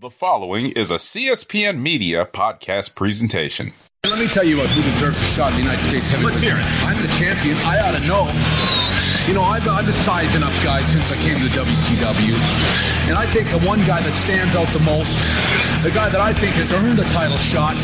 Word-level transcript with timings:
The 0.00 0.10
following 0.10 0.70
is 0.76 0.92
a 0.92 0.94
CSPN 0.94 1.80
Media 1.80 2.24
podcast 2.24 2.94
presentation. 2.94 3.72
Let 4.04 4.20
me 4.20 4.28
tell 4.32 4.44
you 4.44 4.60
about 4.60 4.68
who 4.68 4.82
deserves 4.92 5.16
a 5.16 5.24
shot 5.32 5.50
in 5.54 5.58
the 5.58 5.64
United 5.64 5.88
States 5.88 6.04
heavyweight. 6.04 6.34
Let's 6.34 6.46
hear 6.46 6.56
it. 6.56 6.64
I'm 6.84 7.02
the 7.02 7.08
champion. 7.08 7.56
I 7.56 7.80
ought 7.80 7.98
to 7.98 8.06
know. 8.06 8.77
You 9.28 9.34
know, 9.34 9.42
I've, 9.42 9.68
I've 9.68 9.84
been 9.84 10.00
sizing 10.08 10.42
up 10.42 10.56
guys 10.64 10.86
since 10.86 11.04
I 11.04 11.16
came 11.20 11.36
to 11.36 11.42
the 11.42 11.60
WCW. 11.60 12.32
And 13.12 13.12
I 13.12 13.28
think 13.28 13.50
the 13.50 13.60
one 13.60 13.84
guy 13.84 14.00
that 14.00 14.16
stands 14.24 14.56
out 14.56 14.72
the 14.72 14.80
most, 14.80 15.12
the 15.84 15.92
guy 15.92 16.08
that 16.08 16.16
I 16.16 16.32
think 16.32 16.56
has 16.56 16.72
earned 16.72 16.96
a 16.96 17.04
title 17.12 17.36
shot, 17.36 17.76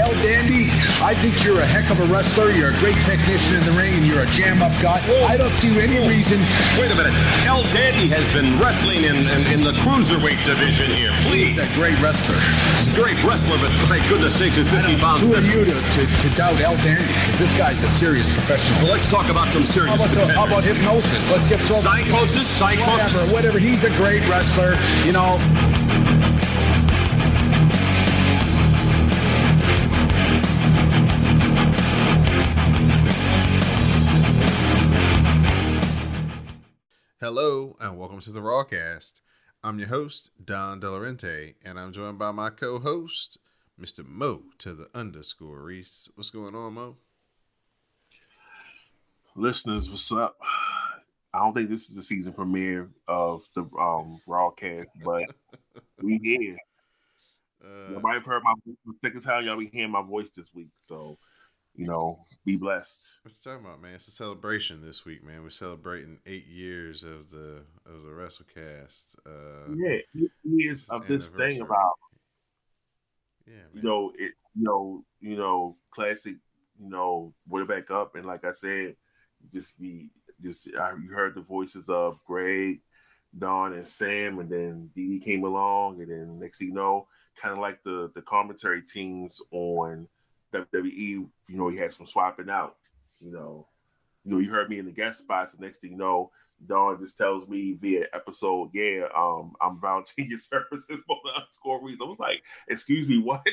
El 0.00 0.16
Dandy, 0.24 0.72
I 1.04 1.12
think 1.20 1.44
you're 1.44 1.60
a 1.60 1.68
heck 1.68 1.92
of 1.92 2.00
a 2.00 2.08
wrestler. 2.08 2.48
You're 2.48 2.72
a 2.72 2.78
great 2.80 2.96
technician 3.04 3.60
in 3.60 3.64
the 3.68 3.76
ring, 3.76 3.92
and 4.00 4.06
you're 4.08 4.24
a 4.24 4.30
jam-up 4.32 4.72
guy. 4.80 5.04
I 5.28 5.36
don't 5.36 5.52
see 5.60 5.68
any 5.76 6.00
reason. 6.00 6.40
Wait 6.80 6.88
a 6.88 6.96
minute. 6.96 7.12
El 7.44 7.60
Dandy 7.76 8.08
has 8.08 8.24
been 8.32 8.56
wrestling 8.56 9.04
in, 9.04 9.28
in, 9.28 9.40
in 9.52 9.60
the 9.60 9.76
cruiserweight 9.84 10.40
division 10.48 10.96
here. 10.96 11.12
Please. 11.28 11.60
He's 11.60 11.60
a 11.60 11.74
great 11.76 12.00
wrestler. 12.00 12.40
He's 12.80 12.88
a 12.88 12.96
great 12.96 13.20
wrestler, 13.20 13.60
but 13.60 13.68
thank 13.84 14.08
goodness 14.08 14.38
sakes 14.40 14.56
he's 14.56 14.68
50 14.72 14.96
pounds. 14.96 15.28
Who 15.28 15.36
are 15.36 15.44
you 15.44 15.60
to, 15.68 15.76
to, 15.76 16.02
to 16.08 16.28
doubt 16.40 16.56
El 16.56 16.76
Dandy? 16.80 17.04
Because 17.04 17.36
this 17.36 17.52
guy's 17.60 17.82
a 17.84 17.90
serious 18.00 18.28
professional. 18.32 18.88
Well, 18.88 18.96
let's 18.96 19.10
talk 19.12 19.28
about 19.28 19.52
some 19.52 19.68
serious 19.68 19.92
How 19.92 20.04
about, 20.04 20.14
the, 20.16 20.32
how 20.32 20.46
about 20.46 20.64
hypnosis? 20.74 21.28
Let's 21.28 21.48
get 21.48 21.66
thrown. 21.66 21.82
Psychosis? 21.82 22.46
Psychosis? 22.56 22.90
Whatever, 22.90 23.32
whatever. 23.32 23.58
He's 23.58 23.82
a 23.82 23.90
great 23.96 24.26
wrestler. 24.28 24.74
You 25.04 25.12
know. 25.12 25.38
Hello 37.20 37.76
and 37.80 37.98
welcome 37.98 38.20
to 38.20 38.30
the 38.30 38.40
Rawcast. 38.40 39.20
I'm 39.62 39.78
your 39.78 39.88
host, 39.88 40.30
Don 40.42 40.80
Delarente, 40.80 41.54
and 41.64 41.78
I'm 41.78 41.92
joined 41.92 42.18
by 42.18 42.30
my 42.30 42.48
co-host, 42.48 43.36
Mr. 43.78 44.06
Mo 44.06 44.44
to 44.58 44.72
the 44.72 44.88
underscore 44.94 45.60
Rease. 45.60 46.08
What's 46.14 46.30
going 46.30 46.54
on, 46.54 46.74
Mo? 46.74 46.96
Listeners, 49.36 49.88
what's 49.88 50.10
up? 50.12 50.36
I 51.32 51.38
don't 51.38 51.54
think 51.54 51.70
this 51.70 51.88
is 51.88 51.94
the 51.94 52.02
season 52.02 52.32
premiere 52.32 52.88
of 53.06 53.44
the 53.54 53.62
um 53.78 54.20
broadcast, 54.26 54.88
but 55.04 55.22
we 56.02 56.18
here. 56.22 56.56
Uh, 57.64 57.94
You 57.94 58.00
might 58.00 58.14
have 58.14 58.24
heard 58.24 58.42
my 58.42 58.54
second 59.04 59.20
time 59.20 59.44
y'all 59.44 59.58
be 59.58 59.70
hearing 59.72 59.92
my 59.92 60.02
voice 60.02 60.30
this 60.34 60.48
week, 60.54 60.70
so 60.86 61.18
you 61.76 61.86
know, 61.86 62.18
be 62.44 62.56
blessed. 62.56 63.18
what 63.22 63.32
you 63.32 63.38
talking 63.44 63.64
about, 63.64 63.80
man? 63.80 63.94
It's 63.94 64.08
a 64.08 64.10
celebration 64.10 64.84
this 64.84 65.04
week, 65.04 65.24
man. 65.24 65.42
We're 65.44 65.50
celebrating 65.50 66.18
eight 66.26 66.46
years 66.46 67.04
of 67.04 67.30
the 67.30 67.62
of 67.86 68.02
the 68.02 68.10
WrestleCast. 68.10 69.14
Uh, 69.24 69.72
Yeah, 69.76 69.98
it 70.14 70.30
is 70.44 70.88
of 70.88 71.06
this 71.06 71.28
thing 71.28 71.60
about 71.60 71.92
yeah, 73.46 73.54
man. 73.54 73.68
you 73.74 73.82
know 73.82 74.12
it, 74.18 74.32
you 74.56 74.64
know, 74.64 75.04
you 75.20 75.36
know, 75.36 75.76
classic, 75.92 76.34
you 76.82 76.90
know, 76.90 77.32
we're 77.48 77.64
back 77.64 77.90
up, 77.92 78.16
and 78.16 78.26
like 78.26 78.44
I 78.44 78.52
said, 78.52 78.96
just 79.52 79.78
be 79.78 80.10
just 80.42 80.68
I, 80.76 80.92
you 80.92 81.10
heard 81.12 81.34
the 81.34 81.40
voices 81.40 81.88
of 81.88 82.20
Greg, 82.24 82.80
Don, 83.38 83.74
and 83.74 83.86
Sam, 83.86 84.38
and 84.38 84.50
then 84.50 84.90
Dee 84.94 85.18
Dee 85.18 85.24
came 85.24 85.44
along, 85.44 86.00
and 86.00 86.10
then 86.10 86.38
next 86.38 86.58
thing 86.58 86.68
you 86.68 86.74
know, 86.74 87.06
kind 87.40 87.52
of 87.52 87.60
like 87.60 87.82
the 87.84 88.10
the 88.14 88.22
commentary 88.22 88.82
teams 88.82 89.40
on 89.52 90.08
WWE, 90.54 90.88
you 90.88 91.30
know, 91.48 91.68
you 91.68 91.80
had 91.80 91.92
some 91.92 92.06
swapping 92.06 92.50
out, 92.50 92.76
you 93.20 93.32
know, 93.32 93.66
you 94.24 94.32
know, 94.32 94.38
you 94.38 94.50
heard 94.50 94.68
me 94.68 94.78
in 94.78 94.86
the 94.86 94.92
guest 94.92 95.20
spots, 95.20 95.52
and 95.52 95.62
next 95.62 95.80
thing 95.80 95.92
you 95.92 95.98
know. 95.98 96.30
Dawn 96.66 96.98
just 97.00 97.16
tells 97.16 97.48
me 97.48 97.72
via 97.80 98.04
episode, 98.12 98.68
yeah, 98.74 99.06
um, 99.16 99.54
I'm 99.62 99.80
volunteering 99.80 100.28
your 100.30 100.38
services 100.38 101.02
for 101.06 101.16
the 101.24 101.30
underscore 101.34 101.82
reason. 101.82 102.02
I 102.02 102.10
was 102.10 102.18
like, 102.18 102.42
excuse 102.68 103.08
me, 103.08 103.16
what? 103.16 103.40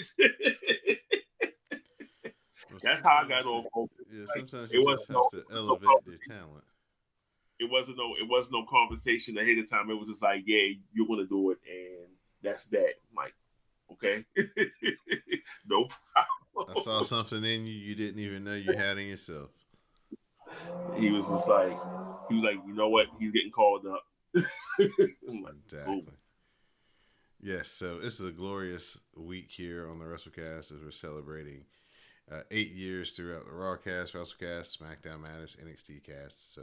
Well, 2.83 2.93
That's 2.93 3.01
how 3.01 3.21
I 3.23 3.27
got 3.27 3.45
on. 3.45 3.65
Yeah, 4.11 4.19
Like, 4.21 4.27
sometimes 4.27 4.71
it 4.71 4.75
you 4.75 4.85
was 4.85 4.99
just 4.99 5.07
have 5.09 5.15
no- 5.15 5.29
to 5.31 5.43
elevate 5.51 5.81
problem. 5.81 6.03
their 6.05 6.37
talent. 6.37 6.63
It 7.59 7.69
wasn't 7.71 7.97
no, 7.97 8.13
it 8.15 8.27
wasn't 8.27 8.53
no 8.53 8.65
conversation 8.69 9.37
ahead 9.37 9.57
of 9.57 9.69
time. 9.69 9.89
It 9.89 9.95
was 9.95 10.07
just 10.09 10.21
like, 10.21 10.43
yeah, 10.45 10.67
you're 10.93 11.07
gonna 11.07 11.25
do 11.25 11.51
it, 11.51 11.57
and 11.67 12.07
that's 12.43 12.65
that. 12.67 12.93
I'm 13.09 13.15
like, 13.15 13.33
okay, 13.93 14.25
no 15.67 15.87
problem. 16.13 16.75
I 16.77 16.79
saw 16.79 17.01
something 17.01 17.43
in 17.43 17.65
you 17.65 17.73
you 17.73 17.95
didn't 17.95 18.19
even 18.19 18.43
know 18.43 18.53
you 18.53 18.73
had 18.77 18.97
in 18.99 19.07
yourself. 19.07 19.49
He 20.93 21.11
was 21.11 21.27
just 21.27 21.47
like, 21.47 21.77
he 22.29 22.35
was 22.35 22.43
like, 22.43 22.57
you 22.67 22.73
know 22.75 22.89
what? 22.89 23.07
He's 23.19 23.31
getting 23.31 23.51
called 23.51 23.85
up. 23.87 24.03
Like, 24.79 25.53
Exactly. 25.65 26.13
Yes, 27.41 27.69
so 27.69 27.99
this 27.99 28.19
is 28.19 28.27
a 28.27 28.31
glorious 28.31 28.99
week 29.15 29.49
here 29.51 29.89
on 29.89 29.99
the 29.99 30.05
WrestleCast 30.05 30.71
as 30.73 30.81
we're 30.83 30.91
celebrating 30.91 31.65
uh, 32.31 32.41
eight 32.51 32.71
years 32.71 33.15
throughout 33.15 33.45
the 33.45 33.51
Raw 33.51 33.75
Rawcast, 33.75 34.13
WrestleCast, 34.13 34.77
SmackDown 34.77 35.21
Matters, 35.21 35.55
NXT 35.63 36.03
Cast. 36.03 36.53
So, 36.53 36.61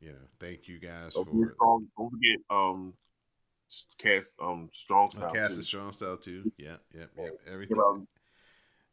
you 0.00 0.10
know, 0.10 0.18
thank 0.38 0.68
you 0.68 0.78
guys 0.78 1.14
Don't 1.14 1.26
for 1.26 1.54
strong, 1.54 1.86
don't 1.98 2.10
forget, 2.10 2.38
um, 2.50 2.94
cast, 3.98 4.30
um, 4.40 4.70
strong 4.72 5.08
uh, 5.08 5.18
style. 5.18 5.32
Cast 5.32 5.54
too. 5.54 5.58
and 5.58 5.66
Strong 5.66 5.92
Style 5.92 6.16
too. 6.16 6.52
Yeah, 6.58 6.76
yeah, 6.94 7.06
yeah. 7.16 7.30
Everything, 7.50 8.06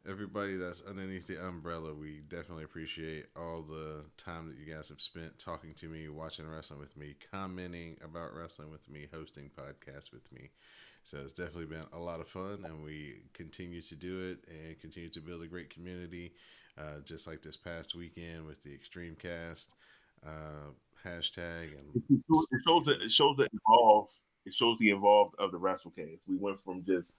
everybody 0.08 0.56
that's 0.56 0.82
underneath 0.82 1.26
the 1.26 1.44
umbrella, 1.44 1.94
we 1.94 2.22
definitely 2.28 2.64
appreciate 2.64 3.26
all 3.36 3.62
the 3.62 4.04
time 4.16 4.48
that 4.48 4.58
you 4.58 4.72
guys 4.72 4.88
have 4.88 5.00
spent 5.00 5.38
talking 5.38 5.74
to 5.74 5.88
me, 5.88 6.08
watching 6.08 6.48
wrestling 6.48 6.80
with 6.80 6.96
me, 6.96 7.14
commenting 7.30 7.96
about 8.04 8.34
wrestling 8.34 8.70
with 8.70 8.88
me, 8.90 9.06
hosting 9.12 9.50
podcasts 9.56 10.12
with 10.12 10.30
me. 10.32 10.50
So 11.04 11.18
it's 11.18 11.32
definitely 11.32 11.66
been 11.66 11.84
a 11.92 11.98
lot 11.98 12.20
of 12.20 12.28
fun, 12.28 12.64
and 12.64 12.84
we 12.84 13.22
continue 13.34 13.82
to 13.82 13.96
do 13.96 14.30
it 14.30 14.38
and 14.48 14.80
continue 14.80 15.10
to 15.10 15.20
build 15.20 15.42
a 15.42 15.46
great 15.46 15.70
community. 15.70 16.32
Uh, 16.78 17.00
just 17.04 17.26
like 17.26 17.42
this 17.42 17.56
past 17.56 17.94
weekend 17.94 18.46
with 18.46 18.62
the 18.62 18.72
Extreme 18.72 19.16
Cast 19.16 19.74
uh, 20.26 20.70
hashtag 21.04 21.78
and 21.78 21.94
it 21.94 22.22
shows- 22.30 22.46
it 22.50 22.60
shows 22.64 22.86
that 22.86 23.02
it 23.02 23.10
shows 23.10 23.36
that 23.36 23.50
involved. 23.52 24.14
It 24.46 24.54
shows 24.54 24.78
the 24.78 24.90
involved 24.90 25.34
of 25.38 25.52
the 25.52 25.58
WrestleCast. 25.58 26.20
We 26.26 26.36
went 26.36 26.60
from 26.62 26.84
just 26.84 27.12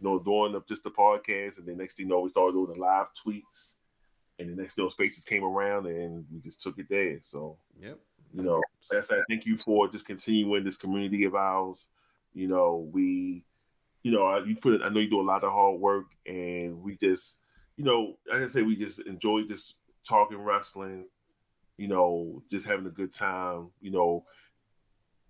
you 0.00 0.08
know 0.08 0.18
doing 0.18 0.54
up 0.56 0.66
just 0.66 0.84
the 0.84 0.90
podcast, 0.90 1.58
and 1.58 1.66
then 1.66 1.76
next 1.76 1.96
thing 1.96 2.06
you 2.06 2.10
know, 2.12 2.20
we 2.20 2.30
started 2.30 2.52
doing 2.54 2.72
the 2.72 2.80
live 2.80 3.08
tweets, 3.14 3.74
and 4.38 4.50
the 4.50 4.60
next 4.62 4.74
thing 4.74 4.82
you 4.82 4.86
know, 4.86 4.90
Spaces 4.90 5.24
came 5.24 5.44
around, 5.44 5.86
and 5.86 6.24
we 6.32 6.40
just 6.40 6.62
took 6.62 6.78
it 6.78 6.88
there. 6.88 7.18
So 7.22 7.58
yep, 7.78 7.98
you 8.32 8.42
know, 8.42 8.62
that's 8.90 9.10
I 9.10 9.18
thank 9.28 9.46
you 9.46 9.56
for 9.58 9.88
just 9.88 10.06
continuing 10.06 10.64
this 10.64 10.76
community 10.78 11.24
of 11.24 11.34
ours. 11.34 11.88
You 12.34 12.48
know, 12.48 12.88
we, 12.92 13.44
you 14.02 14.12
know, 14.12 14.36
you 14.44 14.56
put. 14.56 14.82
I 14.82 14.88
know 14.88 15.00
you 15.00 15.10
do 15.10 15.20
a 15.20 15.22
lot 15.22 15.44
of 15.44 15.52
hard 15.52 15.80
work, 15.80 16.06
and 16.26 16.82
we 16.82 16.96
just, 16.96 17.36
you 17.76 17.84
know, 17.84 18.16
I 18.32 18.38
can 18.38 18.50
say 18.50 18.62
we 18.62 18.76
just 18.76 19.00
enjoy 19.00 19.42
just 19.48 19.76
talking 20.06 20.38
wrestling. 20.38 21.06
You 21.76 21.88
know, 21.88 22.42
just 22.50 22.66
having 22.66 22.86
a 22.86 22.90
good 22.90 23.12
time. 23.12 23.70
You 23.80 23.90
know, 23.92 24.24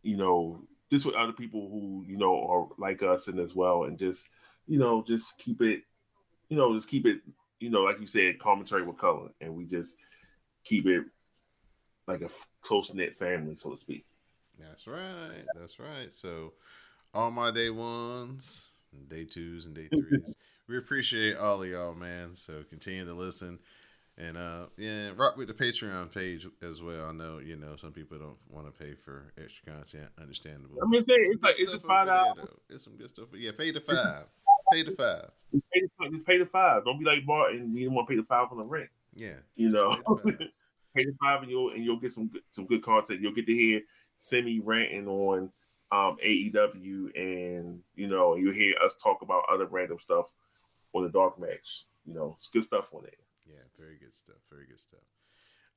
you 0.02 0.16
know, 0.16 0.66
just 0.90 1.06
with 1.06 1.14
other 1.14 1.32
people 1.32 1.68
who 1.68 2.04
you 2.06 2.16
know 2.16 2.46
are 2.46 2.68
like 2.78 3.02
us 3.02 3.28
and 3.28 3.38
as 3.38 3.54
well, 3.54 3.84
and 3.84 3.98
just, 3.98 4.28
you 4.66 4.78
know, 4.78 5.04
just 5.06 5.38
keep 5.38 5.60
it, 5.60 5.82
you 6.48 6.56
know, 6.56 6.74
just 6.74 6.88
keep 6.88 7.06
it, 7.06 7.20
you 7.60 7.70
know, 7.70 7.82
like 7.82 8.00
you 8.00 8.06
said, 8.06 8.38
commentary 8.38 8.82
with 8.82 8.98
color, 8.98 9.28
and 9.40 9.54
we 9.54 9.64
just 9.64 9.94
keep 10.64 10.86
it 10.86 11.04
like 12.06 12.22
a 12.22 12.28
close 12.62 12.92
knit 12.92 13.16
family, 13.16 13.56
so 13.56 13.70
to 13.70 13.76
speak. 13.76 14.04
That's 14.58 14.86
right. 14.86 15.44
That's 15.58 15.78
right. 15.78 16.12
So, 16.12 16.52
all 17.14 17.30
my 17.30 17.50
day 17.50 17.70
ones, 17.70 18.70
day 19.08 19.24
twos, 19.24 19.66
and 19.66 19.74
day 19.74 19.86
threes, 19.86 20.34
we 20.68 20.76
appreciate 20.76 21.36
all 21.36 21.62
of 21.62 21.68
y'all, 21.68 21.94
man. 21.94 22.34
So 22.34 22.64
continue 22.68 23.04
to 23.04 23.14
listen, 23.14 23.58
and 24.18 24.36
uh, 24.36 24.66
yeah, 24.76 25.10
rock 25.16 25.36
with 25.36 25.48
the 25.48 25.54
Patreon 25.54 26.12
page 26.12 26.46
as 26.62 26.82
well. 26.82 27.06
I 27.06 27.12
know 27.12 27.38
you 27.38 27.56
know 27.56 27.76
some 27.76 27.92
people 27.92 28.18
don't 28.18 28.36
want 28.50 28.66
to 28.66 28.72
pay 28.72 28.94
for 28.94 29.32
extra 29.42 29.72
content. 29.72 30.08
Understandable. 30.20 30.76
I 30.82 30.86
mean, 30.86 31.04
it's, 31.06 31.42
like 31.42 31.58
it's 31.58 31.70
just 31.70 31.86
five 31.86 32.06
dollars. 32.06 32.48
It's 32.68 32.84
some 32.84 32.96
good 32.96 33.10
stuff. 33.10 33.28
Yeah, 33.32 33.52
pay 33.56 33.70
the 33.70 33.80
five. 33.80 34.24
Pay 34.72 34.82
the 34.82 34.92
five. 34.92 35.30
Just 35.52 35.64
pay, 35.72 35.80
the, 35.80 36.10
just 36.10 36.26
pay 36.26 36.38
the 36.38 36.46
five. 36.46 36.84
Don't 36.84 36.98
be 36.98 37.04
like 37.04 37.24
Martin. 37.24 37.76
You 37.76 37.86
don't 37.86 37.94
want 37.94 38.08
to 38.08 38.12
pay 38.12 38.20
the 38.20 38.26
five 38.26 38.48
on 38.50 38.58
the 38.58 38.64
rent. 38.64 38.88
Yeah. 39.14 39.34
You 39.54 39.70
know, 39.70 39.94
Pay 39.94 40.02
the 40.02 40.36
five. 40.36 40.38
pay 40.96 41.04
the 41.04 41.14
five 41.20 41.42
and 41.42 41.50
you'll 41.50 41.70
and 41.70 41.84
you'll 41.84 42.00
get 42.00 42.12
some 42.12 42.28
good, 42.28 42.42
some 42.50 42.66
good 42.66 42.82
content. 42.82 43.20
You'll 43.20 43.34
get 43.34 43.46
to 43.46 43.54
hear 43.54 43.82
Semi 44.18 44.60
ranting 44.60 45.06
on 45.06 45.50
um, 45.94 46.16
AEW, 46.24 47.14
and 47.14 47.80
you 47.94 48.08
know 48.08 48.34
you'll 48.34 48.52
hear 48.52 48.74
us 48.84 48.96
talk 49.00 49.22
about 49.22 49.44
other 49.52 49.66
random 49.66 49.98
stuff 50.00 50.26
on 50.92 51.04
the 51.04 51.08
dark 51.08 51.38
match. 51.38 51.84
You 52.04 52.14
know, 52.14 52.34
it's 52.36 52.48
good 52.48 52.64
stuff 52.64 52.88
on 52.92 53.02
there. 53.02 53.12
Yeah, 53.46 53.62
very 53.78 53.96
good 53.98 54.14
stuff. 54.14 54.36
Very 54.50 54.66
good 54.66 54.80
stuff. 54.80 55.00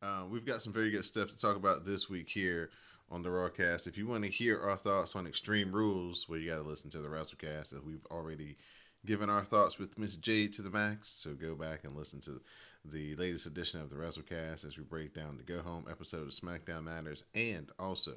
Um, 0.02 0.30
we've 0.30 0.46
got 0.46 0.62
some 0.62 0.74
very 0.74 0.92
good 0.92 1.06
stuff 1.06 1.30
to 1.30 1.38
talk 1.38 1.56
about 1.56 1.86
this 1.86 2.10
week 2.10 2.30
here 2.30 2.70
on 3.10 3.22
the 3.22 3.30
Rawcast. 3.30 3.88
If 3.88 3.98
you 3.98 4.08
want 4.08 4.24
to 4.24 4.30
hear 4.30 4.60
our 4.60 4.78
thoughts 4.78 5.16
on 5.16 5.28
Extreme 5.28 5.72
Rules, 5.72 6.28
well, 6.28 6.40
you 6.40 6.50
got 6.50 6.58
to 6.58 6.68
listen 6.68 6.90
to 6.92 7.00
the 7.00 7.08
WrestleCast 7.08 7.74
as 7.74 7.82
we've 7.82 8.06
already 8.12 8.58
given 9.06 9.30
our 9.30 9.44
thoughts 9.44 9.80
with 9.80 9.98
Miss 9.98 10.16
Jade 10.16 10.54
to 10.54 10.62
the 10.62 10.70
max. 10.70 11.10
So 11.12 11.34
go 11.34 11.56
back 11.56 11.84
and 11.84 11.96
listen 11.96 12.20
to 12.22 12.42
the 12.86 13.16
latest 13.16 13.46
edition 13.46 13.82
of 13.82 13.90
the 13.90 13.96
WrestleCast 13.96 14.66
as 14.66 14.78
we 14.78 14.84
break 14.84 15.14
down 15.14 15.38
the 15.38 15.44
Go 15.44 15.62
Home 15.62 15.86
episode 15.90 16.24
of 16.24 16.30
SmackDown 16.30 16.84
Matters 16.84 17.24
and 17.34 17.72
also 17.80 18.14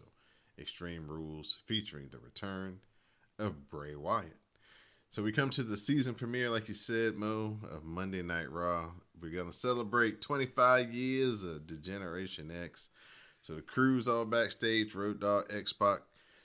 Extreme 0.61 1.09
Rules 1.09 1.59
featuring 1.67 2.09
the 2.11 2.19
return 2.19 2.81
of 3.39 3.69
Bray 3.69 3.97
Wyatt. 3.97 4.37
So 5.11 5.23
we 5.23 5.33
come 5.33 5.51
to 5.51 5.62
the 5.62 5.77
season 5.77 6.15
premiere, 6.15 6.51
like 6.51 6.69
you 6.69 6.75
said, 6.75 7.17
Mo, 7.17 7.59
of 7.69 7.83
Monday 7.83 8.23
Night 8.23 8.51
Raw. 8.51 8.91
We're 9.21 9.37
gonna 9.37 9.53
celebrate 9.53 10.21
25 10.21 10.93
years 10.93 11.43
of 11.43 11.67
D-Generation 11.67 12.51
X. 12.51 12.91
So 13.43 13.55
the 13.55 13.62
crew's 13.62 14.07
all 14.07 14.25
backstage. 14.25 14.95
Road 14.95 15.21
Dogg, 15.21 15.47
X 15.51 15.73
Pac, 15.73 16.01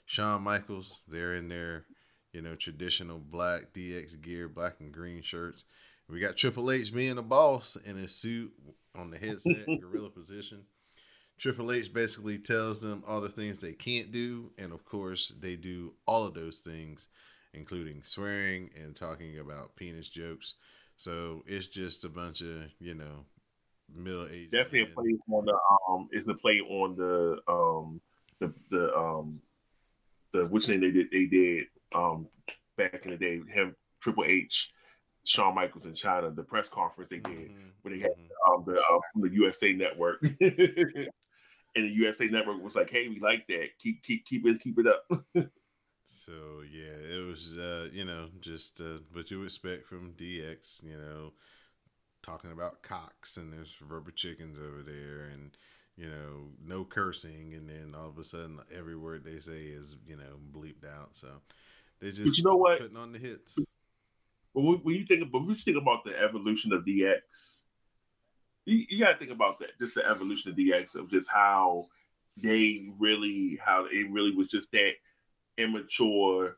Shawn 0.06 0.42
Michaels. 0.42 1.04
They're 1.08 1.36
in 1.36 1.50
their, 1.50 1.86
you 2.34 2.42
know, 2.42 2.56
traditional 2.56 3.20
black 3.20 3.74
DX 3.74 4.22
gear, 4.22 4.48
black 4.48 4.80
and 4.80 4.92
green 4.92 5.22
shirts. 5.22 5.66
We 6.10 6.20
got 6.20 6.38
Triple 6.38 6.72
H 6.72 6.94
being 6.94 7.16
the 7.16 7.24
boss 7.24 7.76
in 7.76 7.98
his 7.98 8.16
suit 8.16 8.54
on 8.96 9.12
the 9.12 9.18
headset, 9.18 9.66
gorilla 9.80 10.10
position. 10.16 10.64
Triple 11.38 11.72
H 11.72 11.94
basically 11.94 12.38
tells 12.38 12.82
them 12.82 13.04
all 13.08 13.22
the 13.22 13.30
things 13.30 13.60
they 13.60 13.74
can't 13.74 14.12
do, 14.12 14.52
and 14.58 14.72
of 14.72 14.86
course, 14.86 15.34
they 15.40 15.56
do 15.56 15.94
all 16.06 16.26
of 16.26 16.34
those 16.34 16.60
things, 16.60 17.10
including 17.54 18.02
swearing 18.04 18.70
and 18.76 18.96
talking 18.96 19.40
about 19.40 19.76
penis 19.76 20.10
jokes. 20.10 20.56
So 20.98 21.44
it's 21.46 21.68
just 21.68 22.06
a 22.06 22.10
bunch 22.10 22.42
of 22.42 22.64
you 22.80 22.94
know 22.94 23.26
middle 23.94 24.28
age. 24.28 24.52
Definitely 24.52 24.82
a 24.82 24.86
play 24.88 25.18
on 25.32 25.46
the 25.46 25.58
um. 25.90 26.08
It's 26.12 26.28
a 26.28 26.34
play 26.34 26.62
on 26.62 26.96
the 26.96 27.40
um 27.52 28.02
the 28.40 28.54
the 28.72 28.96
um 28.96 29.42
the 30.34 30.46
which 30.46 30.70
name 30.70 30.82
they 30.82 30.92
did 30.92 31.08
they 31.12 31.26
did 31.26 31.66
um 31.94 32.28
back 32.78 33.06
in 33.06 33.12
the 33.12 33.18
day 33.18 33.42
him 33.52 33.76
Triple 34.00 34.26
H 34.26 34.72
Shawn 35.26 35.56
Michaels 35.56 35.86
in 35.86 35.96
China, 35.96 36.30
the 36.30 36.44
press 36.44 36.70
conference 36.70 37.10
they 37.10 37.18
did 37.18 37.50
mm-hmm. 37.50 37.70
where 37.82 37.94
they 37.94 38.02
had 38.02 38.12
mm-hmm. 38.12 38.54
um, 38.54 38.64
the 38.66 38.80
uh, 38.80 39.00
from 39.12 39.22
the 39.24 39.36
USA 39.36 39.74
Network, 39.74 40.22
and 41.76 41.86
the 41.86 41.94
USA 41.94 42.28
Network 42.28 42.64
was 42.64 42.76
like, 42.76 42.90
"Hey, 42.90 43.08
we 43.08 43.20
like 43.20 43.48
that. 43.48 43.78
Keep 43.80 44.04
keep 44.04 44.26
keep 44.26 44.46
it 44.46 44.62
keep 44.62 44.80
it 44.80 44.88
up." 44.88 45.06
so 46.08 46.62
yeah, 46.72 47.16
it 47.16 47.26
was 47.26 47.58
uh, 47.58 47.90
you 47.92 48.06
know 48.06 48.30
just 48.40 48.82
uh, 48.82 49.00
what 49.14 49.30
you 49.32 49.44
expect 49.44 49.86
from 49.86 50.14
DX. 50.14 50.84
You 50.84 50.98
know, 50.98 51.34
talking 52.24 52.52
about 52.52 52.82
cocks 52.82 53.38
and 53.38 53.52
there's 53.52 53.76
rubber 53.82 54.12
chickens 54.12 54.58
over 54.58 54.82
there, 54.84 55.30
and 55.34 55.58
you 55.98 56.08
know 56.08 56.50
no 56.66 56.86
cursing, 56.86 57.54
and 57.54 57.70
then 57.70 57.94
all 57.98 58.10
of 58.10 58.18
a 58.18 58.24
sudden 58.24 58.60
every 58.76 58.96
word 58.96 59.24
they 59.24 59.40
say 59.40 59.66
is 59.66 59.96
you 60.08 60.16
know 60.16 60.38
bleeped 60.52 60.86
out. 60.86 61.10
So 61.16 61.28
they 62.00 62.12
just 62.12 62.38
you 62.38 62.44
know 62.46 62.56
what? 62.56 62.80
putting 62.80 62.98
on 62.98 63.12
the 63.12 63.20
hits. 63.20 63.58
But 64.54 64.62
when 64.62 64.96
you 64.96 65.06
think, 65.06 65.30
but 65.32 65.40
when 65.40 65.50
you 65.50 65.56
think 65.56 65.78
about 65.78 66.06
the 66.06 66.18
evolution 66.18 66.72
of 66.72 66.86
DX, 66.86 67.20
you, 68.66 68.86
you 68.90 69.00
got 69.00 69.14
to 69.14 69.18
think 69.18 69.32
about 69.32 69.60
that. 69.60 69.78
Just 69.80 69.96
the 69.96 70.06
evolution 70.06 70.52
of 70.52 70.58
DX 70.58 70.96
of 70.96 71.10
just 71.10 71.30
how 71.30 71.88
they 72.38 72.90
really, 73.00 73.60
how 73.64 73.86
it 73.86 74.12
really 74.12 74.36
was 74.36 74.48
just 74.48 74.72
that 74.72 74.94
immature, 75.58 76.58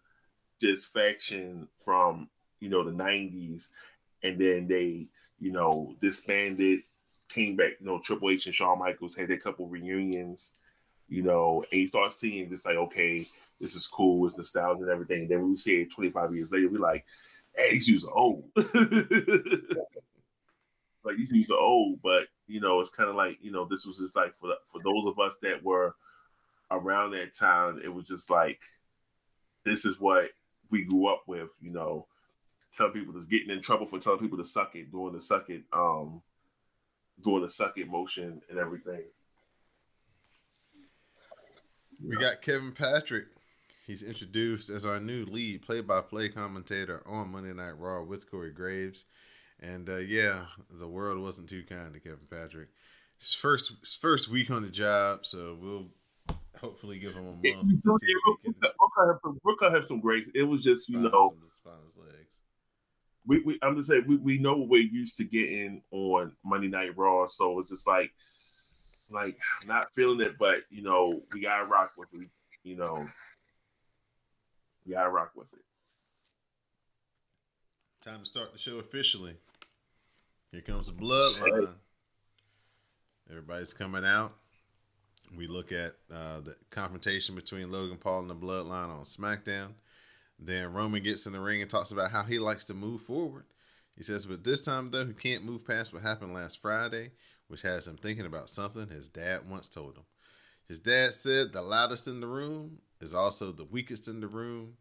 just 0.62 0.92
faction 0.92 1.68
from 1.84 2.30
you 2.60 2.70
know 2.70 2.84
the 2.84 2.92
'90s, 2.92 3.68
and 4.24 4.40
then 4.40 4.68
they, 4.68 5.08
you 5.40 5.52
know, 5.52 5.96
disbanded, 6.02 6.80
came 7.30 7.56
back. 7.56 7.74
You 7.80 7.86
know, 7.86 8.00
Triple 8.00 8.32
H 8.32 8.46
and 8.48 8.56
Shawn 8.56 8.80
Michaels 8.80 9.16
had 9.16 9.30
a 9.32 9.38
couple 9.38 9.68
reunions, 9.68 10.54
you 11.08 11.22
know, 11.22 11.64
and 11.72 11.82
you 11.82 11.88
start 11.88 12.14
seeing 12.14 12.50
just 12.50 12.66
like, 12.66 12.76
okay, 12.76 13.28
this 13.60 13.76
is 13.76 13.88
cool, 13.88 14.26
it's 14.28 14.38
nostalgia 14.38 14.84
and 14.84 14.92
everything. 14.92 15.22
And 15.22 15.30
then 15.30 15.50
we 15.50 15.58
see 15.58 15.82
it 15.82 15.92
25 15.92 16.36
years 16.36 16.52
later, 16.52 16.70
we're 16.70 16.80
like 16.80 17.06
hey, 17.58 17.72
these 17.72 17.88
dudes 17.88 18.06
are 18.06 18.14
old. 18.14 18.46
like 21.08 21.18
these 21.18 21.32
dudes 21.32 21.50
are 21.50 21.60
old, 21.60 22.02
but 22.02 22.24
you 22.48 22.60
know, 22.60 22.80
it's 22.82 22.90
kind 22.90 23.10
of 23.10 23.16
like 23.16 23.38
you 23.42 23.52
know, 23.52 23.66
this 23.66 23.86
was 23.86 23.98
just 23.98 24.16
like 24.16 24.36
for 24.36 24.54
for 24.72 24.82
those 24.84 25.06
of 25.06 25.20
us 25.20 25.38
that 25.42 25.64
were 25.64 25.96
around 26.72 27.12
that 27.12 27.34
time, 27.34 27.82
it 27.84 27.90
was 27.90 28.06
just 28.06 28.30
like 28.30 28.60
this 29.64 29.86
is 29.86 30.00
what 30.00 30.26
we 30.70 30.84
grew 30.84 31.08
up 31.08 31.24
with. 31.28 31.50
You 31.62 31.72
know, 31.72 32.08
telling 32.76 32.94
people 32.94 33.14
to 33.14 33.26
getting 33.26 33.50
in 33.50 33.62
trouble 33.62 33.86
for 33.86 34.00
telling 34.00 34.20
people 34.20 34.38
to 34.38 34.46
suck 34.46 34.76
it, 34.76 34.92
doing 34.92 35.14
the 35.14 35.22
suck 35.22 35.50
it, 35.50 35.64
um, 35.74 36.22
doing 37.24 37.42
the 37.42 37.50
suck 37.50 37.78
it 37.78 37.90
motion 37.90 38.42
and 38.50 38.60
everything. 38.60 39.04
We 42.06 42.16
got 42.16 42.44
Kevin 42.44 42.74
Patrick 42.74 43.26
He's 43.88 44.04
introduced 44.04 44.70
as 44.70 44.86
our 44.86 45.00
new 45.00 45.24
lead 45.24 45.62
play-by-play 45.62 46.28
commentator 46.30 47.02
on 47.06 47.32
Monday 47.32 47.54
Night 47.54 47.80
Raw 47.80 48.04
with 48.04 48.30
Corey 48.30 48.52
Graves, 48.52 49.06
and 49.62 49.90
uh, 49.90 49.98
yeah, 49.98 50.46
the 50.70 50.88
world 50.88 51.22
wasn't 51.22 51.50
too 51.50 51.64
kind 51.68 51.94
to 51.94 52.00
Kevin 52.00 52.20
Patrick. 52.30 52.70
His 53.18 53.34
first 53.34 53.72
his 53.82 53.96
first 53.96 54.30
week 54.30 54.52
on 54.52 54.62
the 54.62 54.70
job, 54.70 55.26
so 55.26 55.58
we'll 55.60 55.88
hopefully 56.60 57.00
give 57.00 57.14
him 57.14 57.28
a 57.28 57.32
month. 57.32 57.40
Yeah, 57.44 57.54
to 57.54 58.00
see 58.00 58.14
we 58.44 58.54
can... 59.60 59.74
have 59.74 59.86
some 59.88 60.00
grace. 60.00 60.28
It 60.36 60.44
was 60.44 60.64
just 60.64 60.90
you 60.90 61.00
know. 61.00 61.36
We, 63.26 63.42
we, 63.42 63.60
I'm 63.62 63.76
just 63.76 63.90
saying 63.90 64.06
we, 64.08 64.16
we 64.16 64.38
know 64.38 64.56
what 64.56 64.70
we're 64.70 64.82
used 64.82 65.18
to 65.18 65.26
getting 65.26 65.82
on 65.92 66.32
Monday 66.46 66.70
Night 66.70 66.98
Raw, 66.98 67.28
so 67.28 67.60
it's 67.60 67.70
just 67.70 67.88
like 67.88 68.12
like 69.10 69.38
not 69.66 69.88
feeling 69.96 70.22
it, 70.22 70.38
but 70.38 70.60
you 70.70 70.84
know 70.84 71.22
we 71.34 71.42
gotta 71.42 71.66
rock 71.66 71.92
with 71.98 72.10
it. 72.14 72.30
You 72.64 72.78
know, 72.78 73.06
we 74.86 74.94
gotta 74.94 75.10
rock 75.10 75.32
with 75.36 75.48
it. 75.54 75.66
Time 78.08 78.22
to 78.22 78.26
start 78.26 78.54
the 78.54 78.60
show 78.60 78.78
officially. 78.78 79.36
Here 80.52 80.62
comes 80.62 80.88
the 80.88 80.94
bloodline. 80.94 81.74
Everybody's 83.30 83.74
coming 83.74 84.06
out. 84.06 84.34
We 85.36 85.48
look 85.48 85.74
at 85.74 85.96
uh, 86.10 86.40
the 86.40 86.56
confrontation 86.70 87.36
between 87.36 87.72
Logan 87.72 87.98
Paul 87.98 88.22
and 88.22 88.30
the 88.30 88.36
Bloodline 88.36 88.90
on 88.90 89.04
SmackDown. 89.04 89.74
Then 90.40 90.72
Roman 90.72 91.04
gets 91.04 91.26
in 91.26 91.34
the 91.34 91.40
ring 91.42 91.62
and 91.62 91.70
talks 91.70 91.92
about 91.92 92.12
how 92.12 92.24
he 92.24 92.40
likes 92.40 92.66
to 92.66 92.74
move 92.74 93.02
forward. 93.02 93.44
He 93.98 94.04
says, 94.04 94.26
but 94.26 94.44
this 94.44 94.62
time 94.62 94.92
though, 94.92 95.06
he 95.06 95.14
can't 95.14 95.44
move 95.44 95.68
past 95.68 95.92
what 95.92 96.04
happened 96.04 96.34
last 96.34 96.62
Friday, 96.62 97.12
which 97.48 97.64
has 97.64 97.88
him 97.88 97.98
thinking 97.98 98.26
about 98.26 98.50
something 98.50 98.88
his 98.88 99.10
dad 99.10 99.50
once 99.50 99.68
told 99.68 99.98
him. 99.98 100.06
His 100.70 100.80
dad 100.80 101.14
said 101.14 101.52
the 101.52 101.62
loudest 101.62 102.08
in 102.08 102.22
the 102.22 102.28
room 102.28 102.78
is 103.02 103.14
also 103.14 103.52
the 103.52 103.66
weakest 103.66 104.08
in 104.08 104.22
the 104.22 104.28
room. 104.28 104.76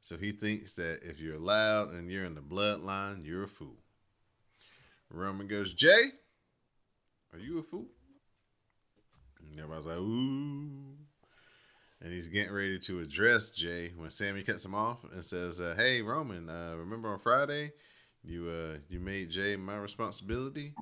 So 0.00 0.16
he 0.16 0.32
thinks 0.32 0.76
that 0.76 1.00
if 1.02 1.20
you're 1.20 1.38
loud 1.38 1.90
and 1.92 2.10
you're 2.10 2.24
in 2.24 2.34
the 2.34 2.40
bloodline, 2.40 3.26
you're 3.26 3.44
a 3.44 3.48
fool. 3.48 3.81
Roman 5.12 5.46
goes, 5.46 5.74
Jay, 5.74 6.12
are 7.32 7.38
you 7.38 7.58
a 7.58 7.62
fool? 7.62 7.86
And 9.40 9.58
everybody's 9.58 9.86
like, 9.86 9.98
ooh. 9.98 10.96
And 12.00 12.12
he's 12.12 12.26
getting 12.26 12.52
ready 12.52 12.78
to 12.80 13.00
address 13.00 13.50
Jay 13.50 13.92
when 13.96 14.10
Sami 14.10 14.42
cuts 14.42 14.64
him 14.64 14.74
off 14.74 15.04
and 15.12 15.24
says, 15.24 15.60
uh, 15.60 15.74
"Hey 15.76 16.02
Roman, 16.02 16.48
uh, 16.48 16.74
remember 16.76 17.08
on 17.08 17.20
Friday, 17.20 17.72
you 18.24 18.48
uh, 18.48 18.78
you 18.88 18.98
made 18.98 19.30
Jay 19.30 19.54
my 19.54 19.76
responsibility. 19.76 20.74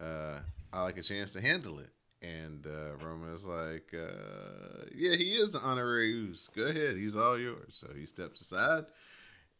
Uh, 0.00 0.40
I 0.72 0.82
like 0.82 0.98
a 0.98 1.02
chance 1.02 1.32
to 1.34 1.40
handle 1.40 1.78
it." 1.78 1.90
And 2.22 2.66
uh, 2.66 2.96
Roman 2.96 3.34
is 3.34 3.44
like, 3.44 3.94
uh, 3.94 4.86
yeah, 4.92 5.14
he 5.14 5.34
is 5.34 5.54
an 5.54 5.60
honorary 5.62 6.08
Uce. 6.08 6.48
Go 6.48 6.64
ahead, 6.64 6.96
he's 6.96 7.14
all 7.14 7.38
yours. 7.38 7.74
So 7.74 7.92
he 7.94 8.06
steps 8.06 8.40
aside, 8.40 8.86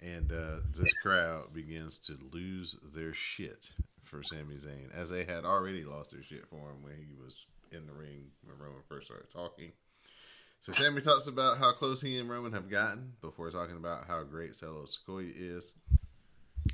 and 0.01 0.29
this 0.29 0.93
crowd 0.95 1.53
begins 1.55 1.99
to 2.01 2.19
lose 2.33 2.77
their 2.93 3.15
shit 3.15 3.69
for 4.15 4.23
Sami 4.23 4.57
Zayn, 4.57 4.95
as 4.95 5.11
they 5.11 5.25
had 5.25 5.45
already 5.45 5.85
lost 5.85 6.13
their 6.13 6.23
shit 6.23 6.47
for 6.49 6.57
him 6.57 6.83
when 6.83 6.95
he 6.97 7.15
was 7.23 7.47
in 7.73 7.87
the 7.87 7.93
ring 7.93 8.27
when 8.45 8.59
Roman 8.59 8.83
first 8.89 9.07
started 9.07 9.31
talking. 9.31 9.73
So 10.61 10.73
Sami 10.73 11.01
talks 11.01 11.29
about 11.29 11.59
how 11.59 11.73
close 11.73 12.01
he 12.01 12.19
and 12.19 12.31
Roman 12.31 12.53
have 12.53 12.71
gotten 12.71 13.13
before 13.21 13.51
talking 13.51 13.77
about 13.77 14.07
how 14.07 14.23
great 14.23 14.55
Solo 14.55 14.87
Sikoa 14.87 15.31
is. 15.37 15.75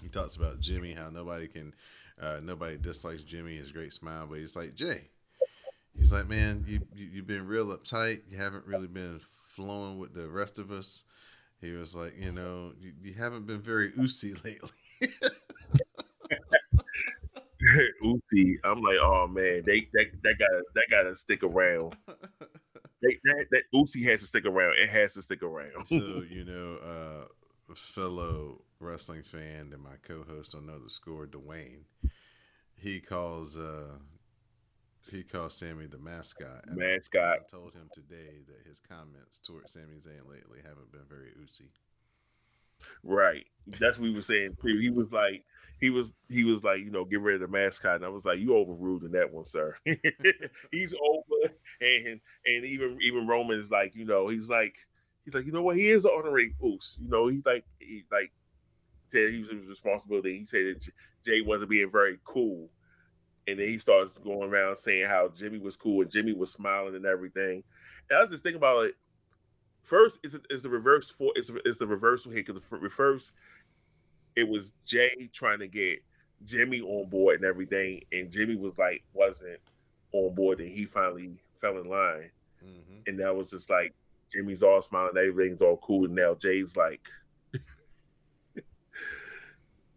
He 0.01 0.09
talks 0.09 0.37
about 0.37 0.61
Jimmy, 0.61 0.93
how 0.95 1.09
nobody 1.09 1.49
can, 1.49 1.75
uh, 2.21 2.39
nobody 2.43 2.77
dislikes 2.77 3.25
Jimmy, 3.25 3.57
his 3.57 3.73
great 3.73 3.93
smile, 3.93 4.27
but 4.29 4.39
he's 4.39 4.55
like 4.55 4.75
Jay 4.75 5.09
he's 5.97 6.13
like, 6.13 6.29
man, 6.29 6.65
you, 6.67 6.81
you 6.95 7.19
have 7.19 7.27
been 7.27 7.47
real 7.47 7.67
uptight. 7.67 8.21
You 8.31 8.39
haven't 8.39 8.67
really 8.67 8.87
been 8.87 9.21
flowing 9.55 9.99
with 9.99 10.15
the 10.15 10.29
rest 10.29 10.59
of 10.59 10.71
us. 10.71 11.05
He 11.61 11.73
was 11.73 11.95
like, 11.95 12.15
you 12.19 12.33
know, 12.33 12.73
you, 12.81 12.93
you 13.03 13.15
haven't 13.15 13.47
been 13.47 13.61
very 13.61 13.93
Ucey 13.93 14.43
lately. 14.45 14.71
Ucey, 18.05 18.55
I'm 18.65 18.81
like, 18.81 18.99
oh 19.01 19.27
man, 19.29 19.63
they 19.67 19.89
that 19.93 20.07
that 20.23 20.39
got 20.39 20.49
that 20.75 20.87
got 20.91 21.03
to 21.03 21.17
stick 21.17 21.43
around. 21.43 21.97
They, 23.03 23.19
that 23.25 23.47
that 23.53 23.63
Ucey 23.75 24.05
has 24.11 24.21
to 24.21 24.27
stick 24.27 24.45
around. 24.45 24.75
It 24.79 24.91
has 24.91 25.15
to 25.15 25.23
stick 25.23 25.43
around. 25.43 25.87
so 25.87 26.23
you 26.31 26.45
know, 26.45 26.77
uh, 26.85 27.75
fellow 27.75 28.61
wrestling 28.79 29.23
fan 29.23 29.71
and 29.73 29.83
my 29.83 29.97
co-host 30.03 30.55
on 30.55 30.65
Another 30.65 30.89
Score, 30.89 31.27
Dwayne, 31.27 31.85
he 32.75 33.01
calls 33.01 33.57
uh, 33.57 33.97
he 35.11 35.23
calls 35.23 35.57
Sami 35.57 35.87
the 35.87 35.99
mascot. 35.99 36.65
And 36.67 36.77
mascot. 36.77 37.39
I 37.41 37.51
told 37.51 37.73
him 37.73 37.89
today 37.95 38.43
that 38.49 38.69
his 38.69 38.81
comments 38.81 39.41
towards 39.47 39.73
Sami 39.73 39.97
Zayn 39.97 40.29
lately 40.29 40.59
haven't 40.63 40.93
been 40.93 41.07
very 41.09 41.31
Ucey. 41.43 41.71
Right. 43.03 43.47
That's 43.67 43.99
what 43.99 44.05
we 44.05 44.15
were 44.15 44.23
saying 44.23 44.57
too. 44.63 44.79
He 44.79 44.91
was 44.91 45.11
like, 45.11 45.45
he 45.81 45.91
was, 45.91 46.13
he 46.29 46.45
was 46.45 46.63
like, 46.63 46.81
you 46.81 46.91
know, 46.91 47.05
get 47.05 47.21
rid 47.21 47.37
of 47.37 47.41
the 47.41 47.49
mascot, 47.49 47.97
and 47.97 48.05
I 48.05 48.09
was 48.09 48.25
like, 48.25 48.39
you 48.39 48.55
overruled 48.55 49.05
in 49.05 49.13
that 49.13 49.33
one, 49.33 49.45
sir. 49.45 49.77
he's 50.71 50.95
over, 50.95 51.55
and 51.81 52.21
and 52.45 52.65
even 52.65 52.99
even 53.01 53.27
Roman 53.27 53.59
is 53.59 53.71
like, 53.71 53.95
you 53.95 54.05
know, 54.05 54.29
he's 54.29 54.49
like, 54.49 54.75
he's 55.25 55.35
like, 55.35 55.47
you 55.47 55.53
know 55.53 55.63
what, 55.63 55.77
he 55.77 55.89
is 55.89 56.05
an 56.05 56.13
honorary 56.17 56.55
Uce. 56.63 56.99
You 57.01 57.09
know, 57.09 57.29
he's 57.29 57.45
like, 57.47 57.65
he 57.79 58.05
like, 58.13 58.31
said 59.11 59.33
he 59.33 59.41
was 59.41 59.49
responsibility. 59.69 60.39
He 60.39 60.45
said 60.45 60.67
that 60.67 60.91
Jay 61.25 61.41
wasn't 61.41 61.71
being 61.71 61.91
very 61.91 62.19
cool, 62.25 62.69
and 63.47 63.59
then 63.59 63.69
he 63.69 63.79
starts 63.79 64.13
going 64.13 64.51
around 64.51 64.77
saying 64.77 65.07
how 65.07 65.31
Jimmy 65.37 65.59
was 65.59 65.77
cool 65.77 66.03
and 66.03 66.11
Jimmy 66.11 66.35
was 66.35 66.53
smiling 66.53 66.95
and 66.95 67.07
everything. 67.07 67.63
And 68.09 68.19
I 68.19 68.23
was 68.23 68.31
just 68.31 68.43
thinking 68.43 68.59
about 68.59 68.85
it. 68.85 68.95
First, 69.83 70.19
is 70.23 70.37
is 70.51 70.63
the 70.63 70.69
reverse 70.69 71.11
for 71.11 71.33
is 71.37 71.79
the 71.79 71.87
reversal 71.87 72.31
here 72.33 72.45
because 72.47 72.63
the 72.63 72.79
it 74.37 74.49
was 74.49 74.73
Jay 74.87 75.31
trying 75.33 75.59
to 75.61 75.69
get 75.69 76.03
Jimmy 76.45 76.81
on 76.81 77.09
board 77.09 77.37
and 77.37 77.45
everything, 77.45 78.03
and 78.13 78.31
Jimmy 78.31 78.57
was 78.57 78.77
like 78.79 79.03
wasn't 79.13 79.61
on 80.13 80.35
board, 80.35 80.61
and 80.61 80.71
he 80.71 80.85
finally 80.85 81.39
fell 81.61 81.79
in 81.79 81.89
line, 81.89 82.31
mm-hmm. 82.65 83.01
and 83.07 83.19
that 83.21 83.35
was 83.35 83.51
just 83.51 83.71
like 83.71 83.95
Jimmy's 84.33 84.63
all 84.63 84.83
smiling, 84.83 85.17
everything's 85.17 85.61
all 85.61 85.79
cool, 85.79 86.05
and 86.07 86.15
now 86.15 86.35
Jay's 86.35 86.77
like. 86.77 87.07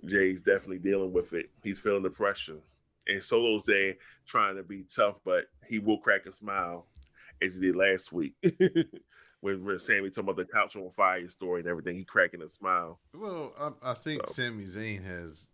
Jay's 0.05 0.41
definitely 0.41 0.79
dealing 0.79 1.13
with 1.13 1.31
it. 1.33 1.49
He's 1.63 1.79
feeling 1.79 2.03
the 2.03 2.09
pressure. 2.09 2.57
And 3.07 3.23
Solo's 3.23 3.65
there 3.65 3.95
trying 4.27 4.57
to 4.57 4.63
be 4.63 4.83
tough, 4.83 5.19
but 5.23 5.45
he 5.67 5.79
will 5.79 5.97
crack 5.97 6.25
a 6.25 6.33
smile 6.33 6.87
as 7.41 7.55
he 7.55 7.61
did 7.61 7.75
last 7.75 8.11
week. 8.11 8.33
when, 9.43 9.65
when 9.65 9.77
Sami 9.77 10.09
talking 10.09 10.23
about 10.23 10.37
the 10.37 10.45
couch 10.45 10.77
on 10.77 10.89
fire 10.91 11.27
story 11.27 11.59
and 11.59 11.69
everything, 11.69 11.95
he 11.95 12.05
cracking 12.05 12.41
a 12.41 12.49
smile. 12.49 13.01
Well, 13.13 13.53
I, 13.59 13.91
I 13.91 13.93
think 13.93 14.25
so. 14.25 14.43
Sami 14.43 14.63
Zayn 14.63 15.03
has 15.03 15.47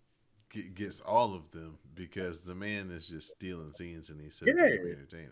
gets 0.75 1.01
all 1.01 1.33
of 1.33 1.49
them 1.49 1.79
because 1.95 2.41
the 2.41 2.53
man 2.53 2.91
is 2.91 3.07
just 3.07 3.29
stealing 3.29 3.71
scenes 3.71 4.09
and 4.09 4.21
he's 4.21 4.35
so 4.35 4.45
yeah. 4.47 4.53
entertaining. 4.63 5.29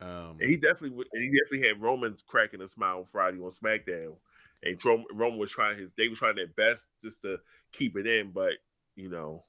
Um, 0.00 0.38
he 0.40 0.56
definitely 0.56 1.04
he 1.12 1.30
definitely 1.42 1.68
had 1.68 1.82
Roman's 1.82 2.22
cracking 2.26 2.62
a 2.62 2.68
smile 2.68 3.04
Friday 3.04 3.38
on 3.38 3.50
SmackDown, 3.50 4.14
and 4.62 4.82
Roman 5.12 5.38
was 5.38 5.50
trying 5.50 5.78
his 5.78 5.90
they 5.98 6.08
were 6.08 6.16
trying 6.16 6.36
their 6.36 6.46
best 6.46 6.86
just 7.04 7.20
to 7.20 7.36
keep 7.72 7.98
it 7.98 8.06
in, 8.06 8.30
but 8.30 8.52
you 8.96 9.10
know. 9.10 9.44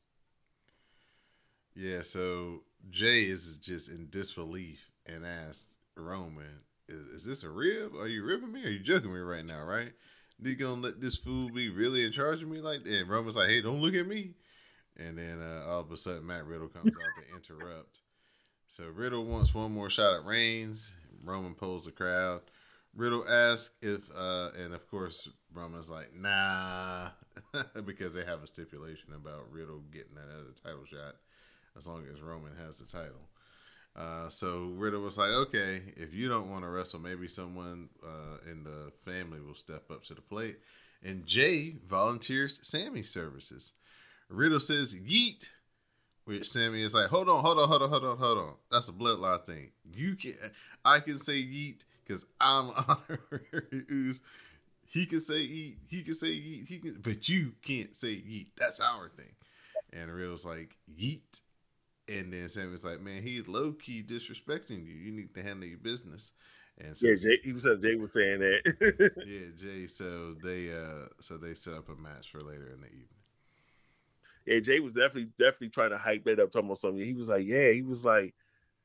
Yeah, 1.73 2.01
so 2.01 2.63
Jay 2.91 3.23
is 3.23 3.57
just 3.57 3.89
in 3.89 4.09
disbelief 4.09 4.91
and 5.05 5.25
asked 5.25 5.69
Roman, 5.95 6.59
is, 6.87 7.07
is 7.07 7.25
this 7.25 7.43
a 7.43 7.49
rib? 7.49 7.95
Are 7.95 8.07
you 8.07 8.23
ribbing 8.23 8.51
me? 8.51 8.63
Are 8.65 8.69
you 8.69 8.79
joking 8.79 9.13
me 9.13 9.19
right 9.19 9.45
now, 9.45 9.63
right? 9.63 9.91
You 10.41 10.55
gonna 10.55 10.81
let 10.81 10.99
this 10.99 11.15
fool 11.15 11.49
be 11.49 11.69
really 11.69 12.03
in 12.05 12.11
charge 12.11 12.41
of 12.41 12.49
me 12.49 12.59
like 12.59 12.83
that? 12.83 12.93
And 12.93 13.09
Roman's 13.09 13.35
like, 13.35 13.49
hey, 13.49 13.61
don't 13.61 13.81
look 13.81 13.93
at 13.93 14.07
me. 14.07 14.31
And 14.97 15.17
then 15.17 15.41
uh, 15.41 15.65
all 15.67 15.79
of 15.79 15.91
a 15.91 15.97
sudden, 15.97 16.27
Matt 16.27 16.45
Riddle 16.45 16.67
comes 16.67 16.91
out 16.91 17.23
to 17.23 17.35
interrupt. 17.55 17.99
So 18.67 18.85
Riddle 18.89 19.25
wants 19.25 19.53
one 19.53 19.71
more 19.71 19.89
shot 19.89 20.15
at 20.15 20.25
Reigns. 20.25 20.93
Roman 21.23 21.53
pulls 21.53 21.85
the 21.85 21.91
crowd. 21.91 22.41
Riddle 22.95 23.25
asks 23.27 23.71
if, 23.81 24.01
uh, 24.15 24.49
and 24.57 24.73
of 24.73 24.87
course 24.89 25.27
Roman's 25.53 25.89
like, 25.89 26.13
nah, 26.15 27.09
because 27.85 28.13
they 28.13 28.23
have 28.23 28.43
a 28.43 28.47
stipulation 28.47 29.13
about 29.15 29.51
Riddle 29.51 29.81
getting 29.91 30.15
that 30.15 30.25
another 30.29 30.53
title 30.63 30.85
shot 30.85 31.15
as 31.77 31.87
long 31.87 32.03
as 32.13 32.21
Roman 32.21 32.51
has 32.63 32.77
the 32.77 32.85
title. 32.85 33.29
Uh, 33.95 34.27
so 34.27 34.71
Riddle 34.75 35.01
was 35.01 35.17
like, 35.17 35.29
okay, 35.29 35.81
if 35.95 36.13
you 36.13 36.27
don't 36.27 36.49
want 36.49 36.63
to 36.63 36.69
wrestle, 36.69 36.99
maybe 36.99 37.27
someone 37.27 37.89
uh, 38.03 38.51
in 38.51 38.63
the 38.63 38.91
family 39.05 39.39
will 39.39 39.53
step 39.53 39.89
up 39.91 40.03
to 40.05 40.15
the 40.15 40.21
plate. 40.21 40.57
And 41.03 41.25
Jay 41.25 41.75
volunteers 41.87 42.59
Sami 42.63 43.03
services. 43.03 43.73
Riddle 44.29 44.59
says, 44.59 44.95
yeet, 44.95 45.49
which 46.25 46.49
Sami 46.49 46.81
is 46.81 46.95
like, 46.95 47.07
hold 47.07 47.29
on, 47.29 47.43
hold 47.43 47.59
on, 47.59 47.67
hold 47.67 47.83
on, 47.83 47.89
hold 47.89 48.03
on, 48.05 48.17
hold 48.17 48.37
on. 48.37 48.53
That's 48.71 48.89
a 48.89 48.93
bloodline 48.93 49.43
thing. 49.45 49.71
You 49.91 50.15
can, 50.15 50.35
I 50.83 50.99
can 50.99 51.19
say 51.19 51.33
yeet 51.33 51.83
because 52.05 52.25
I'm 52.41 52.69
honorary 52.87 54.13
He 54.87 55.05
can 55.05 55.21
say 55.21 55.35
yeet, 55.35 55.75
he 55.87 56.01
can 56.01 56.13
say 56.13 56.29
yeet, 56.29 56.67
he 56.67 56.79
can, 56.79 56.99
but 57.01 57.29
you 57.29 57.53
can't 57.61 57.95
say 57.95 58.13
yeet. 58.13 58.47
That's 58.57 58.79
our 58.79 59.09
thing. 59.09 59.33
And 59.91 60.11
Riddle's 60.11 60.45
like, 60.45 60.77
yeet. 60.99 61.41
And 62.07 62.33
then 62.33 62.49
Sami's 62.49 62.83
like, 62.83 63.01
man, 63.01 63.23
he's 63.23 63.47
low 63.47 63.71
key 63.71 64.03
disrespecting 64.03 64.85
you. 64.85 64.93
You 64.93 65.11
need 65.11 65.33
to 65.35 65.43
handle 65.43 65.67
your 65.67 65.77
business. 65.77 66.33
And 66.79 66.97
so 66.97 67.07
yeah, 67.07 67.15
Jay, 67.15 67.39
he 67.43 67.53
was 67.53 67.63
Jay 67.63 67.95
was 67.95 68.11
saying 68.13 68.39
that. 68.39 69.11
yeah, 69.25 69.47
Jay. 69.55 69.87
So 69.87 70.33
they 70.43 70.71
uh 70.71 71.07
so 71.19 71.37
they 71.37 71.53
set 71.53 71.75
up 71.75 71.89
a 71.89 71.95
match 71.95 72.31
for 72.31 72.41
later 72.41 72.71
in 72.73 72.81
the 72.81 72.87
evening. 72.87 73.07
Yeah, 74.45 74.59
Jay 74.59 74.79
was 74.79 74.93
definitely 74.93 75.29
definitely 75.39 75.69
trying 75.69 75.91
to 75.91 75.97
hype 75.97 76.25
that 76.25 76.39
up, 76.39 76.51
talking 76.51 76.67
about 76.67 76.79
something. 76.79 77.03
He 77.03 77.13
was 77.13 77.27
like, 77.27 77.45
yeah, 77.45 77.71
he 77.71 77.83
was 77.83 78.03
like, 78.03 78.33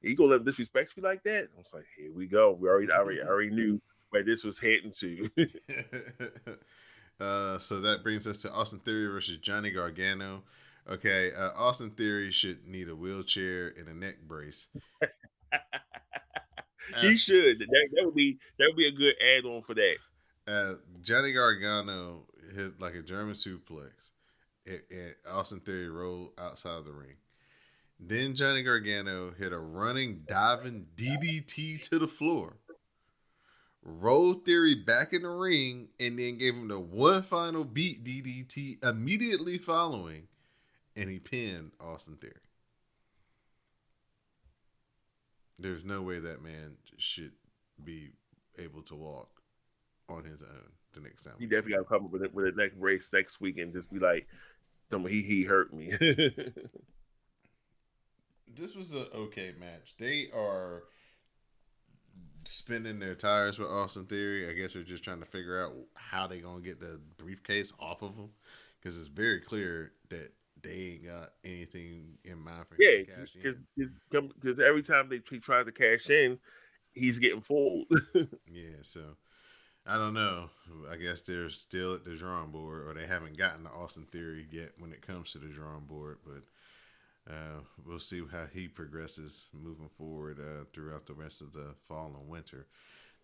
he 0.02 0.14
gonna 0.14 0.30
let 0.30 0.40
him 0.40 0.44
disrespect 0.44 0.92
you 0.96 1.02
like 1.02 1.22
that? 1.24 1.48
I 1.54 1.58
was 1.58 1.72
like, 1.72 1.86
here 1.96 2.12
we 2.12 2.26
go. 2.26 2.52
We 2.52 2.68
already 2.68 2.92
already 2.92 3.20
already 3.22 3.50
knew 3.50 3.80
where 4.10 4.22
this 4.22 4.44
was 4.44 4.58
heading 4.58 4.92
to. 4.98 5.30
uh, 7.20 7.58
so 7.58 7.80
that 7.80 8.02
brings 8.02 8.26
us 8.26 8.38
to 8.42 8.52
Austin 8.52 8.80
Theory 8.80 9.06
versus 9.06 9.38
Johnny 9.38 9.70
Gargano. 9.70 10.42
Okay, 10.90 11.32
uh, 11.36 11.50
Austin 11.54 11.90
Theory 11.90 12.30
should 12.30 12.66
need 12.66 12.88
a 12.88 12.96
wheelchair 12.96 13.74
and 13.78 13.88
a 13.88 13.94
neck 13.94 14.16
brace. 14.26 14.68
he 17.02 17.18
should. 17.18 17.58
That, 17.58 17.88
that 17.92 18.04
would 18.06 18.14
be 18.14 18.38
that 18.58 18.68
would 18.68 18.76
be 18.76 18.88
a 18.88 18.92
good 18.92 19.14
add 19.20 19.44
on 19.44 19.62
for 19.62 19.74
that. 19.74 19.96
Uh, 20.46 20.74
Johnny 21.02 21.32
Gargano 21.32 22.24
hit 22.54 22.80
like 22.80 22.94
a 22.94 23.02
German 23.02 23.34
suplex. 23.34 23.90
It, 24.64 24.86
it, 24.88 25.16
Austin 25.30 25.60
Theory 25.60 25.90
rolled 25.90 26.30
outside 26.38 26.78
of 26.78 26.86
the 26.86 26.92
ring. 26.92 27.16
Then 28.00 28.34
Johnny 28.34 28.62
Gargano 28.62 29.32
hit 29.32 29.52
a 29.52 29.58
running 29.58 30.22
diving 30.26 30.86
DDT 30.96 31.86
to 31.90 31.98
the 31.98 32.08
floor. 32.08 32.56
Rolled 33.82 34.46
Theory 34.46 34.74
back 34.74 35.12
in 35.12 35.22
the 35.22 35.30
ring 35.30 35.88
and 36.00 36.18
then 36.18 36.38
gave 36.38 36.54
him 36.54 36.68
the 36.68 36.80
one 36.80 37.22
final 37.22 37.64
beat 37.64 38.04
DDT 38.04 38.82
immediately 38.82 39.58
following 39.58 40.28
and 40.98 41.08
he 41.08 41.18
pinned 41.20 41.70
Austin 41.80 42.16
Theory. 42.16 42.34
There's 45.58 45.84
no 45.84 46.02
way 46.02 46.18
that 46.18 46.42
man 46.42 46.76
should 46.98 47.32
be 47.82 48.10
able 48.58 48.82
to 48.82 48.96
walk 48.96 49.28
on 50.08 50.24
his 50.24 50.42
own 50.42 50.72
the 50.94 51.00
next 51.00 51.22
time. 51.22 51.34
He 51.38 51.46
definitely 51.46 51.72
got 51.72 51.78
to 51.78 51.84
come 51.84 52.06
up 52.06 52.10
with 52.10 52.22
it 52.24 52.34
with 52.34 52.46
the 52.46 52.62
next 52.62 52.76
race 52.76 53.10
next 53.12 53.40
week 53.40 53.58
and 53.58 53.72
just 53.72 53.90
be 53.92 54.00
like, 54.00 54.26
he 54.90 55.22
he 55.22 55.44
hurt 55.44 55.72
me." 55.72 55.92
this 58.54 58.74
was 58.74 58.92
an 58.94 59.06
okay 59.14 59.52
match. 59.58 59.94
They 59.98 60.28
are 60.34 60.84
spinning 62.44 62.98
their 62.98 63.14
tires 63.14 63.58
with 63.58 63.68
Austin 63.68 64.06
Theory. 64.06 64.48
I 64.48 64.54
guess 64.54 64.72
they're 64.72 64.82
just 64.82 65.04
trying 65.04 65.20
to 65.20 65.26
figure 65.26 65.62
out 65.62 65.74
how 65.94 66.26
they're 66.26 66.40
gonna 66.40 66.60
get 66.60 66.80
the 66.80 66.98
briefcase 67.18 67.72
off 67.78 68.02
of 68.02 68.16
him 68.16 68.30
because 68.80 68.98
it's 68.98 69.08
very 69.08 69.40
clear 69.40 69.92
that 70.08 70.32
they 70.62 70.70
ain't 70.70 71.06
got 71.06 71.30
anything 71.44 72.18
in 72.24 72.38
mind 72.38 72.66
for 72.68 72.76
yeah, 72.78 73.02
because 74.10 74.60
every 74.60 74.82
time 74.82 75.08
they 75.08 75.20
he 75.28 75.38
tries 75.38 75.66
to 75.66 75.72
cash 75.72 76.08
in, 76.10 76.38
he's 76.92 77.18
getting 77.18 77.40
fooled. 77.40 77.86
yeah, 78.14 78.80
so 78.82 79.00
I 79.86 79.96
don't 79.96 80.14
know. 80.14 80.50
I 80.90 80.96
guess 80.96 81.22
they're 81.22 81.50
still 81.50 81.94
at 81.94 82.04
the 82.04 82.14
drawing 82.14 82.50
board, 82.50 82.86
or 82.86 82.94
they 82.94 83.06
haven't 83.06 83.38
gotten 83.38 83.64
the 83.64 83.70
Austin 83.70 84.06
Theory 84.10 84.46
yet 84.50 84.72
when 84.78 84.92
it 84.92 85.06
comes 85.06 85.32
to 85.32 85.38
the 85.38 85.48
drawing 85.48 85.86
board. 85.86 86.18
But 86.24 87.32
uh, 87.32 87.60
we'll 87.86 87.98
see 87.98 88.22
how 88.30 88.46
he 88.52 88.68
progresses 88.68 89.48
moving 89.52 89.90
forward 89.96 90.38
uh, 90.40 90.64
throughout 90.72 91.06
the 91.06 91.14
rest 91.14 91.40
of 91.40 91.52
the 91.52 91.74
fall 91.86 92.14
and 92.18 92.28
winter. 92.28 92.66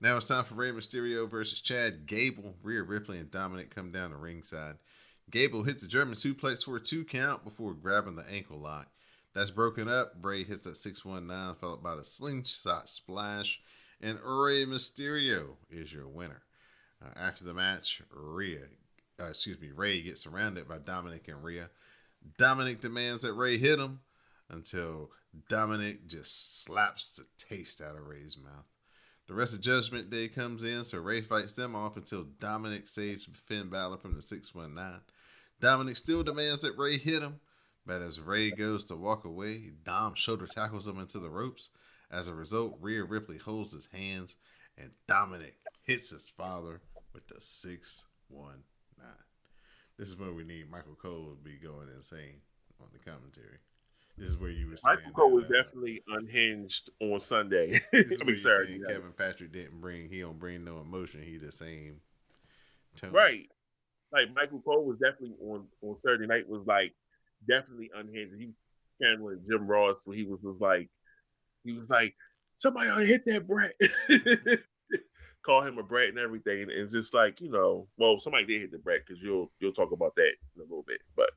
Now 0.01 0.17
it's 0.17 0.29
time 0.29 0.45
for 0.45 0.55
Rey 0.55 0.71
Mysterio 0.71 1.31
versus 1.31 1.61
Chad 1.61 2.07
Gable. 2.07 2.57
Rhea 2.63 2.83
Ripley 2.83 3.19
and 3.19 3.31
Dominic 3.31 3.75
come 3.75 3.91
down 3.91 4.11
to 4.11 4.17
ringside. 4.17 4.77
Gable 5.31 5.65
hits 5.65 5.85
a 5.85 5.89
German 5.89 6.15
suplex 6.15 6.65
for 6.65 6.77
a 6.77 6.81
two 6.81 7.05
count 7.05 7.45
before 7.45 7.75
grabbing 7.75 8.17
the 8.17 8.29
ankle 8.31 8.59
lock. 8.59 8.89
That's 9.35 9.51
broken 9.51 9.89
up. 9.89 10.15
Rey 10.23 10.45
hits 10.45 10.63
that 10.63 10.77
619, 10.77 11.57
followed 11.61 11.83
by 11.83 11.97
the 11.97 12.05
slingshot 12.05 12.89
splash, 12.89 13.61
and 14.01 14.21
Rey 14.23 14.65
Mysterio 14.65 15.57
is 15.71 15.93
your 15.93 16.07
winner. 16.07 16.43
Uh, 17.05 17.19
after 17.19 17.45
the 17.45 17.53
match, 17.53 18.01
Rhea, 18.11 18.61
uh, 19.21 19.27
excuse 19.27 19.61
me, 19.61 19.71
Rey 19.75 20.03
gets 20.03 20.23
surrounded 20.23 20.69
by 20.69 20.79
Dominic 20.79 21.27
and 21.29 21.43
Rhea. 21.43 21.71
Dominic 22.39 22.81
demands 22.81 23.23
that 23.23 23.35
Rey 23.35 23.59
hit 23.59 23.79
him 23.79 24.01
until 24.49 25.11
Dominic 25.49 26.07
just 26.07 26.63
slaps 26.63 27.11
the 27.11 27.25
taste 27.37 27.81
out 27.81 27.97
of 27.97 28.07
Rey's 28.07 28.37
mouth. 28.37 28.67
The 29.27 29.35
rest 29.35 29.55
of 29.55 29.63
Judgment 29.63 30.11
Day 30.11 30.29
comes 30.29 30.63
in, 30.63 30.85
so 30.85 30.99
Rey 30.99 31.23
fights 31.23 31.57
them 31.57 31.75
off 31.75 31.97
until 31.97 32.25
Dominic 32.25 32.87
saves 32.87 33.27
Finn 33.33 33.71
Balor 33.71 33.97
from 33.97 34.15
the 34.15 34.23
619. 34.23 35.01
Dominic 35.65 35.97
still 35.97 36.23
demands 36.23 36.61
that 36.61 36.77
Rey 36.77 36.99
hit 36.99 37.23
him, 37.23 37.41
but 37.87 38.03
as 38.03 38.21
Rey 38.21 38.51
goes 38.51 38.85
to 38.87 38.97
walk 38.97 39.25
away, 39.25 39.71
Dom 39.83 40.15
shoulder 40.15 40.47
tackles 40.47 40.87
him 40.87 40.99
into 40.99 41.19
the 41.19 41.31
ropes. 41.31 41.71
As 42.11 42.29
a 42.29 42.35
result, 42.35 42.77
Rhea 42.83 43.03
Ripley 43.03 43.39
holds 43.39 43.73
his 43.73 43.89
hands, 43.93 44.37
and 44.77 44.91
Dominic 45.07 45.55
hits 45.83 46.11
his 46.11 46.29
father 46.29 46.83
with 47.15 47.27
the 47.29 47.41
619. 47.41 48.63
This 49.97 50.09
is 50.09 50.19
where 50.19 50.33
we 50.33 50.45
need 50.45 50.71
Michael 50.71 50.97
Cole 51.01 51.31
to 51.31 51.37
be 51.43 51.57
going 51.57 51.89
insane 51.97 52.43
on 52.79 52.89
the 52.93 52.99
commentary. 52.99 53.57
This 54.19 54.29
is 54.29 54.37
where 54.37 54.51
you 54.51 54.69
were 54.69 54.77
saying 54.77 54.97
Michael 54.97 55.13
Cole 55.13 55.31
was 55.31 55.45
uh, 55.45 55.63
definitely 55.63 56.03
unhinged 56.09 56.91
on 57.01 57.21
Sunday. 57.21 57.81
I 57.95 58.25
mean, 58.25 58.37
Saturday. 58.37 58.81
Kevin 58.87 59.13
Patrick 59.17 59.53
didn't 59.53 59.81
bring 59.81 60.11
he 60.11 60.21
don't 60.21 60.39
bring 60.39 60.63
no 60.63 60.81
emotion. 60.81 61.23
He 61.23 61.39
the 61.39 61.53
same 61.53 62.01
tone. 62.97 63.13
Right. 63.13 63.49
Like 64.15 64.35
Michael 64.35 64.61
Cole 64.61 64.85
was 64.85 64.99
definitely 64.99 65.37
on 65.43 65.67
on 65.83 65.97
Saturday 66.05 66.27
night 66.27 66.49
was 66.49 66.63
like 66.67 66.93
definitely 67.49 67.91
unhinged. 67.95 68.39
He 68.39 68.47
was 68.47 68.55
channeling 69.03 69.41
Jim 69.51 69.67
Ross 69.67 69.97
when 70.05 70.17
he 70.17 70.25
was 70.25 70.41
just 70.41 70.61
like 70.61 70.89
he 71.65 71.73
was 71.73 71.91
like 71.91 72.15
somebody 72.57 72.89
ought 72.89 73.01
to 73.01 73.07
hit 73.07 73.25
that 73.27 73.47
Bret. 73.47 73.75
Call 75.45 75.63
him 75.63 75.77
a 75.77 75.83
Bret 75.83 76.09
and 76.09 76.19
everything, 76.19 76.63
and 76.63 76.71
it's 76.71 76.93
just 76.93 77.13
like 77.13 77.41
you 77.41 77.51
know, 77.51 77.89
well, 77.99 78.19
somebody 78.19 78.47
did 78.47 78.61
hit 78.63 78.73
the 78.73 78.79
Bret 78.79 79.01
because 79.07 79.23
you'll 79.23 79.51
you'll 79.61 79.73
talk 79.73 79.93
about 79.93 80.15
that 80.15 80.33
in 80.57 80.61
a 80.61 80.63
little 80.63 80.85
bit, 80.87 81.01
but 81.17 81.31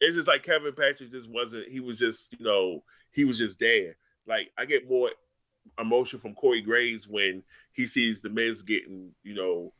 it's 0.00 0.16
just 0.16 0.28
like 0.28 0.42
Kevin 0.42 0.72
Patrick 0.72 1.10
just 1.10 1.28
wasn't. 1.28 1.68
He 1.68 1.80
was 1.80 1.98
just 1.98 2.32
you 2.38 2.44
know 2.44 2.82
he 3.10 3.24
was 3.24 3.36
just 3.36 3.58
there. 3.58 3.96
Like 4.26 4.50
I 4.56 4.64
get 4.64 4.88
more 4.88 5.10
emotion 5.78 6.20
from 6.20 6.34
Corey 6.34 6.62
Graves 6.62 7.08
when 7.08 7.42
he 7.72 7.86
sees 7.86 8.22
the 8.22 8.30
Miz 8.30 8.62
getting 8.62 9.10
you 9.22 9.34
know 9.34 9.72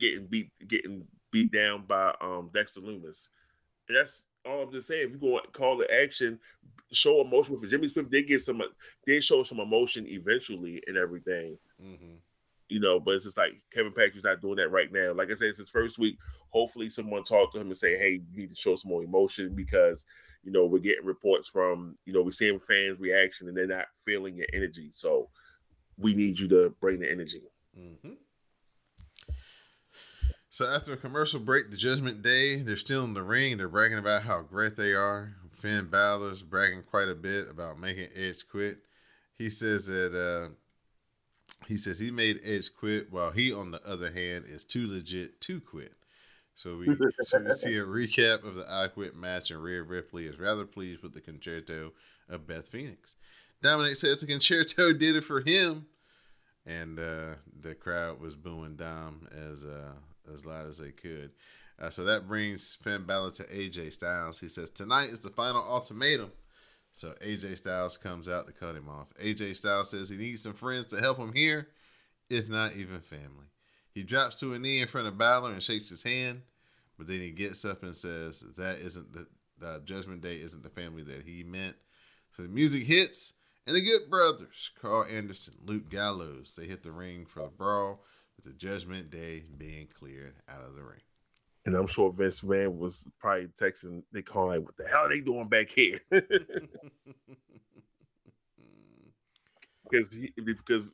getting 0.00 0.26
beat 0.26 0.50
getting 0.66 1.06
beat 1.30 1.52
down 1.52 1.84
by 1.86 2.14
um 2.20 2.50
Dexter 2.52 2.80
Lumis. 2.80 3.28
And 3.88 3.96
that's 3.96 4.22
all 4.46 4.62
I'm 4.62 4.72
just 4.72 4.88
saying. 4.88 5.06
If 5.06 5.10
you 5.12 5.18
go 5.18 5.40
call 5.52 5.76
the 5.76 5.92
action, 5.92 6.38
show 6.92 7.20
emotion 7.20 7.58
for 7.58 7.66
Jimmy 7.66 7.88
Swift 7.88 8.10
they 8.10 8.22
get 8.22 8.42
some 8.42 8.62
they 9.06 9.20
show 9.20 9.44
some 9.44 9.60
emotion 9.60 10.06
eventually 10.06 10.82
and 10.86 10.96
everything. 10.96 11.58
Mm-hmm. 11.82 12.14
You 12.68 12.78
know, 12.78 13.00
but 13.00 13.14
it's 13.14 13.24
just 13.24 13.36
like 13.36 13.60
Kevin 13.72 13.92
Patrick's 13.92 14.22
not 14.22 14.40
doing 14.40 14.56
that 14.56 14.70
right 14.70 14.92
now. 14.92 15.12
Like 15.12 15.28
I 15.30 15.34
said, 15.34 15.48
it's 15.48 15.58
his 15.58 15.68
first 15.68 15.98
week. 15.98 16.18
Hopefully, 16.50 16.88
someone 16.88 17.24
talk 17.24 17.52
to 17.52 17.60
him 17.60 17.68
and 17.68 17.78
say, 17.78 17.98
"Hey, 17.98 18.20
you 18.32 18.42
need 18.42 18.50
to 18.50 18.54
show 18.54 18.76
some 18.76 18.90
more 18.90 19.02
emotion," 19.02 19.54
because 19.56 20.04
you 20.44 20.52
know 20.52 20.66
we're 20.66 20.78
getting 20.78 21.04
reports 21.04 21.48
from 21.48 21.96
you 22.06 22.12
know 22.12 22.22
we're 22.22 22.30
seeing 22.30 22.60
fans' 22.60 23.00
reaction 23.00 23.48
and 23.48 23.56
they're 23.56 23.66
not 23.66 23.86
feeling 24.04 24.36
your 24.36 24.46
energy. 24.52 24.90
So 24.92 25.30
we 25.98 26.14
need 26.14 26.38
you 26.38 26.46
to 26.48 26.72
bring 26.80 27.00
the 27.00 27.10
energy. 27.10 27.42
Mm-hmm. 27.76 28.12
So 30.60 30.70
after 30.70 30.92
a 30.92 30.98
commercial 30.98 31.40
break, 31.40 31.70
the 31.70 31.76
Judgment 31.78 32.20
Day, 32.20 32.56
they're 32.56 32.76
still 32.76 33.02
in 33.04 33.14
the 33.14 33.22
ring. 33.22 33.56
They're 33.56 33.66
bragging 33.66 33.96
about 33.96 34.24
how 34.24 34.42
great 34.42 34.76
they 34.76 34.92
are. 34.92 35.32
Finn 35.52 35.86
Balor's 35.86 36.42
bragging 36.42 36.82
quite 36.82 37.08
a 37.08 37.14
bit 37.14 37.48
about 37.48 37.80
making 37.80 38.10
Edge 38.14 38.46
quit. 38.46 38.80
He 39.38 39.48
says 39.48 39.86
that 39.86 40.14
uh, 40.14 40.52
he 41.66 41.78
says 41.78 41.98
he 41.98 42.10
made 42.10 42.42
Edge 42.44 42.68
quit, 42.78 43.10
while 43.10 43.30
he, 43.30 43.50
on 43.50 43.70
the 43.70 43.82
other 43.88 44.12
hand, 44.12 44.44
is 44.48 44.66
too 44.66 44.86
legit 44.86 45.40
to 45.40 45.62
quit. 45.62 45.94
So 46.54 46.76
we, 46.76 46.94
so 47.22 47.40
we 47.40 47.52
see 47.52 47.78
a 47.78 47.86
recap 47.86 48.44
of 48.44 48.54
the 48.56 48.66
I 48.70 48.88
Quit 48.88 49.16
match, 49.16 49.50
and 49.50 49.62
Rhea 49.62 49.82
Ripley 49.82 50.26
is 50.26 50.38
rather 50.38 50.66
pleased 50.66 51.02
with 51.02 51.14
the 51.14 51.22
conchairto 51.22 51.92
of 52.28 52.46
Beth 52.46 52.68
Phoenix. 52.68 53.16
Dominic 53.62 53.96
says 53.96 54.20
the 54.20 54.26
conchairto 54.26 54.98
did 54.98 55.16
it 55.16 55.24
for 55.24 55.40
him, 55.40 55.86
and 56.66 56.98
uh, 56.98 57.36
the 57.58 57.74
crowd 57.74 58.20
was 58.20 58.36
booing 58.36 58.76
Dom 58.76 59.26
as 59.34 59.64
uh, 59.64 59.92
as 60.32 60.44
loud 60.44 60.68
as 60.68 60.78
they 60.78 60.90
could. 60.90 61.30
Uh, 61.80 61.90
so 61.90 62.04
that 62.04 62.28
brings 62.28 62.76
Finn 62.76 63.04
Balor 63.04 63.30
to 63.32 63.44
AJ 63.44 63.94
Styles. 63.94 64.38
He 64.38 64.48
says 64.48 64.70
tonight 64.70 65.08
is 65.08 65.22
the 65.22 65.30
final 65.30 65.62
ultimatum. 65.62 66.30
So 66.92 67.14
AJ 67.24 67.58
Styles 67.58 67.96
comes 67.96 68.28
out 68.28 68.46
to 68.46 68.52
cut 68.52 68.76
him 68.76 68.88
off. 68.88 69.08
AJ 69.22 69.56
Styles 69.56 69.90
says 69.90 70.08
he 70.08 70.16
needs 70.16 70.42
some 70.42 70.52
friends 70.52 70.86
to 70.86 71.00
help 71.00 71.18
him 71.18 71.32
here, 71.32 71.68
if 72.28 72.48
not 72.48 72.76
even 72.76 73.00
family. 73.00 73.46
He 73.94 74.02
drops 74.02 74.38
to 74.40 74.52
a 74.52 74.58
knee 74.58 74.80
in 74.80 74.88
front 74.88 75.08
of 75.08 75.18
Balor 75.18 75.52
and 75.52 75.62
shakes 75.62 75.88
his 75.88 76.02
hand, 76.02 76.42
but 76.98 77.06
then 77.06 77.20
he 77.20 77.30
gets 77.30 77.64
up 77.64 77.82
and 77.82 77.96
says 77.96 78.40
that 78.56 78.78
isn't 78.78 79.12
the, 79.12 79.26
the 79.58 79.82
Judgment 79.84 80.20
Day 80.20 80.36
isn't 80.36 80.62
the 80.62 80.68
family 80.68 81.02
that 81.04 81.22
he 81.24 81.42
meant. 81.42 81.76
So 82.36 82.42
the 82.42 82.48
music 82.48 82.84
hits, 82.84 83.34
and 83.66 83.74
the 83.74 83.80
Good 83.80 84.10
Brothers, 84.10 84.70
Karl 84.80 85.04
Anderson, 85.04 85.54
Luke 85.64 85.90
Gallows, 85.90 86.54
they 86.56 86.66
hit 86.66 86.82
the 86.82 86.92
ring 86.92 87.26
for 87.26 87.42
the 87.42 87.48
brawl 87.48 88.02
with 88.42 88.52
the 88.52 88.58
Judgment 88.58 89.10
Day 89.10 89.44
being 89.58 89.86
cleared 89.98 90.34
out 90.48 90.64
of 90.64 90.74
the 90.74 90.82
ring. 90.82 91.00
And 91.66 91.74
I'm 91.74 91.86
sure 91.86 92.10
Vince 92.10 92.42
Man 92.42 92.78
was 92.78 93.04
probably 93.18 93.48
texting 93.60 94.02
they 94.12 94.22
call 94.22 94.46
like, 94.48 94.62
"What 94.62 94.76
the 94.78 94.88
hell 94.88 95.00
are 95.06 95.08
they 95.10 95.20
doing 95.20 95.48
back 95.48 95.68
here?" 95.68 96.00
because 96.10 96.68
he, 100.10 100.32
because 100.42 100.86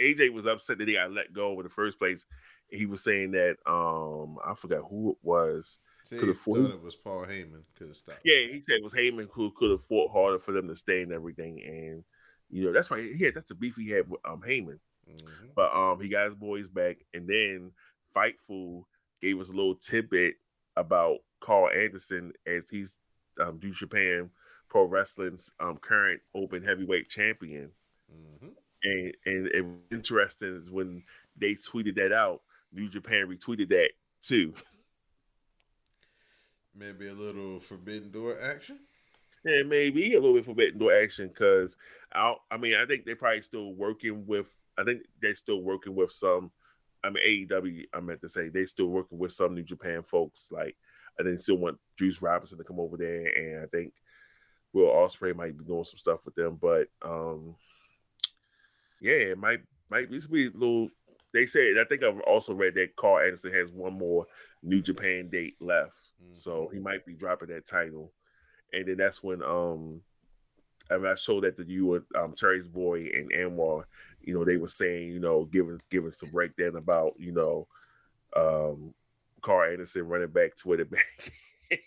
AJ 0.00 0.32
was 0.32 0.46
upset 0.46 0.78
that 0.78 0.88
he 0.88 0.94
got 0.94 1.12
let 1.12 1.32
go 1.34 1.52
in 1.58 1.64
the 1.64 1.68
first 1.68 1.98
place. 1.98 2.24
He 2.68 2.86
was 2.86 3.04
saying 3.04 3.32
that 3.32 3.56
um 3.66 4.38
I 4.44 4.54
forgot 4.54 4.84
who 4.88 5.10
it 5.10 5.18
was. 5.22 5.78
See, 6.06 6.18
Could 6.18 6.28
have 6.28 6.38
fought- 6.38 6.56
thought 6.58 6.70
it 6.74 6.82
was 6.82 6.96
Paul 6.96 7.26
Heyman. 7.26 7.62
Could 7.76 7.88
have 7.88 7.96
stopped. 7.96 8.20
Yeah, 8.24 8.46
he 8.46 8.62
said 8.66 8.76
it 8.76 8.84
was 8.84 8.94
Heyman 8.94 9.28
who 9.32 9.52
could 9.56 9.70
have 9.72 9.82
fought 9.84 10.10
harder 10.10 10.38
for 10.38 10.52
them 10.52 10.68
to 10.68 10.76
stay 10.76 11.02
and 11.02 11.12
everything. 11.12 11.60
And 11.62 12.02
you 12.50 12.64
know 12.64 12.72
that's 12.72 12.90
right. 12.90 13.14
Yeah, 13.14 13.28
that's 13.34 13.48
the 13.48 13.54
beef 13.54 13.76
he 13.76 13.90
had 13.90 14.08
with 14.08 14.20
um 14.24 14.40
Heyman. 14.46 14.78
Mhm. 15.08 15.54
But 15.54 15.74
um, 15.74 16.00
he 16.00 16.08
got 16.08 16.26
his 16.26 16.34
boys 16.34 16.68
back, 16.68 16.98
and 17.12 17.28
then 17.28 17.72
Fightful 18.14 18.84
gave 19.20 19.40
us 19.40 19.48
a 19.48 19.52
little 19.52 19.76
tidbit 19.76 20.36
about 20.76 21.18
Karl 21.40 21.70
Anderson 21.70 22.32
as 22.46 22.68
he's 22.68 22.96
um, 23.40 23.58
New 23.62 23.72
Japan 23.72 24.30
Pro 24.68 24.84
Wrestling's 24.84 25.50
um, 25.60 25.78
current 25.78 26.20
open 26.34 26.62
heavyweight 26.62 27.08
champion. 27.08 27.70
Mhm. 28.12 28.54
And 28.82 29.16
and 29.26 29.46
it 29.48 29.64
was 29.64 29.78
interesting 29.90 30.62
is 30.62 30.70
when 30.70 31.04
they 31.36 31.54
tweeted 31.54 31.96
that 31.96 32.12
out, 32.12 32.42
New 32.72 32.88
Japan 32.88 33.28
retweeted 33.28 33.68
that 33.70 33.90
too. 34.20 34.54
Maybe 36.74 37.08
a 37.08 37.14
little 37.14 37.60
Forbidden 37.60 38.10
Door 38.10 38.40
action. 38.40 38.80
And 39.44 39.68
maybe 39.68 40.14
a 40.14 40.20
little 40.20 40.34
bit 40.34 40.46
forbidden 40.46 40.78
door 40.78 40.94
action 40.94 41.28
because 41.28 41.76
I 42.14 42.34
I 42.50 42.56
mean 42.56 42.76
I 42.76 42.86
think 42.86 43.04
they're 43.04 43.14
probably 43.14 43.42
still 43.42 43.74
working 43.74 44.26
with 44.26 44.46
I 44.78 44.84
think 44.84 45.02
they're 45.20 45.34
still 45.34 45.60
working 45.60 45.94
with 45.94 46.12
some 46.12 46.50
I 47.02 47.10
mean 47.10 47.48
AEW 47.48 47.84
I 47.92 48.00
meant 48.00 48.20
to 48.22 48.28
say 48.28 48.48
they're 48.48 48.66
still 48.66 48.88
working 48.88 49.18
with 49.18 49.32
some 49.32 49.54
New 49.54 49.62
Japan 49.62 50.02
folks 50.02 50.48
like 50.50 50.76
I 51.18 51.22
think 51.22 51.40
still 51.40 51.56
want 51.58 51.78
Juice 51.98 52.22
Robinson 52.22 52.58
to 52.58 52.64
come 52.64 52.80
over 52.80 52.96
there 52.96 53.26
and 53.26 53.64
I 53.64 53.66
think 53.66 53.92
Will 54.72 54.86
Ospreay 54.86 55.36
might 55.36 55.56
be 55.56 55.64
doing 55.64 55.84
some 55.84 55.98
stuff 55.98 56.24
with 56.24 56.34
them 56.34 56.58
but 56.60 56.88
um 57.02 57.54
yeah 59.00 59.12
it 59.12 59.38
might 59.38 59.60
might 59.90 60.10
this 60.10 60.26
be 60.26 60.46
a 60.46 60.50
little 60.50 60.88
they 61.32 61.46
said 61.46 61.74
I 61.80 61.84
think 61.84 62.02
I've 62.02 62.20
also 62.20 62.54
read 62.54 62.74
that 62.74 62.96
Karl 62.96 63.24
Anderson 63.24 63.52
has 63.52 63.70
one 63.70 63.94
more 63.94 64.26
New 64.62 64.80
Japan 64.80 65.28
date 65.30 65.56
left 65.60 65.96
so 66.32 66.68
he 66.72 66.78
might 66.78 67.04
be 67.04 67.14
dropping 67.14 67.48
that 67.48 67.66
title. 67.66 68.12
And 68.72 68.86
then 68.86 68.96
that's 68.96 69.22
when 69.22 69.42
um 69.42 70.00
I, 70.90 70.98
mean, 70.98 71.06
I 71.06 71.14
showed 71.14 71.44
that 71.44 71.56
to 71.56 71.64
you 71.64 71.94
and 71.94 72.04
um 72.16 72.34
Terry's 72.36 72.68
boy 72.68 73.08
and 73.12 73.30
Anwar, 73.32 73.84
you 74.26 74.34
know, 74.34 74.44
they 74.44 74.56
were 74.56 74.68
saying, 74.68 75.08
you 75.10 75.20
know, 75.20 75.44
giving 75.44 75.80
giving 75.90 76.12
some 76.12 76.30
breakdown 76.30 76.76
about, 76.76 77.14
you 77.18 77.32
know, 77.32 77.66
um 78.36 78.94
Karl 79.42 79.70
Anderson 79.70 80.08
running 80.08 80.28
back 80.28 80.56
Twitter 80.56 80.84
back. 80.84 81.32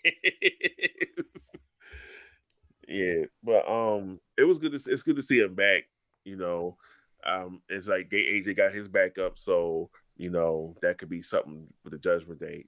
yeah, 2.88 3.24
but 3.42 3.68
um 3.68 4.20
it 4.36 4.44
was 4.44 4.58
good 4.58 4.72
to 4.72 4.90
it's 4.90 5.02
good 5.02 5.16
to 5.16 5.22
see 5.22 5.40
him 5.40 5.54
back, 5.54 5.84
you 6.24 6.36
know. 6.36 6.76
Um 7.24 7.62
it's 7.68 7.88
like 7.88 8.10
AJ 8.10 8.56
got 8.56 8.74
his 8.74 8.88
back 8.88 9.18
up, 9.18 9.38
so 9.38 9.90
you 10.16 10.30
know 10.30 10.76
that 10.82 10.98
could 10.98 11.08
be 11.08 11.22
something 11.22 11.66
for 11.82 11.90
the 11.90 11.98
judgment 11.98 12.40
day. 12.40 12.64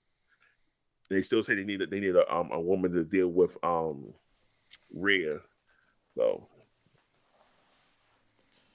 They 1.09 1.23
still 1.23 1.43
say 1.43 1.55
they 1.57 1.65
need 1.65 1.83
a, 1.83 1.87
they 1.87 2.01
need 2.01 2.17
a 2.17 2.33
um 2.33 2.51
a 2.53 2.61
woman 2.61 2.93
to 2.93 3.05
deal 3.05 3.29
with 3.29 3.57
um 3.63 4.13
Rhea. 4.93 5.39
So 6.17 6.49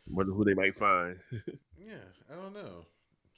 wonder 0.08 0.34
who 0.34 0.46
they 0.46 0.54
might 0.54 0.78
find. 0.78 1.18
Yeah, 1.78 1.98
I 2.32 2.36
don't 2.36 2.54
know. 2.56 2.86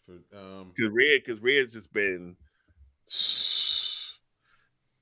For 0.05 0.13
um, 0.37 0.71
Because 0.73 0.89
Rhea, 0.93 1.19
because 1.19 1.41
Rhea's 1.41 1.73
just 1.73 1.91
been 1.91 2.37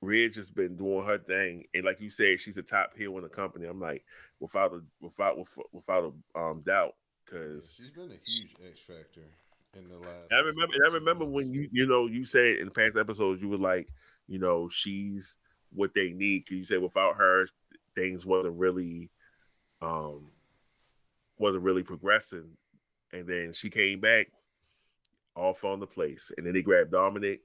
Rhea 0.00 0.28
just 0.30 0.52
been 0.54 0.76
doing 0.76 1.06
her 1.06 1.18
thing, 1.18 1.64
and 1.74 1.84
like 1.84 2.00
you 2.00 2.10
said, 2.10 2.40
she's 2.40 2.56
a 2.56 2.62
top 2.62 2.96
heel 2.96 3.16
in 3.16 3.22
the 3.22 3.28
company. 3.28 3.66
I'm 3.66 3.80
like, 3.80 4.04
without 4.40 4.72
a 4.72 4.80
without 5.00 5.36
without 5.72 6.12
a 6.34 6.38
um 6.38 6.62
doubt, 6.66 6.96
because 7.24 7.72
she's 7.76 7.90
been 7.90 8.10
a 8.10 8.30
huge 8.30 8.56
X 8.68 8.80
factor 8.80 9.22
in 9.76 9.88
the 9.88 9.96
last. 9.96 10.32
I 10.32 10.38
remember, 10.38 10.74
I 10.88 10.92
remember 10.92 11.24
when 11.24 11.52
you, 11.52 11.68
you 11.72 11.86
know, 11.86 12.06
you 12.06 12.24
said 12.24 12.56
in 12.56 12.70
past 12.70 12.96
episodes, 12.96 13.40
you 13.40 13.48
were 13.48 13.58
like, 13.58 13.88
you 14.26 14.38
know, 14.38 14.68
she's 14.68 15.36
what 15.72 15.94
they 15.94 16.10
need. 16.10 16.46
Cause 16.46 16.56
you 16.58 16.64
said 16.64 16.82
without 16.82 17.16
her, 17.16 17.46
things 17.94 18.26
wasn't 18.26 18.58
really, 18.58 19.10
um, 19.80 20.30
wasn't 21.38 21.64
really 21.64 21.82
progressing. 21.82 22.48
And 23.12 23.26
then 23.26 23.52
she 23.52 23.70
came 23.70 24.00
back, 24.00 24.28
off 25.36 25.64
on 25.64 25.80
the 25.80 25.86
place. 25.86 26.32
And 26.36 26.46
then 26.46 26.54
they 26.54 26.62
grabbed 26.62 26.90
Dominic. 26.90 27.40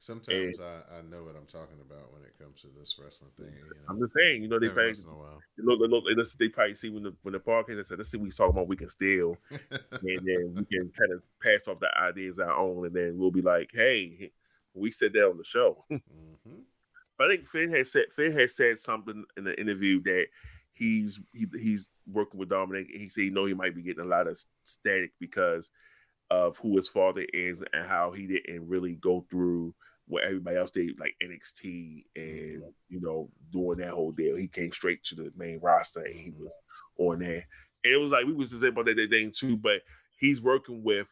Sometimes 0.00 0.60
I, 0.60 0.98
I 0.98 1.02
know 1.02 1.24
what 1.24 1.34
I'm 1.34 1.46
talking 1.46 1.78
about 1.84 2.12
when 2.12 2.22
it 2.22 2.38
comes 2.38 2.60
to 2.60 2.68
this 2.78 2.94
wrestling 3.02 3.30
thing. 3.36 3.52
You 3.56 3.64
know, 3.64 3.80
I'm 3.88 3.98
just 3.98 4.12
saying, 4.16 4.42
you 4.42 4.48
know, 4.48 4.60
they 4.60 4.68
every 4.68 4.74
probably 4.74 4.92
once 4.92 5.00
in 5.00 5.10
a 5.10 5.16
while. 5.16 5.40
look, 5.58 5.80
look, 5.80 6.04
look, 6.04 6.28
they 6.38 6.48
probably 6.48 6.74
see 6.76 6.90
when 6.90 7.02
the 7.02 7.14
when 7.22 7.32
the 7.32 7.40
podcast 7.40 7.76
they 7.76 7.82
said, 7.82 7.98
let's 7.98 8.10
see 8.10 8.16
what 8.16 8.26
he's 8.26 8.36
talking 8.36 8.52
about. 8.52 8.68
We 8.68 8.76
can 8.76 8.88
steal, 8.88 9.36
and 9.50 9.60
then 10.00 10.54
we 10.54 10.64
can 10.66 10.92
kind 10.96 11.12
of 11.12 11.22
pass 11.42 11.66
off 11.66 11.80
the 11.80 11.90
ideas 12.00 12.38
our 12.38 12.56
own, 12.56 12.86
and 12.86 12.94
then 12.94 13.18
we'll 13.18 13.32
be 13.32 13.42
like, 13.42 13.70
hey, 13.74 14.30
we 14.72 14.92
said 14.92 15.12
that 15.14 15.28
on 15.28 15.36
the 15.36 15.44
show. 15.44 15.84
hmm 15.88 16.60
But 17.18 17.26
I 17.26 17.34
think 17.34 17.48
Finn 17.48 17.72
has 17.72 17.90
said 17.90 18.04
Finn 18.14 18.32
has 18.38 18.54
said 18.54 18.78
something 18.78 19.24
in 19.36 19.42
the 19.42 19.60
interview 19.60 20.00
that 20.04 20.26
he's 20.78 21.20
he, 21.32 21.46
he's 21.58 21.88
working 22.06 22.38
with 22.38 22.48
Dominic. 22.48 22.86
He 22.92 23.08
said, 23.08 23.24
you 23.24 23.30
know, 23.30 23.44
he 23.44 23.54
might 23.54 23.74
be 23.74 23.82
getting 23.82 24.04
a 24.04 24.08
lot 24.08 24.28
of 24.28 24.40
static 24.64 25.10
because 25.18 25.70
of 26.30 26.56
who 26.58 26.76
his 26.76 26.88
father 26.88 27.26
is 27.32 27.62
and 27.72 27.86
how 27.86 28.12
he 28.12 28.26
didn't 28.26 28.68
really 28.68 28.94
go 28.94 29.26
through 29.30 29.74
what 30.06 30.24
everybody 30.24 30.56
else 30.56 30.70
did, 30.70 30.98
like 30.98 31.14
NXT 31.22 32.04
and 32.16 32.62
you 32.88 33.00
know 33.00 33.30
doing 33.52 33.78
that 33.78 33.90
whole 33.90 34.12
deal. 34.12 34.36
He 34.36 34.48
came 34.48 34.72
straight 34.72 35.02
to 35.04 35.14
the 35.14 35.32
main 35.36 35.58
roster 35.60 36.00
and 36.00 36.14
he 36.14 36.30
was 36.38 36.52
mm-hmm. 36.98 37.04
on 37.04 37.18
there. 37.20 37.46
And 37.84 37.94
it 37.94 37.98
was 37.98 38.12
like 38.12 38.24
we 38.24 38.32
was 38.32 38.50
to 38.50 38.60
say 38.60 38.68
about 38.68 38.86
that, 38.86 38.96
that 38.96 39.10
thing 39.10 39.32
too, 39.36 39.56
but 39.56 39.82
he's 40.18 40.40
working 40.40 40.82
with 40.82 41.08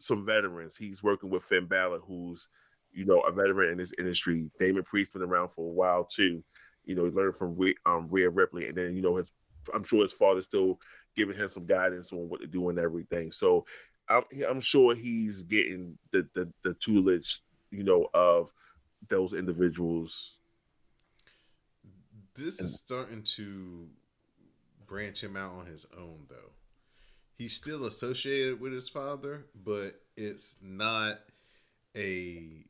some 0.00 0.24
veterans. 0.24 0.76
He's 0.76 1.02
working 1.02 1.30
with 1.30 1.44
Finn 1.44 1.66
Balor, 1.66 2.00
who's 2.00 2.48
you 2.92 3.04
know 3.04 3.20
a 3.20 3.32
veteran 3.32 3.72
in 3.72 3.78
this 3.78 3.92
industry. 3.98 4.50
Damian 4.58 4.84
Priest 4.84 5.12
been 5.12 5.22
around 5.22 5.50
for 5.50 5.68
a 5.68 5.72
while 5.72 6.04
too. 6.04 6.42
You 6.88 6.94
know, 6.94 7.04
he 7.04 7.10
learned 7.10 7.36
from 7.36 7.56
um, 7.84 8.08
Rhea 8.10 8.30
Ripley, 8.30 8.66
and 8.66 8.76
then 8.76 8.96
you 8.96 9.02
know 9.02 9.16
his. 9.16 9.28
I'm 9.74 9.84
sure 9.84 10.02
his 10.02 10.12
father's 10.12 10.46
still 10.46 10.80
giving 11.14 11.36
him 11.36 11.48
some 11.50 11.66
guidance 11.66 12.12
on 12.12 12.28
what 12.30 12.40
to 12.40 12.46
do 12.46 12.70
and 12.70 12.78
everything. 12.78 13.30
So 13.30 13.66
I'm, 14.08 14.22
I'm 14.48 14.60
sure 14.62 14.94
he's 14.94 15.42
getting 15.42 15.98
the, 16.12 16.26
the 16.34 16.50
the 16.64 16.74
tutelage, 16.74 17.42
you 17.70 17.84
know, 17.84 18.08
of 18.14 18.50
those 19.08 19.34
individuals. 19.34 20.38
This 22.34 22.58
is 22.60 22.76
starting 22.76 23.22
to 23.36 23.86
branch 24.86 25.22
him 25.22 25.36
out 25.36 25.52
on 25.52 25.66
his 25.66 25.86
own, 25.96 26.20
though. 26.30 26.52
He's 27.36 27.54
still 27.54 27.84
associated 27.84 28.60
with 28.60 28.72
his 28.72 28.88
father, 28.88 29.44
but 29.64 30.00
it's 30.16 30.56
not 30.62 31.18
a 31.94 32.64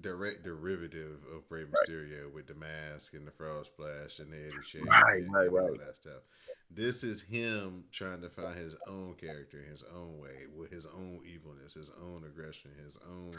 direct 0.00 0.44
derivative 0.44 1.20
of 1.34 1.42
Rey 1.48 1.64
Mysterio 1.64 2.24
right. 2.24 2.34
with 2.34 2.46
the 2.46 2.54
mask 2.54 3.14
and 3.14 3.26
the 3.26 3.30
frog 3.30 3.66
splash 3.66 4.18
and 4.18 4.32
the 4.32 4.46
Eddie 4.46 4.56
Shane 4.66 4.84
right, 4.86 5.22
right, 5.28 5.52
right. 5.52 5.62
all 5.62 5.76
that 5.78 5.96
stuff. 5.96 6.22
This 6.70 7.04
is 7.04 7.22
him 7.22 7.84
trying 7.92 8.20
to 8.22 8.28
find 8.28 8.56
his 8.56 8.76
own 8.88 9.14
character, 9.20 9.62
his 9.62 9.84
own 9.94 10.18
way, 10.18 10.46
with 10.56 10.70
his 10.70 10.86
own 10.86 11.20
evilness, 11.24 11.74
his 11.74 11.92
own 12.02 12.24
aggression, 12.24 12.72
his 12.82 12.98
own 13.08 13.36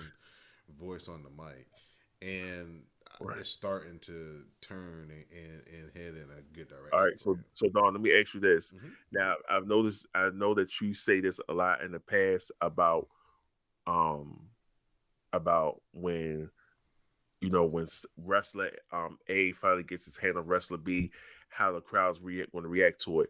voice 0.79 1.09
on 1.09 1.23
the 1.23 1.29
mic, 1.29 1.67
and 2.21 2.83
right. 3.19 3.37
it's 3.39 3.49
starting 3.49 3.99
to 3.99 4.43
turn 4.61 5.11
and, 5.11 5.25
and, 5.31 5.61
and, 5.67 5.91
head 5.93 6.15
in 6.15 6.29
a 6.31 6.41
good 6.55 6.69
direction. 6.69 6.91
All 6.93 7.03
right, 7.03 7.19
so 7.19 7.37
so 7.53 7.67
Don, 7.67 7.93
let 7.93 8.01
me 8.01 8.17
ask 8.17 8.33
you 8.33 8.39
this. 8.39 8.71
Mm-hmm. 8.71 8.87
Now 9.11 9.35
I've 9.49 9.67
noticed, 9.67 10.05
I 10.15 10.29
know 10.33 10.53
that 10.53 10.79
you 10.79 10.93
say 10.93 11.19
this 11.19 11.39
a 11.49 11.53
lot 11.53 11.81
in 11.81 11.91
the 11.91 11.99
past 11.99 12.51
about, 12.61 13.09
um, 13.85 14.39
about 15.35 15.81
when 15.93 16.49
you 17.41 17.49
know 17.49 17.65
when 17.65 17.87
wrestler 18.17 18.71
um 18.91 19.17
A 19.27 19.51
finally 19.53 19.83
gets 19.83 20.05
his 20.05 20.17
hand 20.17 20.37
on 20.37 20.45
wrestler 20.45 20.77
B, 20.77 21.11
how 21.49 21.71
the 21.71 21.81
crowd's 21.81 22.21
react 22.21 22.51
going 22.51 22.63
to 22.63 22.69
react 22.69 23.01
to 23.03 23.21
it. 23.21 23.29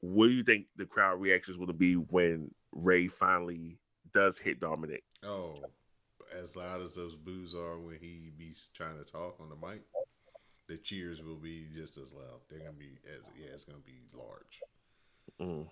What 0.00 0.26
do 0.26 0.32
you 0.32 0.42
think 0.42 0.66
the 0.76 0.84
crowd 0.84 1.20
reaction 1.20 1.52
is 1.52 1.56
going 1.56 1.68
to 1.68 1.72
be 1.72 1.94
when 1.94 2.50
Rey 2.72 3.08
finally 3.08 3.78
does 4.12 4.38
hit 4.38 4.60
Dominic? 4.60 5.02
Oh, 5.24 5.56
as 6.38 6.56
loud 6.56 6.82
as 6.82 6.94
those 6.94 7.14
boos 7.14 7.54
are 7.54 7.78
when 7.78 7.96
he 8.00 8.30
be 8.36 8.54
trying 8.74 8.98
to 9.02 9.10
talk 9.10 9.36
on 9.40 9.48
the 9.48 9.66
mic, 9.66 9.82
the 10.68 10.76
cheers 10.76 11.22
will 11.22 11.36
be 11.36 11.66
just 11.74 11.98
as 11.98 12.12
loud. 12.12 12.40
They're 12.48 12.60
gonna 12.60 12.72
be 12.72 12.98
as 13.06 13.22
yeah, 13.38 13.48
it's 13.52 13.64
gonna 13.64 13.78
be 13.78 14.02
large. 14.14 14.60
Mm. 15.40 15.66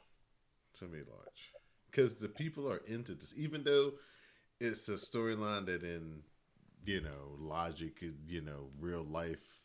It's 0.70 0.80
gonna 0.80 0.92
be 0.92 0.98
large 0.98 1.52
because 1.90 2.16
the 2.16 2.28
people 2.28 2.70
are 2.70 2.82
into 2.86 3.14
this, 3.14 3.34
even 3.36 3.64
though 3.64 3.92
it's 4.62 4.88
a 4.88 4.92
storyline 4.92 5.66
that 5.66 5.82
in 5.82 6.22
you 6.84 7.00
know 7.00 7.36
logic, 7.38 8.02
you 8.26 8.40
know, 8.40 8.68
real 8.80 9.04
life 9.04 9.58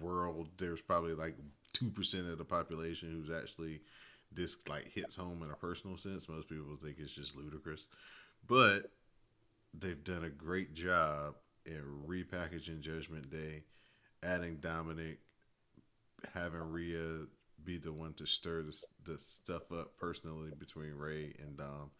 world, 0.00 0.48
there's 0.58 0.80
probably 0.80 1.14
like 1.14 1.36
two 1.72 1.90
percent 1.90 2.28
of 2.28 2.38
the 2.38 2.44
population 2.44 3.10
who's 3.10 3.34
actually 3.36 3.80
this 4.32 4.56
like 4.68 4.90
hits 4.92 5.16
home 5.16 5.42
in 5.42 5.50
a 5.50 5.56
personal 5.56 5.96
sense. 5.96 6.28
Most 6.28 6.48
people 6.48 6.76
think 6.80 6.96
it's 6.98 7.12
just 7.12 7.36
ludicrous, 7.36 7.86
but 8.46 8.90
they've 9.78 10.02
done 10.02 10.24
a 10.24 10.30
great 10.30 10.74
job 10.74 11.34
in 11.66 11.82
repackaging 12.06 12.80
Judgment 12.80 13.30
Day, 13.30 13.64
adding 14.22 14.56
Dominic, 14.56 15.18
having 16.34 16.72
Rhea 16.72 17.26
be 17.62 17.76
the 17.76 17.92
one 17.92 18.14
to 18.14 18.26
stir 18.26 18.62
the, 18.62 18.84
the 19.04 19.18
stuff 19.18 19.70
up 19.70 19.96
personally 19.98 20.50
between 20.58 20.94
Rey 20.94 21.34
and 21.38 21.58
Dom, 21.58 21.90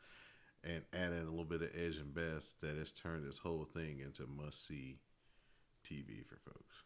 and 0.64 0.82
adding 0.92 1.18
a 1.18 1.30
little 1.30 1.44
bit 1.44 1.62
of 1.62 1.70
Edge 1.74 1.96
and 1.96 2.14
Beth 2.14 2.46
that 2.60 2.76
has 2.76 2.92
turned 2.92 3.26
this 3.26 3.38
whole 3.38 3.64
thing 3.64 4.00
into 4.00 4.26
must 4.26 4.66
see 4.66 4.98
TV 5.84 6.26
for 6.26 6.36
folks. 6.44 6.76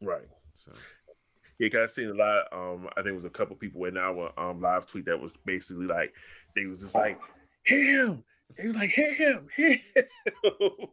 Right. 0.00 0.28
So. 0.54 0.72
Yeah, 1.58 1.68
cause 1.68 1.80
I've 1.82 1.90
seen 1.90 2.08
a 2.08 2.14
lot. 2.14 2.44
Um, 2.52 2.88
I 2.96 3.02
think 3.02 3.08
it 3.08 3.16
was 3.16 3.24
a 3.26 3.30
couple 3.30 3.54
people 3.54 3.84
in 3.84 3.98
our 3.98 4.32
um 4.38 4.62
live 4.62 4.86
tweet 4.86 5.04
that 5.04 5.20
was 5.20 5.30
basically 5.44 5.86
like 5.86 6.12
they 6.56 6.64
was 6.64 6.80
just 6.80 6.94
like 6.94 7.20
him. 7.64 8.24
They 8.56 8.66
was 8.66 8.76
like 8.76 8.90
hit 8.90 9.16
him, 9.16 9.46
hit 9.54 9.80
him. 9.94 10.88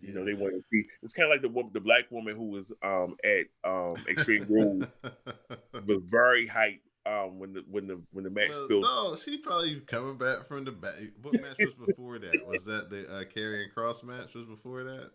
you 0.00 0.14
know, 0.14 0.24
they 0.24 0.34
wanted 0.34 0.58
to 0.58 0.64
see. 0.72 0.86
It's 1.02 1.12
kind 1.12 1.24
of 1.24 1.34
like 1.34 1.42
the 1.42 1.48
woman, 1.48 1.72
the 1.74 1.80
black 1.80 2.04
woman 2.10 2.36
who 2.36 2.50
was 2.50 2.70
um 2.84 3.16
at 3.24 3.46
um 3.68 3.96
Extreme 4.08 4.46
Rules 4.48 4.84
was 5.86 6.02
very 6.04 6.48
hyped 6.48 6.80
um 7.08 7.38
when 7.38 7.52
the 7.52 7.64
when 7.70 7.86
the 7.86 8.00
when 8.12 8.24
the 8.24 8.30
match 8.30 8.50
well, 8.50 8.64
spilled. 8.64 8.82
No, 8.82 9.16
she 9.16 9.38
probably 9.38 9.80
coming 9.80 10.18
back 10.18 10.46
from 10.46 10.64
the 10.64 10.72
back. 10.72 10.94
What 11.22 11.34
match 11.34 11.56
was 11.58 11.74
before 11.74 12.18
that? 12.18 12.46
Was 12.46 12.64
that 12.64 12.90
the 12.90 13.08
uh, 13.08 13.24
Karrion 13.24 13.66
Kross 13.74 14.04
match? 14.04 14.34
Was 14.34 14.46
before 14.46 14.84
that? 14.84 15.10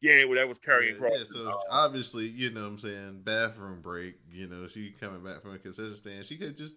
Yeah, 0.00 0.24
well, 0.24 0.34
that 0.34 0.48
was 0.48 0.58
Karrion 0.58 0.98
Kross. 0.98 1.16
Yeah, 1.16 1.24
so 1.24 1.60
obviously, 1.70 2.28
you 2.28 2.50
know 2.50 2.62
what 2.62 2.66
I'm 2.66 2.78
saying, 2.78 3.22
bathroom 3.24 3.80
break, 3.80 4.16
you 4.30 4.46
know, 4.46 4.68
she 4.68 4.90
coming 5.00 5.24
back 5.24 5.40
from 5.40 5.54
a 5.54 5.58
concession 5.58 5.96
stand. 5.96 6.26
She 6.26 6.36
could 6.36 6.56
just 6.56 6.74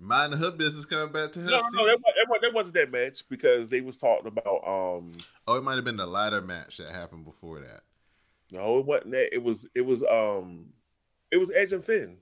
mind 0.00 0.34
her 0.34 0.50
business 0.50 0.84
coming 0.84 1.12
back 1.12 1.32
to 1.32 1.40
her. 1.40 1.50
No, 1.50 1.58
seat. 1.58 1.76
no, 1.76 1.86
that, 1.86 1.98
that, 1.98 2.40
that, 2.42 2.54
wasn't 2.54 2.74
that 2.74 2.90
match 2.90 3.24
because 3.28 3.70
they 3.70 3.80
was 3.80 3.96
talking 3.96 4.26
about 4.26 4.66
um 4.66 5.12
Oh, 5.46 5.56
it 5.56 5.62
might 5.62 5.76
have 5.76 5.84
been 5.84 5.96
the 5.96 6.06
ladder 6.06 6.40
match 6.40 6.78
that 6.78 6.92
happened 6.92 7.24
before 7.24 7.60
that. 7.60 7.82
No, 8.50 8.78
it 8.78 8.84
wasn't 8.84 9.12
that. 9.12 9.32
It 9.32 9.42
was 9.42 9.66
it 9.74 9.82
was 9.82 10.02
um 10.02 10.66
it 11.30 11.36
was 11.36 11.52
Edge 11.54 11.72
and 11.72 11.84
Finn. 11.84 12.16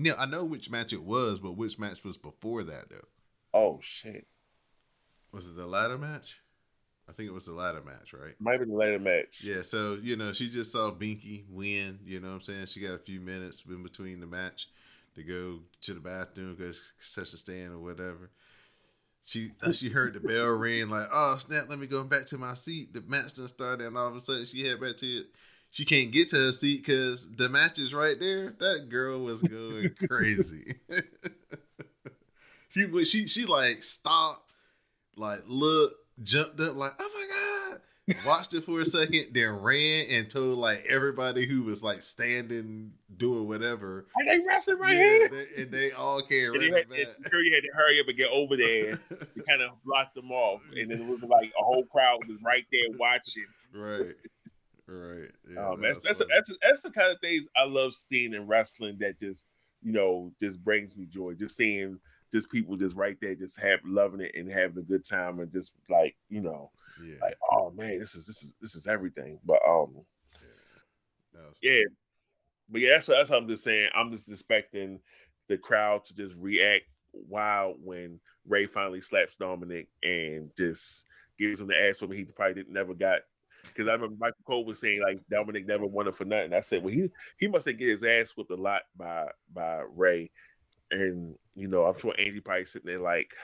Yeah, 0.00 0.12
I 0.16 0.26
know 0.26 0.44
which 0.44 0.70
match 0.70 0.92
it 0.92 1.02
was, 1.02 1.40
but 1.40 1.56
which 1.56 1.78
match 1.78 2.04
was 2.04 2.16
before 2.16 2.62
that 2.62 2.88
though? 2.88 3.08
Oh 3.52 3.80
shit. 3.82 4.26
Was 5.32 5.48
it 5.48 5.56
the 5.56 5.66
ladder 5.66 5.98
match? 5.98 6.36
I 7.08 7.12
think 7.12 7.28
it 7.28 7.34
was 7.34 7.46
the 7.46 7.52
ladder 7.52 7.82
match, 7.84 8.12
right? 8.12 8.34
Maybe 8.38 8.64
the 8.64 8.74
ladder 8.74 8.98
match. 9.00 9.40
Yeah, 9.42 9.62
so 9.62 9.98
you 10.00 10.14
know, 10.16 10.32
she 10.32 10.48
just 10.48 10.70
saw 10.70 10.92
Binky 10.92 11.44
win, 11.50 11.98
you 12.04 12.20
know 12.20 12.28
what 12.28 12.34
I'm 12.34 12.42
saying? 12.42 12.66
She 12.66 12.80
got 12.80 12.94
a 12.94 12.98
few 12.98 13.20
minutes 13.20 13.64
in 13.68 13.82
between 13.82 14.20
the 14.20 14.26
match 14.26 14.68
to 15.16 15.24
go 15.24 15.60
to 15.82 15.94
the 15.94 16.00
bathroom, 16.00 16.54
go 16.56 16.72
such 17.00 17.32
a 17.32 17.36
stand 17.36 17.72
or 17.72 17.80
whatever. 17.80 18.30
She 19.24 19.50
she 19.72 19.88
heard 19.88 20.14
the 20.14 20.20
bell 20.20 20.46
ring, 20.46 20.90
like, 20.90 21.08
oh 21.12 21.36
snap, 21.38 21.64
let 21.68 21.80
me 21.80 21.88
go 21.88 22.04
back 22.04 22.24
to 22.26 22.38
my 22.38 22.54
seat. 22.54 22.94
The 22.94 23.02
match 23.02 23.34
done 23.34 23.48
started, 23.48 23.86
and 23.86 23.98
all 23.98 24.08
of 24.08 24.16
a 24.16 24.20
sudden 24.20 24.46
she 24.46 24.66
head 24.66 24.80
back 24.80 24.96
to 24.98 25.06
it. 25.06 25.26
She 25.70 25.84
can't 25.84 26.10
get 26.10 26.28
to 26.28 26.36
her 26.36 26.52
seat 26.52 26.84
because 26.84 27.30
the 27.30 27.48
match 27.48 27.78
is 27.78 27.94
right 27.94 28.18
there. 28.18 28.54
That 28.58 28.88
girl 28.88 29.20
was 29.20 29.42
going 29.42 29.90
crazy. 30.08 30.76
she 32.70 33.04
she 33.04 33.26
she 33.26 33.44
like 33.44 33.82
stopped, 33.82 34.50
like 35.16 35.42
look, 35.46 35.92
jumped 36.22 36.60
up 36.60 36.76
like, 36.76 36.92
oh 36.98 37.10
my 37.14 37.26
god, 38.14 38.24
watched 38.24 38.54
it 38.54 38.64
for 38.64 38.80
a 38.80 38.84
second, 38.84 39.28
then 39.32 39.50
ran 39.50 40.06
and 40.10 40.30
told 40.30 40.58
like 40.58 40.86
everybody 40.88 41.46
who 41.46 41.62
was 41.62 41.84
like 41.84 42.02
standing 42.02 42.92
doing 43.16 43.46
whatever. 43.46 44.06
Are 44.16 44.24
they 44.24 44.42
wrestling 44.46 44.78
right 44.78 44.96
yeah, 44.96 45.02
here? 45.02 45.28
They, 45.28 45.62
and 45.62 45.72
they 45.72 45.92
all 45.92 46.22
came. 46.22 46.54
And 46.54 46.62
had, 46.62 46.88
Curry 47.24 47.52
had 47.54 47.62
to 47.62 47.70
hurry 47.74 48.00
up 48.00 48.08
and 48.08 48.16
get 48.16 48.30
over 48.30 48.56
there 48.56 48.96
to 48.96 49.42
kind 49.48 49.62
of 49.62 49.72
block 49.84 50.14
them 50.14 50.30
off, 50.30 50.62
and 50.74 50.90
then 50.90 51.02
it 51.02 51.06
was 51.06 51.22
like 51.22 51.52
a 51.58 51.62
whole 51.62 51.84
crowd 51.84 52.26
was 52.26 52.38
right 52.42 52.64
there 52.72 52.98
watching. 52.98 53.46
Right. 53.74 54.14
Right. 54.88 55.30
Yeah, 55.52 55.68
um, 55.68 55.82
that's 55.82 56.00
that's, 56.00 56.18
that's, 56.18 56.50
that's 56.62 56.82
the 56.82 56.90
kind 56.90 57.12
of 57.12 57.20
things 57.20 57.46
I 57.54 57.64
love 57.66 57.94
seeing 57.94 58.32
in 58.32 58.46
wrestling 58.46 58.96
that 59.00 59.20
just 59.20 59.44
you 59.82 59.92
know 59.92 60.32
just 60.40 60.64
brings 60.64 60.96
me 60.96 61.04
joy. 61.04 61.34
Just 61.34 61.56
seeing 61.56 62.00
just 62.32 62.50
people 62.50 62.76
just 62.76 62.96
right 62.96 63.16
there, 63.20 63.34
just 63.34 63.60
have 63.60 63.80
loving 63.84 64.22
it 64.22 64.32
and 64.34 64.50
having 64.50 64.78
a 64.78 64.82
good 64.82 65.04
time, 65.04 65.40
and 65.40 65.52
just 65.52 65.72
like 65.90 66.16
you 66.30 66.40
know, 66.40 66.70
yeah. 67.04 67.16
like 67.20 67.36
oh 67.52 67.70
man, 67.76 67.98
this 67.98 68.14
is 68.14 68.24
this 68.24 68.42
is 68.42 68.54
this 68.62 68.74
is 68.74 68.86
everything. 68.86 69.38
But 69.44 69.60
um, 69.68 69.94
yeah, 71.60 71.70
yeah. 71.70 71.82
but 72.70 72.80
yeah, 72.80 72.90
that's 72.94 73.08
that's 73.08 73.28
what 73.28 73.42
I'm 73.42 73.48
just 73.48 73.64
saying. 73.64 73.90
I'm 73.94 74.10
just 74.10 74.28
expecting 74.30 75.00
the 75.48 75.58
crowd 75.58 76.04
to 76.04 76.14
just 76.14 76.34
react 76.38 76.84
wild 77.12 77.76
when 77.82 78.20
Rey 78.46 78.66
finally 78.66 79.02
slaps 79.02 79.36
Dominic 79.36 79.88
and 80.02 80.50
just 80.56 81.04
gives 81.38 81.60
him 81.60 81.66
the 81.66 81.76
ass 81.76 81.98
for 81.98 82.06
me. 82.06 82.16
He 82.16 82.24
probably 82.24 82.54
didn't 82.54 82.72
never 82.72 82.94
got 82.94 83.20
because 83.68 83.88
I 83.88 83.92
remember 83.92 84.16
Michael 84.18 84.44
Cole 84.46 84.64
was 84.64 84.80
saying 84.80 85.00
like 85.02 85.20
Dominic 85.30 85.66
never 85.66 85.86
won 85.86 86.08
it 86.08 86.14
for 86.14 86.24
nothing. 86.24 86.52
I 86.52 86.60
said, 86.60 86.82
well, 86.82 86.92
he 86.92 87.08
he 87.38 87.48
must 87.48 87.66
have 87.66 87.78
get 87.78 87.88
his 87.88 88.02
ass 88.02 88.36
whipped 88.36 88.50
a 88.50 88.56
lot 88.56 88.82
by 88.96 89.28
by 89.52 89.82
Rey, 89.94 90.30
and 90.90 91.34
you 91.54 91.68
know, 91.68 91.84
I'm 91.84 91.98
sure 91.98 92.14
Angie 92.18 92.40
probably 92.40 92.64
sitting 92.64 92.86
there 92.86 93.00
like, 93.00 93.34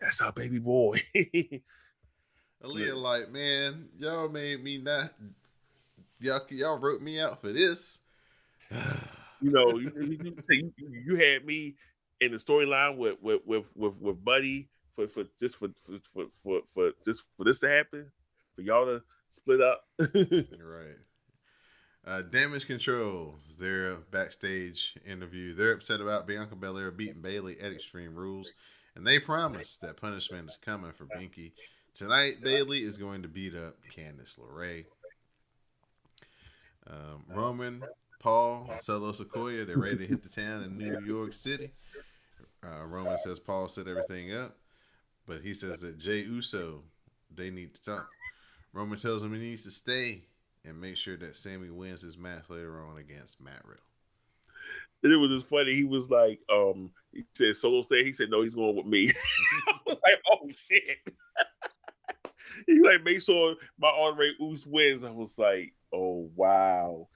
that's 0.00 0.20
our 0.20 0.32
baby 0.32 0.58
boy. 0.58 1.02
Aaliyah, 2.64 2.96
like, 2.96 3.30
man, 3.30 3.88
y'all 3.98 4.28
made 4.28 4.62
me 4.62 4.78
not. 4.78 5.12
Y'all, 6.20 6.40
y'all 6.48 6.78
wrote 6.78 7.02
me 7.02 7.20
out 7.20 7.40
for 7.40 7.52
this. 7.52 8.00
you 8.70 9.50
know, 9.50 9.78
you, 9.78 9.92
you, 9.96 10.36
you, 10.48 10.72
you, 11.06 11.16
had 11.16 11.44
me 11.44 11.74
in 12.20 12.32
the 12.32 12.38
storyline 12.38 12.96
with 12.96 13.16
with 13.20 13.42
with 13.44 13.66
with, 13.74 14.00
with 14.00 14.24
Buddy 14.24 14.68
for 14.94 15.08
for 15.08 15.24
just 15.38 15.56
for 15.56 15.68
for, 15.84 15.98
for 16.12 16.24
for 16.42 16.60
for 16.72 16.90
just 17.04 17.24
for 17.36 17.44
this 17.44 17.60
to 17.60 17.68
happen, 17.68 18.10
for 18.54 18.62
y'all 18.62 18.86
to 18.86 19.02
split 19.34 19.60
up. 19.60 19.84
Right. 19.98 20.96
Uh, 22.06 22.20
Damage 22.20 22.66
Control, 22.66 23.36
their 23.58 23.94
backstage 24.10 24.94
interview. 25.06 25.54
They're 25.54 25.72
upset 25.72 26.02
about 26.02 26.26
Bianca 26.26 26.54
Belair 26.54 26.90
beating 26.90 27.22
Bayley 27.22 27.58
at 27.58 27.72
Extreme 27.72 28.14
Rules, 28.14 28.52
and 28.94 29.06
they 29.06 29.18
promise 29.18 29.78
that 29.78 29.96
punishment 29.96 30.50
is 30.50 30.58
coming 30.62 30.92
for 30.92 31.06
Binky. 31.06 31.52
Tonight, 31.94 32.34
Bayley 32.42 32.82
is 32.82 32.98
going 32.98 33.22
to 33.22 33.28
beat 33.28 33.54
up 33.54 33.76
Candice 33.96 34.38
LeRae. 34.38 34.84
Um, 36.90 37.24
Roman, 37.28 37.82
Paul, 38.20 38.70
Solo 38.82 39.12
Sikoa, 39.12 39.66
they're 39.66 39.78
ready 39.78 39.98
to 39.98 40.06
hit 40.06 40.22
the 40.22 40.28
town 40.28 40.62
in 40.62 40.76
New 40.76 41.00
York 41.06 41.32
City. 41.34 41.70
Uh, 42.62 42.84
Roman 42.84 43.16
says 43.16 43.40
Paul 43.40 43.68
set 43.68 43.86
everything 43.88 44.34
up, 44.34 44.56
but 45.26 45.40
he 45.40 45.54
says 45.54 45.80
that 45.80 45.98
Jey 45.98 46.20
Uso, 46.20 46.82
they 47.34 47.50
need 47.50 47.74
to 47.74 47.80
talk. 47.80 48.08
Roman 48.74 48.98
tells 48.98 49.22
him 49.22 49.32
he 49.32 49.38
needs 49.38 49.64
to 49.64 49.70
stay 49.70 50.24
and 50.64 50.80
make 50.80 50.96
sure 50.96 51.16
that 51.16 51.36
Sami 51.36 51.70
wins 51.70 52.02
his 52.02 52.18
match 52.18 52.44
later 52.48 52.82
on 52.82 52.98
against 52.98 53.40
Matt 53.40 53.64
Riddle. 53.64 53.82
And 55.04 55.12
it 55.12 55.16
was 55.16 55.30
just 55.30 55.46
funny. 55.46 55.74
He 55.74 55.84
was 55.84 56.10
like, 56.10 56.40
um, 56.52 56.90
he 57.12 57.24
said 57.34 57.56
solo 57.56 57.82
stay. 57.82 58.04
He 58.04 58.12
said, 58.12 58.30
no, 58.30 58.42
he's 58.42 58.54
going 58.54 58.74
with 58.74 58.86
me. 58.86 59.12
I 59.68 59.74
was 59.86 59.98
like, 60.04 60.20
oh 60.32 60.48
shit. 60.68 61.14
he 62.66 62.80
like 62.80 63.04
make 63.04 63.22
sure 63.22 63.54
my 63.78 63.88
Andre 63.88 64.30
Uce 64.40 64.66
wins. 64.66 65.04
I 65.04 65.10
was 65.10 65.38
like, 65.38 65.72
oh 65.92 66.28
wow. 66.34 67.08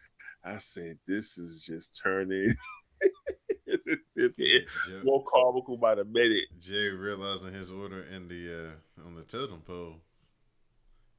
I 0.45 0.59
said, 0.59 0.99
this 1.09 1.39
is 1.39 1.65
just 1.65 2.01
turning. 2.01 2.55
getting 4.17 4.67
Joe- 4.89 5.03
more 5.03 5.25
comical 5.25 5.77
by 5.77 5.95
the 5.95 6.05
minute. 6.05 6.45
Jay 6.61 6.89
realizing 6.89 7.53
his 7.53 7.71
order 7.71 8.03
in 8.15 8.29
the 8.29 8.69
uh, 8.69 9.07
on 9.07 9.15
the 9.15 9.23
totem 9.23 9.61
pole 9.61 9.97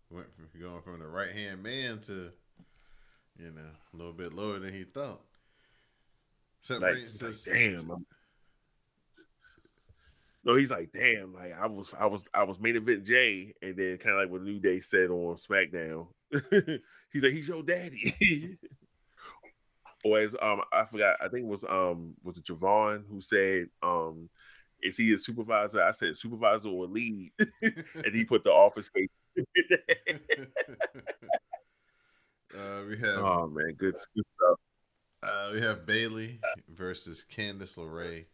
went 0.10 0.28
from 0.36 0.60
going 0.60 0.82
from 0.82 1.00
the 1.00 1.08
right 1.08 1.32
hand 1.32 1.62
man 1.64 2.00
to 2.00 2.32
you 3.38 3.52
know 3.52 3.62
a 3.94 3.98
little 3.98 4.14
bit 4.14 4.34
lower 4.34 4.60
than 4.60 4.74
he 4.74 4.84
thought. 4.84 5.22
Except 6.62 6.82
Like, 6.82 6.96
he's 6.98 7.22
like, 7.24 7.34
says- 7.34 7.46
damn. 7.46 7.92
I'm- 7.92 8.06
No, 10.44 10.56
he's 10.56 10.72
like, 10.72 10.92
damn. 10.94 11.34
Like 11.34 11.54
I 11.54 11.68
was, 11.68 11.94
I 12.00 12.06
was, 12.06 12.24
I 12.34 12.44
was 12.44 12.60
main 12.60 12.76
event 12.76 13.06
Jay, 13.06 13.54
and 13.62 13.76
then 13.76 13.98
kind 13.98 14.16
of 14.16 14.22
like 14.22 14.30
what 14.32 14.42
New 14.42 14.60
Day 14.60 14.80
said 14.80 15.10
on 15.10 15.36
SmackDown. 15.36 16.08
he's 17.12 17.24
like, 17.24 17.34
he's 17.34 17.48
your 17.48 17.62
daddy. 17.64 18.58
or 20.06 20.20
as 20.20 20.34
um, 20.42 20.62
I 20.72 20.86
forgot. 20.86 21.18
I 21.22 21.28
think 21.28 21.44
it 21.44 21.50
was 21.50 21.64
um, 21.66 22.16
was 22.24 22.38
it 22.38 22.46
Javon 22.46 23.04
who 23.10 23.20
said 23.22 23.68
um, 23.84 24.30
is 24.82 24.96
he 24.98 25.14
a 25.14 25.18
supervisor? 25.18 25.82
I 25.84 25.92
said 25.92 26.16
supervisor 26.16 26.70
or 26.70 26.88
lead, 26.88 27.32
and 27.62 28.14
he 28.16 28.24
put 28.24 28.44
the 28.46 28.52
office 28.52 28.86
space. 28.86 29.10
uh, 32.58 32.82
we 32.88 32.98
have 32.98 33.20
oh 33.20 33.48
man, 33.48 33.74
good, 33.78 33.98
stuff. 33.98 34.60
uh, 35.24 35.50
we 35.54 35.62
have 35.62 35.86
Bayley 35.86 36.40
versus 36.70 37.26
Candice 37.36 37.78
LeRae. 37.78 38.26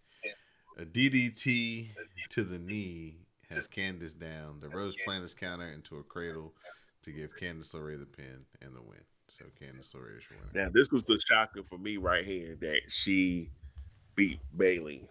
A 0.77 0.83
DDT 0.83 1.91
to 2.31 2.43
the 2.43 2.59
knee 2.59 3.19
has 3.49 3.67
Candice 3.67 4.17
down. 4.17 4.59
The 4.59 4.69
Rose 4.69 4.95
planters 5.05 5.33
counter 5.33 5.71
into 5.71 5.97
a 5.97 6.03
cradle 6.03 6.53
to 7.03 7.11
give 7.11 7.31
Candice 7.39 7.73
LeRae 7.73 7.99
the 7.99 8.05
pin 8.05 8.45
and 8.61 8.75
the 8.75 8.81
win. 8.81 8.99
So 9.27 9.45
Candice 9.61 9.93
LeRae 9.95 10.17
is 10.17 10.23
your 10.29 10.39
winner. 10.53 10.65
Now 10.65 10.69
this 10.73 10.91
was 10.91 11.03
the 11.03 11.19
shocker 11.27 11.63
for 11.63 11.77
me 11.77 11.97
right 11.97 12.25
here 12.25 12.57
that 12.61 12.81
she 12.89 13.49
beat 14.15 14.39
Bayley. 14.55 15.07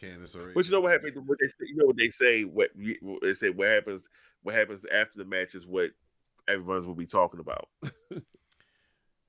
Candice 0.00 0.54
But 0.54 0.64
you 0.64 0.72
know 0.72 0.80
what 0.80 0.92
happens? 0.92 1.16
What 1.26 1.38
they 1.40 1.48
say, 1.48 1.68
you 1.68 1.76
know 1.76 1.86
what 1.86 1.96
they 1.96 2.10
say? 2.10 2.42
What 2.42 2.70
what 3.00 3.22
they 3.22 3.34
say? 3.34 3.50
What 3.50 3.68
happens? 3.68 4.08
What 4.42 4.54
happens 4.54 4.84
after 4.92 5.18
the 5.18 5.24
match 5.24 5.54
is 5.54 5.66
what 5.66 5.90
everyone's 6.48 6.86
will 6.86 6.94
be 6.94 7.06
talking 7.06 7.40
about. 7.40 7.68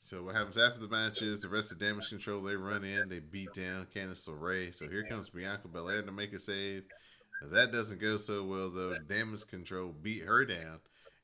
So 0.06 0.22
what 0.22 0.36
happens 0.36 0.58
after 0.58 0.82
the 0.82 0.90
match 0.90 1.22
is 1.22 1.40
the 1.40 1.48
rest 1.48 1.72
of 1.72 1.80
Damage 1.80 2.10
Control 2.10 2.42
they 2.42 2.58
run 2.58 2.84
in, 2.84 3.08
they 3.08 3.20
beat 3.20 3.54
down 3.54 3.88
Candice 3.96 4.28
LeRae. 4.28 4.76
So 4.76 4.86
here 4.90 5.06
comes 5.10 5.30
Bianca 5.30 5.70
Belair 5.70 6.02
to 6.02 6.12
make 6.12 6.34
a 6.34 6.42
save. 6.42 6.84
That 7.52 7.72
doesn't 7.72 8.02
go 8.02 8.18
so 8.18 8.44
well 8.44 8.70
though. 8.70 8.98
Damage 9.08 9.48
Control 9.48 9.94
beat 9.94 10.24
her 10.24 10.44
down, 10.44 10.80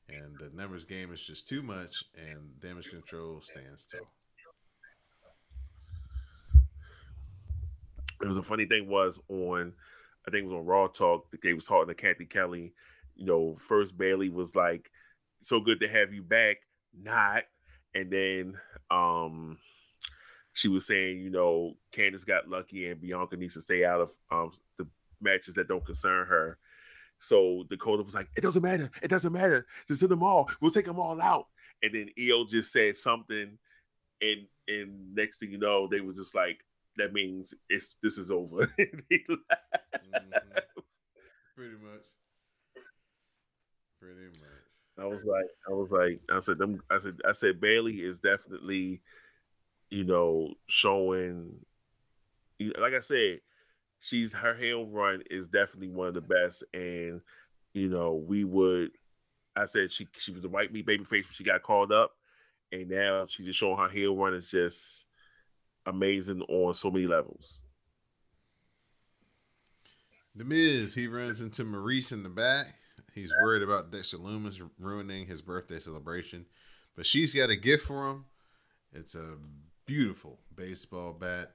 and 0.08 0.34
the 0.38 0.50
numbers 0.56 0.84
game 0.84 1.12
is 1.12 1.20
just 1.20 1.46
too 1.46 1.60
much, 1.62 1.94
and 2.16 2.58
Damage 2.62 2.88
Control 2.88 3.42
stands 3.42 3.84
tall. 3.84 4.10
It 8.22 8.28
was 8.28 8.36
a 8.36 8.42
funny 8.42 8.66
thing 8.66 8.88
was 8.88 9.18
on, 9.28 9.72
I 10.26 10.30
think 10.30 10.42
it 10.42 10.46
was 10.48 10.54
on 10.54 10.66
Raw 10.66 10.88
Talk 10.88 11.30
that 11.30 11.42
they 11.42 11.54
was 11.54 11.66
talking 11.66 11.88
to 11.88 11.94
Kathy 11.94 12.26
Kelly. 12.26 12.72
You 13.16 13.26
know, 13.26 13.54
first 13.54 13.96
Bayley 13.96 14.28
was 14.28 14.54
like, 14.54 14.90
"So 15.42 15.60
good 15.60 15.80
to 15.80 15.88
have 15.88 16.12
you 16.12 16.22
back," 16.22 16.58
not, 16.98 17.44
and 17.94 18.10
then 18.10 18.58
um, 18.90 19.58
she 20.52 20.68
was 20.68 20.86
saying, 20.86 21.20
you 21.20 21.30
know, 21.30 21.76
Candice 21.92 22.26
got 22.26 22.48
lucky 22.48 22.88
and 22.88 23.00
Bianca 23.00 23.36
needs 23.36 23.54
to 23.54 23.62
stay 23.62 23.84
out 23.84 24.00
of 24.00 24.10
um 24.30 24.52
the 24.76 24.86
matches 25.20 25.54
that 25.54 25.68
don't 25.68 25.84
concern 25.84 26.26
her. 26.26 26.58
So 27.18 27.64
Dakota 27.68 28.02
was 28.02 28.14
like, 28.14 28.28
"It 28.36 28.40
doesn't 28.42 28.62
matter. 28.62 28.90
It 29.02 29.08
doesn't 29.08 29.32
matter. 29.32 29.66
Just 29.86 30.00
send 30.00 30.10
them 30.10 30.22
all. 30.22 30.50
We'll 30.60 30.70
take 30.70 30.86
them 30.86 30.98
all 30.98 31.20
out." 31.20 31.46
And 31.82 31.94
then 31.94 32.10
IYO 32.18 32.46
just 32.46 32.72
said 32.72 32.96
something, 32.96 33.58
and 34.20 34.46
and 34.68 35.14
next 35.14 35.38
thing 35.38 35.50
you 35.50 35.58
know, 35.58 35.88
they 35.88 36.00
were 36.00 36.12
just 36.12 36.34
like, 36.34 36.58
"That 37.00 37.12
means 37.12 37.54
it's 37.68 37.96
this 38.02 38.18
is 38.18 38.30
over." 38.30 38.66
Mhm. 38.68 39.02
Pretty 41.56 41.76
much. 41.76 42.02
Pretty 44.00 44.26
much. 44.38 44.48
I 44.98 45.06
was 45.06 45.24
like, 45.24 45.46
I 45.68 45.72
was 45.72 45.90
like, 45.90 46.20
I 46.30 46.40
said, 46.40 46.58
them, 46.58 46.82
I 46.90 46.98
said, 46.98 47.16
I 47.26 47.32
said, 47.32 47.60
Bayley 47.60 47.96
is 47.96 48.18
definitely, 48.18 49.00
you 49.90 50.04
know, 50.04 50.54
showing. 50.68 51.54
Like 52.60 52.92
I 52.94 53.00
said, 53.00 53.40
she's 54.00 54.32
her 54.32 54.54
heel 54.54 54.86
run 54.86 55.22
is 55.30 55.48
definitely 55.48 55.88
one 55.90 56.08
of 56.08 56.14
the 56.14 56.20
best, 56.20 56.64
and 56.74 57.20
you 57.74 57.88
know, 57.88 58.14
we 58.14 58.44
would. 58.44 58.90
I 59.56 59.66
said 59.66 59.92
she 59.92 60.08
she 60.18 60.32
was 60.32 60.42
the 60.42 60.48
white 60.48 60.72
meat 60.72 60.86
baby 60.86 61.04
face 61.04 61.26
when 61.26 61.34
she 61.34 61.44
got 61.44 61.62
called 61.62 61.92
up, 61.92 62.12
and 62.72 62.88
now 62.90 63.26
she's 63.28 63.46
just 63.46 63.58
showing 63.58 63.78
her 63.78 63.88
heel 63.88 64.16
run 64.16 64.34
is 64.34 64.50
just 64.50 65.06
amazing 65.90 66.42
on 66.42 66.74
so 66.74 66.90
many 66.90 67.06
levels. 67.06 67.60
The 70.34 70.44
Miz, 70.44 70.94
he 70.94 71.06
runs 71.06 71.40
into 71.40 71.64
Maryse 71.64 72.12
in 72.12 72.22
the 72.22 72.28
back. 72.28 72.74
He's 73.14 73.32
worried 73.42 73.62
about 73.62 73.90
Dexter 73.90 74.16
Lumis 74.16 74.60
ruining 74.78 75.26
his 75.26 75.42
birthday 75.42 75.80
celebration, 75.80 76.46
but 76.96 77.04
she's 77.04 77.34
got 77.34 77.50
a 77.50 77.56
gift 77.56 77.86
for 77.86 78.08
him. 78.08 78.26
It's 78.92 79.14
a 79.14 79.36
beautiful 79.86 80.38
baseball 80.54 81.12
bat. 81.12 81.52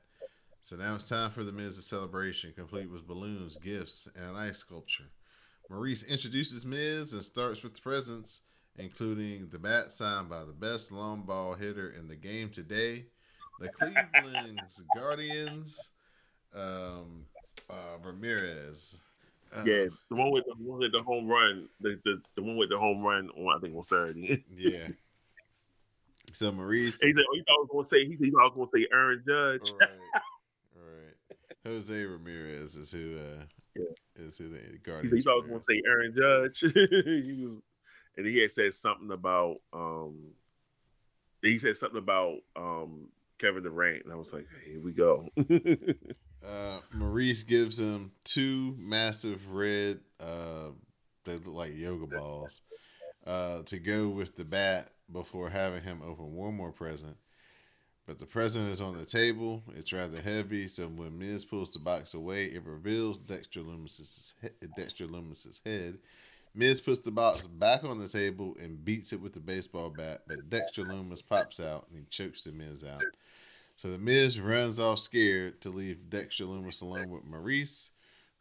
So 0.62 0.76
now 0.76 0.96
it's 0.96 1.10
time 1.10 1.32
for 1.32 1.44
the 1.44 1.52
Miz's 1.52 1.86
celebration, 1.86 2.54
complete 2.54 2.92
with 2.92 3.08
balloons, 3.08 3.56
gifts, 3.64 4.10
and 4.16 4.32
an 4.32 4.36
ice 4.36 4.58
sculpture. 4.58 5.12
Maryse 5.72 6.08
introduces 6.08 6.66
Miz 6.66 7.14
and 7.14 7.24
starts 7.24 7.64
with 7.64 7.76
the 7.76 7.82
presents, 7.82 8.42
including 8.78 9.48
the 9.50 9.60
bat 9.60 9.92
signed 9.92 10.30
by 10.30 10.44
the 10.44 10.52
best 10.52 10.92
long 10.92 11.22
ball 11.22 11.56
hitter 11.56 11.90
in 11.90 12.08
the 12.08 12.16
game 12.16 12.50
today, 12.50 13.06
the 13.60 13.70
Cleveland 13.70 14.62
Guardians, 14.94 15.92
um, 16.54 17.26
uh, 17.70 17.98
Ramirez. 18.04 18.98
Uh, 19.56 19.64
Yeah, 19.66 19.86
the 20.10 20.16
one 20.16 20.32
with 20.32 20.44
the 20.46 20.56
one 20.58 20.80
with 20.80 20.92
the 20.92 21.02
home 21.04 21.28
run, 21.28 21.70
the 21.80 22.00
the, 22.04 22.22
the 22.36 22.42
one 22.44 22.58
with 22.58 22.70
the 22.70 22.78
home 22.78 23.02
run 23.04 23.30
on 23.30 23.56
I 23.56 23.60
think 23.62 23.76
on 23.76 23.84
Saturday. 23.84 24.44
yeah. 24.58 24.88
So 26.34 26.52
Maryse, 26.52 27.00
He 27.02 27.14
said, 27.14 27.24
"Oh, 27.32 27.36
you 27.36 27.44
thought 27.48 27.54
I 27.54 27.62
was 27.62 27.70
going 27.72 27.86
to 27.86 27.90
say?" 27.90 28.06
He 28.06 28.18
said, 28.18 28.26
"You 28.26 28.32
thought 28.34 28.42
I 28.42 28.48
was 28.48 28.56
going 28.56 28.70
to 28.74 28.78
say 28.80 28.88
Aaron 28.92 29.24
Judge." 29.28 29.72
right, 29.80 29.90
right. 30.76 31.16
Jose 31.66 32.04
Ramirez 32.04 32.76
is 32.76 32.92
who 32.92 33.18
uh, 33.18 33.44
Yeah. 33.76 33.86
is 34.26 34.38
who 34.38 34.50
the 34.50 34.58
He 34.58 34.78
Guardians. 34.80 35.10
said, 35.12 35.18
"You 35.18 35.24
thought 35.24 35.32
I 35.32 35.48
was 35.48 35.48
going 35.48 35.60
to 35.60 35.66
say 35.70 35.82
Aaron 35.88 36.14
Judge." 36.18 36.60
he 37.26 37.44
was, 37.46 37.62
and 38.18 38.26
he 38.26 38.40
had 38.40 38.52
said 38.52 38.74
something 38.74 39.12
about 39.12 39.58
um, 39.72 40.32
he 41.42 41.58
said 41.60 41.78
something 41.78 42.00
about 42.00 42.40
um 42.56 43.10
Kevin 43.40 43.64
Durant, 43.64 44.04
and 44.04 44.14
I 44.14 44.16
was 44.16 44.34
like, 44.34 44.48
"Here 44.66 44.80
we 44.80 44.92
go." 44.92 45.30
Uh, 46.46 46.80
Maryse 46.96 47.46
gives 47.48 47.80
him 47.80 48.12
two 48.24 48.76
massive 48.78 49.50
red, 49.50 50.00
uh, 50.20 50.70
they 51.24 51.34
look 51.34 51.48
like 51.48 51.76
yoga 51.76 52.06
balls, 52.06 52.62
uh, 53.26 53.64
to 53.64 53.80
go 53.80 54.08
with 54.10 54.36
the 54.36 54.46
bat 54.46 54.92
before 55.12 55.50
having 55.50 55.82
him 55.82 56.02
open 56.08 56.36
one 56.36 56.56
more 56.56 56.72
present. 56.72 57.18
But 58.06 58.20
the 58.20 58.28
present 58.28 58.72
is 58.72 58.80
on 58.80 58.96
the 58.96 59.06
table. 59.06 59.64
It's 59.76 59.92
rather 59.92 60.22
heavy, 60.22 60.68
so 60.68 60.88
when 60.88 61.18
Miz 61.18 61.44
pulls 61.44 61.72
the 61.74 61.80
box 61.80 62.14
away, 62.14 62.46
it 62.46 62.64
reveals 62.64 63.18
Dexter 63.18 63.62
Lumis's 63.62 64.36
he- 64.40 64.68
Dexter 64.78 65.08
Lumis's 65.08 65.62
head. 65.66 65.98
Miz 66.54 66.80
puts 66.80 67.00
the 67.00 67.12
box 67.12 67.48
back 67.48 67.84
on 67.84 67.98
the 67.98 68.08
table 68.08 68.56
and 68.62 68.86
beats 68.86 69.12
it 69.12 69.20
with 69.20 69.34
the 69.34 69.40
baseball 69.40 69.90
bat, 69.90 70.22
but 70.28 70.50
Dexter 70.50 70.84
Lumis 70.84 71.28
pops 71.28 71.60
out 71.60 71.88
and 71.90 71.98
he 72.00 72.06
chokes 72.12 72.44
the 72.44 72.52
Miz 72.52 72.84
out. 72.84 73.04
So 73.78 73.92
the 73.92 73.98
Miz 73.98 74.40
runs 74.40 74.80
off 74.80 75.00
scared 75.00 75.62
to 75.62 75.70
leave 75.70 76.10
Dexter 76.10 76.46
Lumis 76.46 76.82
alone 76.82 77.10
with 77.10 77.26
Maryse, 77.30 77.92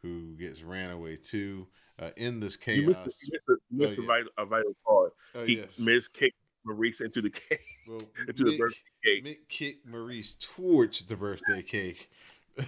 who 0.03 0.35
gets 0.37 0.63
ran 0.63 0.91
away 0.91 1.17
too. 1.17 1.67
Uh, 1.99 2.11
in 2.17 2.41
this 2.41 2.57
chaos, 2.57 2.79
you 2.79 2.87
missed, 3.05 3.31
a, 3.49 3.53
you 3.71 3.79
missed 3.79 3.99
Oh, 4.01 4.03
a, 4.03 4.07
vital, 4.07 4.31
a 4.39 4.47
vital 4.47 4.77
part. 4.87 5.13
oh, 5.37 5.45
he 5.45 5.59
yes. 5.59 5.79
Miz 5.79 6.09
kicked 6.09 6.37
Maryse 6.67 7.01
into 7.01 7.21
the 7.23 7.31
cake. 7.31 7.61
Well, 7.89 8.01
into 8.29 8.45
the 8.45 8.57
birthday 8.59 8.81
cake. 9.05 9.25
Mick 9.25 9.49
kicked 9.49 9.87
Maryse 9.89 10.37
towards 10.39 11.05
the 11.05 11.17
birthday 11.17 11.63
cake. 11.63 12.11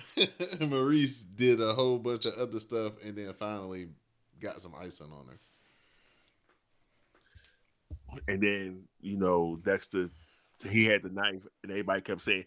Maryse 0.58 1.24
did 1.36 1.60
a 1.60 1.74
whole 1.74 1.98
bunch 1.98 2.26
of 2.26 2.34
other 2.34 2.58
stuff 2.60 2.94
and 3.04 3.16
then 3.16 3.32
finally 3.34 3.88
got 4.40 4.60
some 4.60 4.74
icing 4.78 5.10
on 5.12 5.26
her. 5.28 5.38
And 8.28 8.42
then, 8.42 8.82
you 9.00 9.16
know, 9.16 9.58
Dexter, 9.64 10.10
he 10.62 10.84
had 10.86 11.02
the 11.02 11.10
knife, 11.10 11.42
and 11.62 11.70
everybody 11.72 12.00
kept 12.02 12.22
saying, 12.22 12.44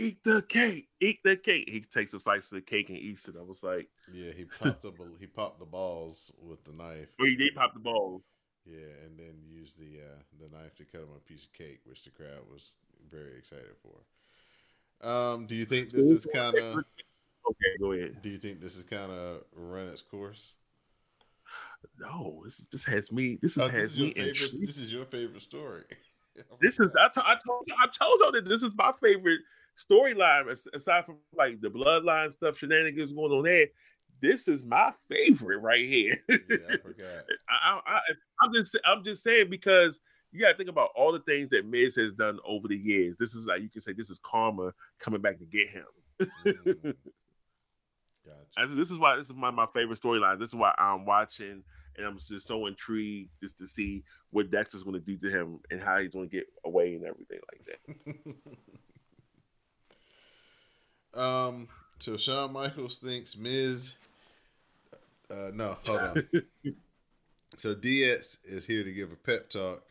Eat 0.00 0.22
the 0.22 0.42
cake, 0.42 0.88
eat 1.00 1.18
the 1.24 1.36
cake. 1.36 1.68
He 1.68 1.80
takes 1.80 2.14
a 2.14 2.20
slice 2.20 2.44
of 2.44 2.50
the 2.56 2.60
cake 2.60 2.88
and 2.88 2.98
eats 2.98 3.26
it. 3.26 3.34
I 3.38 3.42
was 3.42 3.62
like, 3.62 3.88
Yeah, 4.12 4.30
he 4.30 4.44
popped 4.44 4.84
up. 4.84 4.94
He 5.18 5.26
popped 5.26 5.58
the 5.58 5.64
balls 5.66 6.32
with 6.40 6.62
the 6.64 6.72
knife. 6.72 7.08
well, 7.18 7.26
he 7.28 7.36
did 7.36 7.54
pop 7.54 7.74
the 7.74 7.80
balls. 7.80 8.22
Yeah, 8.64 8.92
and 9.06 9.18
then 9.18 9.34
used 9.48 9.78
the 9.78 10.00
uh, 10.00 10.22
the 10.40 10.54
knife 10.56 10.74
to 10.76 10.84
cut 10.84 11.00
him 11.00 11.08
a 11.16 11.20
piece 11.20 11.44
of 11.44 11.52
cake, 11.52 11.80
which 11.84 12.04
the 12.04 12.10
crowd 12.10 12.46
was 12.52 12.70
very 13.10 13.38
excited 13.38 13.74
for. 13.82 15.08
Um, 15.08 15.46
do 15.46 15.56
you 15.56 15.64
think 15.64 15.90
this 15.90 16.10
is 16.10 16.26
kind 16.26 16.56
of? 16.56 16.76
Okay, 16.76 17.76
go 17.80 17.92
ahead. 17.92 18.20
Do 18.20 18.28
you 18.28 18.36
think 18.36 18.60
this 18.60 18.76
is 18.76 18.84
kind 18.84 19.10
of 19.10 19.42
run 19.54 19.88
its 19.88 20.02
course? 20.02 20.52
No, 21.98 22.42
this 22.44 22.58
this 22.70 22.84
has 22.84 23.10
me. 23.10 23.38
This 23.40 23.58
Oh, 23.58 23.68
has 23.68 23.96
your 23.96 24.08
me 24.08 24.14
favorite, 24.14 24.60
this 24.60 24.78
is 24.78 24.92
your 24.92 25.06
favorite 25.06 25.42
story. 25.42 25.84
This 26.60 26.80
is 26.80 26.88
I, 26.98 27.08
t- 27.08 27.20
I 27.24 27.36
told 27.46 27.64
you, 27.66 27.74
I 27.82 27.86
told 27.86 28.20
you 28.20 28.32
that 28.32 28.48
this 28.48 28.62
is 28.62 28.70
my 28.76 28.92
favorite 29.00 29.40
storyline 29.78 30.56
aside 30.74 31.04
from 31.04 31.16
like 31.36 31.60
the 31.60 31.68
bloodline 31.68 32.32
stuff, 32.32 32.58
shenanigans 32.58 33.12
going 33.12 33.32
on 33.32 33.44
there. 33.44 33.66
This 34.20 34.48
is 34.48 34.64
my 34.64 34.92
favorite 35.08 35.58
right 35.58 35.86
here. 35.86 36.18
yeah, 36.28 36.56
I 36.68 36.76
forgot. 36.78 37.24
I, 37.48 37.80
I, 37.86 37.92
I, 37.94 38.00
I'm 38.42 38.52
just 38.54 38.78
I'm 38.84 39.04
just 39.04 39.22
saying 39.22 39.50
because 39.50 40.00
you 40.32 40.40
got 40.40 40.50
to 40.52 40.56
think 40.56 40.68
about 40.68 40.90
all 40.96 41.12
the 41.12 41.20
things 41.20 41.50
that 41.50 41.64
Miz 41.64 41.94
has 41.96 42.12
done 42.12 42.38
over 42.46 42.68
the 42.68 42.76
years. 42.76 43.16
This 43.18 43.34
is 43.34 43.46
like 43.46 43.62
you 43.62 43.70
can 43.70 43.80
say 43.80 43.92
this 43.92 44.10
is 44.10 44.20
karma 44.22 44.72
coming 44.98 45.20
back 45.20 45.38
to 45.38 45.44
get 45.44 45.68
him. 45.68 45.84
Mm. 46.46 46.94
Gotcha. 48.56 48.74
This 48.74 48.90
is 48.90 48.98
why 48.98 49.16
this 49.16 49.28
is 49.28 49.34
my, 49.34 49.50
my 49.50 49.66
favorite 49.72 50.00
storyline. 50.00 50.38
This 50.38 50.50
is 50.50 50.54
why 50.54 50.74
I'm 50.76 51.06
watching 51.06 51.62
and 51.98 52.06
I'm 52.06 52.18
just 52.18 52.46
so 52.46 52.66
intrigued 52.66 53.30
just 53.42 53.58
to 53.58 53.66
see 53.66 54.04
what 54.30 54.50
Dexter's 54.50 54.84
going 54.84 54.98
to 54.98 55.04
do 55.04 55.16
to 55.18 55.30
him 55.30 55.60
and 55.70 55.82
how 55.82 55.98
he's 55.98 56.10
going 56.10 56.28
to 56.28 56.36
get 56.36 56.46
away 56.64 56.94
and 56.94 57.04
everything 57.04 57.40
like 57.52 58.36
that. 61.14 61.20
um. 61.20 61.68
So 62.00 62.16
Shawn 62.16 62.52
Michaels 62.52 62.98
thinks 62.98 63.36
Miz. 63.36 63.96
Uh, 65.28 65.50
no, 65.52 65.76
hold 65.84 66.00
on. 66.00 66.28
so 67.56 67.74
DX 67.74 68.38
is 68.44 68.66
here 68.66 68.84
to 68.84 68.92
give 68.92 69.10
a 69.10 69.16
pep 69.16 69.50
talk 69.50 69.82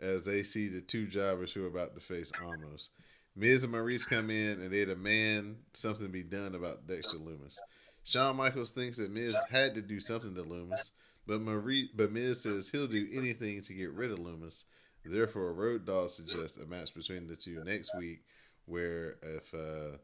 as 0.00 0.24
they 0.24 0.42
see 0.42 0.68
the 0.68 0.80
two 0.80 1.06
jobbers 1.06 1.52
who 1.52 1.64
are 1.64 1.68
about 1.68 1.94
to 1.94 2.00
face 2.00 2.32
Omos. 2.32 2.88
Miz 3.36 3.62
and 3.64 3.74
Maryse 3.74 4.08
come 4.08 4.30
in 4.30 4.60
and 4.60 4.72
they 4.72 4.84
demand 4.84 5.56
something 5.74 6.08
be 6.08 6.22
done 6.22 6.54
about 6.54 6.86
Dexter 6.86 7.18
Lumis. 7.18 7.58
Shawn 8.02 8.36
Michaels 8.36 8.72
thinks 8.72 8.96
that 8.96 9.10
Miz 9.10 9.36
had 9.50 9.74
to 9.74 9.82
do 9.82 10.00
something 10.00 10.34
to 10.34 10.42
Lumis, 10.42 10.90
but 11.30 11.42
Maryse, 11.42 11.90
but 11.94 12.10
Miz 12.10 12.42
says 12.42 12.70
he'll 12.70 12.88
do 12.88 13.06
anything 13.12 13.62
to 13.62 13.72
get 13.72 13.92
rid 13.92 14.10
of 14.10 14.18
Lumis. 14.18 14.64
Therefore, 15.04 15.52
Road 15.52 15.86
Dog 15.86 16.10
suggests 16.10 16.58
a 16.58 16.66
match 16.66 16.92
between 16.92 17.28
the 17.28 17.36
two 17.36 17.62
next 17.64 17.92
week, 17.96 18.24
where 18.66 19.14
if 19.22 19.54
uh, 19.54 19.96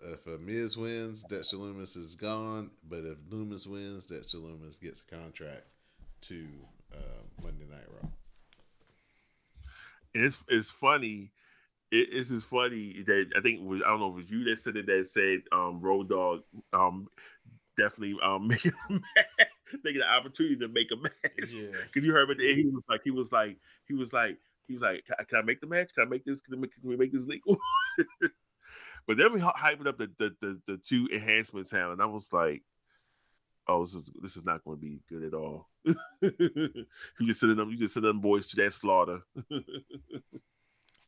if 0.00 0.24
uh, 0.28 0.38
Miz 0.40 0.76
wins, 0.76 1.24
Dexter 1.24 1.56
Lumis 1.56 1.96
is 1.96 2.14
gone. 2.14 2.70
But 2.88 3.00
if 3.00 3.18
Lumis 3.30 3.66
wins, 3.66 4.06
Dexter 4.06 4.38
Lumis 4.38 4.80
gets 4.80 5.02
a 5.02 5.12
contract 5.12 5.64
to 6.22 6.46
uh, 6.94 7.42
Monday 7.42 7.66
Night 7.68 7.88
Raw. 7.90 8.08
It's 10.14 10.38
it's 10.46 10.70
funny. 10.70 11.32
It, 11.90 12.10
it's 12.12 12.30
just 12.30 12.46
funny 12.46 13.02
that 13.08 13.32
I 13.36 13.40
think 13.40 13.60
I 13.60 13.88
don't 13.88 13.98
know 13.98 14.10
if 14.10 14.12
it 14.12 14.16
was 14.22 14.30
you 14.30 14.44
that 14.44 14.60
said 14.62 14.76
it 14.76 14.86
that 14.86 15.08
said 15.12 15.40
um 15.50 15.80
Road 15.80 16.08
Dog 16.10 16.42
um 16.72 17.08
definitely 17.76 18.16
um 18.22 18.46
making 18.48 18.72
a 18.88 18.92
match, 18.92 19.48
taking 19.84 20.00
the 20.00 20.08
opportunity 20.08 20.56
to 20.56 20.68
make 20.68 20.88
a 20.92 20.96
match. 21.02 21.50
Yeah. 21.50 21.68
Because 21.86 22.06
you 22.06 22.12
heard 22.12 22.30
end, 22.30 22.40
he 22.40 22.64
was 22.66 22.82
like, 22.88 23.00
he 23.04 23.10
was 23.10 23.32
like, 23.32 23.56
he 23.86 23.94
was 23.94 24.12
like, 24.12 24.38
he 24.66 24.74
was 24.74 24.82
like, 24.82 25.04
can 25.28 25.38
I, 25.38 25.42
make 25.42 25.60
the 25.60 25.66
match? 25.66 25.92
Can 25.94 26.06
I 26.06 26.08
make 26.08 26.24
this? 26.24 26.40
Can, 26.40 26.60
make, 26.60 26.72
can 26.72 26.88
we 26.88 26.96
make 26.96 27.12
this 27.12 27.24
legal? 27.24 27.58
but 29.06 29.16
then 29.16 29.32
we 29.32 29.40
hy- 29.40 29.52
hyping 29.58 29.86
up 29.86 29.98
the, 29.98 30.10
the 30.18 30.34
the 30.40 30.60
the 30.66 30.76
two 30.78 31.08
enhancements 31.12 31.72
now, 31.72 31.92
and 31.92 32.00
I 32.00 32.06
was 32.06 32.32
like, 32.32 32.62
oh, 33.68 33.84
this 33.84 33.94
is 33.94 34.10
this 34.22 34.36
is 34.36 34.44
not 34.44 34.64
going 34.64 34.78
to 34.78 34.80
be 34.80 35.00
good 35.08 35.24
at 35.24 35.34
all. 35.34 35.68
you 36.20 36.86
just 37.26 37.40
sending 37.40 37.56
them, 37.56 37.70
you 37.70 37.78
just 37.78 37.94
sending 37.94 38.10
them 38.10 38.20
boys 38.20 38.50
to 38.50 38.56
that 38.56 38.72
slaughter. 38.72 39.20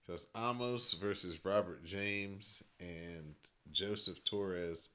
Because 0.07 0.27
Omos 0.37 1.01
versus 1.01 1.45
Robert 1.45 1.85
James 1.85 2.63
and 2.81 3.35
Joseph 3.73 4.23
Torres. 4.25 4.91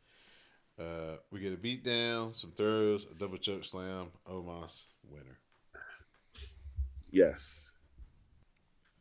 Uh, 0.80 1.18
we 1.30 1.42
get 1.42 1.54
a 1.54 1.58
beatdown, 1.58 2.34
some 2.36 2.52
throws, 2.52 3.06
a 3.12 3.14
double 3.16 3.38
choke 3.38 3.66
slam. 3.66 4.08
Omos 4.30 4.86
winner. 5.10 5.38
yes, 7.12 7.72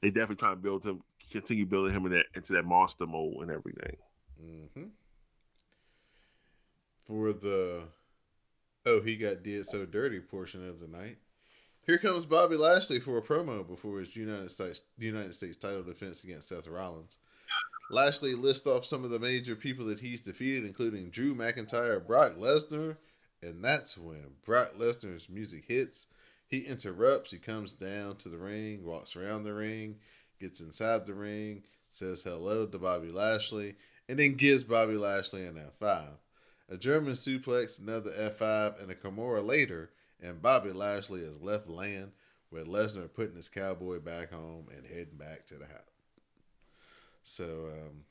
they 0.03 0.09
definitely 0.11 0.37
trying 0.37 0.57
to 0.57 0.63
build 0.63 0.85
him, 0.85 1.03
continue 1.31 1.67
building 1.67 1.95
him 1.95 2.05
in 2.07 2.13
that 2.13 2.25
into 2.35 2.53
that 2.55 2.65
monster 2.65 3.07
mode 3.07 3.43
and 3.43 3.51
everything. 3.51 3.97
hmm 4.41 4.85
For 7.07 7.33
the 7.33 7.85
oh 8.85 9.01
he 9.01 9.17
got 9.17 9.43
did 9.45 9.67
so 9.67 9.87
dirty 9.87 10.21
portion 10.21 10.69
of 10.69 10.81
the 10.81 10.89
night. 10.89 11.19
Here 11.87 11.99
comes 11.99 12.27
Bobby 12.27 12.57
Lashley 12.57 13.01
for 13.01 13.17
a 13.19 13.23
promo 13.23 13.67
before 13.67 14.01
his 14.01 14.15
United 14.17 14.51
States 14.51 14.83
United 14.99 15.35
States 15.35 15.57
title 15.57 15.85
defense 15.85 16.25
against 16.25 16.49
Seth 16.49 16.67
Rollins. 16.67 17.19
Lashley 17.91 18.35
lists 18.35 18.67
off 18.67 18.85
some 18.85 19.03
of 19.03 19.11
the 19.11 19.19
major 19.19 19.57
people 19.57 19.87
that 19.87 20.01
he's 20.01 20.23
defeated, 20.23 20.67
including 20.67 21.09
Drew 21.09 21.35
McIntyre, 21.35 22.07
Brock 22.07 22.35
Lesnar, 22.37 22.97
and 23.43 23.65
that's 23.65 23.97
when 23.97 24.35
Brock 24.45 24.75
Lesnar's 24.79 25.29
music 25.31 25.65
hits. 25.67 26.09
He 26.49 26.61
interrupts, 26.61 27.31
he 27.31 27.39
comes 27.39 27.73
down 27.73 28.17
to 28.17 28.29
the 28.29 28.37
ring, 28.37 28.85
walks 28.85 29.17
around 29.17 29.45
the 29.45 29.55
ring, 29.55 29.97
gets 30.39 30.61
inside 30.61 31.07
the 31.07 31.15
ring, 31.15 31.63
says 31.91 32.23
hello 32.23 32.67
to 32.67 32.79
Bobby 32.79 33.11
Lashley, 33.11 33.77
and 34.07 34.19
then 34.19 34.35
gives 34.35 34.65
Bobby 34.65 34.95
Lashley 34.95 35.47
an 35.47 35.61
F5. 35.81 36.09
A 36.71 36.77
German 36.77 37.15
suplex, 37.15 37.81
another 37.81 38.11
F5, 38.11 38.83
and 38.83 38.91
a 38.91 38.95
Kimura 38.95 39.43
later, 39.43 39.91
and 40.23 40.43
Bobby 40.43 40.73
Lashley 40.73 41.21
is 41.21 41.41
left 41.41 41.69
laying 41.69 42.13
with 42.51 42.67
Lesnar 42.67 43.13
putting 43.13 43.37
his 43.37 43.49
cowboy 43.49 43.99
back 43.99 44.31
home 44.31 44.67
and 44.77 44.87
heading 44.87 45.17
back 45.19 45.47
to 45.47 45.55
the 45.55 45.67
house. 45.67 45.98
So, 47.29 47.71
um, 47.75 48.05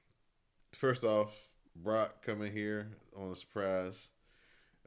first 0.73 1.03
off, 1.03 1.33
Brock 1.75 2.23
coming 2.23 2.53
here 2.53 2.97
on 3.17 3.31
a 3.31 3.35
surprise, 3.35 4.09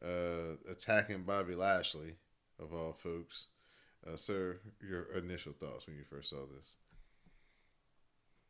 uh, 0.05 0.55
attacking 0.71 1.25
Bobby 1.25 1.57
Lashley, 1.57 2.15
of 2.61 2.73
all 2.73 2.93
folks. 2.93 3.47
Uh, 4.07 4.15
sir, 4.15 4.61
your 4.89 5.17
initial 5.17 5.53
thoughts 5.53 5.89
when 5.89 5.97
you 5.97 6.05
first 6.09 6.31
saw 6.31 6.47
this? 6.47 6.75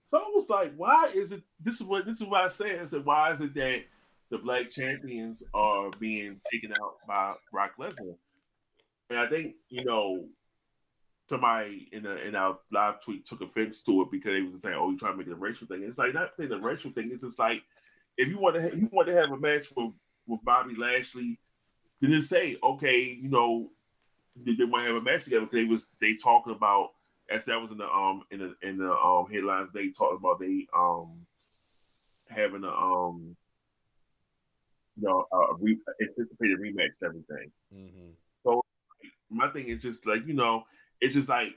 So 0.08 0.18
I 0.18 0.30
was 0.34 0.50
like, 0.50 0.74
why 0.76 1.12
is 1.14 1.32
it? 1.32 1.40
This 1.58 1.76
is 1.76 1.84
what 1.84 2.04
this 2.04 2.20
is 2.20 2.26
what 2.26 2.42
I 2.42 2.48
said. 2.48 2.78
I 2.78 2.84
said, 2.84 3.06
why 3.06 3.32
is 3.32 3.40
it 3.40 3.54
that 3.54 3.78
the 4.28 4.36
black 4.36 4.70
champions 4.70 5.42
are 5.54 5.88
being 5.98 6.42
taken 6.52 6.72
out 6.72 6.96
by 7.08 7.36
Brock 7.50 7.72
Lesnar? 7.80 8.16
And 9.08 9.18
I 9.18 9.26
think 9.28 9.54
you 9.70 9.86
know 9.86 10.26
somebody 11.30 11.88
in 11.92 12.02
the 12.02 12.26
in 12.26 12.34
our 12.34 12.58
live 12.70 13.00
tweet 13.02 13.24
took 13.24 13.40
offense 13.40 13.80
to 13.82 14.02
it 14.02 14.10
because 14.10 14.32
they 14.32 14.42
was 14.42 14.60
saying, 14.60 14.76
"Oh, 14.78 14.90
you 14.90 14.98
trying 14.98 15.12
to 15.12 15.18
make 15.18 15.28
it 15.28 15.32
a 15.32 15.36
racial 15.36 15.66
thing." 15.66 15.82
It's 15.82 15.96
like 15.96 16.12
not 16.12 16.32
saying 16.36 16.52
a 16.52 16.58
racial 16.58 16.90
thing. 16.90 17.10
It's 17.12 17.22
just 17.22 17.38
like 17.38 17.62
if 18.18 18.28
you 18.28 18.38
want 18.38 18.56
to 18.56 18.62
ha- 18.62 18.74
you 18.74 18.90
want 18.92 19.08
to 19.08 19.14
have 19.14 19.30
a 19.30 19.38
match 19.38 19.66
with 19.74 19.92
with 20.26 20.44
Bobby 20.44 20.74
Lashley, 20.74 21.38
then 22.00 22.10
just 22.10 22.28
say, 22.28 22.56
okay, 22.62 23.18
you 23.20 23.28
know, 23.28 23.70
they, 24.36 24.54
they 24.54 24.64
want 24.64 24.84
to 24.84 24.92
have 24.92 25.02
a 25.02 25.04
match 25.04 25.24
together 25.24 25.46
because 25.46 25.56
they 25.56 25.64
was 25.64 25.86
they 26.00 26.14
talking 26.14 26.52
about 26.52 26.90
as 27.30 27.44
that 27.44 27.60
was 27.60 27.70
in 27.70 27.78
the 27.78 27.88
um 27.88 28.24
in 28.30 28.40
the 28.40 28.68
in 28.68 28.76
the 28.76 28.92
um 28.92 29.26
headlines 29.32 29.70
they 29.72 29.90
talked 29.90 30.18
about 30.18 30.40
they 30.40 30.66
um 30.76 31.26
having 32.28 32.64
a 32.64 32.68
um 32.68 33.36
you 34.96 35.08
know 35.08 35.26
a 35.32 35.54
re- 35.60 35.78
anticipated 36.02 36.58
rematch 36.58 36.90
everything. 37.04 37.50
Mm-hmm. 37.74 38.10
My 39.32 39.48
thing 39.50 39.68
is 39.68 39.80
just 39.80 40.06
like 40.06 40.26
you 40.26 40.34
know 40.34 40.64
it's 41.00 41.14
just 41.14 41.28
like 41.28 41.52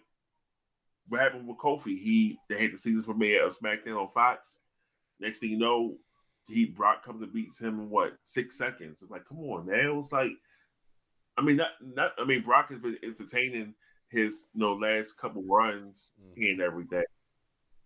what 1.07 1.21
happened 1.21 1.47
with 1.47 1.57
Kofi. 1.57 2.01
He 2.01 2.39
they 2.49 2.61
had 2.61 2.73
the 2.73 2.77
season 2.77 3.03
premiere 3.03 3.45
of 3.45 3.57
SmackDown 3.57 4.01
on 4.01 4.09
Fox. 4.09 4.57
Next 5.19 5.39
thing 5.39 5.49
you 5.51 5.57
know, 5.57 5.95
he 6.47 6.65
Brock 6.65 7.03
comes 7.05 7.21
and 7.21 7.33
beats 7.33 7.59
him 7.59 7.79
in 7.79 7.89
what 7.89 8.17
six 8.23 8.57
seconds. 8.57 8.97
It's 9.01 9.11
like 9.11 9.25
come 9.27 9.39
on, 9.39 9.65
man. 9.65 9.85
It 9.85 9.95
was 9.95 10.11
like 10.11 10.31
I 11.37 11.41
mean 11.41 11.57
not 11.57 11.71
not 11.81 12.11
I 12.17 12.25
mean 12.25 12.41
Brock 12.41 12.69
has 12.71 12.79
been 12.79 12.97
entertaining 13.03 13.73
his 14.09 14.45
you 14.53 14.61
know 14.61 14.73
last 14.73 15.17
couple 15.17 15.43
runs 15.43 16.13
Mhm. 16.21 16.51
and 16.51 16.61
everything. 16.61 17.03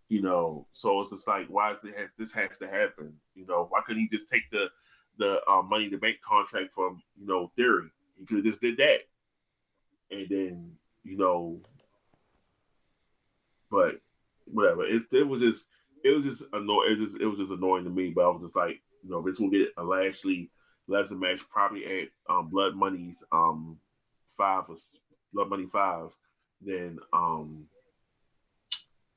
You 0.10 0.22
know, 0.22 0.68
so 0.72 1.02
it's 1.02 1.12
just 1.12 1.28
like, 1.28 1.48
why 1.48 1.74
is 1.74 1.80
it 1.84 1.98
has 1.98 2.12
this 2.18 2.32
has 2.32 2.58
to 2.60 2.68
happen? 2.68 3.14
You 3.36 3.46
know, 3.46 3.66
why 3.70 3.82
couldn't 3.86 4.02
he 4.04 4.08
just 4.10 4.30
take 4.30 4.50
the 4.52 4.68
the 5.18 5.40
uh, 5.50 5.62
money 5.64 5.90
the 5.90 5.98
bank 5.98 6.18
contract 6.26 6.74
from 6.74 7.02
you 7.20 7.28
know 7.28 7.52
Theory? 7.56 7.90
He 8.18 8.26
could 8.26 8.38
have 8.38 8.46
just 8.46 8.62
did 8.62 8.78
that, 8.78 9.00
and 10.12 10.30
then 10.30 10.72
you 11.08 11.18
know, 11.18 11.60
but 13.72 13.96
whatever. 14.46 14.86
It, 14.86 15.04
it 15.12 15.28
was 15.28 15.42
just 15.42 15.68
it 16.04 16.10
was 16.10 16.24
just 16.24 16.44
annoying. 16.54 16.92
It, 16.92 17.06
just, 17.06 17.22
it 17.22 17.26
was 17.26 17.40
just 17.40 17.52
annoying 17.52 17.86
to 17.86 17.90
me. 17.90 18.10
But 18.10 18.26
I 18.26 18.30
was 18.30 18.42
just 18.42 18.56
like, 18.56 18.82
you 19.04 19.10
know, 19.10 19.22
this 19.22 19.40
will 19.40 19.50
get 19.50 19.70
a 19.78 19.84
Lashley 19.84 20.52
Lesnar 20.90 21.20
match 21.20 21.42
probably 21.50 21.86
at 21.86 22.10
um, 22.30 22.50
Blood 22.50 22.76
Money's 22.76 23.18
um 23.32 23.78
five 24.38 24.64
or 24.68 24.76
Blood 25.34 25.50
Money 25.50 25.66
five, 25.72 26.10
then 26.62 27.00
um 27.14 27.66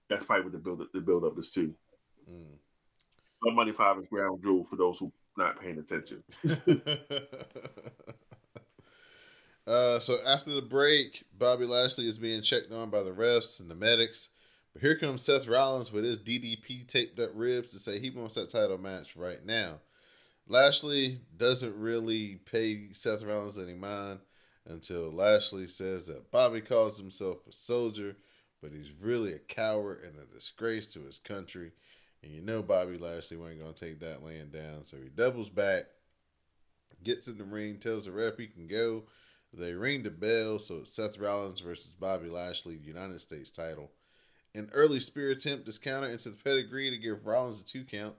that's 0.08 0.24
probably 0.24 0.44
what 0.44 0.52
the 0.52 0.58
build 0.58 0.82
the 0.92 1.00
build 1.00 1.24
up 1.24 1.38
is 1.38 1.50
too. 1.50 1.74
Mm. 2.30 2.56
Blood 3.42 3.54
Money 3.54 3.72
five 3.72 3.98
is 3.98 4.06
Crown 4.08 4.40
Jewel 4.42 4.64
for 4.64 4.76
those 4.76 4.98
who 4.98 5.12
not 5.36 5.60
paying 5.60 5.78
attention. 5.78 6.22
uh, 9.66 9.98
so 9.98 10.18
after 10.26 10.50
the 10.50 10.62
break, 10.62 11.24
Bobby 11.36 11.66
Lashley 11.66 12.08
is 12.08 12.18
being 12.18 12.42
checked 12.42 12.72
on 12.72 12.90
by 12.90 13.02
the 13.02 13.12
refs 13.12 13.60
and 13.60 13.70
the 13.70 13.74
medics. 13.74 14.30
But 14.72 14.82
here 14.82 14.96
comes 14.96 15.22
Seth 15.22 15.48
Rollins 15.48 15.92
with 15.92 16.04
his 16.04 16.18
DDP 16.18 16.86
taped 16.86 17.18
up 17.18 17.30
ribs 17.34 17.72
to 17.72 17.78
say 17.78 17.98
he 17.98 18.10
wants 18.10 18.36
that 18.36 18.48
title 18.48 18.78
match 18.78 19.16
right 19.16 19.44
now. 19.44 19.80
Lashley 20.46 21.20
doesn't 21.36 21.76
really 21.76 22.36
pay 22.50 22.92
Seth 22.92 23.22
Rollins 23.22 23.58
any 23.58 23.74
mind 23.74 24.20
until 24.66 25.10
Lashley 25.10 25.68
says 25.68 26.06
that 26.06 26.30
Bobby 26.30 26.60
calls 26.60 26.98
himself 26.98 27.38
a 27.48 27.52
soldier, 27.52 28.16
but 28.62 28.72
he's 28.72 28.90
really 29.00 29.32
a 29.32 29.38
coward 29.38 30.00
and 30.04 30.16
a 30.16 30.34
disgrace 30.34 30.92
to 30.92 31.00
his 31.00 31.18
country. 31.18 31.72
And 32.22 32.32
you 32.32 32.42
know 32.42 32.62
Bobby 32.62 32.98
Lashley 32.98 33.36
ain't 33.36 33.60
gonna 33.60 33.72
take 33.72 34.00
that 34.00 34.24
laying 34.24 34.50
down, 34.50 34.84
so 34.84 34.96
he 34.96 35.08
doubles 35.08 35.48
back, 35.48 35.84
gets 37.02 37.28
in 37.28 37.38
the 37.38 37.44
ring, 37.44 37.78
tells 37.78 38.04
the 38.04 38.12
ref 38.12 38.36
he 38.36 38.46
can 38.46 38.66
go. 38.66 39.04
They 39.52 39.72
ring 39.72 40.02
the 40.02 40.10
bell, 40.10 40.58
so 40.58 40.78
it's 40.78 40.94
Seth 40.94 41.18
Rollins 41.18 41.60
versus 41.60 41.92
Bobby 41.98 42.28
Lashley, 42.28 42.76
United 42.76 43.20
States 43.20 43.50
title. 43.50 43.90
An 44.54 44.70
early 44.72 45.00
spear 45.00 45.30
attempt 45.30 45.68
is 45.68 45.78
countered 45.78 46.10
into 46.10 46.30
the 46.30 46.36
pedigree 46.36 46.90
to 46.90 46.96
give 46.96 47.26
Rollins 47.26 47.60
a 47.60 47.64
two 47.64 47.84
count. 47.84 48.14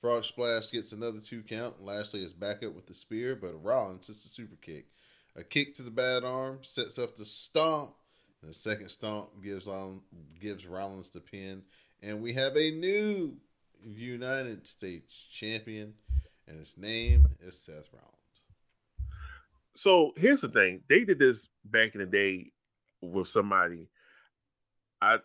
Frog 0.00 0.24
Splash 0.24 0.70
gets 0.70 0.92
another 0.92 1.20
two 1.20 1.42
count. 1.42 1.82
Lashley 1.82 2.22
is 2.24 2.32
back 2.32 2.62
up 2.62 2.74
with 2.74 2.86
the 2.86 2.94
spear, 2.94 3.34
but 3.34 3.62
Rollins 3.64 4.06
hits 4.06 4.22
the 4.22 4.28
super 4.28 4.56
kick. 4.56 4.86
A 5.34 5.42
kick 5.42 5.74
to 5.74 5.82
the 5.82 5.90
bad 5.90 6.24
arm 6.24 6.60
sets 6.62 6.98
up 6.98 7.16
the 7.16 7.24
stomp. 7.24 7.94
And 8.42 8.50
the 8.50 8.54
second 8.54 8.90
stomp 8.90 9.42
gives 9.42 9.66
on 9.66 10.02
gives 10.40 10.66
Rollins 10.66 11.10
the 11.10 11.20
pin. 11.20 11.62
And 12.02 12.22
we 12.22 12.34
have 12.34 12.56
a 12.56 12.70
new 12.70 13.38
United 13.84 14.66
States 14.66 15.26
champion, 15.30 15.94
and 16.46 16.58
his 16.58 16.76
name 16.76 17.26
is 17.40 17.58
Seth 17.58 17.88
Rollins. 17.92 18.15
So 19.76 20.12
here's 20.16 20.40
the 20.40 20.48
thing: 20.48 20.80
they 20.88 21.04
did 21.04 21.18
this 21.18 21.48
back 21.64 21.94
in 21.94 22.00
the 22.00 22.06
day 22.06 22.52
with 23.02 23.28
somebody. 23.28 23.88
I 25.02 25.18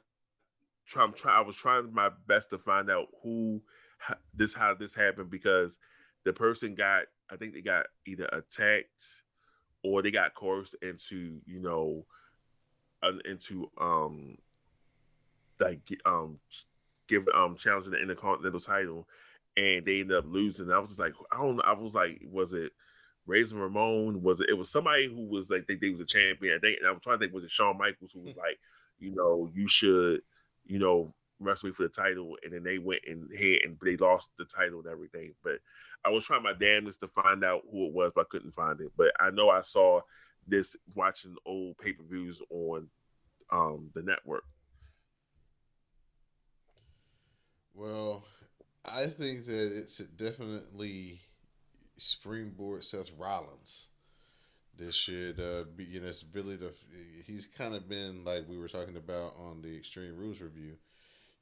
try, 0.86 1.04
I'm 1.04 1.14
try, 1.14 1.38
I 1.38 1.42
was 1.42 1.56
trying 1.56 1.94
my 1.94 2.10
best 2.28 2.50
to 2.50 2.58
find 2.58 2.92
out 2.92 3.08
who 3.24 3.62
this 4.34 4.54
how 4.54 4.74
this 4.74 4.94
happened 4.94 5.30
because 5.30 5.80
the 6.26 6.34
person 6.34 6.76
got 6.76 7.04
I 7.30 7.38
think 7.38 7.54
they 7.54 7.62
got 7.62 7.86
either 8.06 8.26
attacked 8.26 9.04
or 9.84 10.02
they 10.02 10.12
got 10.12 10.36
coerced 10.36 10.76
into 10.82 11.40
you 11.46 11.60
know 11.60 12.06
into 13.26 13.72
um 13.80 14.38
like 15.60 15.80
um 16.06 16.40
give 17.08 17.26
um 17.34 17.56
challenging 17.58 17.92
the 17.92 18.02
intercontinental 18.02 18.60
title 18.60 19.08
and 19.56 19.86
they 19.86 20.02
ended 20.02 20.18
up 20.18 20.26
losing. 20.28 20.72
I 20.72 20.80
was 20.80 20.90
just 20.90 21.00
like 21.00 21.14
I 21.32 21.38
don't 21.38 21.56
know. 21.56 21.64
I 21.66 21.74
was 21.74 21.94
like, 21.94 22.22
was 22.30 22.52
it 22.52 22.74
Razor 23.26 23.58
Ramon? 23.58 24.22
Was 24.22 24.40
it? 24.40 24.50
It 24.50 24.58
was 24.58 24.72
somebody 24.72 25.08
who 25.08 25.26
was 25.26 25.50
like 25.50 25.68
they, 25.68 25.76
they 25.76 25.90
was 25.90 26.02
a 26.02 26.06
champion. 26.06 26.56
I 26.56 26.60
think 26.60 26.78
and 26.80 26.88
I 26.88 26.92
was 26.92 27.02
trying 27.02 27.20
to 27.20 27.26
think 27.26 27.34
was 27.34 27.44
it 27.44 27.52
Shawn 27.52 27.78
Michaels 27.78 28.12
who 28.14 28.22
was 28.22 28.36
like, 28.36 28.60
you 29.00 29.14
know, 29.16 29.50
you 29.54 29.68
should, 29.68 30.22
you 30.66 30.80
know, 30.80 31.14
wrestling 31.40 31.74
for 31.74 31.84
the 31.84 31.90
title, 31.90 32.38
and 32.44 32.54
then 32.54 32.64
they 32.64 32.78
went 32.78 33.02
and 33.08 33.30
hit 33.32 33.64
and 33.64 33.78
they 33.82 33.98
lost 33.98 34.30
the 34.38 34.46
title 34.46 34.80
and 34.80 34.88
everything. 34.88 35.34
But 35.44 35.60
I 36.06 36.10
was 36.10 36.26
trying 36.26 36.44
my 36.44 36.54
damnedest 36.54 37.02
to 37.02 37.08
find 37.08 37.44
out 37.44 37.64
who 37.72 37.88
it 37.88 37.94
was, 37.94 38.12
but 38.16 38.22
I 38.22 38.30
couldn't 38.30 38.54
find 38.54 38.80
it. 38.82 38.92
But 38.98 39.12
I 39.20 39.30
know 39.32 39.50
I 39.50 39.62
saw 39.62 40.02
this 40.48 40.76
watching 40.96 41.36
old 41.46 41.78
pay 41.78 41.94
per 41.94 42.04
views 42.04 42.42
on 42.50 42.88
um, 43.52 43.90
the 43.94 44.02
network. 44.02 44.44
Well, 47.74 48.24
I 48.86 49.08
think 49.08 49.46
that 49.46 49.78
it's 49.78 49.98
definitely 49.98 51.22
springboard 52.02 52.84
Seth 52.84 53.10
Rollins. 53.18 53.88
This 54.78 54.96
should 54.96 55.40
uh, 55.40 55.66
be, 55.76 55.84
you 55.84 56.00
know, 56.00 56.08
it's 56.08 56.24
really 56.34 56.56
the 56.56 56.74
he's 57.26 57.48
kind 57.58 57.76
of 57.76 57.88
been 57.88 58.24
like 58.24 58.48
we 58.48 58.58
were 58.58 58.70
talking 58.70 58.98
about 58.98 59.36
on 59.38 59.62
the 59.62 59.76
Extreme 59.76 60.18
Rules 60.18 60.42
review 60.42 60.76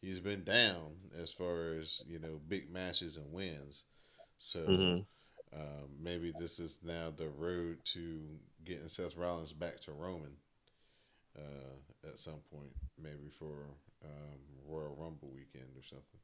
he's 0.01 0.19
been 0.19 0.43
down 0.43 0.91
as 1.21 1.31
far 1.31 1.73
as 1.79 2.01
you 2.07 2.19
know 2.19 2.39
big 2.47 2.71
matches 2.71 3.17
and 3.17 3.31
wins. 3.31 3.83
So 4.39 4.59
mm-hmm. 4.59 5.59
um, 5.59 5.89
maybe 6.01 6.33
this 6.39 6.59
is 6.59 6.79
now 6.83 7.11
the 7.15 7.29
road 7.29 7.77
to 7.93 8.21
getting 8.65 8.89
Seth 8.89 9.17
Rollins 9.17 9.53
back 9.53 9.79
to 9.81 9.91
Roman 9.91 10.31
uh, 11.37 12.07
at 12.07 12.19
some 12.19 12.41
point, 12.51 12.71
maybe 13.01 13.29
for 13.37 13.65
um, 14.03 14.39
Royal 14.67 14.95
Rumble 14.97 15.29
weekend 15.33 15.69
or 15.75 15.83
something. 15.83 16.19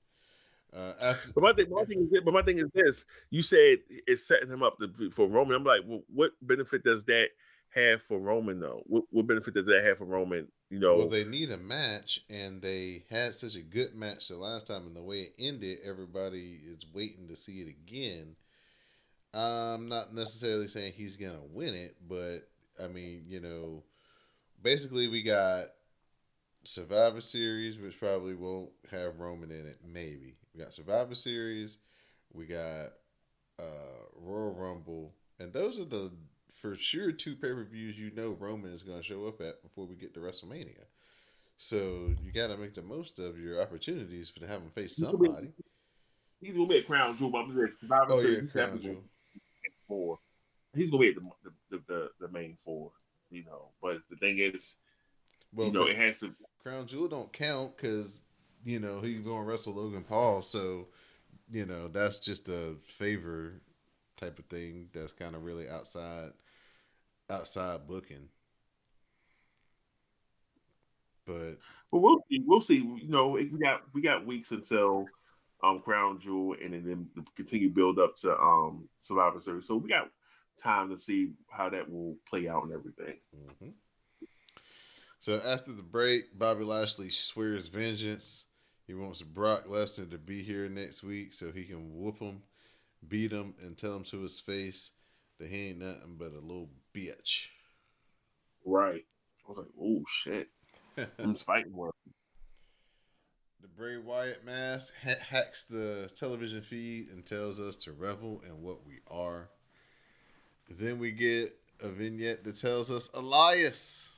Uh, 0.76 0.94
after, 1.02 1.32
but 1.34 1.42
my 1.42 1.54
thing, 1.54 1.70
my 1.70 1.86
thing 1.86 2.10
is, 2.12 2.22
but 2.24 2.34
my 2.34 2.42
thing 2.42 2.60
is 2.60 2.70
this: 2.74 3.06
you 3.30 3.42
said 3.42 3.78
it's 4.08 4.28
setting 4.28 4.50
him 4.50 4.62
up 4.62 4.78
to, 4.80 5.10
for 5.12 5.28
Roman. 5.28 5.56
I'm 5.56 5.64
like, 5.64 5.82
well, 5.86 6.02
what 6.14 6.32
benefit 6.42 6.84
does 6.84 7.06
that 7.06 7.30
have 7.70 8.02
for 8.02 8.20
Roman 8.20 8.60
though? 8.60 8.84
What, 8.86 9.06
what 9.10 9.28
benefit 9.28 9.54
does 9.54 9.68
that 9.68 9.86
have 9.86 10.00
for 10.00 10.06
Roman? 10.06 10.48
You 10.70 10.80
know, 10.80 10.98
well, 10.98 11.10
they 11.10 11.24
need 11.24 11.52
a 11.52 11.58
match, 11.58 12.20
and 12.30 12.62
they 12.62 13.06
had 13.10 13.36
such 13.36 13.56
a 13.56 13.62
good 13.62 13.96
match 13.96 14.28
the 14.28 14.38
last 14.38 14.68
time, 14.68 14.86
and 14.86 14.96
the 14.96 15.02
way 15.02 15.22
it 15.22 15.36
ended, 15.40 15.80
everybody 15.86 16.60
is 16.66 16.86
waiting 16.94 17.30
to 17.30 17.38
see 17.38 17.62
it 17.62 17.70
again. 17.70 18.36
I'm 19.34 19.88
not 19.88 20.14
necessarily 20.14 20.68
saying 20.68 20.94
he's 20.96 21.16
gonna 21.16 21.40
win 21.54 21.74
it, 21.74 21.96
but 22.06 22.50
I 22.84 22.88
mean, 22.88 23.24
you 23.28 23.40
know, 23.40 23.84
basically 24.62 25.08
we 25.08 25.24
got 25.24 25.68
Survivor 26.64 27.22
Series, 27.22 27.80
which 27.80 27.98
probably 27.98 28.36
won't 28.36 28.72
have 28.92 29.20
Roman 29.20 29.52
in 29.52 29.68
it. 29.68 29.80
Maybe 29.86 30.36
we 30.56 30.64
got 30.64 30.74
Survivor 30.74 31.16
Series, 31.16 31.78
we 32.34 32.46
got 32.46 32.94
uh, 33.60 34.04
Royal 34.16 34.54
Rumble, 34.54 35.14
and 35.40 35.52
those 35.52 35.80
are 35.80 35.86
the 35.86 36.12
for 36.62 36.76
sure 36.76 37.12
two 37.12 37.36
pay 37.36 37.50
per 37.50 37.64
views 37.64 37.98
you 37.98 38.12
know 38.16 38.36
Roman 38.40 38.72
is 38.72 38.82
going 38.82 38.98
to 38.98 39.04
show 39.04 39.28
up 39.28 39.42
at 39.42 39.62
before 39.62 39.86
we 39.86 39.96
get 39.96 40.14
to 40.14 40.20
WrestleMania. 40.20 40.86
So 41.58 42.14
you 42.24 42.32
got 42.34 42.48
to 42.48 42.58
make 42.58 42.74
the 42.74 42.82
most 42.82 43.20
of 43.20 43.40
your 43.40 43.62
opportunities 43.62 44.30
for 44.30 44.40
to 44.42 44.48
have 44.48 44.62
him 44.62 44.72
face 44.72 44.98
somebody. 44.98 45.50
He's 46.42 46.54
gonna 46.54 46.68
be 46.68 46.78
a 46.78 46.84
crown 46.84 47.18
jewel. 47.18 47.36
I'm 47.36 47.48
just 47.56 47.92
oh 48.10 48.20
yeah, 48.20 48.42
crown 48.52 48.80
jewel. 48.82 49.04
Four. 49.88 50.20
He's 50.76 50.92
gonna 50.92 51.02
be 51.02 51.10
at 51.10 51.16
the 51.16 51.52
the, 51.72 51.84
the 51.88 52.10
the 52.20 52.28
main 52.32 52.58
four. 52.66 52.92
You 53.32 53.44
know, 53.46 53.70
but 53.82 53.98
the 54.10 54.16
thing 54.18 54.40
is, 54.40 54.76
well, 55.54 55.68
you 55.68 55.74
know, 55.74 55.86
it 55.88 55.98
has 55.98 56.20
to. 56.20 56.34
Crown 56.62 56.88
jewel 56.88 57.08
don't 57.08 57.32
count 57.32 57.76
because 57.76 58.24
you 58.66 58.80
know 58.80 59.00
he's 59.00 59.22
going 59.22 59.44
to 59.44 59.50
wrestle 59.50 59.76
Logan 59.76 60.04
Paul. 60.04 60.42
So 60.42 60.88
you 61.52 61.66
know 61.66 61.88
that's 61.88 62.20
just 62.20 62.50
a 62.50 62.76
favor 62.98 63.62
type 64.18 64.40
of 64.40 64.46
thing. 64.46 64.90
That's 64.94 65.14
kind 65.14 65.36
of 65.36 65.44
really 65.44 65.70
outside 65.70 66.32
outside 67.30 67.88
booking. 67.88 68.30
But 71.26 71.58
well, 71.92 72.02
we'll 72.02 72.20
see. 72.30 72.44
We'll 72.46 72.62
see. 72.62 72.78
You 72.78 73.10
know, 73.10 73.30
we 73.30 73.46
got 73.46 73.82
we 73.94 74.02
got 74.02 74.26
weeks 74.26 74.52
until 74.52 75.06
um 75.64 75.80
Crown 75.80 76.20
Jewel, 76.20 76.56
and 76.62 76.74
then 76.74 77.08
continue 77.36 77.70
build 77.70 78.00
up 78.00 78.16
to 78.18 78.36
um 78.38 78.90
Survivor 79.00 79.40
Series. 79.40 79.68
So 79.68 79.76
we 79.76 79.90
got 79.90 80.10
time 80.62 80.90
to 80.90 81.00
see 81.00 81.32
how 81.50 81.70
that 81.70 81.90
will 81.90 82.16
play 82.30 82.48
out 82.48 82.64
and 82.64 82.74
everything. 82.74 83.16
Mm-hmm. 83.36 83.70
So 85.20 85.42
after 85.44 85.72
the 85.72 85.84
break, 85.84 86.38
Bobby 86.38 86.64
Lashley 86.64 87.10
swears 87.10 87.68
vengeance. 87.68 88.46
He 88.88 88.94
wants 88.94 89.22
Brock 89.22 89.68
Lesnar 89.68 90.10
to 90.12 90.18
be 90.18 90.44
here 90.44 90.70
next 90.70 91.04
week 91.04 91.34
so 91.34 91.52
he 91.52 91.64
can 91.64 91.96
whoop 91.96 92.20
him, 92.20 92.44
beat 93.08 93.32
him, 93.32 93.56
and 93.62 93.78
tell 93.78 93.96
him 93.96 94.04
to 94.06 94.22
his 94.22 94.40
face 94.40 94.92
that 95.40 95.50
he 95.50 95.70
ain't 95.70 95.80
nothing 95.80 96.16
but 96.18 96.34
a 96.34 96.40
little 96.40 96.70
bitch. 96.94 97.48
Right. 98.64 99.06
I 99.46 99.52
was 99.52 99.58
like, 99.58 99.68
oh 99.82 100.04
shit. 100.08 100.50
I'm 101.20 101.34
just 101.34 101.46
fighting 101.46 101.76
work. 101.76 101.96
The 103.62 103.68
Bray 103.68 103.98
Wyatt 103.98 104.46
mask 104.46 104.94
ha- 105.04 105.16
hacks 105.20 105.66
the 105.66 106.10
television 106.14 106.62
feed 106.62 107.10
and 107.10 107.26
tells 107.26 107.60
us 107.60 107.76
to 107.78 107.92
revel 107.92 108.44
in 108.46 108.62
what 108.62 108.86
we 108.86 109.00
are. 109.10 109.50
Then 110.70 111.00
we 111.00 111.12
get 111.12 111.58
a 111.82 111.90
vignette 111.90 112.44
that 112.44 112.56
tells 112.56 112.92
us 112.92 113.10
Elias 113.14 114.15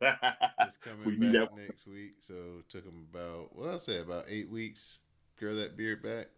He's 0.64 0.76
coming 0.78 1.22
you 1.22 1.32
back 1.32 1.56
next 1.56 1.86
week, 1.86 2.14
so 2.20 2.34
it 2.60 2.68
took 2.68 2.84
him 2.84 3.06
about 3.12 3.54
what 3.56 3.70
I 3.70 3.76
say 3.78 3.98
about 3.98 4.26
eight 4.28 4.50
weeks. 4.50 5.00
Grow 5.38 5.54
that 5.56 5.76
beard 5.76 6.02
back. 6.02 6.28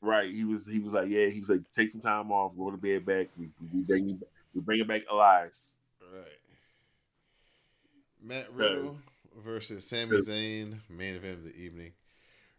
Right. 0.00 0.32
He 0.32 0.44
was 0.44 0.66
he 0.66 0.78
was 0.78 0.92
like, 0.92 1.08
yeah, 1.08 1.28
he 1.28 1.40
was 1.40 1.48
like, 1.48 1.60
take 1.72 1.90
some 1.90 2.00
time 2.00 2.30
off, 2.30 2.52
go 2.56 2.70
to 2.70 2.76
bed 2.76 3.06
back. 3.06 3.28
We, 3.38 3.48
we 3.72 3.80
bring 3.80 4.08
you 4.08 4.18
we 4.54 4.60
bring 4.60 4.80
it 4.80 4.88
back 4.88 5.02
alive. 5.10 5.54
Right. 6.12 6.40
Matt 8.22 8.52
Riddle 8.52 8.96
versus 9.44 9.88
Sami 9.88 10.16
Zayn, 10.18 10.80
main 10.88 11.14
event 11.14 11.38
of 11.38 11.44
the 11.44 11.56
evening. 11.56 11.92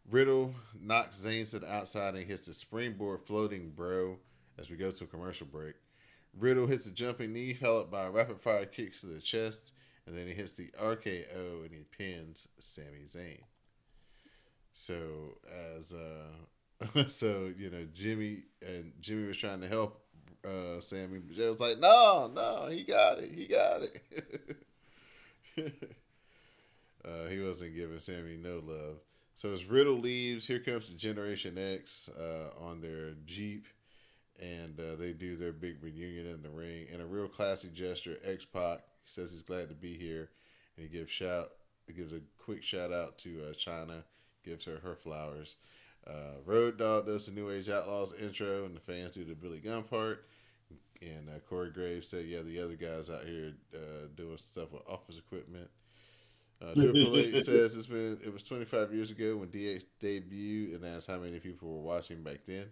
Riddle 0.09 0.53
knocks 0.79 1.25
Zayn 1.25 1.49
to 1.51 1.59
the 1.59 1.71
outside 1.71 2.15
and 2.15 2.25
hits 2.25 2.45
the 2.45 2.53
springboard 2.53 3.21
floating 3.21 3.71
bro 3.71 4.17
as 4.59 4.69
we 4.69 4.77
go 4.77 4.91
to 4.91 5.03
a 5.03 5.07
commercial 5.07 5.47
break. 5.47 5.75
Riddle 6.37 6.67
hits 6.67 6.87
a 6.87 6.93
jumping 6.93 7.33
knee, 7.33 7.53
followed 7.53 7.89
by 7.89 8.07
rapid 8.07 8.41
fire 8.41 8.65
kicks 8.65 9.01
to 9.01 9.07
the 9.07 9.21
chest, 9.21 9.71
and 10.07 10.17
then 10.17 10.27
he 10.27 10.33
hits 10.33 10.53
the 10.53 10.71
RKO 10.81 11.65
and 11.65 11.71
he 11.71 11.83
pins 11.97 12.47
Sami 12.59 13.05
Zayn. 13.07 13.41
So 14.73 15.37
as 15.77 15.93
uh 15.93 17.07
so 17.07 17.51
you 17.57 17.69
know 17.69 17.87
Jimmy 17.93 18.43
and 18.61 18.91
Jimmy 18.99 19.27
was 19.27 19.37
trying 19.37 19.61
to 19.61 19.67
help 19.67 20.01
uh 20.45 20.79
Sami, 20.79 21.19
but 21.19 21.35
Jey 21.35 21.47
was 21.47 21.59
like, 21.59 21.79
No, 21.79 22.31
no, 22.33 22.67
he 22.69 22.83
got 22.83 23.19
it, 23.19 23.31
he 23.33 23.47
got 23.47 23.81
it. 23.83 24.57
uh, 27.05 27.27
he 27.29 27.39
wasn't 27.39 27.75
giving 27.75 27.99
Sami 27.99 28.37
no 28.37 28.61
love. 28.65 28.97
So 29.37 29.53
as 29.53 29.65
Riddle 29.65 29.99
leaves, 29.99 30.47
here 30.47 30.59
comes 30.59 30.87
Generation 30.89 31.57
X 31.57 32.09
uh, 32.09 32.63
on 32.63 32.79
their 32.79 33.11
Jeep, 33.25 33.67
and 34.41 34.79
uh, 34.79 34.95
they 34.95 35.11
do 35.11 35.35
their 35.35 35.51
big 35.51 35.83
reunion 35.83 36.27
in 36.27 36.41
the 36.41 36.49
ring. 36.49 36.87
In 36.91 37.01
a 37.01 37.05
real 37.05 37.27
classy 37.27 37.69
gesture, 37.69 38.17
X 38.23 38.45
Pac 38.45 38.79
says 39.05 39.31
he's 39.31 39.41
glad 39.41 39.69
to 39.69 39.75
be 39.75 39.97
here, 39.97 40.29
and 40.75 40.87
he 40.87 40.97
gives 40.97 41.11
shout, 41.11 41.51
he 41.87 41.93
gives 41.93 42.13
a 42.13 42.19
quick 42.37 42.63
shout 42.63 42.91
out 42.91 43.17
to 43.19 43.49
uh, 43.49 43.53
Chyna, 43.53 44.03
gives 44.43 44.65
her 44.65 44.79
her 44.83 44.95
flowers. 44.95 45.55
Uh, 46.07 46.37
Road 46.45 46.77
Dog 46.77 47.07
does 47.07 47.25
the 47.25 47.33
New 47.33 47.49
Age 47.49 47.69
Outlaws 47.69 48.13
intro, 48.21 48.65
and 48.65 48.75
the 48.75 48.79
fans 48.79 49.15
do 49.15 49.23
the 49.23 49.33
Billy 49.33 49.59
Gunn 49.59 49.83
part. 49.83 50.25
And 51.01 51.29
uh, 51.29 51.39
Corey 51.49 51.71
Graves 51.71 52.09
said, 52.09 52.25
"Yeah, 52.25 52.41
the 52.41 52.59
other 52.59 52.75
guys 52.75 53.09
out 53.09 53.25
here 53.25 53.53
uh, 53.73 54.07
doing 54.15 54.37
stuff 54.37 54.71
with 54.71 54.83
office 54.87 55.17
equipment." 55.17 55.69
Uh, 56.61 56.73
Triple 56.73 57.17
H 57.17 57.37
says 57.39 57.75
it's 57.75 57.87
been 57.87 58.19
it 58.23 58.31
was 58.31 58.43
25 58.43 58.93
years 58.93 59.11
ago 59.11 59.37
when 59.37 59.49
DX 59.49 59.83
debuted, 60.01 60.75
and 60.75 60.83
that's 60.83 61.07
how 61.07 61.17
many 61.17 61.39
people 61.39 61.69
were 61.69 61.81
watching 61.81 62.23
back 62.23 62.39
then. 62.47 62.65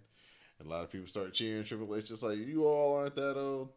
And 0.59 0.67
a 0.67 0.71
lot 0.71 0.83
of 0.83 0.91
people 0.91 1.07
start 1.07 1.33
cheering 1.33 1.63
Triple 1.63 1.95
H, 1.95 2.07
just 2.07 2.23
like 2.23 2.37
you 2.37 2.65
all 2.65 2.95
aren't 2.97 3.15
that 3.15 3.37
old. 3.37 3.69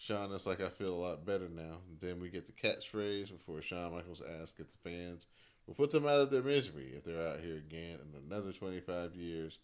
Shawn 0.00 0.32
is 0.32 0.46
like, 0.46 0.62
I 0.62 0.70
feel 0.70 0.94
a 0.94 1.04
lot 1.04 1.26
better 1.26 1.48
now. 1.50 1.76
And 1.86 2.00
then 2.00 2.20
we 2.20 2.30
get 2.30 2.46
the 2.46 2.52
catchphrase 2.52 3.30
before 3.30 3.60
Shawn 3.60 3.92
Michaels 3.92 4.22
asks 4.40 4.58
if 4.58 4.70
the 4.72 4.78
fans 4.78 5.26
will 5.66 5.74
put 5.74 5.90
them 5.90 6.06
out 6.06 6.20
of 6.20 6.30
their 6.30 6.42
misery 6.42 6.94
if 6.96 7.04
they're 7.04 7.28
out 7.28 7.40
here 7.40 7.58
again 7.58 7.98
in 8.00 8.32
another 8.32 8.50
25 8.50 9.14
years. 9.14 9.58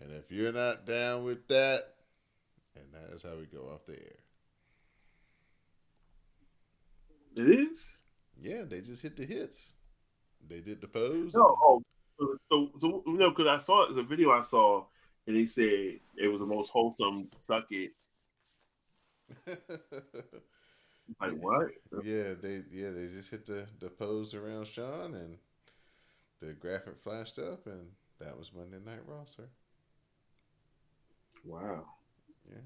And 0.00 0.12
if 0.12 0.30
you're 0.30 0.52
not 0.52 0.86
down 0.86 1.24
with 1.24 1.48
that, 1.48 1.80
and 2.76 2.84
that 2.92 3.12
is 3.12 3.22
how 3.22 3.34
we 3.36 3.46
go 3.46 3.70
off 3.74 3.84
the 3.86 3.94
air. 3.94 4.20
It 7.34 7.50
is? 7.50 7.78
Yeah, 8.40 8.62
they 8.62 8.82
just 8.82 9.02
hit 9.02 9.16
the 9.16 9.26
hits. 9.26 9.74
They 10.48 10.60
did 10.60 10.80
the 10.80 10.86
pose. 10.86 11.34
No, 11.34 11.58
oh, 11.60 11.82
so, 12.20 12.36
so, 12.48 12.70
so 12.80 13.02
you 13.06 13.18
know, 13.18 13.30
because 13.30 13.46
I 13.48 13.58
saw 13.58 13.92
the 13.92 14.02
video 14.02 14.30
I 14.30 14.42
saw, 14.42 14.84
and 15.26 15.36
he 15.36 15.48
said 15.48 15.98
it 16.16 16.28
was 16.28 16.38
the 16.38 16.46
most 16.46 16.70
wholesome 16.70 17.30
suck 17.46 17.64
it. 17.70 17.92
Like 21.20 21.32
what? 21.32 21.68
yeah, 22.02 22.34
they 22.40 22.62
yeah 22.72 22.90
they 22.90 23.06
just 23.08 23.30
hit 23.30 23.46
the 23.46 23.66
the 23.80 23.88
pose 23.88 24.34
around 24.34 24.66
Shawn 24.66 25.14
and 25.14 25.38
the 26.40 26.52
graphic 26.52 26.98
flashed 27.02 27.38
up 27.38 27.66
and 27.66 27.88
that 28.18 28.36
was 28.38 28.52
Monday 28.54 28.78
Night 28.84 29.00
Raw, 29.06 29.24
sir. 29.24 29.48
Wow. 31.44 31.84
Yeah. 32.48 32.60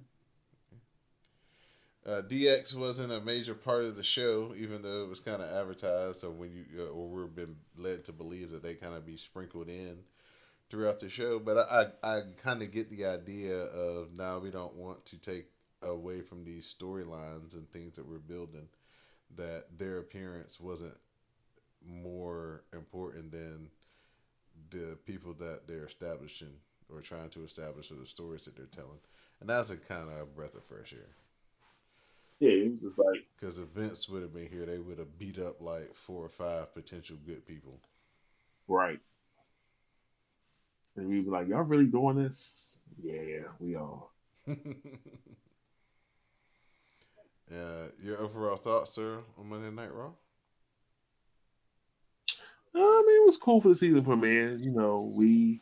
Uh, 2.05 2.23
DX 2.23 2.73
wasn't 2.75 3.11
a 3.13 3.21
major 3.21 3.55
part 3.55 3.85
of 3.85 3.97
the 3.97 4.03
show, 4.05 4.55
even 4.57 4.83
though 4.83 5.03
it 5.03 5.09
was 5.09 5.19
kind 5.19 5.43
of 5.43 5.51
advertised. 5.51 6.21
So 6.21 6.31
when 6.31 6.53
you 6.53 6.65
uh, 6.79 6.85
or 6.85 7.09
we've 7.09 7.35
been 7.35 7.57
led 7.77 8.05
to 8.05 8.13
believe 8.13 8.51
that 8.53 8.63
they 8.63 8.75
kind 8.75 8.95
of 8.95 9.05
be 9.05 9.17
sprinkled 9.17 9.69
in 9.69 9.99
throughout 10.71 11.01
the 11.01 11.09
show, 11.11 11.39
but 11.41 11.59
I 11.59 11.89
I, 12.03 12.19
I 12.19 12.23
kind 12.43 12.63
of 12.63 12.73
get 12.73 12.91
the 12.91 13.07
idea 13.07 13.57
of 13.57 14.13
now 14.15 14.39
we 14.41 14.51
don't 14.51 14.77
want 14.77 15.07
to 15.07 15.19
take 15.19 15.47
away 15.83 16.21
from 16.21 16.45
these 16.45 16.75
storylines 16.79 17.55
and 17.55 17.71
things 17.71 17.97
that 17.97 18.09
we're 18.09 18.19
building 18.19 18.69
that 19.37 19.67
their 19.79 19.99
appearance 19.99 20.61
wasn't 20.61 20.95
more 21.87 22.65
important 22.73 23.33
than 23.33 23.71
the 24.71 24.97
people 25.07 25.35
that 25.35 25.67
they're 25.67 25.87
establishing 25.87 26.55
or 26.93 27.01
trying 27.01 27.31
to 27.31 27.45
establish 27.45 27.91
or 27.91 27.97
the 27.97 28.07
stories 28.07 28.45
that 28.45 28.57
they're 28.57 28.67
telling, 28.67 28.99
and 29.41 29.49
that's 29.49 29.71
a 29.71 29.77
kind 29.77 30.09
of 30.11 30.19
a 30.21 30.27
breath 30.27 30.55
of 30.55 30.65
fresh 30.65 30.93
air. 30.93 31.11
Yeah, 32.41 32.51
it 32.51 32.73
was 32.73 32.81
just 32.83 32.99
like 32.99 33.27
Because 33.35 33.57
if 33.57 33.69
Vince 33.69 34.11
would 34.11 34.21
have 34.21 34.35
been 34.35 34.49
here, 34.49 34.67
they 34.67 34.79
would 34.79 34.99
have 34.99 35.19
beat 35.19 35.39
up 35.39 35.63
like 35.63 35.95
four 35.95 36.23
or 36.25 36.29
five 36.29 36.75
potential 36.75 37.17
good 37.25 37.47
people. 37.47 37.81
right. 38.69 39.01
And 40.97 41.09
we 41.09 41.21
were 41.21 41.33
like, 41.33 41.49
Y'all 41.49 41.63
really 41.63 41.87
doing 41.87 42.17
this? 42.17 42.79
Yeah, 43.03 43.49
we 43.59 43.75
are. 43.77 44.09
uh, 47.53 47.89
your 48.03 48.19
overall 48.21 48.57
thoughts, 48.57 48.93
sir, 48.93 49.21
on 49.39 49.49
Monday 49.49 49.71
Night 49.71 49.93
Raw? 49.93 50.11
I 52.75 53.05
mean, 53.07 53.23
it 53.23 53.27
was 53.27 53.39
cool 53.39 53.61
for 53.61 53.69
the 53.69 53.75
season 53.77 54.05
premiere. 54.05 54.55
You 54.57 54.71
know, 54.71 55.11
we 55.15 55.61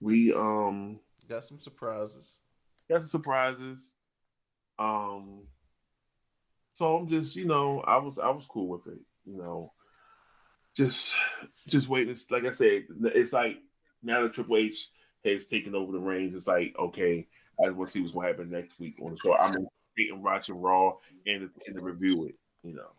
we 0.00 0.32
um 0.32 1.00
Got 1.28 1.44
some 1.44 1.58
surprises. 1.60 2.36
got 2.88 3.00
some 3.00 3.08
surprises. 3.08 3.94
Um, 4.78 5.42
so 6.74 6.96
I'm 6.96 7.08
just, 7.08 7.34
you 7.34 7.46
know, 7.46 7.80
I 7.80 7.96
was 7.96 8.18
I 8.18 8.30
was 8.30 8.46
cool 8.48 8.68
with 8.68 8.86
it. 8.86 9.00
You 9.24 9.38
know, 9.38 9.72
just 10.76 11.16
just 11.66 11.88
waiting. 11.88 12.14
Like 12.30 12.44
I 12.44 12.52
said, 12.52 12.84
it's 13.14 13.32
like 13.32 13.56
now 14.02 14.22
that 14.22 14.34
Triple 14.34 14.58
H 14.58 14.88
has 15.24 15.46
taken 15.46 15.74
over 15.74 15.90
the 15.90 15.98
reins, 15.98 16.36
it's 16.36 16.46
like 16.46 16.76
okay, 16.78 17.26
I 17.60 17.66
just 17.66 17.76
want 17.76 17.88
to 17.88 17.92
see 17.92 18.00
what's 18.02 18.12
going 18.12 18.26
to 18.26 18.32
happen 18.32 18.50
next 18.50 18.78
week 18.78 19.00
on 19.02 19.12
the 19.12 19.18
show. 19.18 19.34
I'm 19.34 19.66
waiting, 19.96 20.22
watching 20.22 20.60
Raw 20.60 20.94
and 21.26 21.50
and 21.66 21.82
review 21.82 22.26
it. 22.26 22.36
You 22.62 22.74
know, 22.74 22.90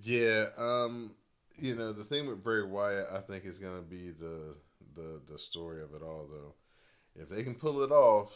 Yeah, 0.00 0.46
um, 0.56 1.14
you 1.56 1.74
know 1.74 1.92
the 1.92 2.04
thing 2.04 2.26
with 2.28 2.42
Bray 2.42 2.62
Wyatt, 2.62 3.08
I 3.12 3.20
think 3.20 3.44
is 3.44 3.58
going 3.58 3.76
to 3.76 3.88
be 3.88 4.10
the 4.10 4.56
the 4.94 5.20
the 5.30 5.38
story 5.38 5.82
of 5.82 5.94
it 5.94 6.02
all. 6.02 6.28
Though, 6.30 6.54
if 7.16 7.28
they 7.28 7.42
can 7.44 7.54
pull 7.56 7.82
it 7.82 7.92
off 7.92 8.32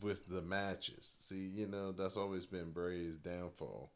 with 0.00 0.26
the 0.28 0.42
matches, 0.42 1.16
see, 1.20 1.48
you 1.54 1.66
know 1.68 1.92
that's 1.92 2.16
always 2.16 2.46
been 2.46 2.72
Bray's 2.72 3.18
downfall. 3.18 3.92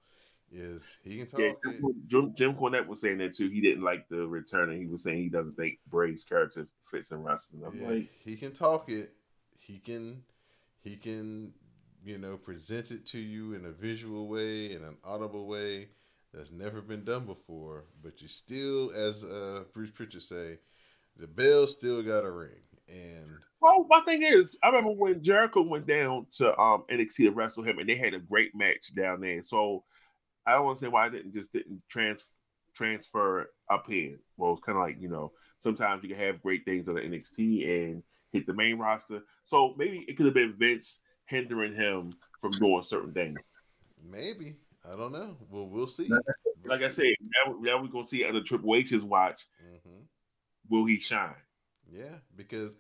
Is 0.53 0.99
he 1.05 1.19
can 1.19 1.27
talk 1.27 1.41
yeah, 1.41 1.53
it, 1.63 1.85
Jim, 2.09 2.35
Jim 2.37 2.55
Cornette 2.55 2.87
was 2.87 3.01
saying 3.01 3.19
that 3.19 3.35
too. 3.35 3.49
He 3.49 3.61
didn't 3.61 3.83
like 3.85 4.09
the 4.09 4.27
return, 4.27 4.71
and 4.71 4.81
he 4.81 4.87
was 4.87 5.03
saying 5.03 5.19
he 5.19 5.29
doesn't 5.29 5.57
think 5.57 5.79
Bray's 5.89 6.25
character 6.25 6.67
fits 6.91 7.11
in 7.11 7.23
wrestling. 7.23 7.63
I'm 7.65 7.79
Yeah, 7.79 7.87
like, 7.87 8.11
he 8.19 8.37
can 8.37 8.53
talk 8.53 8.89
it. 8.89 9.15
He 9.59 9.79
can, 9.79 10.25
he 10.83 10.97
can, 10.97 11.53
you 12.05 12.19
know, 12.19 12.37
present 12.37 12.91
it 12.91 13.07
to 13.07 13.19
you 13.19 13.55
in 13.55 13.65
a 13.67 13.71
visual 13.71 14.29
way, 14.29 14.73
in 14.73 14.83
an 14.83 14.97
audible 15.05 15.47
way 15.47 15.89
that's 16.33 16.53
never 16.53 16.81
been 16.81 17.05
done 17.05 17.27
before. 17.27 17.85
But 18.03 18.23
you 18.23 18.29
still, 18.29 18.91
as 18.95 19.25
uh, 19.25 19.65
Bruce 19.73 19.91
Prichard 19.91 20.23
say, 20.23 20.59
the 21.17 21.27
bell 21.27 21.67
still 21.67 22.03
got 22.03 22.25
a 22.25 22.31
ring. 22.31 22.63
And 22.89 23.29
Well, 23.61 23.87
my 23.89 24.01
thing 24.01 24.23
is, 24.23 24.57
I 24.63 24.69
remember 24.69 24.91
when 24.93 25.23
Jericho 25.23 25.63
went 25.63 25.87
down 25.87 26.27
to 26.39 26.59
um 26.59 26.85
NXT 26.91 27.17
to 27.17 27.31
wrestle 27.31 27.65
him, 27.65 27.79
and 27.79 27.89
they 27.89 27.97
had 27.97 28.15
a 28.15 28.19
great 28.19 28.55
match 28.55 28.95
down 28.97 29.21
there. 29.21 29.43
So 29.43 29.85
I 30.47 30.53
don't 30.53 30.67
understand 30.67 30.93
why 30.93 31.07
I 31.07 31.11
didn't 31.11 31.35
just 31.35 31.53
didn't 31.53 31.83
trans 31.89 32.25
transfer 32.75 33.51
up 33.71 33.87
here. 33.87 34.19
Well, 34.37 34.55
it's 34.55 34.63
kind 34.63 34.79
of 34.79 34.83
like 34.83 34.97
you 35.01 35.09
know, 35.09 35.33
sometimes 35.59 36.03
you 36.03 36.11
can 36.11 36.19
have 36.19 36.43
great 36.43 36.65
things 36.65 36.89
on 36.89 36.95
the 36.97 37.03
NXT 37.03 37.69
and 37.69 38.03
hit 38.33 38.47
the 38.47 38.55
main 38.55 38.79
roster. 38.79 39.21
So 39.45 39.75
maybe 39.77 40.05
it 40.09 40.17
could 40.17 40.27
have 40.27 40.35
been 40.35 40.55
Vince 40.59 41.01
hindering 41.31 41.75
him 41.75 42.15
from 42.41 42.51
doing 42.53 42.83
certain 42.83 43.13
things. 43.13 43.39
maybe 44.11 44.57
I 44.91 44.97
don't 44.97 45.13
know. 45.13 45.37
Well, 45.51 45.67
we'll 45.69 45.87
see. 45.87 46.11
Like 46.65 46.83
I 46.83 46.89
said, 46.89 47.07
now, 47.47 47.55
now 47.61 47.83
we're 47.83 47.89
gonna 47.89 48.07
see 48.07 48.25
under 48.25 48.43
Triple 48.43 48.75
H's 48.77 49.03
watch, 49.03 49.47
hmm 49.85 50.01
will 50.69 50.87
he 50.87 51.01
shine? 51.01 51.35
Yeah, 51.93 52.17
because 52.37 52.77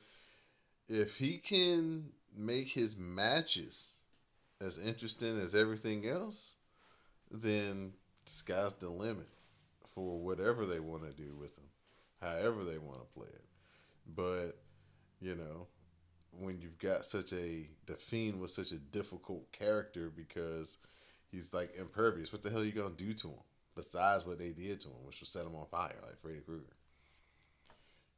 if 0.88 1.16
he 1.16 1.38
can 1.38 2.10
make 2.36 2.68
his 2.68 2.96
matches 2.96 3.92
as 4.60 4.78
interesting 4.78 5.38
as 5.40 5.54
everything 5.54 6.06
else, 6.08 6.56
then 7.30 7.92
sky's 8.24 8.74
the 8.74 8.88
limit 8.88 9.28
for 9.94 10.18
whatever 10.18 10.66
they 10.66 10.80
want 10.80 11.02
to 11.04 11.22
do 11.22 11.34
with 11.34 11.56
him, 11.56 11.64
however 12.20 12.64
they 12.64 12.78
want 12.78 13.00
to 13.00 13.14
play 13.14 13.28
it. 13.28 13.44
But 14.14 14.58
you 15.20 15.34
know, 15.34 15.66
when 16.38 16.60
you've 16.60 16.78
got 16.78 17.04
such 17.04 17.32
a 17.32 17.68
the 17.86 17.96
fiend 17.96 18.40
was 18.40 18.54
such 18.54 18.72
a 18.72 18.76
difficult 18.76 19.50
character 19.52 20.10
because 20.14 20.78
he's 21.30 21.52
like 21.52 21.74
impervious. 21.78 22.32
What 22.32 22.42
the 22.42 22.50
hell 22.50 22.60
are 22.60 22.64
you 22.64 22.72
gonna 22.72 22.90
do 22.96 23.12
to 23.14 23.28
him? 23.28 23.38
besides 23.80 24.26
what 24.26 24.38
they 24.38 24.50
did 24.50 24.80
to 24.80 24.88
him, 24.88 25.06
which 25.06 25.20
was 25.20 25.30
set 25.30 25.46
him 25.46 25.54
on 25.54 25.66
fire 25.70 25.96
like 26.02 26.20
Freddy 26.20 26.40
Krueger. 26.40 26.76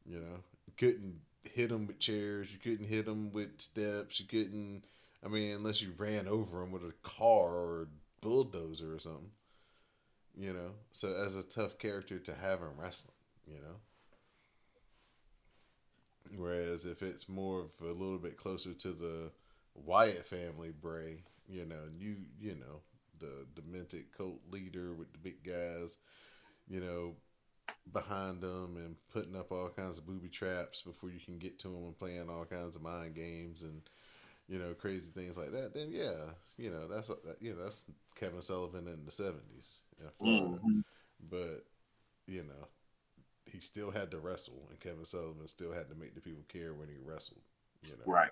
You 0.04 0.16
know, 0.16 0.40
you 0.66 0.72
couldn't 0.76 1.20
hit 1.44 1.70
him 1.70 1.86
with 1.86 1.98
chairs, 1.98 2.48
you 2.52 2.58
couldn't 2.58 2.88
hit 2.88 3.06
him 3.06 3.32
with 3.32 3.60
steps, 3.60 4.18
you 4.18 4.26
couldn't. 4.26 4.82
I 5.24 5.28
mean, 5.28 5.54
unless 5.54 5.80
you 5.80 5.92
ran 5.96 6.26
over 6.26 6.62
him 6.62 6.72
with 6.72 6.82
a 6.82 6.94
car 7.04 7.50
or 7.50 7.82
a 7.82 7.86
bulldozer 8.20 8.94
or 8.94 8.98
something. 8.98 9.30
You 10.36 10.52
know, 10.52 10.70
so 10.92 11.14
as 11.14 11.36
a 11.36 11.42
tough 11.42 11.78
character 11.78 12.18
to 12.18 12.34
have 12.34 12.60
him 12.60 12.70
wrestling, 12.78 13.14
you 13.46 13.58
know. 13.60 13.76
Whereas 16.36 16.86
if 16.86 17.02
it's 17.02 17.28
more 17.28 17.60
of 17.60 17.70
a 17.82 17.92
little 17.92 18.18
bit 18.18 18.36
closer 18.38 18.72
to 18.72 18.92
the 18.92 19.30
Wyatt 19.74 20.26
family, 20.26 20.70
Bray, 20.70 21.22
you 21.48 21.64
know, 21.66 21.84
you 21.98 22.16
you 22.40 22.54
know 22.54 22.80
the 23.18 23.46
demented 23.54 24.06
cult 24.16 24.40
leader 24.50 24.94
with 24.94 25.12
the 25.12 25.18
big 25.18 25.44
guys, 25.44 25.96
you 26.68 26.80
know, 26.80 27.14
behind 27.92 28.40
them 28.40 28.76
and 28.76 28.96
putting 29.12 29.36
up 29.36 29.52
all 29.52 29.68
kinds 29.68 29.98
of 29.98 30.06
booby 30.06 30.28
traps 30.28 30.82
before 30.82 31.10
you 31.10 31.20
can 31.20 31.38
get 31.38 31.58
to 31.58 31.68
them 31.68 31.84
and 31.84 31.98
playing 31.98 32.28
all 32.30 32.44
kinds 32.44 32.76
of 32.76 32.82
mind 32.82 33.14
games 33.14 33.62
and 33.62 33.82
you 34.48 34.58
know 34.58 34.74
crazy 34.74 35.10
things 35.10 35.36
like 35.36 35.52
that. 35.52 35.74
Then 35.74 35.90
yeah, 35.90 36.32
you 36.58 36.70
know 36.70 36.88
that's 36.88 37.10
you 37.40 37.54
know 37.54 37.64
that's 37.64 37.84
Kevin 38.16 38.42
Sullivan 38.42 38.88
in 38.88 39.04
the 39.04 39.12
seventies 39.12 39.80
in 40.00 40.08
Florida, 40.18 40.58
Mhm. 40.64 40.84
but 41.30 41.64
you 42.26 42.42
know 42.44 42.68
he 43.46 43.60
still 43.60 43.90
had 43.90 44.10
to 44.10 44.18
wrestle, 44.18 44.66
and 44.70 44.80
Kevin 44.80 45.04
Sullivan 45.04 45.48
still 45.48 45.72
had 45.72 45.88
to 45.88 45.94
make 45.94 46.14
the 46.14 46.20
people 46.20 46.44
care 46.48 46.74
when 46.74 46.88
he 46.88 46.96
wrestled. 47.04 47.40
You 47.82 47.90
know, 47.92 48.12
Right. 48.12 48.30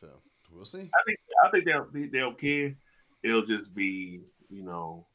So 0.00 0.08
we'll 0.52 0.64
see. 0.64 0.90
I 0.94 1.02
think 1.06 1.18
I 1.44 1.50
think 1.50 1.64
they'll 1.64 1.86
they- 1.92 2.08
they'll 2.08 2.34
care. 2.34 2.76
It'll 3.22 3.46
just 3.46 3.74
be 3.74 4.22
you 4.50 4.62
know, 4.62 5.06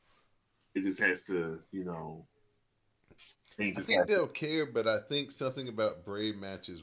it 0.74 0.84
just 0.84 1.00
has 1.00 1.24
to 1.26 1.62
you 1.72 1.84
know. 1.84 2.26
I 3.52 3.54
think 3.54 3.78
have 3.78 4.08
to- 4.08 4.14
they'll 4.14 4.28
care, 4.28 4.66
but 4.66 4.88
I 4.88 5.00
think 5.00 5.32
something 5.32 5.68
about 5.68 6.06
Bray 6.06 6.32
matches, 6.32 6.82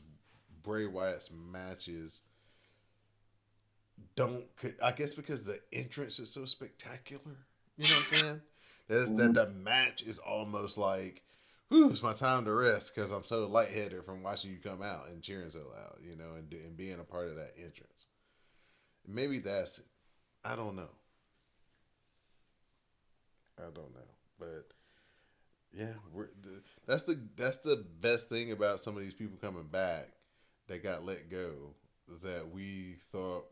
Bray 0.63 0.87
Wyatt's 0.87 1.31
matches, 1.31 2.23
don't. 4.15 4.45
I 4.83 4.93
guess 4.93 5.15
because 5.15 5.45
the 5.45 5.61
entrance 5.73 6.19
is 6.19 6.31
so 6.31 6.45
spectacular. 6.45 7.39
You 7.79 7.85
know 7.85 7.95
what 7.95 8.13
I'm 8.13 8.19
saying? 8.19 8.41
That's 8.89 9.11
that 9.11 9.17
mm-hmm. 9.17 9.33
the 9.33 9.49
match 9.51 10.03
is 10.03 10.19
almost 10.19 10.79
like, 10.79 11.23
whew, 11.69 11.91
it's 11.91 12.03
my 12.03 12.13
time 12.13 12.45
to 12.45 12.53
rest 12.53 12.95
because 12.95 13.11
I'm 13.11 13.25
so 13.25 13.47
lightheaded 13.47 14.05
from 14.05 14.23
watching 14.23 14.51
you 14.51 14.59
come 14.59 14.83
out 14.83 15.09
and 15.09 15.23
cheering 15.23 15.51
so 15.51 15.61
loud, 15.75 15.99
you 16.03 16.17
know, 16.17 16.35
and, 16.37 16.53
and 16.53 16.77
being 16.77 17.01
a 17.01 17.05
part 17.05 17.29
of 17.29 17.37
that 17.37 17.55
entrance. 17.57 18.07
Maybe 19.07 19.39
that's 19.39 19.79
it. 19.79 19.87
I 20.45 20.57
don't 20.57 20.77
know. 20.77 20.91
I 23.59 23.65
don't 23.65 23.95
know, 23.95 24.11
but 24.39 24.67
yeah, 25.73 25.95
we're 26.13 26.29
the, 26.43 26.63
that's 26.87 27.05
the 27.05 27.19
that's 27.37 27.59
the 27.59 27.85
best 28.01 28.29
thing 28.29 28.53
about 28.53 28.81
some 28.81 28.97
of 28.97 29.03
these 29.03 29.15
people 29.15 29.39
coming 29.41 29.67
back 29.67 30.09
that 30.69 30.83
got 30.83 31.05
let 31.05 31.31
go 31.31 31.75
that 32.23 32.51
we 32.51 32.97
thought 33.13 33.47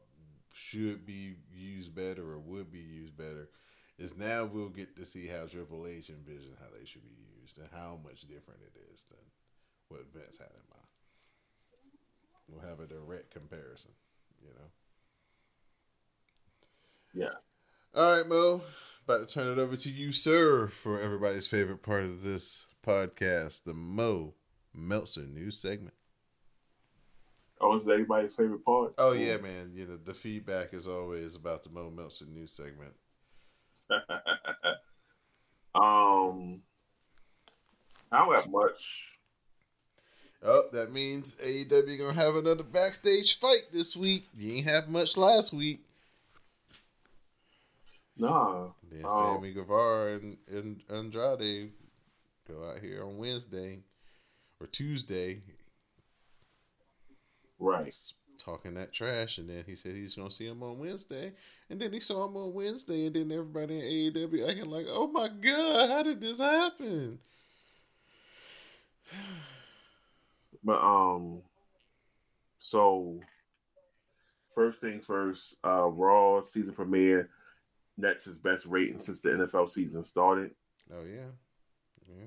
should 0.53 1.05
be 1.07 1.35
used 1.53 1.95
better 1.95 2.23
or 2.23 2.39
would 2.39 2.71
be 2.71 2.79
used 2.79 3.17
better 3.17 3.49
is 3.99 4.17
now 4.17 4.45
we'll 4.45 4.69
get 4.69 4.97
to 4.97 5.05
see 5.05 5.27
how 5.27 5.47
Triple 5.47 5.87
H 5.87 6.11
envision 6.11 6.53
how 6.61 6.67
they 6.79 6.85
should 6.85 7.03
be 7.03 7.11
used 7.11 7.34
and 7.59 7.69
how 7.73 7.99
much 8.05 8.23
different 8.23 8.61
it 8.63 8.79
is 8.93 9.05
than 9.09 9.19
what 9.89 10.07
Vince 10.13 10.39
had 10.39 10.49
in 10.49 10.67
mind. 10.71 10.89
We'll 12.49 12.69
have 12.69 12.81
a 12.81 12.87
direct 12.87 13.31
comparison, 13.31 13.93
you 14.43 14.49
know. 14.49 14.71
Yeah. 17.27 17.35
All 17.95 18.19
right, 18.19 18.29
Mo. 18.29 18.63
About 19.07 19.27
to 19.29 19.35
turn 19.35 19.53
it 19.53 19.59
over 19.61 19.77
to 19.77 19.91
you, 19.91 20.13
sir, 20.13 20.69
for 20.69 21.01
everybody's 21.01 21.47
favorite 21.47 21.83
part 21.83 22.05
of 22.05 22.23
this 22.23 22.67
podcast, 22.85 23.65
the 23.65 23.75
Mo 23.75 24.35
Meltzer 24.75 25.27
news 25.27 25.61
segment. 25.61 25.95
Oh, 27.61 27.77
is 27.77 27.85
that 27.85 27.93
everybody's 27.93 28.35
favorite 28.35 28.65
part? 28.65 28.95
Oh 28.99 29.13
yeah, 29.13 29.37
man. 29.37 29.73
You 29.75 29.87
know 29.87 29.97
the 29.97 30.15
feedback 30.15 30.75
is 30.75 30.87
always 30.87 31.35
about 31.35 31.63
the 31.63 31.71
Mo 31.71 31.91
Meltzer 31.91 32.27
news 32.27 32.53
segment. 32.53 32.95
um, 35.75 36.63
I 38.15 38.25
don't 38.25 38.35
have 38.35 38.51
much. 38.51 39.09
Oh, 40.43 40.65
that 40.73 40.93
means 40.93 41.37
AEW 41.37 41.99
gonna 41.99 42.13
have 42.13 42.37
another 42.37 42.63
backstage 42.63 43.39
fight 43.39 43.73
this 43.73 43.97
week. 43.97 44.29
You 44.37 44.53
ain't 44.57 44.67
have 44.67 44.89
much 44.89 45.17
last 45.17 45.53
week. 45.53 45.81
Nah. 48.17 48.69
Then 48.91 49.05
Um, 49.05 49.19
Sammy 49.37 49.53
Guevara 49.53 50.15
and, 50.15 50.37
and 50.49 50.83
Andrade 50.89 51.73
go 52.47 52.69
out 52.69 52.79
here 52.81 53.03
on 53.05 53.17
Wednesday 53.17 53.81
or 54.61 54.67
Tuesday 54.67 55.43
Right. 57.59 57.95
talking 58.39 58.75
that 58.75 58.93
trash, 58.93 59.39
and 59.39 59.49
then 59.49 59.65
he 59.67 59.75
said 59.75 59.93
he's 59.95 60.15
gonna 60.15 60.31
see 60.31 60.47
him 60.47 60.63
on 60.63 60.79
Wednesday, 60.79 61.33
and 61.71 61.81
then 61.81 61.93
he 61.93 62.01
saw 62.01 62.27
him 62.27 62.37
on 62.37 62.53
Wednesday, 62.53 63.07
and 63.07 63.17
then 63.17 63.33
everybody 63.33 63.79
in 63.79 64.13
AEW 64.13 64.47
acting 64.49 64.71
like, 64.71 64.87
"Oh 64.89 65.07
my 65.09 65.29
god, 65.29 65.89
how 65.89 66.03
did 66.03 66.21
this 66.21 66.39
happen?" 66.39 67.19
But 70.67 70.81
um, 70.81 71.43
so 72.59 73.21
first 74.55 74.81
things 74.81 75.05
first, 75.05 75.57
uh, 75.63 75.89
Raw 75.89 76.41
season 76.43 76.73
premiere. 76.73 77.29
That's 77.99 78.25
his 78.25 78.37
best 78.37 78.65
rating 78.65 78.99
since 78.99 79.21
the 79.21 79.29
NFL 79.29 79.69
season 79.69 80.03
started. 80.05 80.53
Oh 80.91 81.05
yeah, 81.05 81.27
yeah. 82.09 82.27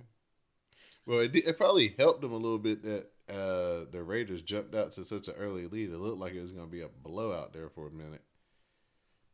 Well, 1.08 1.22
it, 1.22 1.36
it 1.36 1.58
probably 1.58 1.96
helped 1.98 2.22
them 2.22 2.34
a 2.34 2.38
little 2.38 2.60
bit 2.60 2.84
that 2.84 3.08
uh, 3.30 3.86
the 3.92 4.04
Raiders 4.04 4.42
jumped 4.42 4.76
out 4.76 4.92
to 4.92 5.04
such 5.04 5.28
an 5.28 5.36
early 5.38 5.68
lead. 5.68 5.90
It 5.90 5.98
looked 5.98 6.20
like 6.20 6.34
it 6.34 6.42
was 6.42 6.52
gonna 6.52 6.68
be 6.68 6.82
a 6.82 6.90
blowout 7.04 7.54
there 7.54 7.70
for 7.70 7.88
a 7.88 7.92
minute. 7.92 8.22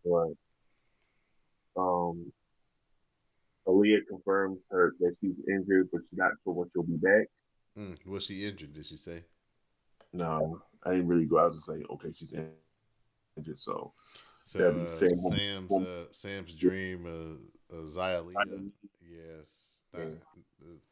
Right. 0.05 0.35
Um, 1.75 2.31
Aliyah 3.67 4.01
confirms 4.09 4.59
her 4.71 4.93
that 4.99 5.15
she's 5.21 5.35
injured, 5.47 5.89
but 5.91 6.01
she's 6.09 6.17
not 6.19 6.31
sure 6.43 6.53
when 6.53 6.69
she'll 6.73 6.83
be 6.83 6.97
back. 6.97 7.27
Mm, 7.77 8.05
was 8.05 8.25
she 8.25 8.45
injured? 8.45 8.73
Did 8.73 8.85
she 8.85 8.97
say? 8.97 9.23
No, 10.11 10.61
I 10.83 10.91
didn't 10.91 11.07
really 11.07 11.25
go 11.25 11.39
out 11.39 11.53
and 11.53 11.63
say, 11.63 11.83
okay, 11.91 12.11
she's 12.15 12.33
injured. 12.33 13.59
So 13.59 13.93
So 14.45 14.69
uh, 14.69 14.85
Sam- 14.85 15.15
Sam's 15.15 15.71
uh, 15.71 16.05
Sam's 16.11 16.53
dream, 16.53 17.05
uh, 17.07 17.75
uh, 17.75 17.81
Xylia. 17.87 18.69
Yes. 19.09 19.69
Yeah. 19.97 20.05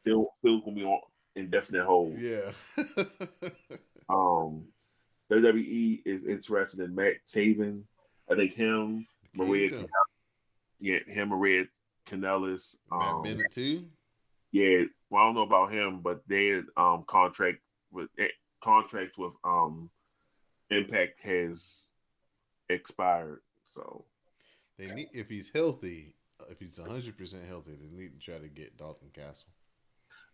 Still, 0.00 0.28
still 0.40 0.60
gonna 0.60 0.74
be 0.76 0.84
on 0.84 1.00
indefinite 1.36 1.84
hold. 1.84 2.18
yeah. 2.18 2.52
Um, 4.08 4.64
WWE 5.30 6.02
is 6.04 6.26
interested 6.26 6.80
in 6.80 6.94
Matt 6.94 7.14
Taven. 7.26 7.82
I 8.30 8.34
think 8.34 8.52
him, 8.52 9.06
Maria, 9.32 9.86
yeah, 10.80 10.98
him, 11.06 11.28
Maria 11.30 11.64
Kanellis. 12.06 12.76
Matt 12.90 13.14
Um, 13.14 13.22
Bennett 13.22 13.50
too. 13.50 13.86
yeah, 14.50 14.82
well, 15.10 15.22
I 15.22 15.26
don't 15.26 15.34
know 15.34 15.42
about 15.42 15.72
him, 15.72 16.00
but 16.00 16.22
their 16.26 16.62
um 16.76 17.04
contract 17.08 17.58
with 17.90 18.08
eh, 18.18 18.28
contract 18.62 19.12
with 19.18 19.32
um 19.44 19.90
Impact 20.70 21.20
has 21.22 21.82
expired. 22.70 23.40
So 23.74 24.06
They 24.78 24.86
need 24.86 25.08
if 25.12 25.28
he's 25.28 25.50
healthy, 25.50 26.14
if 26.48 26.58
he's 26.58 26.78
hundred 26.78 27.16
percent 27.16 27.44
healthy, 27.46 27.72
they 27.72 27.94
need 27.96 28.18
to 28.18 28.24
try 28.24 28.38
to 28.38 28.48
get 28.48 28.76
Dalton 28.78 29.10
Castle. 29.14 29.48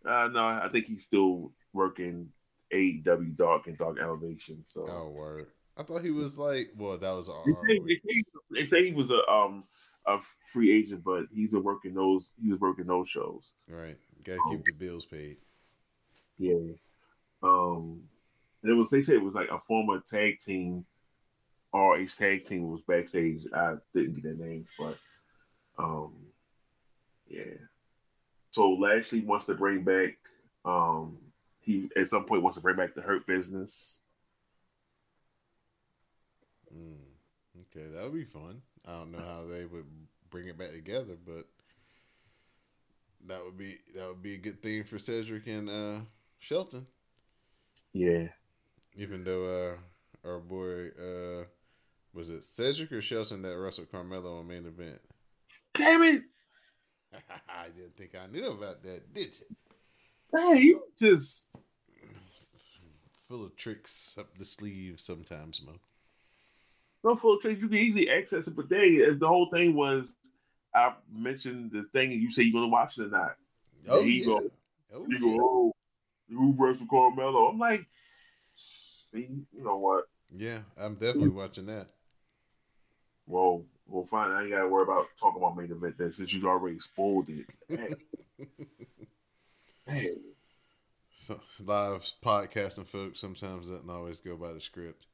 uh, 0.05 0.27
no, 0.31 0.43
I 0.43 0.69
think 0.71 0.85
he's 0.85 1.03
still 1.03 1.51
working 1.73 2.29
AEW 2.73 3.35
Dark 3.35 3.67
and 3.67 3.77
Dark 3.77 3.97
Elevation. 3.99 4.63
So 4.65 4.85
Oh 4.89 5.09
word! 5.09 5.47
I 5.75 5.83
thought 5.83 6.03
he 6.03 6.11
was 6.11 6.37
like, 6.37 6.71
well, 6.77 6.97
that 6.97 7.11
was 7.11 7.29
they, 7.67 7.79
they, 7.79 7.95
say, 7.95 8.23
they 8.51 8.65
say 8.65 8.85
he 8.85 8.93
was 8.93 9.11
a 9.11 9.27
um 9.29 9.65
a 10.09 10.19
free 10.51 10.77
agent, 10.77 11.03
but 11.03 11.25
he's 11.33 11.49
been 11.49 11.63
working 11.63 11.93
those. 11.93 12.29
He 12.41 12.49
was 12.49 12.59
working 12.59 12.87
those 12.87 13.09
shows. 13.09 13.53
Right, 13.67 13.97
gotta 14.23 14.39
keep 14.49 14.65
the 14.65 14.71
bills 14.71 15.05
paid. 15.05 15.37
Yeah. 16.37 16.73
Um, 17.43 18.01
and 18.63 18.71
it 18.71 18.75
was 18.75 18.89
they 18.89 19.01
said 19.01 19.15
it 19.15 19.23
was 19.23 19.35
like 19.35 19.49
a 19.49 19.59
former 19.59 20.01
tag 20.01 20.39
team 20.39 20.85
or 21.71 21.97
a 21.97 22.07
tag 22.07 22.45
team 22.45 22.71
was 22.71 22.81
backstage. 22.81 23.45
I 23.53 23.75
didn't 23.93 24.15
get 24.15 24.23
their 24.23 24.47
names, 24.47 24.67
but 24.77 24.97
um, 25.77 26.13
yeah. 27.27 27.43
So 28.51 28.71
Lashley 28.71 29.21
wants 29.21 29.45
to 29.45 29.53
bring 29.53 29.83
back. 29.83 30.17
Um, 30.65 31.17
he 31.61 31.89
at 31.95 32.07
some 32.07 32.25
point 32.25 32.41
wants 32.41 32.57
to 32.57 32.61
bring 32.61 32.77
back 32.77 32.95
the 32.95 33.01
Hurt 33.01 33.27
Business. 33.27 33.99
Mm, 36.75 36.97
okay, 37.61 37.87
that 37.93 38.03
would 38.03 38.13
be 38.13 38.25
fun. 38.25 38.61
I 38.87 38.91
don't 38.91 39.11
know 39.11 39.19
how 39.19 39.45
they 39.49 39.65
would 39.65 39.85
bring 40.29 40.47
it 40.47 40.57
back 40.57 40.71
together, 40.71 41.15
but 41.25 41.45
that 43.27 43.43
would 43.43 43.57
be 43.57 43.79
that 43.95 44.07
would 44.07 44.23
be 44.23 44.35
a 44.35 44.37
good 44.37 44.61
thing 44.61 44.83
for 44.83 44.97
Cedric 44.97 45.47
and 45.47 45.69
uh, 45.69 45.99
Shelton. 46.39 46.87
Yeah. 47.93 48.27
Even 48.95 49.23
though 49.23 49.45
uh, 49.45 50.27
our 50.27 50.39
boy 50.39 50.87
uh, 50.89 51.45
was 52.13 52.29
it 52.29 52.43
Cedric 52.43 52.91
or 52.91 53.01
Shelton 53.01 53.41
that 53.43 53.57
wrestled 53.57 53.91
Carmelo 53.91 54.39
on 54.39 54.47
main 54.47 54.65
event? 54.65 54.99
Damn 55.75 56.01
it! 56.01 56.23
I 57.49 57.67
didn't 57.75 57.95
think 57.97 58.15
I 58.15 58.27
knew 58.27 58.47
about 58.47 58.83
that, 58.83 59.13
did 59.13 59.27
you? 59.39 59.55
Hey, 60.35 60.61
you 60.61 60.83
just 60.99 61.49
Full 63.29 63.45
of 63.45 63.55
tricks 63.55 64.17
up 64.17 64.35
the 64.39 64.45
sleeve 64.45 64.99
sometimes, 64.99 65.61
Mo. 65.63 65.73
No 67.03 67.15
full 67.15 67.39
trades. 67.39 67.61
You 67.61 67.67
can 67.67 67.77
easily 67.77 68.09
access 68.09 68.47
it, 68.47 68.55
but 68.55 68.69
they 68.69 68.97
the 68.97 69.27
whole 69.27 69.49
thing 69.49 69.73
was 69.75 70.05
I 70.73 70.93
mentioned 71.11 71.71
the 71.71 71.83
thing 71.93 72.11
and 72.11 72.21
you 72.21 72.31
say 72.31 72.43
you're 72.43 72.53
gonna 72.53 72.67
watch 72.71 72.97
it 72.97 73.03
or 73.03 73.07
not. 73.07 73.35
Oh, 73.87 74.01
you 74.01 74.13
yeah. 74.13 74.25
go. 74.25 74.51
Oh, 74.93 75.05
You 75.07 75.19
go, 75.19 75.43
oh, 75.43 75.73
oh, 75.73 75.73
who 76.29 76.55
wrestled 76.57 76.89
Carmelo? 76.89 77.47
I'm 77.47 77.59
like, 77.59 77.85
see, 78.55 79.27
you 79.53 79.63
know 79.63 79.77
what? 79.77 80.05
yeah, 80.35 80.59
I'm 80.77 80.95
definitely 80.95 81.29
watching 81.29 81.67
that. 81.67 81.87
Well, 83.27 83.63
well, 83.87 84.05
fine. 84.05 84.31
I 84.31 84.41
ain't 84.41 84.51
gotta 84.51 84.67
worry 84.67 84.83
about 84.83 85.07
talking 85.19 85.41
about 85.41 85.57
main 85.57 85.71
event 85.71 85.97
then 85.97 86.11
since 86.13 86.33
you 86.33 86.47
already 86.47 86.79
spoiled 86.79 87.29
it. 87.29 87.45
Man. 87.69 87.95
So, 91.15 91.41
live 91.65 92.09
podcasting 92.23 92.87
folks 92.87 93.19
sometimes 93.19 93.69
doesn't 93.69 93.89
always 93.89 94.19
go 94.19 94.37
by 94.37 94.53
the 94.53 94.61
script. 94.61 95.05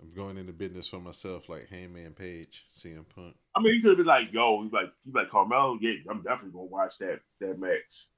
I'm 0.00 0.12
going 0.14 0.36
into 0.36 0.52
business 0.52 0.88
for 0.88 0.98
myself, 0.98 1.48
like 1.48 1.68
Hangman 1.68 2.12
Page, 2.14 2.64
CM 2.74 3.04
Punk. 3.14 3.34
I 3.54 3.62
mean, 3.62 3.74
you 3.74 3.82
could 3.82 3.96
been 3.96 4.06
like, 4.06 4.32
yo, 4.32 4.62
you 4.62 4.70
like, 4.72 4.92
you 5.04 5.12
like 5.12 5.30
Carmelo? 5.30 5.78
Yeah, 5.80 5.92
I'm 6.10 6.22
definitely 6.22 6.52
gonna 6.52 6.64
watch 6.64 6.98
that 6.98 7.20
that 7.40 7.58
match. 7.58 8.08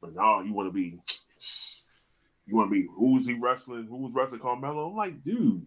But 0.00 0.14
no, 0.14 0.40
you 0.42 0.52
want 0.52 0.68
to 0.68 0.72
be, 0.72 0.98
you 2.46 2.56
want 2.56 2.70
to 2.70 2.74
be, 2.74 2.86
who's 2.96 3.26
he 3.26 3.34
wrestling? 3.34 3.86
Who 3.88 3.96
was 3.96 4.12
wrestling 4.14 4.40
Carmelo? 4.40 4.88
I'm 4.88 4.96
like, 4.96 5.24
dude, 5.24 5.66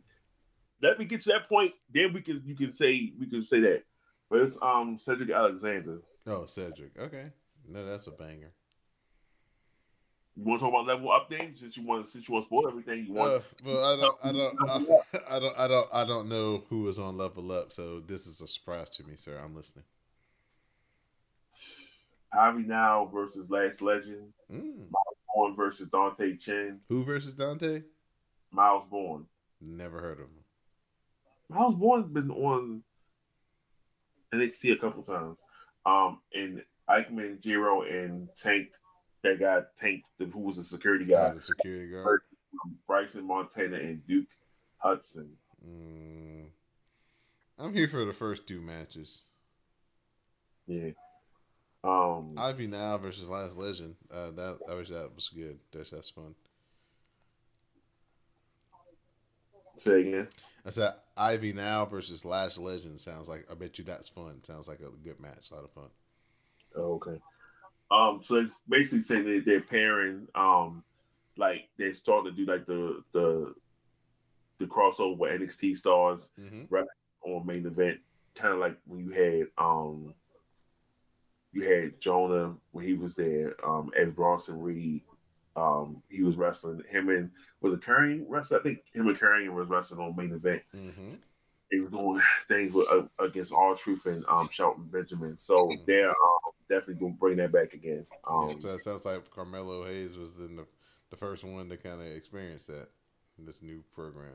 let 0.81 0.99
me 0.99 1.05
get 1.05 1.21
to 1.21 1.29
that 1.29 1.49
point. 1.49 1.73
Then 1.93 2.13
we 2.13 2.21
can, 2.21 2.43
you 2.45 2.55
can 2.55 2.73
say, 2.73 3.13
we 3.19 3.27
can 3.27 3.45
say 3.47 3.59
that. 3.61 3.83
But 4.29 4.41
it's 4.41 4.57
um 4.61 4.97
Cedric 4.99 5.29
Alexander. 5.29 5.99
Oh, 6.25 6.45
Cedric. 6.45 6.97
Okay, 6.99 7.31
no, 7.67 7.85
that's 7.85 8.07
a 8.07 8.11
banger. 8.11 8.51
You 10.37 10.43
want 10.43 10.59
to 10.59 10.65
talk 10.65 10.73
about 10.73 10.85
level 10.85 11.11
up 11.11 11.29
then? 11.31 11.55
Since 11.55 11.77
you 11.77 11.83
want, 11.83 12.07
since 12.09 12.27
you 12.29 12.33
want 12.35 12.45
to 12.45 12.47
spoil 12.47 12.67
everything, 12.67 13.07
you 13.07 13.13
want. 13.13 13.33
Uh, 13.33 13.39
well, 13.65 13.83
I 13.83 13.99
don't, 13.99 14.17
I 14.23 14.31
don't, 14.31 14.69
I, 14.69 15.35
I 15.35 15.39
don't, 15.39 15.57
I 15.57 15.67
don't, 15.67 15.89
I 15.91 16.05
don't 16.05 16.29
know 16.29 16.63
who 16.69 16.83
was 16.83 16.99
on 16.99 17.17
Level 17.17 17.51
Up, 17.51 17.71
so 17.71 18.01
this 18.01 18.27
is 18.27 18.39
a 18.41 18.47
surprise 18.47 18.91
to 18.91 19.03
me, 19.03 19.13
sir. 19.15 19.41
I'm 19.43 19.55
listening. 19.55 19.85
Ivy 22.31 22.63
Nile 22.63 23.07
versus 23.07 23.49
Lash 23.49 23.81
Legend. 23.81 24.31
Mm. 24.53 24.89
Borne 25.33 25.55
versus 25.55 25.89
Dante 25.89 26.37
Chen. 26.37 26.81
Who 26.87 27.03
versus 27.03 27.33
Dante? 27.33 27.81
Myles 28.51 28.83
Borne. 28.91 29.25
Never 29.59 29.99
heard 29.99 30.19
of 30.19 30.25
him. 30.25 30.43
Myles 31.49 31.75
Borne's 31.75 32.11
been 32.11 32.29
on 32.29 32.83
NXT 34.33 34.73
a 34.73 34.75
couple 34.77 35.01
times. 35.01 35.37
Um, 35.85 36.19
and 36.33 36.61
Ikemen, 36.89 37.41
Jiro, 37.41 37.81
and 37.83 38.29
Tank, 38.35 38.67
that 39.23 39.39
guy 39.39 39.61
Tank, 39.79 40.03
who 40.17 40.39
was 40.39 40.57
a 40.57 40.63
security 40.63 41.05
guy, 41.05 41.33
the 41.33 41.41
security 41.41 41.91
guard. 41.91 42.21
um, 42.65 42.77
Bryson 42.85 43.25
Montana 43.25 43.77
and 43.77 44.05
Duke 44.07 44.27
Hudson. 44.77 45.29
Mm. 45.67 46.45
I'm 47.59 47.73
here 47.73 47.87
for 47.87 48.05
the 48.05 48.13
first 48.13 48.47
two 48.47 48.61
matches. 48.61 49.21
Yeah. 50.67 50.91
Um, 51.83 52.35
Ivy 52.37 52.67
Nile 52.67 52.97
versus 52.97 53.27
Lash 53.27 53.53
Legend. 53.53 53.95
Uh, 54.11 54.31
that 54.31 54.59
I 54.69 54.73
wish 54.75 54.89
that 54.89 55.15
was 55.15 55.29
good. 55.29 55.57
That's 55.71 55.89
that's 55.89 56.09
fun. 56.09 56.35
say 59.77 60.01
again. 60.01 60.27
I 60.65 60.69
said 60.69 60.93
Ivy 61.15 61.53
Nile 61.53 61.85
versus 61.85 62.25
Lash 62.25 62.57
Legend 62.57 62.99
sounds 62.99 63.27
like. 63.27 63.45
I 63.49 63.53
bet 63.53 63.77
you 63.77 63.85
that's 63.85 64.09
fun. 64.09 64.43
Sounds 64.43 64.67
like 64.67 64.79
a 64.79 64.89
good 65.03 65.19
match. 65.19 65.49
A 65.51 65.55
lot 65.55 65.63
of 65.63 65.71
fun. 65.71 65.89
Oh, 66.75 66.93
okay. 66.95 67.19
Um, 67.89 68.21
so 68.23 68.35
it's 68.35 68.59
basically 68.67 69.03
saying 69.03 69.23
that 69.25 69.43
they're 69.45 69.61
pairing, 69.61 70.27
um, 70.35 70.83
like 71.37 71.69
they're 71.77 71.93
starting 71.93 72.31
to 72.31 72.35
do 72.45 72.51
like 72.51 72.65
the 72.65 73.03
the 73.13 73.53
the 74.57 74.65
crossover 74.65 75.17
with 75.17 75.39
NXT 75.41 75.77
stars 75.77 76.29
Mm-hmm. 76.39 76.73
on 77.21 77.45
main 77.45 77.65
event, 77.65 77.99
kind 78.35 78.53
of 78.53 78.59
like 78.59 78.77
when 78.85 78.99
you 78.99 79.11
had 79.11 79.47
um 79.63 80.13
you 81.53 81.63
had 81.63 81.99
Jonah 82.01 82.55
when 82.71 82.85
he 82.85 82.93
was 82.93 83.15
there, 83.15 83.53
um 83.65 83.91
as 83.97 84.09
Bronson 84.11 84.59
Reed. 84.61 85.01
Um 85.55 86.01
he 86.09 86.23
was 86.23 86.35
wrestling 86.35 86.81
him 86.89 87.09
and 87.09 87.31
was 87.61 87.73
a 87.73 87.77
Curry 87.77 88.23
wrestling? 88.27 88.59
I 88.59 88.63
think 88.63 88.79
him 88.93 89.07
and 89.07 89.17
Curry 89.17 89.47
was 89.49 89.67
wrestling 89.69 90.01
on 90.01 90.15
main 90.15 90.33
event. 90.33 90.61
Mm-hmm. 90.75 91.13
They 91.71 91.79
were 91.79 91.89
doing 91.89 92.21
things 92.47 92.73
with, 92.73 92.87
uh, 92.91 93.03
against 93.23 93.53
All 93.53 93.75
Truth 93.75 94.05
and 94.07 94.25
um 94.27 94.49
Shelton 94.51 94.85
Benjamin. 94.91 95.37
So 95.37 95.71
they're 95.85 96.09
um, 96.09 96.46
definitely 96.69 96.95
gonna 96.95 97.13
bring 97.13 97.37
that 97.37 97.51
back 97.51 97.73
again. 97.73 98.05
Um 98.29 98.59
so 98.59 98.69
it 98.69 98.81
sounds 98.81 99.05
like 99.05 99.29
Carmelo 99.31 99.85
Hayes 99.85 100.17
was 100.17 100.37
in 100.37 100.55
the 100.55 100.65
the 101.09 101.17
first 101.17 101.43
one 101.43 101.69
to 101.69 101.77
kind 101.77 102.01
of 102.01 102.07
experience 102.07 102.65
that 102.67 102.89
in 103.37 103.45
this 103.45 103.61
new 103.61 103.83
program. 103.93 104.33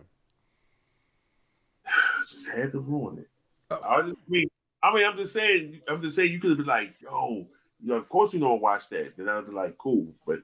just 2.31 2.51
had 2.51 2.73
to 2.73 2.81
ruin 2.81 3.19
it. 3.19 3.29
I 3.71 4.03
just 4.03 4.17
mean, 4.29 4.49
I 4.83 4.95
mean, 4.95 5.07
I'm 5.07 5.17
just 5.17 5.33
saying, 5.33 5.81
I'm 5.89 6.03
just 6.03 6.17
saying, 6.17 6.33
you 6.33 6.41
could 6.41 6.51
have 6.51 6.59
been 6.59 6.67
like, 6.67 6.95
yo, 7.01 7.47
you 7.81 7.89
know, 7.89 7.95
of 7.95 8.09
course 8.09 8.35
you 8.35 8.41
don't 8.41 8.61
watch 8.61 8.89
that. 8.91 9.17
Then 9.17 9.29
I'd 9.29 9.47
be 9.47 9.53
like, 9.53 9.79
cool, 9.79 10.09
but 10.27 10.41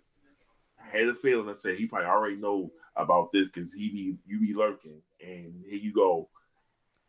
I 0.82 0.97
had 0.97 1.09
a 1.09 1.14
feeling. 1.14 1.49
I 1.49 1.55
said 1.55 1.76
he 1.76 1.86
probably 1.86 2.07
already 2.07 2.36
know 2.36 2.70
about 2.97 3.32
this 3.32 3.49
because 3.53 3.72
he 3.72 3.89
be 3.91 4.16
you 4.26 4.41
be 4.41 4.55
lurking, 4.55 5.01
and 5.20 5.64
here 5.68 5.78
you 5.78 5.93
go, 5.93 6.28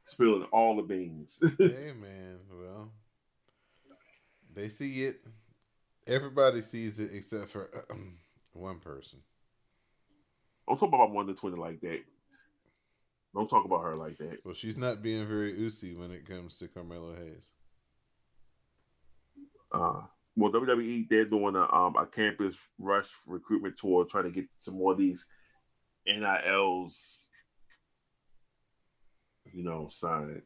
spilling 0.04 0.44
all 0.52 0.76
the 0.76 0.84
beans. 0.84 1.40
hey 1.58 1.94
man, 2.00 2.40
well, 2.52 2.92
they 4.60 4.70
see 4.70 5.06
it. 5.06 5.22
Everybody 6.08 6.62
sees 6.62 7.00
it 7.00 7.12
except 7.14 7.50
for 7.50 7.70
one 8.54 8.80
person. 8.80 9.20
don't 10.68 10.78
talk 10.78 10.90
about 10.90 11.12
Wonder 11.12 11.34
Twin 11.34 11.56
like 11.56 11.82
that. 11.82 12.00
Don't 13.34 13.50
talk 13.50 13.66
about 13.66 13.84
her 13.84 13.96
like 13.96 14.18
that. 14.18 14.40
Well, 14.44 14.56
she's 14.56 14.76
not 14.76 15.04
being 15.04 15.28
very 15.28 15.54
Ucey 15.54 15.98
when 15.98 16.12
it 16.12 16.28
comes 16.28 16.58
to 16.60 16.68
Carmelo 16.68 17.16
Hayes. 17.16 17.50
Uh, 19.72 20.02
well, 20.36 20.52
WWE 20.52 21.08
they're 21.10 21.26
doing 21.26 21.56
a 21.56 21.72
um 21.72 21.96
a 21.96 22.08
campus 22.08 22.56
rush 22.80 23.06
recruitment 23.28 23.78
tour, 23.78 24.06
trying 24.06 24.24
to 24.24 24.32
get 24.32 24.46
some 24.62 24.76
more 24.76 24.94
of 24.94 24.98
these 24.98 25.28
NILs, 26.08 27.28
you 29.54 29.64
know, 29.64 29.88
signed. 29.92 30.42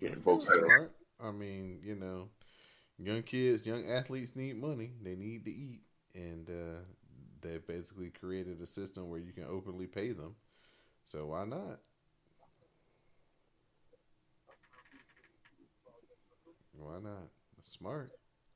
Getting 0.00 0.22
folks. 0.22 0.48
I 1.20 1.30
mean, 1.30 1.78
you 1.84 1.94
know, 1.94 2.30
young 3.06 3.22
kids, 3.22 3.66
young 3.66 3.86
athletes 3.88 4.36
need 4.36 4.60
money. 4.60 4.92
They 5.02 5.14
need 5.14 5.44
to 5.44 5.50
eat, 5.52 5.82
and 6.14 6.48
uh, 6.48 6.78
they 7.40 7.58
basically 7.58 8.10
created 8.10 8.60
a 8.60 8.66
system 8.66 9.08
where 9.10 9.20
you 9.20 9.32
can 9.32 9.44
openly 9.44 9.86
pay 9.86 10.12
them. 10.12 10.34
So 11.04 11.26
why 11.28 11.44
not? 11.44 11.80
Why 16.72 16.98
not? 17.00 17.28
Smart, 17.62 18.12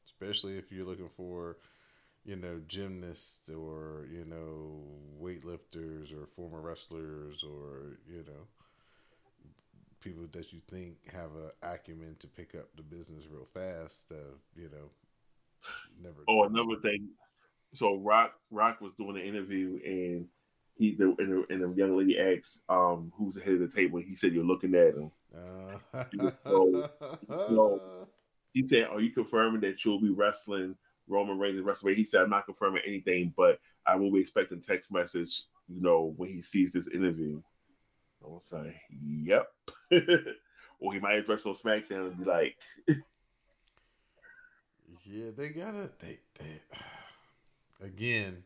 especially 0.07 0.57
if 0.59 0.73
you're 0.73 0.85
looking 0.85 1.11
for, 1.17 1.59
you 2.25 2.37
know, 2.37 2.61
gymnasts 2.69 3.51
or 3.51 4.07
you 4.11 4.25
know, 4.25 4.83
weightlifters 5.21 6.13
or 6.13 6.27
former 6.37 6.61
wrestlers 6.61 7.45
or 7.45 7.99
you 8.09 8.25
know, 8.27 8.47
people 10.07 10.27
that 10.33 10.53
you 10.53 10.61
think 10.71 10.95
have 11.13 11.31
a 11.35 11.75
acumen 11.75 12.17
to 12.21 12.27
pick 12.29 12.55
up 12.55 12.69
the 12.77 12.83
business 12.83 13.27
real 13.31 13.47
fast. 13.53 14.11
Uh, 14.13 14.35
you 14.55 14.69
know, 14.71 14.91
never. 16.01 16.17
Oh, 16.29 16.45
another 16.45 16.81
thing. 16.81 17.09
So 17.75 17.97
Rock 17.97 18.33
Rock 18.51 18.81
was 18.81 18.93
doing 18.97 19.17
an 19.17 19.23
interview 19.27 19.79
and 19.85 20.27
he 20.79 20.95
the 20.95 21.15
and 21.19 21.33
the, 21.33 21.45
and 21.51 21.63
the 21.63 21.77
young 21.77 21.97
lady 21.99 22.19
asked 22.19 22.63
um 22.69 23.13
who's 23.17 23.35
the 23.35 23.41
head 23.41 23.55
of 23.55 23.61
the 23.61 23.69
table. 23.77 23.99
He 23.99 24.15
said 24.15 24.33
you're 24.33 24.45
looking 24.45 24.75
at 24.75 24.95
him. 24.95 25.11
Uh, 25.37 26.05
So- 26.45 26.89
so- 27.31 28.09
He 28.53 28.67
said, 28.67 28.85
"Are 28.85 29.01
you 29.01 29.11
confirming 29.11 29.61
that 29.63 29.85
you'll 29.85 30.01
be 30.01 30.09
wrestling 30.11 30.77
Roman 31.09 31.39
Reigns 31.39 31.59
at 31.59 31.65
WrestleMania?" 31.67 31.97
He 31.97 32.05
said, 32.07 32.23
"I'm 32.23 32.31
not 32.31 32.47
confirming 32.47 32.83
anything, 32.87 33.35
but 33.37 33.59
I 33.87 33.97
will 33.97 34.11
be 34.13 34.21
expecting 34.21 34.63
text 34.63 34.91
message. 34.93 35.43
You 35.69 35.83
know, 35.83 36.15
when 36.17 36.29
he 36.31 36.41
sees 36.41 36.73
this 36.73 36.87
interview." 36.89 37.43
I 38.27 38.29
will 38.29 38.43
say, 38.43 38.81
"Yep." 39.23 39.53
or 40.81 40.93
he 40.93 41.01
might 41.01 41.19
address 41.19 41.47
on 41.47 41.55
SmackDown 41.55 42.09
and 42.09 42.19
be 42.19 42.25
like, 42.25 42.57
yeah, 45.05 45.31
they 45.37 45.51
gotta. 45.51 45.91
They, 46.01 46.19
they 46.39 46.61
again. 47.87 48.43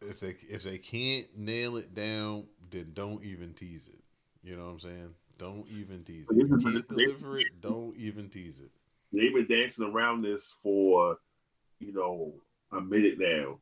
If 0.00 0.18
they 0.18 0.34
if 0.48 0.64
they 0.64 0.78
can't 0.78 1.26
nail 1.36 1.76
it 1.76 1.94
down, 1.94 2.46
then 2.70 2.90
don't 2.92 3.22
even 3.22 3.54
tease 3.54 3.88
it. 3.88 4.00
You 4.42 4.56
know 4.56 4.64
what 4.64 4.72
I'm 4.72 4.80
saying? 4.80 5.14
Don't 5.38 5.66
even 5.68 6.02
tease 6.02 6.26
it. 6.28 6.36
If 6.36 6.48
you 6.48 6.58
can't 6.58 6.88
deliver 6.88 7.38
it, 7.38 7.46
don't 7.60 7.96
even 7.96 8.28
tease 8.28 8.60
it. 8.60 8.70
they've 9.12 9.32
been 9.32 9.46
dancing 9.46 9.86
around 9.86 10.22
this 10.22 10.54
for, 10.62 11.18
you 11.78 11.92
know, 11.92 12.32
a 12.72 12.80
minute 12.80 13.18
now. 13.18 13.58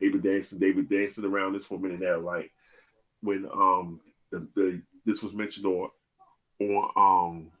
They've 0.00 0.12
been 0.12 0.22
dancing. 0.22 0.58
They've 0.58 0.74
been 0.74 0.86
dancing 0.86 1.24
around 1.24 1.52
this 1.52 1.66
for 1.66 1.74
a 1.74 1.78
minute 1.78 2.00
now. 2.00 2.20
Like 2.20 2.50
when 3.22 3.46
um 3.52 4.00
the, 4.30 4.46
the 4.54 4.82
this 5.04 5.22
was 5.22 5.32
mentioned 5.32 5.66
on 5.66 5.90
on 6.60 6.90
um 6.96 7.52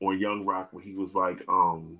on 0.00 0.18
Young 0.18 0.44
Rock 0.44 0.68
when 0.72 0.84
he 0.84 0.94
was 0.94 1.14
like, 1.14 1.42
um, 1.48 1.98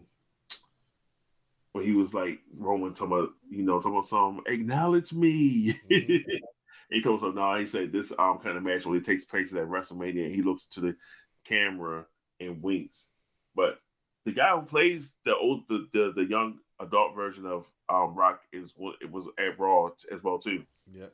when 1.73 1.85
he 1.85 1.93
was 1.93 2.15
like 2.15 2.39
Roman 2.57 2.95
talking 2.95 3.13
about, 3.13 3.31
you 3.51 3.63
know, 3.63 3.79
talking 3.79 3.93
about 3.93 4.07
some 4.07 4.43
acknowledge 4.47 5.13
me. 5.13 5.79
Mm-hmm. 5.91 6.37
he 6.91 7.03
told 7.03 7.23
us, 7.23 7.35
no, 7.35 7.55
he 7.57 7.67
said 7.67 7.93
this 7.93 8.13
um 8.19 8.39
kind 8.39 8.57
of 8.57 8.63
match 8.63 8.87
it 8.87 9.05
takes 9.05 9.25
place 9.25 9.53
at 9.53 9.69
WrestleMania, 9.69 10.27
and 10.27 10.35
he 10.35 10.43
looks 10.43 10.67
to 10.73 10.81
the 10.81 10.97
camera 11.45 12.07
and 12.41 12.63
winks. 12.63 13.07
But 13.55 13.79
the 14.25 14.33
guy 14.33 14.51
who 14.57 14.63
plays 14.63 15.15
the 15.25 15.37
old 15.37 15.63
the 15.69 15.87
the, 15.93 16.13
the 16.15 16.25
young 16.25 16.59
adult 16.81 17.15
version 17.15 17.47
of 17.47 17.67
um 17.89 18.15
Rock 18.15 18.41
is 18.53 18.73
it 19.01 19.11
was 19.11 19.27
at 19.39 19.59
Raw 19.59 19.91
as 20.13 20.23
well 20.23 20.39
too. 20.39 20.65
Yeah, 20.91 21.07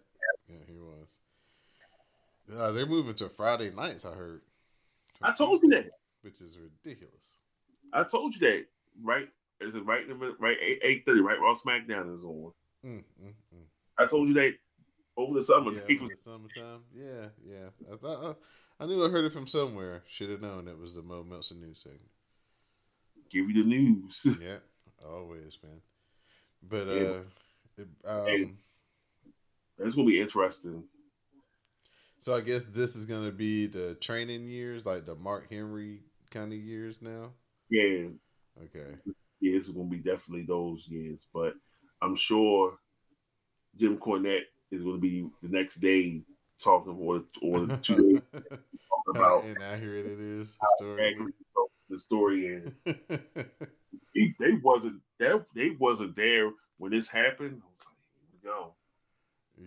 Yeah, 0.48 0.57
he 0.66 0.78
was. 0.78 1.09
Uh, 2.57 2.72
they're 2.72 2.86
moving 2.86 3.14
to 3.14 3.28
Friday 3.28 3.70
nights. 3.70 4.05
I 4.05 4.12
heard. 4.12 4.42
I 5.22 5.32
told 5.32 5.62
you 5.62 5.70
that, 5.70 5.90
which 6.22 6.40
is 6.40 6.59
ridiculous. 6.59 7.34
I 7.92 8.05
told 8.05 8.34
you 8.34 8.40
that, 8.40 8.66
right? 9.03 9.28
Is 9.61 9.74
it 9.74 9.86
right 9.86 10.03
in 10.03 10.18
the 10.18 10.34
right 10.38 10.57
eight 10.61 10.80
eight 10.82 11.05
thirty? 11.07 11.20
Right, 11.20 11.40
Raw 11.40 11.55
SmackDown 11.55 12.16
is 12.16 12.24
on. 12.24 12.53
Mm, 12.84 13.05
mm, 13.22 13.34
mm. 13.55 13.64
I 13.98 14.07
told 14.07 14.28
you 14.28 14.34
that 14.34 14.55
over 15.16 15.38
the 15.38 15.44
summer. 15.44 15.72
Yeah, 15.72 15.96
over 15.96 16.09
the 16.09 16.16
summertime. 16.20 16.80
Yeah, 16.94 17.26
yeah. 17.46 17.68
I 17.92 17.96
thought 17.96 18.36
I, 18.80 18.84
I, 18.84 18.86
knew 18.86 19.05
I 19.05 19.09
heard 19.09 19.24
it 19.24 19.32
from 19.32 19.46
somewhere. 19.46 20.03
Should 20.09 20.30
have 20.30 20.40
known 20.40 20.66
it 20.66 20.78
was 20.78 20.94
the 20.94 21.03
Mo 21.03 21.22
Meltzer 21.22 21.55
news 21.55 21.80
segment. 21.82 22.03
Give 23.30 23.48
you 23.48 23.62
the 23.62 23.68
news. 23.68 24.20
yeah, 24.40 24.59
always, 25.07 25.59
man. 25.62 25.80
But 26.68 26.86
yeah. 26.88 27.03
uh, 27.03 27.22
it, 27.78 27.88
um, 28.05 28.59
it's 29.78 29.94
gonna 29.94 30.09
be 30.09 30.20
interesting 30.20 30.84
so 32.22 32.36
I 32.36 32.40
guess 32.40 32.66
this 32.66 32.94
is 32.94 33.04
gonna 33.04 33.32
be 33.32 33.66
the 33.66 33.94
training 33.96 34.48
years, 34.48 34.86
like 34.86 35.04
the 35.04 35.16
Mark 35.16 35.50
Henry 35.50 36.00
kind 36.30 36.52
of 36.52 36.58
years 36.58 36.98
now. 37.02 37.32
Yeah. 37.68 38.06
Okay. 38.62 38.94
Yeah, 39.40 39.58
it's 39.58 39.68
gonna 39.68 39.88
be 39.88 39.98
definitely 39.98 40.44
those 40.46 40.84
years, 40.86 41.26
but 41.34 41.54
I'm 42.00 42.14
sure 42.14 42.78
Jim 43.76 43.98
Cornette 43.98 44.44
is 44.70 44.82
gonna 44.82 44.98
be 44.98 45.26
the 45.42 45.48
next 45.48 45.80
day 45.80 46.22
talking 46.62 46.96
or 46.96 47.24
or 47.42 47.66
two 47.82 47.96
days 47.96 48.22
talking 48.32 49.16
about 49.16 49.44
and 49.44 49.60
accurate 49.60 50.06
it 50.06 50.20
is 50.20 50.56
the 50.60 50.68
story. 50.78 51.16
The 51.90 51.98
story 51.98 52.46
and 52.86 53.20
he, 54.14 54.32
they 54.38 54.52
wasn't 54.62 55.00
there. 55.18 55.44
They 55.56 55.70
wasn't 55.70 56.14
there 56.14 56.50
when 56.78 56.92
this 56.92 57.08
happened. 57.08 57.60
I 57.62 57.66
was 57.66 57.84
like, 57.84 57.96
here 58.14 58.28
we 58.32 58.48
go. 58.48 58.74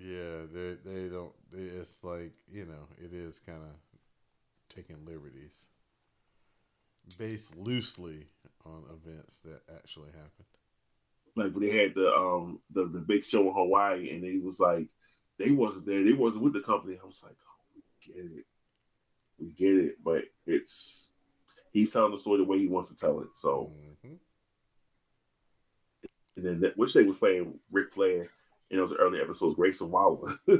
Yeah, 0.02 0.46
they 0.52 0.76
they 0.84 1.10
don't. 1.10 1.32
It's 1.54 2.04
like 2.04 2.34
you 2.52 2.66
know, 2.66 2.88
it 2.98 3.14
is 3.14 3.40
kind 3.40 3.62
of 3.62 4.76
taking 4.76 5.06
liberties, 5.06 5.66
based 7.18 7.56
loosely 7.58 8.28
on 8.66 8.84
events 8.90 9.40
that 9.46 9.62
actually 9.74 10.10
happened. 10.10 10.48
Like 11.36 11.54
when 11.54 11.68
they 11.68 11.78
had 11.78 11.94
the 11.96 12.14
um 12.14 12.60
the 12.72 12.86
the 12.86 13.00
big 13.00 13.26
show 13.26 13.48
in 13.48 13.54
Hawaii, 13.54 14.10
and 14.12 14.24
they 14.24 14.38
was 14.38 14.60
like 14.60 14.88
they 15.38 15.52
wasn't 15.52 15.86
there. 15.86 16.04
They 16.04 16.14
wasn't 16.14 16.44
with 16.44 16.54
the 16.54 16.62
company. 16.62 16.98
I 17.02 17.06
was 17.06 17.22
like, 17.24 17.36
oh, 17.48 17.82
we 18.00 18.14
get 18.14 18.32
it, 18.38 18.46
we 19.40 19.48
get 19.52 19.86
it. 19.86 20.04
But 20.04 20.24
it's 20.46 21.08
he's 21.72 21.94
telling 21.94 22.12
the 22.12 22.20
story 22.20 22.40
the 22.40 22.44
way 22.44 22.60
he 22.60 22.68
wants 22.68 22.90
to 22.90 22.98
tell 22.98 23.22
it. 23.22 23.30
So. 23.36 23.72
Mm-hmm. 24.06 24.16
And 26.38 26.46
then 26.46 26.60
that, 26.60 26.78
which 26.78 26.94
they 26.94 27.04
was 27.04 27.16
playing 27.16 27.58
Ric 27.72 27.94
Flair 27.94 28.28
in 28.76 28.88
those 28.88 28.98
early 29.00 29.20
episodes, 29.22 29.56
Grayson 29.56 29.90
Waller. 29.92 30.38
uh, 30.50 30.58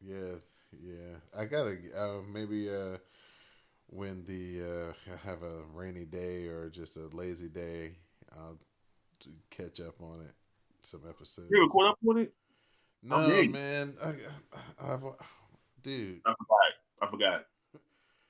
yeah, 0.00 0.34
yeah. 0.82 1.16
I 1.36 1.44
gotta 1.44 1.76
uh, 1.96 2.20
maybe 2.32 2.68
uh, 2.68 2.98
when 3.86 4.24
the 4.24 4.62
uh, 4.62 5.12
I 5.12 5.16
have 5.28 5.42
a 5.42 5.62
rainy 5.72 6.04
day 6.04 6.46
or 6.46 6.70
just 6.70 6.96
a 6.96 7.08
lazy 7.12 7.48
day, 7.48 7.92
I'll 8.36 8.58
catch 9.50 9.80
up 9.80 10.00
on 10.00 10.22
it. 10.22 10.34
Some 10.82 11.02
episodes. 11.08 11.48
You 11.50 11.68
caught 11.70 11.90
up 11.90 11.98
on 12.08 12.18
it? 12.18 12.32
No, 13.04 13.16
okay. 13.16 13.46
man. 13.46 13.94
I, 14.02 14.14
I've, 14.80 15.02
dude. 15.82 16.20
I 16.26 16.32
forgot. 16.32 16.72
I 17.00 17.10
forgot. 17.10 17.44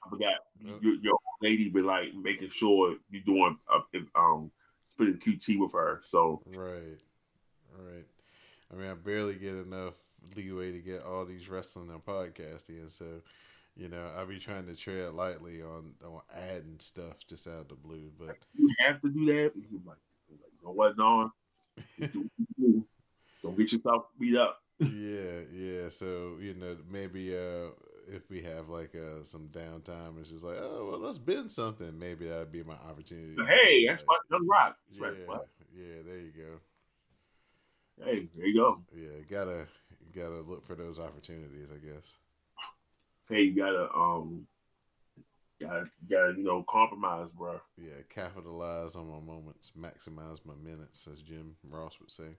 I 0.05 0.11
forgot. 0.11 0.35
Your, 0.83 0.95
your 0.97 1.19
lady 1.41 1.71
be 1.71 1.81
like 1.81 2.15
making 2.15 2.51
sure 2.51 2.97
you're 3.11 3.23
doing 3.25 3.57
uh, 3.73 4.21
um 4.21 4.51
split 5.03 5.21
QT 5.21 5.59
with 5.59 5.73
her. 5.73 6.01
So 6.07 6.43
right, 6.55 6.99
right. 7.79 8.07
I 8.73 8.77
mean, 8.77 8.91
I 8.91 8.95
barely 8.95 9.35
get 9.35 9.55
enough 9.55 9.95
leeway 10.37 10.73
to 10.73 10.79
get 10.79 11.03
all 11.03 11.25
these 11.25 11.49
wrestling 11.49 11.91
and 11.91 12.05
podcasting, 12.05 12.91
so 12.91 13.05
you 13.77 13.89
know, 13.89 14.11
I 14.17 14.25
be 14.25 14.39
trying 14.39 14.67
to 14.67 14.77
tread 14.77 15.15
lightly 15.15 15.63
on 15.63 15.93
on 16.05 16.21
adding 16.35 16.77
stuff 16.79 17.17
just 17.29 17.47
out 17.47 17.61
of 17.61 17.69
the 17.69 17.75
blue. 17.75 18.11
But 18.19 18.37
you 18.57 18.69
have 18.87 19.01
to 19.03 19.09
do 19.09 19.27
that. 19.27 19.53
You're 19.55 19.81
like, 19.87 19.97
like 20.31 20.53
you 20.61 20.67
know 20.67 20.73
what, 20.73 20.99
on. 20.99 21.33
Don't 23.43 23.57
get 23.57 23.73
yourself 23.73 24.05
beat 24.21 24.37
up. 24.37 24.63
yeah, 24.79 25.41
yeah. 25.53 25.89
So 25.89 26.37
you 26.41 26.55
know, 26.55 26.77
maybe 26.91 27.37
uh, 27.37 27.71
if 28.13 28.29
we 28.29 28.43
have 28.43 28.69
like 28.69 28.95
uh, 28.95 29.25
some 29.25 29.49
downtime, 29.49 30.21
it's 30.21 30.31
just 30.31 30.45
like, 30.45 30.59
oh 30.61 30.89
well, 30.91 31.01
let's 31.01 31.19
bend 31.19 31.51
something. 31.51 31.99
Maybe 31.99 32.29
that'd 32.29 32.53
be 32.53 32.63
my 32.63 32.77
opportunity. 32.89 33.35
Hey, 33.47 33.87
that's 33.87 34.03
what 34.05 34.21
done 34.31 34.47
rock. 34.47 34.77
That's 34.89 35.19
yeah, 35.19 35.25
right, 35.33 35.41
yeah. 35.75 36.03
There 36.07 36.19
you 36.19 36.33
go. 36.37 38.05
Hey, 38.05 38.29
there 38.37 38.47
you 38.47 38.55
go. 38.55 38.83
Yeah, 38.95 39.23
gotta 39.31 39.67
gotta 40.15 40.41
look 40.41 40.67
for 40.67 40.75
those 40.75 40.99
opportunities, 40.99 41.71
I 41.71 41.85
guess. 41.85 42.13
Hey, 43.29 43.43
you 43.45 43.57
gotta 43.57 43.89
um, 43.95 44.47
gotta 45.61 45.85
gotta 46.11 46.35
you 46.37 46.45
know 46.45 46.65
compromise, 46.69 47.29
bro. 47.37 47.61
Yeah, 47.79 48.03
capitalize 48.11 48.95
on 48.95 49.09
my 49.09 49.21
moments, 49.21 49.73
maximize 49.79 50.45
my 50.45 50.55
minutes, 50.63 51.09
as 51.11 51.23
Jim 51.23 51.57
Ross 51.71 51.99
would 52.01 52.11
say. 52.11 52.37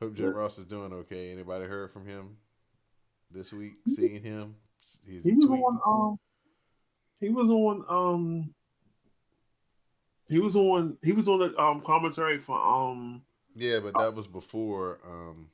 Hope 0.00 0.14
Jim 0.14 0.26
yeah. 0.26 0.32
Ross 0.32 0.58
is 0.58 0.64
doing 0.64 0.92
okay. 0.92 1.32
Anybody 1.32 1.66
heard 1.66 1.92
from 1.92 2.06
him? 2.06 2.36
This 3.30 3.52
week, 3.52 3.74
seeing 3.86 4.22
him. 4.22 4.56
he 5.06 5.16
was 5.16 5.44
tweeting. 5.44 5.62
on. 5.62 5.80
Um, 5.86 6.18
he 7.20 7.28
was 7.30 7.50
on. 7.50 7.84
Um, 7.88 8.54
he 10.28 10.38
was 10.38 10.56
on. 10.56 10.96
He 11.02 11.12
was 11.12 11.28
on 11.28 11.38
the 11.40 11.58
um 11.58 11.82
commentary 11.84 12.38
for 12.38 12.58
um. 12.58 13.22
Yeah, 13.54 13.80
but 13.82 13.94
that 13.98 14.14
was 14.14 14.26
before 14.26 14.98
um 15.04 15.48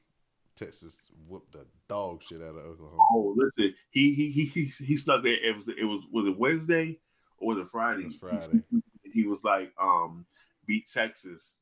Texas 0.56 1.00
whooped 1.28 1.52
the 1.52 1.66
dog 1.88 2.22
shit 2.22 2.40
out 2.40 2.56
of 2.56 2.56
Oklahoma. 2.56 3.02
Oh, 3.12 3.34
listen, 3.36 3.74
he 3.90 4.14
he 4.14 4.30
he 4.30 4.44
he, 4.46 4.64
he 4.84 4.96
snuck 4.96 5.22
there. 5.22 5.34
It 5.34 5.56
was 5.56 5.64
it 5.68 5.84
was 5.84 6.02
was 6.12 6.26
it 6.26 6.38
Wednesday 6.38 6.98
or 7.38 7.54
was 7.54 7.64
it 7.64 7.70
Friday? 7.70 8.02
It 8.02 8.06
was 8.06 8.16
Friday. 8.16 8.62
He, 8.70 9.10
he, 9.12 9.26
was 9.26 9.42
like 9.42 9.72
um 9.80 10.26
beat 10.66 10.88
Texas, 10.92 11.56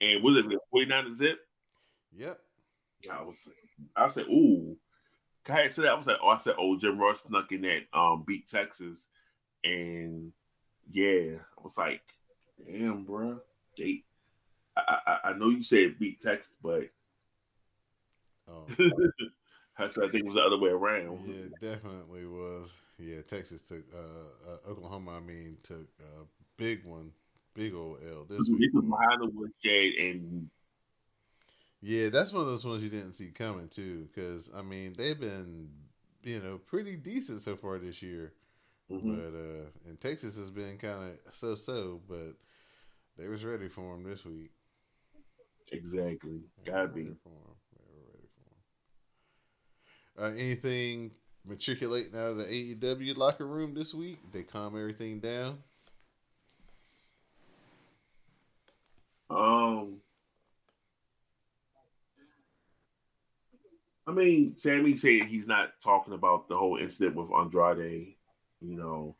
and 0.00 0.22
was 0.22 0.36
it 0.36 0.46
forty 0.70 0.86
nine 0.86 1.04
to 1.04 1.14
zip? 1.14 1.38
Yep. 2.16 2.38
I 3.10 3.22
was 3.22 3.48
I 3.96 4.08
said, 4.08 4.26
ooh, 4.26 4.76
I 5.52 5.68
said 5.68 5.84
that. 5.84 5.92
I 5.92 5.94
was 5.94 6.06
like, 6.06 6.18
oh, 6.22 6.28
I 6.28 6.38
said, 6.38 6.54
oh, 6.58 6.78
Jim 6.78 6.98
Ross 6.98 7.22
snuck 7.22 7.52
in 7.52 7.62
that 7.62 7.80
um 7.92 8.24
beat 8.26 8.48
Texas, 8.48 9.06
and 9.64 10.32
yeah, 10.90 11.36
I 11.58 11.62
was 11.62 11.76
like, 11.76 12.02
damn, 12.66 13.04
bro, 13.04 13.40
they. 13.76 14.04
I, 14.76 14.96
I, 15.06 15.28
I 15.30 15.32
know 15.36 15.48
you 15.48 15.62
said 15.62 15.98
beat 15.98 16.20
Texas, 16.20 16.52
but 16.62 16.90
oh. 18.48 18.66
I 19.78 19.88
said 19.88 20.04
I 20.04 20.08
think 20.08 20.24
it 20.24 20.26
was 20.26 20.34
the 20.34 20.42
other 20.42 20.58
way 20.58 20.70
around. 20.70 21.20
Yeah, 21.26 21.70
definitely 21.72 22.26
was. 22.26 22.72
Yeah, 22.98 23.22
Texas 23.26 23.62
took 23.62 23.82
uh, 23.94 24.50
uh, 24.50 24.70
Oklahoma. 24.70 25.12
I 25.12 25.20
mean, 25.20 25.56
took 25.62 25.88
a 26.00 26.24
big 26.56 26.84
one, 26.84 27.12
big 27.54 27.74
old 27.74 27.98
L 28.06 28.26
this 28.28 28.48
week. 28.48 28.72
behind 28.72 29.22
the 29.22 29.30
woodshed 29.32 29.92
and 29.98 30.50
yeah, 31.82 32.10
that's 32.10 32.32
one 32.32 32.42
of 32.42 32.48
those 32.48 32.64
ones 32.64 32.82
you 32.82 32.90
didn't 32.90 33.14
see 33.14 33.28
coming 33.28 33.68
too, 33.68 34.08
because 34.12 34.50
I 34.54 34.62
mean 34.62 34.94
they've 34.96 35.18
been 35.18 35.70
you 36.22 36.40
know 36.40 36.60
pretty 36.66 36.96
decent 36.96 37.40
so 37.40 37.56
far 37.56 37.78
this 37.78 38.02
year, 38.02 38.34
mm-hmm. 38.90 39.14
but 39.14 39.38
uh, 39.38 39.66
and 39.88 40.00
Texas 40.00 40.38
has 40.38 40.50
been 40.50 40.76
kind 40.76 41.04
of 41.04 41.34
so 41.34 41.54
so, 41.54 42.00
but 42.08 42.34
they 43.16 43.28
was 43.28 43.44
ready 43.44 43.68
for 43.68 43.96
them 43.96 44.04
this 44.04 44.24
week. 44.24 44.50
Exactly, 45.72 46.40
gotta 46.66 46.88
be. 46.88 47.04
For 47.22 47.30
them. 47.30 47.56
They 47.76 47.84
were 47.94 48.04
ready 48.12 48.28
for 48.34 50.22
them. 50.22 50.32
Uh, 50.32 50.38
anything 50.38 51.12
matriculating 51.46 52.14
out 52.14 52.32
of 52.32 52.36
the 52.36 52.44
AEW 52.44 53.16
locker 53.16 53.46
room 53.46 53.72
this 53.74 53.94
week? 53.94 54.18
They 54.32 54.42
calm 54.42 54.76
everything 54.76 55.20
down. 55.20 55.58
Um 59.30 60.00
I 64.06 64.12
mean, 64.12 64.56
Sammy 64.56 64.96
said 64.96 65.24
he's 65.24 65.46
not 65.46 65.72
talking 65.82 66.14
about 66.14 66.48
the 66.48 66.56
whole 66.56 66.78
incident 66.78 67.16
with 67.16 67.30
Andrade, 67.30 68.14
you 68.60 68.76
know, 68.76 69.16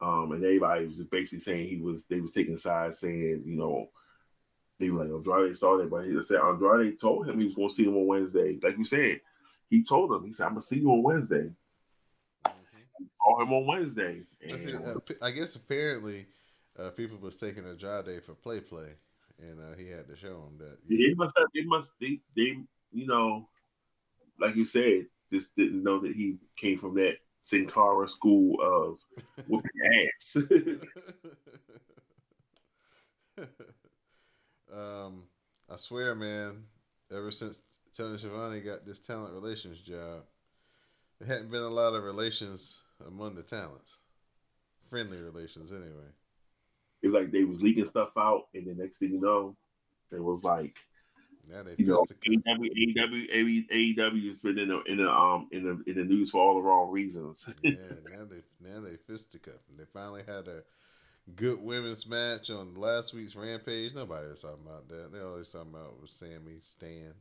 um, 0.00 0.32
and 0.32 0.44
everybody 0.44 0.86
was 0.86 0.96
basically 1.10 1.40
saying 1.40 1.68
he 1.68 1.76
was 1.78 2.04
they 2.04 2.20
was 2.20 2.32
taking 2.32 2.58
sides, 2.58 3.00
saying 3.00 3.42
you 3.46 3.56
know 3.56 3.88
they 4.78 4.90
were 4.90 5.04
like 5.04 5.12
Andrade 5.12 5.56
started, 5.56 5.90
but 5.90 6.04
he 6.04 6.22
said 6.22 6.40
Andrade 6.40 7.00
told 7.00 7.28
him 7.28 7.38
he 7.38 7.46
was 7.46 7.54
going 7.54 7.68
to 7.68 7.74
see 7.74 7.84
him 7.84 7.96
on 7.96 8.06
Wednesday. 8.06 8.58
Like 8.62 8.76
you 8.76 8.84
said, 8.84 9.20
he 9.70 9.82
told 9.82 10.12
him 10.12 10.26
he 10.26 10.34
said 10.34 10.46
I'm 10.46 10.52
gonna 10.52 10.62
see 10.62 10.80
you 10.80 10.90
on 10.90 11.02
Wednesday. 11.02 11.50
saw 12.44 13.42
him 13.42 13.52
on 13.52 13.66
Wednesday. 13.66 14.22
I, 14.44 14.58
see, 14.58 14.74
uh, 14.76 14.98
p- 15.04 15.14
I 15.22 15.30
guess 15.30 15.56
apparently 15.56 16.26
uh, 16.78 16.90
people 16.90 17.18
was 17.18 17.36
taking 17.36 17.64
a 17.64 17.74
dry 17.74 18.02
day 18.02 18.20
for 18.20 18.34
play 18.34 18.60
play, 18.60 18.90
and 19.40 19.60
uh, 19.60 19.76
he 19.78 19.88
had 19.88 20.06
to 20.08 20.16
show 20.16 20.44
him 20.48 20.58
that. 20.58 20.76
they 20.88 21.14
must 21.14 21.34
have, 21.38 21.48
they 21.54 21.62
must 21.62 21.92
they, 22.00 22.20
they 22.36 22.58
you 22.92 23.06
know, 23.06 23.48
like 24.40 24.56
you 24.56 24.64
said, 24.64 25.06
just 25.32 25.54
didn't 25.56 25.82
know 25.82 26.00
that 26.00 26.12
he 26.12 26.36
came 26.56 26.78
from 26.78 26.94
that 26.94 27.14
Sin 27.42 27.68
Cara 27.68 28.08
school 28.08 28.56
of 28.60 28.98
whooping 29.46 29.70
ass. 30.18 30.36
um, 34.72 35.22
I 35.70 35.76
swear, 35.76 36.14
man. 36.14 36.64
Ever 37.12 37.30
since 37.30 37.60
Tony 37.96 38.18
Schiavone 38.18 38.60
got 38.60 38.84
this 38.84 38.98
talent 38.98 39.32
relations 39.32 39.80
job, 39.80 40.24
there 41.20 41.28
hadn't 41.28 41.50
been 41.52 41.62
a 41.62 41.68
lot 41.68 41.94
of 41.94 42.02
relations 42.02 42.80
among 43.06 43.36
the 43.36 43.42
talents. 43.42 43.98
Friendly 44.90 45.18
relations, 45.18 45.72
anyway. 45.72 46.08
it 47.02 47.08
was 47.08 47.14
like 47.14 47.30
they 47.30 47.44
was 47.44 47.60
leaking 47.60 47.86
stuff 47.86 48.10
out, 48.18 48.44
and 48.54 48.66
the 48.66 48.74
next 48.74 48.98
thing 48.98 49.12
you 49.12 49.20
know, 49.20 49.56
it 50.12 50.22
was 50.22 50.44
like 50.44 50.74
Now 51.50 51.62
they 51.62 51.76
you 51.78 51.86
know. 51.86 52.04
AEW, 52.26 52.70
AEW, 52.96 53.68
AEW 53.70 54.28
has 54.28 54.38
been 54.38 54.58
in 54.58 54.68
the 54.68 54.82
in 54.82 54.96
the 54.98 55.10
um 55.10 55.48
in 55.52 55.62
the 55.64 55.90
in 55.90 55.96
the 55.96 56.04
news 56.04 56.30
for 56.30 56.40
all 56.42 56.56
the 56.56 56.62
wrong 56.62 56.90
reasons. 56.90 57.46
yeah, 57.62 57.72
now 58.10 58.24
they 58.24 58.42
now 58.60 58.80
they 58.80 58.96
fisticuffing. 59.06 59.76
They 59.78 59.84
finally 59.92 60.22
had 60.26 60.48
a 60.48 60.62
good 61.36 61.60
women's 61.60 62.06
match 62.06 62.50
on 62.50 62.74
last 62.74 63.14
week's 63.14 63.36
Rampage. 63.36 63.94
Nobody 63.94 64.28
was 64.28 64.40
talking 64.40 64.66
about 64.66 64.88
that. 64.88 65.12
They 65.12 65.20
always 65.20 65.48
talking 65.48 65.72
about 65.74 66.00
was 66.00 66.10
Sammy 66.10 66.60
Stan 66.62 67.14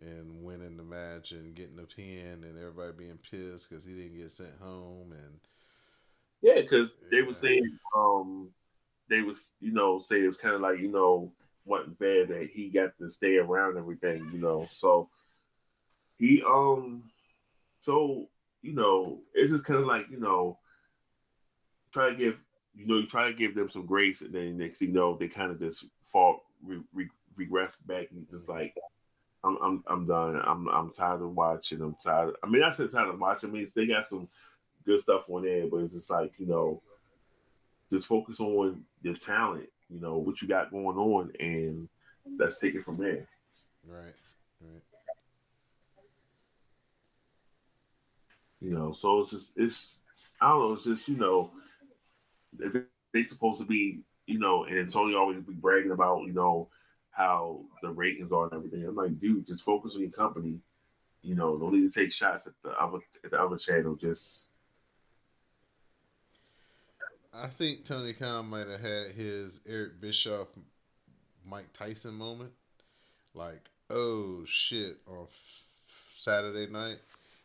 and 0.00 0.44
winning 0.44 0.76
the 0.76 0.82
match 0.84 1.32
and 1.32 1.54
getting 1.54 1.76
the 1.76 1.84
pin 1.84 2.44
and 2.44 2.58
everybody 2.58 2.92
being 2.98 3.18
pissed 3.30 3.70
because 3.70 3.84
he 3.84 3.92
didn't 3.94 4.16
get 4.18 4.30
sent 4.30 4.58
home 4.60 5.12
and 5.12 5.40
Yeah, 6.42 6.60
because 6.60 6.98
they 7.10 7.22
were 7.22 7.28
Yeah. 7.28 7.34
saying 7.34 7.78
um 7.96 8.50
they 9.08 9.22
was 9.22 9.52
you 9.60 9.72
know 9.72 9.98
say 9.98 10.22
it 10.22 10.26
was 10.26 10.36
kind 10.36 10.54
of 10.54 10.60
like 10.60 10.78
you 10.78 10.88
know 10.88 11.32
wasn't 11.66 11.98
fair 11.98 12.26
that 12.26 12.48
he 12.52 12.68
got 12.68 12.96
to 12.98 13.10
stay 13.10 13.36
around 13.36 13.76
everything 13.76 14.28
you 14.32 14.38
know 14.38 14.68
so 14.74 15.08
he 16.18 16.42
um 16.46 17.02
so 17.80 18.28
you 18.62 18.72
know 18.72 19.20
it's 19.34 19.52
just 19.52 19.64
kind 19.64 19.80
of 19.80 19.86
like 19.86 20.06
you 20.10 20.18
know 20.18 20.58
try 21.92 22.10
to 22.10 22.16
give 22.16 22.36
you 22.74 22.86
know 22.86 22.98
you 22.98 23.06
try 23.06 23.28
to 23.28 23.34
give 23.34 23.54
them 23.54 23.68
some 23.70 23.86
grace 23.86 24.20
and 24.20 24.32
then 24.32 24.56
next 24.56 24.78
thing 24.78 24.88
you 24.88 24.94
know 24.94 25.16
they 25.16 25.28
kind 25.28 25.50
of 25.50 25.58
just 25.58 25.84
fall 26.06 26.42
re, 26.64 26.80
re, 26.94 27.08
regress 27.36 27.72
back 27.86 28.08
and 28.12 28.28
just 28.30 28.48
like 28.48 28.74
I'm, 29.46 29.58
I'm 29.62 29.84
I'm 29.86 30.06
done. 30.06 30.40
I'm 30.44 30.68
I'm 30.68 30.90
tired 30.92 31.22
of 31.22 31.34
watching. 31.34 31.80
I'm 31.80 31.96
tired. 32.02 32.34
I 32.42 32.48
mean, 32.48 32.62
I 32.62 32.72
said 32.72 32.90
tired 32.90 33.08
of 33.08 33.20
watching. 33.20 33.50
I 33.50 33.52
mean, 33.52 33.70
they 33.74 33.86
got 33.86 34.06
some 34.06 34.28
good 34.84 35.00
stuff 35.00 35.28
on 35.28 35.44
there, 35.44 35.66
but 35.70 35.78
it's 35.78 35.94
just 35.94 36.10
like 36.10 36.32
you 36.38 36.46
know, 36.46 36.82
just 37.92 38.06
focus 38.06 38.40
on 38.40 38.84
your 39.02 39.14
talent. 39.14 39.68
You 39.90 40.00
know 40.00 40.18
what 40.18 40.42
you 40.42 40.48
got 40.48 40.70
going 40.70 40.96
on, 40.96 41.32
and 41.38 41.88
let's 42.38 42.58
take 42.58 42.74
it 42.74 42.84
from 42.84 42.96
there. 42.98 43.26
right, 43.86 44.14
right. 44.60 44.82
You 48.60 48.70
know, 48.70 48.92
so 48.92 49.20
it's 49.20 49.30
just 49.30 49.52
it's 49.56 50.00
I 50.40 50.48
don't 50.48 50.60
know. 50.60 50.72
It's 50.74 50.84
just 50.84 51.08
you 51.08 51.16
know, 51.16 51.50
they 53.12 53.22
supposed 53.22 53.60
to 53.60 53.66
be 53.66 54.00
you 54.26 54.38
know, 54.38 54.64
and 54.64 54.90
Tony 54.90 55.14
always 55.14 55.40
be 55.40 55.54
bragging 55.54 55.92
about 55.92 56.24
you 56.26 56.32
know 56.32 56.68
how 57.10 57.60
the 57.82 57.90
ratings 57.90 58.32
are 58.32 58.44
and 58.44 58.52
everything. 58.52 58.84
I'm 58.84 58.94
like, 58.94 59.18
dude, 59.18 59.46
just 59.46 59.64
focus 59.64 59.94
on 59.94 60.02
your 60.02 60.10
company. 60.10 60.60
You 61.22 61.34
know, 61.34 61.58
don't 61.58 61.72
need 61.72 61.90
to 61.90 62.00
take 62.00 62.12
shots 62.12 62.46
at 62.46 62.52
the 62.62 62.70
other 62.70 62.98
at 63.24 63.30
the 63.30 63.40
other 63.40 63.56
channel. 63.56 63.94
Just 63.94 64.50
I 67.42 67.48
think 67.48 67.84
Tony 67.84 68.14
Khan 68.14 68.46
might 68.46 68.66
have 68.66 68.80
had 68.80 69.12
his 69.12 69.60
Eric 69.66 70.00
Bischoff, 70.00 70.48
Mike 71.44 71.72
Tyson 71.72 72.14
moment. 72.14 72.52
Like, 73.34 73.68
oh 73.90 74.44
shit, 74.46 74.98
on 75.06 75.26
Saturday 76.16 76.70
night, 76.72 76.98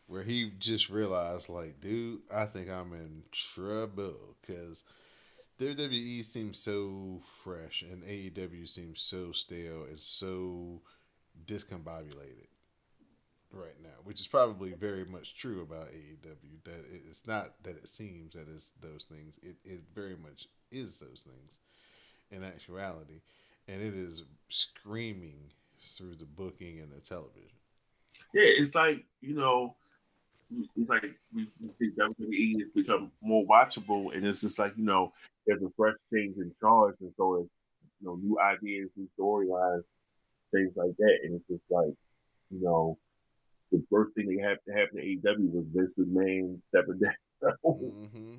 where 0.06 0.22
he 0.22 0.50
just 0.58 0.88
realized, 0.88 1.50
like, 1.50 1.80
dude, 1.80 2.20
I 2.32 2.46
think 2.46 2.70
I'm 2.70 2.94
in 2.94 3.24
trouble 3.32 4.36
because 4.40 4.82
WWE 5.58 6.24
seems 6.24 6.58
so 6.58 7.20
fresh 7.44 7.82
and 7.82 8.02
AEW 8.02 8.66
seems 8.66 9.02
so 9.02 9.32
stale 9.32 9.84
and 9.84 10.00
so 10.00 10.80
discombobulated 11.44 12.51
right 13.52 13.80
now, 13.82 13.90
which 14.04 14.20
is 14.20 14.26
probably 14.26 14.72
very 14.72 15.04
much 15.04 15.36
true 15.36 15.62
about 15.62 15.88
AEW. 15.88 16.64
That 16.64 16.84
it's 17.08 17.26
not 17.26 17.54
that 17.62 17.76
it 17.76 17.88
seems 17.88 18.34
that 18.34 18.46
it's 18.54 18.70
those 18.80 19.04
things; 19.10 19.38
it, 19.42 19.56
it 19.64 19.82
very 19.94 20.16
much 20.16 20.48
is 20.70 20.98
those 20.98 21.24
things 21.24 21.58
in 22.30 22.44
actuality, 22.44 23.20
and 23.68 23.82
it 23.82 23.94
is 23.94 24.24
screaming 24.48 25.50
through 25.82 26.16
the 26.16 26.24
booking 26.24 26.80
and 26.80 26.92
the 26.92 27.00
television. 27.00 27.58
yeah, 28.32 28.44
it's 28.44 28.74
like 28.74 29.04
you 29.20 29.34
know, 29.34 29.74
it's 30.76 30.88
like 30.88 31.04
we 31.34 31.48
think 31.78 31.96
WWE 31.96 32.60
has 32.60 32.70
become 32.74 33.12
more 33.22 33.44
watchable, 33.46 34.14
and 34.14 34.26
it's 34.26 34.40
just 34.40 34.58
like 34.58 34.72
you 34.76 34.84
know, 34.84 35.12
there's 35.46 35.62
a 35.62 35.70
fresh 35.76 35.96
change 36.12 36.36
in 36.38 36.52
charge, 36.60 36.96
and 37.00 37.12
so 37.16 37.36
it's 37.36 37.50
you 38.00 38.08
know 38.08 38.16
new 38.16 38.38
ideas, 38.40 38.88
new 38.96 39.08
storylines, 39.18 39.84
things 40.52 40.72
like 40.76 40.96
that, 40.98 41.18
and 41.24 41.34
it's 41.34 41.48
just 41.48 41.62
like 41.70 41.94
you 42.50 42.62
know, 42.62 42.98
the 43.72 43.84
first 43.90 44.14
thing 44.14 44.36
that 44.36 44.42
happened 44.44 44.78
happen 44.78 44.96
to 44.98 45.02
AEW 45.02 45.50
was 45.52 45.66
Vince 45.74 45.92
McMahon 45.98 46.60
stepping 46.68 47.00
down. 47.00 47.12
hmm 47.64 48.34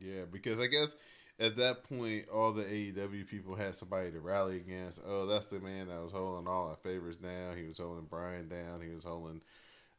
Yeah, 0.00 0.24
because 0.30 0.60
I 0.60 0.66
guess 0.66 0.96
at 1.38 1.56
that 1.56 1.84
point, 1.84 2.26
all 2.32 2.52
the 2.52 2.64
AEW 2.64 3.26
people 3.28 3.54
had 3.54 3.74
somebody 3.74 4.10
to 4.10 4.20
rally 4.20 4.56
against. 4.56 5.00
Oh, 5.06 5.26
that's 5.26 5.46
the 5.46 5.60
man 5.60 5.88
that 5.88 6.02
was 6.02 6.12
holding 6.12 6.46
all 6.48 6.68
our 6.68 6.76
favors 6.76 7.16
down. 7.16 7.56
He 7.56 7.66
was 7.66 7.78
holding 7.78 8.04
Bryan 8.04 8.48
down. 8.48 8.80
He 8.82 8.94
was 8.94 9.04
holding 9.04 9.40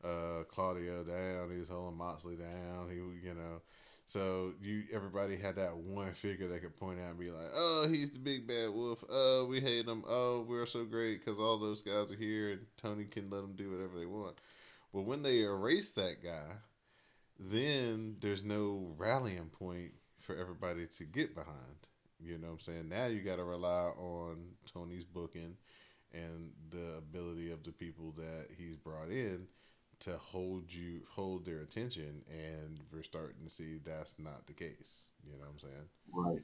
uh, 0.03 0.43
Claudio 0.49 1.03
down. 1.03 1.51
He 1.51 1.59
was 1.59 1.69
holding 1.69 1.97
Moxley 1.97 2.35
down. 2.35 2.89
He, 2.89 2.97
you 2.97 3.33
know, 3.33 3.61
so 4.11 4.51
you 4.61 4.83
everybody 4.91 5.37
had 5.37 5.55
that 5.55 5.77
one 5.77 6.13
figure 6.13 6.49
that 6.49 6.61
could 6.61 6.75
point 6.75 6.99
out 6.99 7.11
and 7.11 7.19
be 7.19 7.31
like, 7.31 7.47
"Oh, 7.53 7.87
he's 7.89 8.11
the 8.11 8.19
big 8.19 8.45
bad 8.45 8.69
wolf. 8.71 9.01
Oh, 9.09 9.45
we 9.45 9.61
hate 9.61 9.87
him. 9.87 10.03
Oh, 10.05 10.45
we're 10.47 10.65
so 10.65 10.83
great 10.83 11.23
because 11.23 11.39
all 11.39 11.57
those 11.57 11.79
guys 11.79 12.11
are 12.11 12.15
here 12.15 12.51
and 12.51 12.65
Tony 12.75 13.05
can 13.05 13.29
let 13.29 13.41
them 13.41 13.55
do 13.55 13.71
whatever 13.71 13.97
they 13.97 14.05
want." 14.05 14.35
But 14.93 15.03
when 15.03 15.23
they 15.23 15.43
erase 15.43 15.93
that 15.93 16.21
guy, 16.21 16.57
then 17.39 18.17
there's 18.19 18.43
no 18.43 18.93
rallying 18.97 19.49
point 19.49 19.93
for 20.19 20.35
everybody 20.35 20.87
to 20.87 21.05
get 21.05 21.33
behind. 21.33 21.87
You 22.19 22.37
know 22.37 22.47
what 22.47 22.53
I'm 22.53 22.59
saying? 22.59 22.89
Now 22.89 23.05
you 23.05 23.21
got 23.21 23.37
to 23.37 23.45
rely 23.45 23.93
on 23.97 24.55
Tony's 24.73 25.05
booking 25.05 25.55
and 26.13 26.51
the 26.69 26.97
ability 26.97 27.51
of 27.51 27.63
the 27.63 27.71
people 27.71 28.13
that 28.17 28.47
he's 28.57 28.75
brought 28.75 29.09
in 29.09 29.47
to 30.01 30.17
hold 30.17 30.63
you 30.73 31.01
hold 31.09 31.45
their 31.45 31.59
attention 31.59 32.21
and 32.29 32.79
we're 32.91 33.03
starting 33.03 33.43
to 33.45 33.49
see 33.49 33.79
that's 33.85 34.15
not 34.19 34.45
the 34.47 34.53
case. 34.53 35.07
You 35.23 35.33
know 35.33 35.39
what 35.39 35.49
I'm 35.53 35.59
saying? 35.59 35.89
right. 36.13 36.41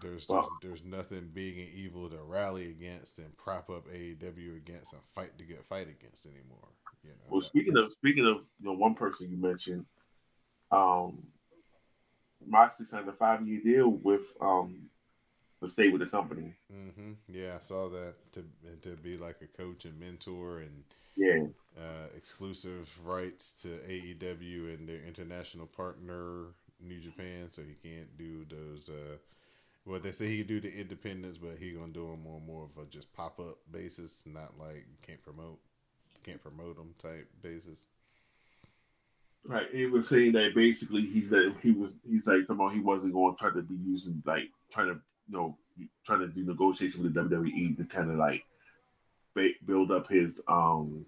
There's 0.00 0.26
there's, 0.26 0.46
there's 0.62 0.84
nothing 0.84 1.30
big 1.32 1.58
and 1.58 1.68
evil 1.70 2.08
to 2.08 2.22
rally 2.22 2.70
against 2.70 3.18
and 3.18 3.36
prop 3.36 3.68
up 3.68 3.88
AEW 3.88 4.56
against 4.56 4.92
and 4.92 5.02
fight 5.14 5.36
to 5.38 5.44
get 5.44 5.64
fight 5.66 5.88
against 5.88 6.26
anymore. 6.26 6.68
You 7.02 7.10
know. 7.10 7.26
Well, 7.28 7.40
speaking 7.40 7.76
of 7.76 7.92
speaking 7.92 8.26
of 8.26 8.36
you 8.60 8.66
know 8.66 8.74
one 8.74 8.94
person 8.94 9.30
you 9.30 9.36
mentioned, 9.36 9.86
um, 10.70 11.18
Moxley 12.46 12.86
signed 12.86 13.08
a 13.08 13.12
five 13.12 13.46
year 13.46 13.60
deal 13.60 13.88
with 13.90 14.22
um, 14.40 14.88
to 15.62 15.68
stay 15.68 15.88
with 15.88 16.00
the 16.00 16.06
company. 16.06 16.54
Mm-hmm. 16.72 17.12
Yeah, 17.28 17.56
I 17.56 17.64
saw 17.64 17.88
that 17.90 18.14
to 18.32 18.44
to 18.82 18.96
be 18.96 19.16
like 19.16 19.36
a 19.42 19.56
coach 19.60 19.84
and 19.84 19.98
mentor 19.98 20.60
and 20.60 20.84
Yeah, 21.16 21.46
uh, 21.78 22.08
exclusive 22.16 22.88
rights 23.04 23.52
to 23.62 23.68
AEW 23.68 24.74
and 24.74 24.88
their 24.88 25.02
international 25.06 25.66
partner 25.66 26.46
New 26.80 27.00
Japan, 27.00 27.48
so 27.50 27.62
he 27.62 27.88
can't 27.88 28.16
do 28.16 28.44
those. 28.48 28.88
Uh, 28.88 29.16
well, 29.84 30.00
they 30.00 30.12
say 30.12 30.28
he 30.28 30.38
can 30.38 30.46
do 30.46 30.60
the 30.60 30.72
independents, 30.72 31.38
but 31.38 31.56
he 31.58 31.72
gonna 31.72 31.92
do 31.92 32.06
them 32.06 32.26
on 32.26 32.46
more 32.46 32.64
of 32.64 32.82
a 32.82 32.86
just 32.86 33.12
pop 33.14 33.40
up 33.40 33.58
basis, 33.70 34.22
not 34.26 34.52
like 34.58 34.86
can't 35.02 35.22
promote 35.22 35.58
can't 36.24 36.42
promote 36.42 36.76
them 36.76 36.94
type 37.00 37.28
basis. 37.42 37.80
right. 39.46 39.66
He 39.72 39.86
was 39.86 40.08
saying 40.08 40.32
that 40.32 40.54
basically 40.54 41.02
he's 41.02 41.30
that 41.30 41.54
he 41.62 41.72
was 41.72 41.90
he's 42.08 42.26
like 42.26 42.48
about 42.48 42.74
he 42.74 42.80
wasn't 42.80 43.14
going 43.14 43.34
to 43.34 43.38
try 43.38 43.50
to 43.50 43.62
be 43.62 43.76
using 43.84 44.22
like 44.26 44.50
trying 44.70 44.88
to 44.88 45.00
you 45.28 45.36
know 45.36 45.56
trying 46.04 46.20
to 46.20 46.28
do 46.28 46.44
negotiation 46.44 47.02
with 47.02 47.14
the 47.14 47.20
WWE 47.20 47.76
to 47.76 47.84
kind 47.84 48.10
of 48.10 48.18
like 48.18 48.44
ba- 49.34 49.58
build 49.66 49.90
up 49.90 50.08
his 50.08 50.40
um 50.48 51.06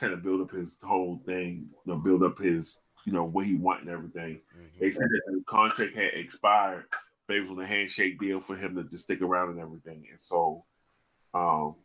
kind 0.00 0.12
of 0.14 0.22
build 0.22 0.40
up 0.40 0.50
his 0.50 0.78
whole 0.82 1.20
thing, 1.26 1.68
you 1.84 1.92
know, 1.92 1.98
build 1.98 2.22
up 2.22 2.38
his 2.38 2.80
you 3.06 3.12
know 3.12 3.24
what 3.24 3.46
he 3.46 3.54
want 3.54 3.80
and 3.80 3.90
everything. 3.90 4.40
Mhm. 4.56 4.78
They 4.78 4.90
said 4.90 5.08
that 5.08 5.22
the 5.32 5.42
contract 5.46 5.94
had 5.96 6.14
expired, 6.14 6.84
but 7.26 7.36
it 7.36 7.48
was 7.48 7.58
a 7.58 7.66
handshake 7.66 8.18
deal 8.18 8.40
for 8.40 8.56
him 8.56 8.74
to 8.76 8.84
just 8.84 9.04
stick 9.04 9.22
around 9.22 9.50
and 9.50 9.60
everything. 9.60 10.06
And 10.10 10.20
so 10.20 10.64
um 11.34 11.76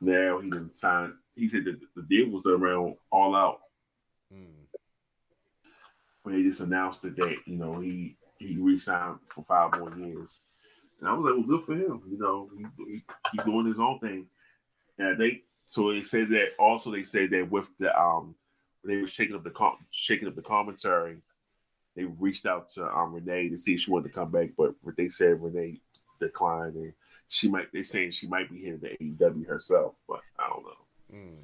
now 0.00 0.38
he 0.40 0.50
didn't 0.50 0.74
sign. 0.74 1.14
He 1.34 1.48
said 1.48 1.64
that 1.64 1.80
the 1.94 2.02
deal 2.02 2.28
was 2.30 2.44
around 2.46 2.96
all 3.10 3.34
out. 3.34 3.60
Mm. 4.32 4.66
when 6.22 6.36
they 6.36 6.48
just 6.48 6.60
announced 6.60 7.02
that 7.02 7.16
you 7.46 7.56
know 7.56 7.80
he 7.80 8.16
he 8.38 8.56
re-signed 8.58 9.18
for 9.28 9.44
five 9.44 9.78
more 9.78 9.92
years, 9.98 10.40
and 10.98 11.08
I 11.08 11.12
was 11.12 11.24
like, 11.24 11.34
well, 11.34 11.58
good 11.58 11.64
for 11.66 11.74
him. 11.74 12.02
You 12.08 12.18
know, 12.18 12.48
he, 12.56 12.64
he 12.92 13.02
he's 13.32 13.44
doing 13.44 13.66
his 13.66 13.80
own 13.80 13.98
thing, 13.98 14.26
and 14.98 15.18
they 15.20 15.42
so 15.70 15.92
they 15.92 16.02
said 16.02 16.28
that 16.30 16.48
also 16.58 16.90
they 16.90 17.04
said 17.04 17.30
that 17.30 17.48
with 17.48 17.68
the 17.78 17.98
um 17.98 18.34
they 18.84 18.96
were 18.96 19.06
shaking 19.06 19.36
up 19.36 19.44
the 19.44 19.50
com- 19.50 19.78
shaking 19.92 20.26
up 20.26 20.34
the 20.34 20.42
commentary, 20.42 21.18
they 21.94 22.04
reached 22.04 22.44
out 22.44 22.68
to 22.70 22.84
um 22.86 23.14
Renee 23.14 23.48
to 23.48 23.56
see 23.56 23.74
if 23.74 23.80
she 23.80 23.90
wanted 23.90 24.08
to 24.08 24.14
come 24.14 24.30
back, 24.30 24.50
but 24.58 24.74
what 24.82 24.96
they 24.96 25.08
said 25.08 25.40
Renee 25.40 25.80
declined 26.18 26.74
and 26.74 26.92
she 27.28 27.48
might 27.48 27.72
They're 27.72 27.84
saying 27.84 28.10
she 28.10 28.26
might 28.26 28.50
be 28.50 28.64
headed 28.64 28.82
to 28.82 28.96
AEW 28.98 29.46
herself, 29.46 29.94
but 30.08 30.20
I 30.36 30.48
don't 30.48 30.64
know. 30.64 31.18
Mm. 31.20 31.36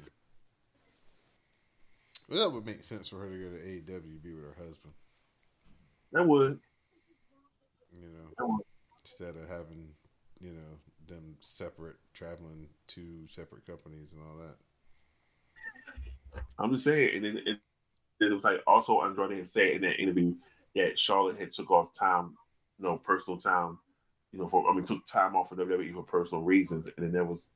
Well, 2.29 2.39
that 2.39 2.53
would 2.53 2.65
make 2.65 2.83
sense 2.83 3.07
for 3.07 3.19
her 3.19 3.29
to 3.29 3.37
go 3.37 3.49
to 3.49 3.63
AEW, 3.63 4.21
be 4.21 4.33
with 4.33 4.43
her 4.43 4.55
husband. 4.57 4.93
That 6.11 6.27
would. 6.27 6.59
You 7.97 8.09
know, 8.09 8.47
would. 8.47 8.65
instead 9.05 9.41
of 9.41 9.47
having, 9.47 9.87
you 10.41 10.51
know, 10.51 10.77
them 11.07 11.35
separate, 11.39 11.95
traveling 12.13 12.67
to 12.87 13.27
separate 13.29 13.65
companies 13.65 14.13
and 14.13 14.21
all 14.21 14.37
that. 14.37 14.55
I'm 16.59 16.71
just 16.71 16.83
saying, 16.83 17.15
and 17.15 17.25
then 17.25 17.37
it, 17.45 17.59
it 18.19 18.33
was 18.33 18.43
like 18.43 18.61
also 18.67 19.01
Andrade 19.01 19.37
had 19.37 19.47
said 19.47 19.71
in 19.71 19.81
that 19.81 19.99
interview 19.99 20.35
that 20.75 20.99
Charlotte 20.99 21.39
had 21.39 21.53
took 21.53 21.71
off 21.71 21.93
time, 21.93 22.35
you 22.79 22.85
know, 22.85 22.97
personal 22.97 23.39
time, 23.39 23.79
you 24.31 24.39
know, 24.39 24.47
for 24.47 24.69
I 24.69 24.73
mean, 24.73 24.85
took 24.85 25.05
time 25.07 25.35
off 25.35 25.49
for 25.49 25.55
WWE 25.55 25.93
for 25.93 26.03
personal 26.03 26.43
reasons, 26.43 26.85
and 26.85 27.05
then 27.05 27.11
there 27.11 27.25
was 27.25 27.47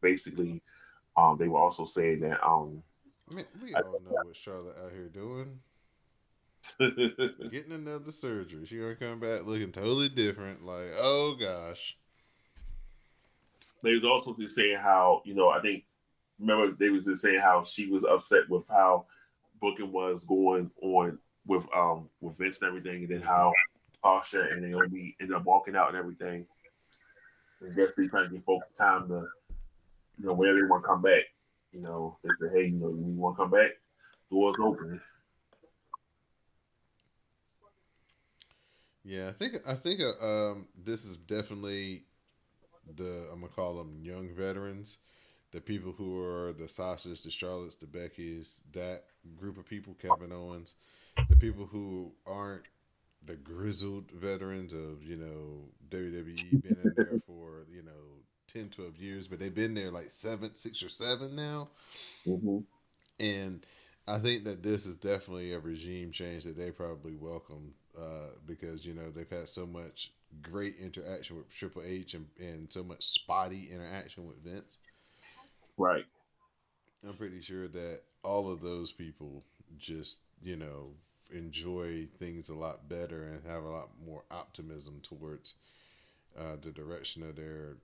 basically, 0.00 0.62
um, 1.16 1.36
they 1.38 1.48
were 1.48 1.60
also 1.60 1.84
saying 1.84 2.20
that 2.20 2.44
um 2.44 2.82
I 3.30 3.34
mean, 3.34 3.44
we 3.62 3.74
all 3.74 3.82
know 3.82 4.22
what 4.24 4.36
Charlotte 4.36 4.76
out 4.82 4.92
here 4.92 5.08
doing. 5.08 5.60
Getting 7.50 7.72
another 7.72 8.10
surgery. 8.10 8.66
She 8.66 8.78
gonna 8.78 8.94
come 8.94 9.20
back 9.20 9.44
looking 9.44 9.72
totally 9.72 10.08
different. 10.08 10.64
Like, 10.64 10.92
oh 10.98 11.36
gosh. 11.38 11.96
They 13.82 13.94
was 13.94 14.04
also 14.04 14.36
just 14.38 14.54
saying 14.54 14.78
how 14.80 15.22
you 15.24 15.34
know 15.34 15.50
I 15.50 15.60
think 15.60 15.84
remember 16.38 16.74
they 16.78 16.90
was 16.90 17.04
just 17.04 17.22
saying 17.22 17.40
how 17.40 17.64
she 17.64 17.86
was 17.86 18.04
upset 18.04 18.48
with 18.48 18.64
how 18.68 19.06
booking 19.60 19.92
was 19.92 20.24
going 20.24 20.70
on 20.82 21.18
with 21.46 21.64
um 21.74 22.08
with 22.20 22.38
Vince 22.38 22.60
and 22.60 22.68
everything, 22.68 23.04
and 23.04 23.08
then 23.08 23.22
how 23.22 23.52
Sasha 24.02 24.48
and 24.50 24.62
Naomi 24.62 25.16
ended 25.20 25.36
up 25.36 25.44
walking 25.44 25.76
out 25.76 25.88
and 25.88 25.96
everything. 25.96 26.46
And 27.60 27.74
basically 27.74 28.08
trying 28.08 28.28
to 28.28 28.34
get 28.34 28.44
folks 28.44 28.66
time 28.76 29.08
to 29.08 29.26
you 30.18 30.26
know 30.26 30.34
whenever 30.34 30.60
they 30.60 30.66
want 30.66 30.84
to 30.84 30.88
come 30.88 31.02
back. 31.02 31.24
You 31.72 31.82
know, 31.82 32.16
they 32.22 32.30
say, 32.40 32.52
hey, 32.54 32.68
you 32.68 32.78
know, 32.78 32.88
you 32.88 33.14
want 33.14 33.36
to 33.36 33.42
come 33.42 33.50
back? 33.50 33.72
Doors 34.30 34.56
open. 34.62 35.00
Yeah, 39.04 39.28
I 39.28 39.32
think 39.32 39.54
I 39.66 39.74
think 39.74 40.00
uh, 40.00 40.24
um, 40.24 40.68
this 40.76 41.04
is 41.04 41.16
definitely 41.16 42.04
the 42.96 43.28
I'm 43.32 43.40
gonna 43.40 43.52
call 43.52 43.76
them 43.76 44.00
young 44.02 44.28
veterans, 44.34 44.98
the 45.52 45.60
people 45.60 45.92
who 45.92 46.22
are 46.22 46.52
the 46.52 46.64
Sashas, 46.64 47.22
the 47.22 47.30
Charlottes, 47.30 47.78
the 47.78 47.86
Beckys, 47.86 48.62
that 48.72 49.04
group 49.36 49.58
of 49.58 49.66
people, 49.66 49.96
Kevin 50.00 50.32
Owens, 50.32 50.74
the 51.28 51.36
people 51.36 51.66
who 51.66 52.12
aren't 52.26 52.64
the 53.26 53.34
grizzled 53.34 54.10
veterans 54.12 54.72
of 54.72 55.02
you 55.02 55.16
know 55.16 55.64
WWE 55.90 56.62
been 56.62 56.76
in 56.82 56.94
there 56.96 57.20
for 57.26 57.66
you 57.72 57.82
know 57.82 58.18
10, 58.48 58.70
12 58.70 58.96
years, 58.96 59.28
but 59.28 59.38
they've 59.38 59.54
been 59.54 59.74
there 59.74 59.90
like 59.90 60.10
seven, 60.10 60.54
six 60.54 60.82
or 60.82 60.88
seven 60.88 61.36
now. 61.36 61.68
Mm-hmm. 62.26 62.58
And 63.20 63.64
I 64.06 64.18
think 64.18 64.44
that 64.44 64.62
this 64.62 64.86
is 64.86 64.96
definitely 64.96 65.52
a 65.52 65.58
regime 65.58 66.10
change 66.12 66.44
that 66.44 66.56
they 66.56 66.70
probably 66.70 67.14
welcome 67.14 67.74
uh, 67.96 68.30
because, 68.46 68.86
you 68.86 68.94
know, 68.94 69.10
they've 69.14 69.28
had 69.28 69.48
so 69.48 69.66
much 69.66 70.12
great 70.42 70.76
interaction 70.80 71.36
with 71.36 71.52
Triple 71.54 71.82
H 71.84 72.14
and, 72.14 72.26
and 72.38 72.72
so 72.72 72.82
much 72.82 73.04
spotty 73.06 73.70
interaction 73.72 74.26
with 74.26 74.42
Vince. 74.44 74.78
Right. 75.76 76.04
I'm 77.06 77.14
pretty 77.14 77.40
sure 77.40 77.68
that 77.68 78.00
all 78.22 78.50
of 78.50 78.60
those 78.60 78.92
people 78.92 79.44
just, 79.78 80.20
you 80.42 80.56
know, 80.56 80.88
enjoy 81.30 82.06
things 82.18 82.48
a 82.48 82.54
lot 82.54 82.88
better 82.88 83.24
and 83.24 83.46
have 83.46 83.62
a 83.62 83.70
lot 83.70 83.90
more 84.04 84.24
optimism 84.30 85.00
towards 85.02 85.54
uh, 86.38 86.56
the 86.62 86.70
direction 86.70 87.22
of 87.22 87.36
their 87.36 87.76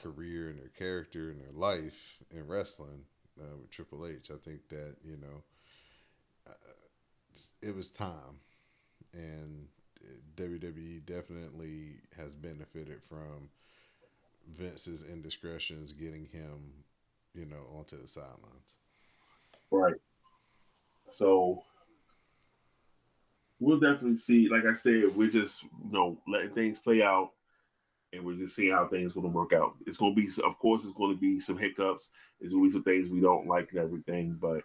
career 0.00 0.48
and 0.48 0.58
their 0.58 0.70
character 0.78 1.30
and 1.30 1.40
their 1.40 1.52
life 1.52 2.18
in 2.30 2.46
wrestling 2.46 3.04
uh, 3.40 3.56
with 3.60 3.70
Triple 3.70 4.06
H. 4.06 4.30
I 4.32 4.36
think 4.36 4.68
that 4.68 4.94
you 5.04 5.16
know 5.16 5.42
uh, 6.48 6.52
it 7.62 7.74
was 7.74 7.90
time, 7.90 8.40
and 9.12 9.66
WWE 10.36 11.04
definitely 11.06 11.96
has 12.16 12.32
benefited 12.32 13.00
from 13.08 13.50
Vince's 14.56 15.02
indiscretions 15.02 15.92
getting 15.92 16.26
him, 16.26 16.72
you 17.34 17.44
know, 17.44 17.66
onto 17.76 18.00
the 18.00 18.08
sidelines. 18.08 18.74
Right. 19.70 19.94
So 21.10 21.62
we'll 23.60 23.80
definitely 23.80 24.18
see. 24.18 24.48
Like 24.48 24.64
I 24.64 24.74
said, 24.74 25.16
we're 25.16 25.30
just 25.30 25.62
you 25.62 25.90
know 25.90 26.18
letting 26.26 26.50
things 26.50 26.78
play 26.78 27.02
out 27.02 27.30
and 28.12 28.24
we're 28.24 28.36
just 28.36 28.56
seeing 28.56 28.72
how 28.72 28.86
things 28.86 29.12
going 29.12 29.26
to 29.26 29.32
work 29.32 29.52
out. 29.52 29.74
It's 29.86 29.98
going 29.98 30.14
to 30.14 30.20
be, 30.20 30.30
of 30.42 30.58
course, 30.58 30.84
it's 30.84 30.96
going 30.96 31.14
to 31.14 31.20
be 31.20 31.38
some 31.40 31.58
hiccups. 31.58 32.08
There's 32.40 32.52
going 32.52 32.64
to 32.64 32.68
be 32.68 32.72
some 32.72 32.84
things 32.84 33.10
we 33.10 33.20
don't 33.20 33.46
like 33.46 33.68
and 33.70 33.80
everything, 33.80 34.38
but 34.40 34.62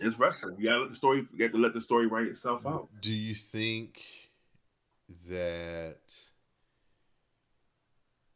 it's 0.00 0.18
wrestling. 0.18 0.56
You 0.58 0.68
got 0.68 0.76
to 0.76 0.82
let 0.82 0.90
the 0.90 0.96
story. 0.96 1.26
You 1.32 1.38
got 1.38 1.54
to 1.54 1.62
let 1.62 1.74
the 1.74 1.80
story 1.80 2.06
write 2.06 2.26
itself 2.26 2.66
out. 2.66 2.88
Do 3.00 3.12
you 3.12 3.34
think 3.34 4.00
that, 5.28 6.16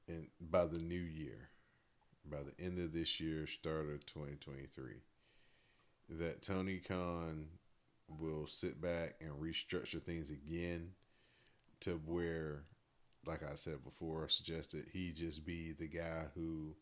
in 0.08 0.28
by 0.40 0.66
the 0.66 0.78
new 0.78 0.94
year, 0.94 1.48
by 2.24 2.38
the 2.38 2.64
end 2.64 2.78
of 2.78 2.92
this 2.92 3.20
year, 3.20 3.46
start 3.46 3.88
of 3.90 4.04
2023, 4.06 4.84
that 6.18 6.42
Tony 6.42 6.78
Khan 6.78 7.46
will 8.08 8.46
sit 8.46 8.80
back 8.80 9.16
and 9.20 9.30
restructure 9.32 10.00
things 10.00 10.30
again 10.30 10.90
to 11.80 12.00
where 12.06 12.62
like 13.26 13.42
I 13.42 13.56
said 13.56 13.84
before, 13.84 14.24
I 14.24 14.28
suggested 14.28 14.86
he 14.92 15.12
just 15.12 15.44
be 15.44 15.72
the 15.72 15.88
guy 15.88 16.26
who 16.34 16.74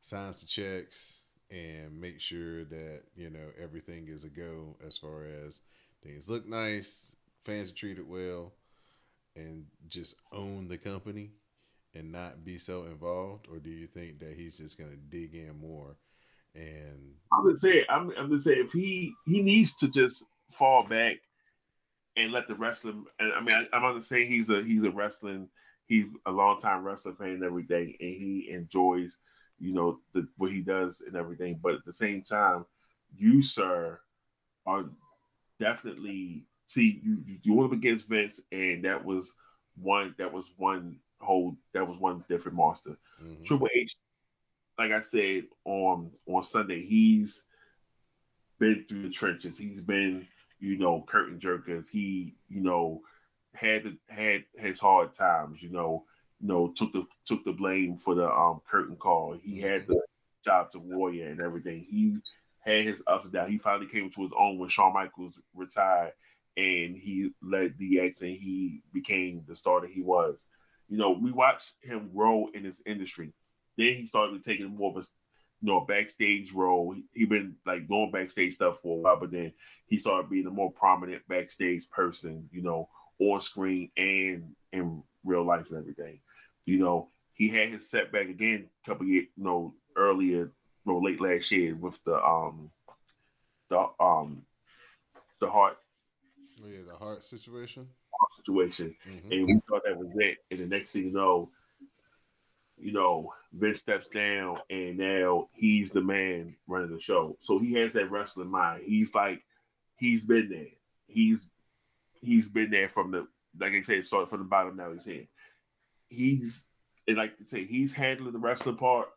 signs 0.00 0.40
the 0.40 0.46
checks 0.46 1.22
and 1.50 2.00
make 2.00 2.20
sure 2.20 2.64
that 2.64 3.02
you 3.16 3.30
know 3.30 3.48
everything 3.62 4.08
is 4.08 4.24
a 4.24 4.28
go 4.28 4.76
as 4.86 4.96
far 4.96 5.24
as 5.46 5.60
things 6.02 6.28
look 6.28 6.46
nice, 6.46 7.14
fans 7.44 7.70
are 7.70 7.74
treated 7.74 8.08
well, 8.08 8.52
and 9.36 9.66
just 9.88 10.16
own 10.32 10.68
the 10.68 10.78
company 10.78 11.30
and 11.94 12.12
not 12.12 12.44
be 12.44 12.56
so 12.56 12.84
involved, 12.84 13.46
or 13.50 13.58
do 13.58 13.70
you 13.70 13.86
think 13.86 14.20
that 14.20 14.36
he's 14.36 14.56
just 14.56 14.78
going 14.78 14.90
to 14.90 14.96
dig 14.96 15.34
in 15.34 15.58
more? 15.58 15.96
And 16.54 17.14
I'm 17.32 17.44
gonna 17.44 17.56
say, 17.56 17.84
I'm, 17.88 18.10
I'm 18.18 18.28
gonna 18.28 18.40
say, 18.40 18.54
if 18.54 18.72
he 18.72 19.12
he 19.26 19.42
needs 19.42 19.76
to 19.76 19.88
just 19.88 20.24
fall 20.50 20.84
back 20.84 21.16
and 22.16 22.32
let 22.32 22.48
the 22.48 22.54
wrestling. 22.56 23.04
And 23.20 23.32
I 23.32 23.40
mean, 23.40 23.54
I, 23.54 23.76
am 23.76 23.82
gonna 23.82 24.02
say 24.02 24.26
he's 24.26 24.50
a 24.50 24.62
he's 24.62 24.82
a 24.82 24.90
wrestling 24.90 25.48
he's 25.90 26.06
a 26.24 26.30
longtime 26.30 26.84
wrestler 26.84 27.14
fan 27.14 27.30
and 27.30 27.44
everything, 27.44 27.94
and 28.00 28.10
he 28.16 28.48
enjoys, 28.50 29.18
you 29.60 29.72
know, 29.72 29.98
the, 30.14 30.26
what 30.36 30.50
he 30.50 30.60
does 30.60 31.02
and 31.06 31.16
everything. 31.16 31.60
But 31.62 31.74
at 31.74 31.84
the 31.84 31.92
same 31.92 32.22
time, 32.22 32.64
you, 33.16 33.42
sir, 33.42 34.00
are 34.66 34.84
definitely 35.58 36.44
see 36.68 37.00
you 37.02 37.18
you 37.42 37.54
went 37.54 37.72
up 37.72 37.76
against 37.76 38.08
Vince, 38.08 38.40
and 38.50 38.84
that 38.84 39.04
was 39.04 39.32
one 39.76 40.14
that 40.18 40.32
was 40.32 40.46
one 40.56 40.96
whole 41.20 41.56
that 41.74 41.86
was 41.86 41.98
one 41.98 42.24
different 42.28 42.56
monster. 42.56 42.98
Mm-hmm. 43.22 43.44
Triple 43.44 43.68
H, 43.74 43.96
like 44.78 44.92
I 44.92 45.00
said 45.00 45.44
on 45.64 46.10
on 46.26 46.42
Sunday, 46.42 46.84
he's 46.84 47.44
been 48.58 48.84
through 48.88 49.02
the 49.02 49.10
trenches. 49.10 49.58
He's 49.58 49.82
been, 49.82 50.26
you 50.58 50.78
know, 50.78 51.04
curtain 51.06 51.40
jerkers. 51.40 51.88
He, 51.88 52.36
you 52.48 52.60
know, 52.60 53.02
had 53.54 53.96
had 54.08 54.44
his 54.56 54.78
hard 54.78 55.14
times. 55.14 55.62
You 55.62 55.70
know, 55.70 56.04
you 56.40 56.48
know 56.48 56.72
took 56.76 56.92
the 56.92 57.04
took 57.26 57.44
the 57.44 57.52
blame 57.52 57.98
for 57.98 58.14
the 58.14 58.28
um 58.30 58.60
curtain 58.70 58.96
call. 58.96 59.36
He 59.42 59.60
had 59.60 59.86
the 59.86 60.00
job 60.44 60.70
to 60.72 60.78
warrior 60.78 61.28
and 61.28 61.40
everything. 61.40 61.86
He 61.88 62.16
had 62.60 62.86
his 62.86 63.02
ups 63.06 63.24
and 63.24 63.32
downs. 63.32 63.50
He 63.50 63.58
finally 63.58 63.86
came 63.86 64.10
to 64.10 64.22
his 64.22 64.32
own 64.38 64.58
when 64.58 64.68
Shawn 64.68 64.92
Michaels 64.92 65.38
retired 65.54 66.12
and 66.56 66.96
he 66.96 67.30
led 67.42 67.78
DX 67.78 68.22
and 68.22 68.36
he 68.36 68.82
became 68.92 69.44
the 69.46 69.56
star 69.56 69.80
that 69.80 69.90
he 69.90 70.02
was. 70.02 70.46
You 70.88 70.98
know, 70.98 71.12
we 71.12 71.30
watched 71.30 71.72
him 71.82 72.10
grow 72.14 72.48
in 72.52 72.64
this 72.64 72.82
industry. 72.84 73.32
Then 73.78 73.94
he 73.94 74.06
started 74.06 74.44
taking 74.44 74.76
more 74.76 74.90
of 74.90 75.04
a 75.04 75.06
you 75.62 75.68
know, 75.68 75.80
backstage 75.80 76.52
role. 76.52 76.92
He, 76.92 77.04
he 77.12 77.24
been 77.26 77.56
like 77.66 77.86
doing 77.86 78.10
backstage 78.10 78.54
stuff 78.54 78.80
for 78.82 78.96
a 78.96 79.00
while, 79.00 79.20
but 79.20 79.30
then 79.30 79.52
he 79.86 79.98
started 79.98 80.30
being 80.30 80.46
a 80.46 80.50
more 80.50 80.72
prominent 80.72 81.26
backstage 81.28 81.88
person, 81.90 82.48
you 82.50 82.62
know, 82.62 82.88
on 83.18 83.40
screen 83.40 83.90
and 83.96 84.54
in 84.72 85.02
real 85.24 85.44
life 85.44 85.66
and 85.70 85.78
everything. 85.78 86.20
You 86.66 86.78
know, 86.78 87.08
he 87.34 87.48
had 87.48 87.70
his 87.70 87.88
setback 87.88 88.28
again 88.28 88.68
a 88.84 88.88
couple 88.88 89.06
years, 89.06 89.26
you 89.36 89.44
know, 89.44 89.74
earlier, 89.96 90.44
you 90.44 90.52
know, 90.84 90.98
late 90.98 91.20
last 91.20 91.50
year 91.50 91.74
with 91.74 91.98
the 92.04 92.14
um 92.22 92.70
the 93.68 93.86
um 94.00 94.42
the 95.40 95.50
heart 95.50 95.78
yeah, 96.62 96.80
the 96.86 96.94
heart 96.94 97.24
situation. 97.24 97.88
Heart 98.12 98.32
situation, 98.36 98.94
Mhm. 99.08 99.32
and 99.32 99.46
we 99.46 99.60
thought 99.66 99.82
that 99.84 99.96
was 99.96 100.14
it. 100.18 100.38
And 100.50 100.60
the 100.60 100.66
next 100.66 100.92
thing 100.92 101.04
you 101.06 101.12
know, 101.12 101.50
you 102.76 102.92
know, 102.92 103.32
Vince 103.52 103.80
steps 103.80 104.08
down, 104.08 104.58
and 104.68 104.98
now 104.98 105.48
he's 105.54 105.92
the 105.92 106.02
man 106.02 106.56
running 106.66 106.94
the 106.94 107.00
show. 107.00 107.36
So 107.40 107.58
he 107.58 107.72
has 107.74 107.94
that 107.94 108.10
wrestling 108.10 108.48
mind. 108.50 108.82
He's 108.84 109.14
like, 109.14 109.42
he's 109.96 110.24
been 110.24 110.48
there. 110.50 110.68
He's 111.06 111.46
he's 112.20 112.48
been 112.48 112.70
there 112.70 112.88
from 112.90 113.10
the 113.10 113.26
like 113.58 113.72
I 113.72 113.82
said, 113.82 114.06
started 114.06 114.28
from 114.28 114.40
the 114.40 114.44
bottom. 114.44 114.76
Now 114.76 114.92
he's 114.92 115.04
here. 115.04 115.26
He's 116.10 116.66
like 117.08 117.32
I 117.40 117.46
say, 117.46 117.64
he's 117.64 117.94
handling 117.94 118.32
the 118.32 118.38
wrestling 118.38 118.76
part. 118.76 119.08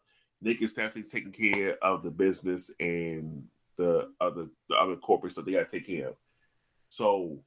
Nick 0.41 0.61
is 0.61 0.73
definitely 0.73 1.03
taking 1.03 1.31
care 1.31 1.77
of 1.81 2.03
the 2.03 2.09
business 2.09 2.71
and 2.79 3.45
the 3.77 4.09
other 4.19 4.47
the 4.69 4.75
other 4.75 4.95
corporate 4.95 5.33
stuff 5.33 5.45
they 5.45 5.53
got 5.53 5.69
to 5.69 5.79
take 5.79 5.87
care 5.87 6.09
of. 6.09 6.15
So, 6.89 7.39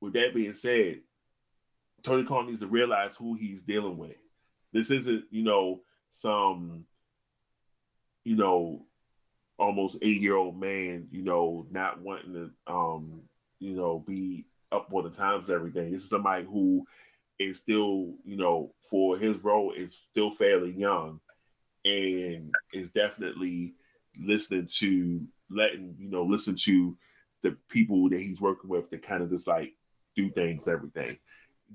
with 0.00 0.14
that 0.14 0.34
being 0.34 0.54
said, 0.54 1.00
Tony 2.02 2.24
Khan 2.24 2.46
needs 2.46 2.60
to 2.60 2.66
realize 2.66 3.16
who 3.16 3.34
he's 3.34 3.62
dealing 3.62 3.98
with. 3.98 4.16
This 4.72 4.90
isn't, 4.90 5.24
you 5.30 5.42
know, 5.42 5.80
some, 6.12 6.84
you 8.24 8.36
know, 8.36 8.86
almost 9.58 9.98
80 10.02 10.10
year 10.16 10.36
old 10.36 10.58
man, 10.58 11.08
you 11.10 11.22
know, 11.22 11.66
not 11.70 12.00
wanting 12.00 12.32
to, 12.34 12.72
um, 12.72 13.22
you 13.58 13.74
know, 13.74 13.98
be 13.98 14.46
up 14.72 14.92
on 14.92 15.04
the 15.04 15.10
times 15.10 15.48
and 15.48 15.54
everything. 15.54 15.92
This 15.92 16.02
is 16.02 16.08
somebody 16.08 16.44
who 16.44 16.86
is 17.38 17.58
still, 17.58 18.14
you 18.24 18.36
know, 18.36 18.74
for 18.90 19.18
his 19.18 19.36
role 19.38 19.72
is 19.76 19.96
still 20.10 20.30
fairly 20.30 20.72
young. 20.72 21.20
And 21.84 22.54
is 22.72 22.90
definitely 22.92 23.74
listening 24.18 24.68
to 24.78 25.20
letting, 25.50 25.94
you 25.98 26.08
know, 26.08 26.24
listen 26.24 26.56
to 26.64 26.96
the 27.42 27.56
people 27.68 28.08
that 28.08 28.20
he's 28.20 28.40
working 28.40 28.70
with 28.70 28.88
to 28.90 28.98
kind 28.98 29.22
of 29.22 29.30
just 29.30 29.46
like 29.46 29.72
do 30.16 30.30
things 30.30 30.66
and 30.66 30.74
everything. 30.74 31.18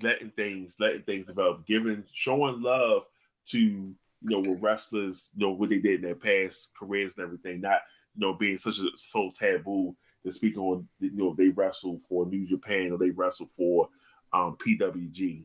Letting 0.02 0.30
things, 0.30 0.74
letting 0.80 1.02
things 1.02 1.26
develop, 1.26 1.66
giving 1.66 2.04
showing 2.12 2.60
love 2.60 3.02
to 3.50 3.58
you 3.58 3.96
know 4.22 4.40
what 4.40 4.60
wrestlers, 4.60 5.30
you 5.36 5.46
know, 5.46 5.52
what 5.52 5.70
they 5.70 5.78
did 5.78 5.96
in 5.96 6.02
their 6.02 6.14
past 6.14 6.70
careers 6.78 7.14
and 7.16 7.24
everything, 7.24 7.60
not 7.60 7.80
you 8.14 8.26
know, 8.26 8.34
being 8.34 8.58
such 8.58 8.78
a 8.78 8.88
so 8.96 9.30
taboo 9.38 9.96
to 10.24 10.32
speak 10.32 10.58
on 10.58 10.86
you 10.98 11.10
know, 11.14 11.34
they 11.36 11.48
wrestle 11.48 12.00
for 12.08 12.26
New 12.26 12.46
Japan 12.46 12.92
or 12.92 12.98
they 12.98 13.10
wrestle 13.10 13.48
for 13.56 13.88
um 14.32 14.56
PWG, 14.64 15.44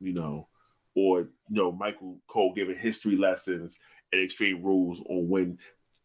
you 0.00 0.12
know, 0.12 0.48
or 0.94 1.20
you 1.20 1.28
know, 1.50 1.72
Michael 1.72 2.18
Cole 2.28 2.52
giving 2.54 2.78
history 2.78 3.16
lessons 3.16 3.76
and 4.12 4.22
extreme 4.22 4.62
rules 4.62 5.00
on 5.08 5.28
when 5.28 5.58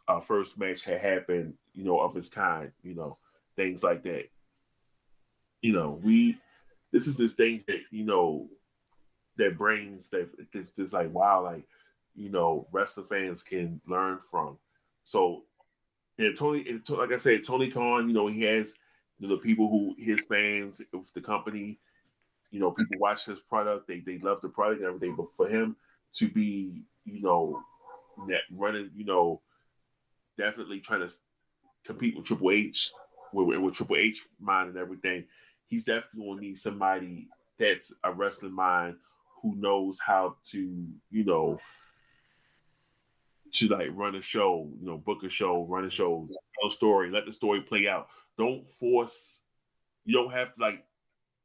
our 0.08 0.22
first 0.22 0.58
match 0.58 0.84
had 0.84 1.00
happened, 1.00 1.54
you 1.74 1.84
know, 1.84 2.00
of 2.00 2.16
its 2.18 2.30
kind, 2.30 2.72
you 2.84 2.94
know, 2.94 3.18
things 3.56 3.84
like 3.84 4.04
that. 4.04 4.26
You 5.62 5.74
know, 5.74 6.00
we 6.04 6.38
this 6.92 7.08
is 7.08 7.18
this 7.18 7.34
thing 7.34 7.64
that, 7.68 7.80
you 7.92 8.06
know, 8.06 8.50
that 9.38 9.58
brings 9.58 10.10
that 10.10 10.30
just 10.76 10.94
like 10.94 11.12
wow, 11.12 11.44
like, 11.44 11.66
you 12.16 12.30
know, 12.30 12.68
wrestling 12.72 13.08
fans 13.08 13.44
can 13.44 13.82
learn 13.88 14.20
from. 14.30 14.58
So 15.06 15.44
and 16.18 16.38
Tony, 16.38 16.66
and 16.70 16.88
like 16.90 17.12
I 17.12 17.18
said, 17.18 17.44
Tony 17.44 17.72
Khan, 17.72 18.08
you 18.08 18.14
know, 18.14 18.28
he 18.28 18.42
has 18.44 18.74
the 19.20 19.38
people 19.38 19.70
who 19.70 19.96
his 19.98 20.26
fans 20.26 20.82
the 21.14 21.22
company, 21.22 21.80
you 22.54 22.60
know, 22.60 22.70
people 22.70 23.00
watch 23.00 23.26
his 23.26 23.40
product, 23.40 23.88
they 23.88 24.02
they 24.06 24.20
love 24.20 24.40
the 24.42 24.48
product 24.48 24.82
and 24.82 24.88
everything. 24.88 25.16
But 25.16 25.36
for 25.36 25.50
him 25.50 25.76
to 26.18 26.30
be, 26.30 26.84
you 27.04 27.20
know, 27.20 27.60
that 28.28 28.42
running, 28.56 28.92
you 28.96 29.06
know, 29.06 29.42
definitely 30.38 30.80
trying 30.80 31.06
to 31.08 31.12
compete 31.84 32.16
with 32.16 32.28
Triple 32.28 32.52
H, 32.52 32.92
with, 33.34 33.58
with 33.58 33.74
Triple 33.74 33.96
H 33.96 34.22
mind 34.40 34.70
and 34.70 34.78
everything, 34.78 35.26
he's 35.66 35.84
definitely 35.84 36.28
gonna 36.28 36.42
need 36.42 36.60
somebody 36.60 37.28
that's 37.58 37.92
a 38.04 38.14
wrestling 38.14 38.54
mind 38.54 38.98
who 39.42 39.56
knows 39.56 39.98
how 40.00 40.36
to, 40.52 40.88
you 41.10 41.26
know, 41.26 41.60
to 43.54 43.68
like 43.68 43.90
run 43.94 44.16
a 44.16 44.22
show, 44.22 44.70
you 44.80 44.86
know, 44.86 44.98
book 45.00 45.24
a 45.24 45.30
show, 45.30 45.66
run 45.68 45.86
a 45.86 45.90
show, 45.90 46.28
tell 46.28 46.70
a 46.70 46.72
story, 46.72 47.10
let 47.10 47.26
the 47.26 47.34
story 47.34 47.62
play 47.62 47.88
out. 47.88 48.10
Don't 48.38 48.70
force. 48.70 49.42
You 50.06 50.14
don't 50.14 50.32
have 50.32 50.54
to 50.54 50.62
like, 50.62 50.86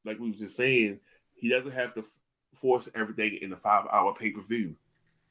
like 0.05 0.19
we 0.19 0.31
was 0.31 0.39
just 0.39 0.57
saying. 0.57 1.01
He 1.35 1.49
doesn't 1.49 1.73
have 1.73 1.95
to 1.95 2.05
force 2.57 2.89
everything 2.95 3.39
in 3.41 3.53
a 3.53 3.57
five-hour 3.57 4.15
pay-per-view. 4.15 4.75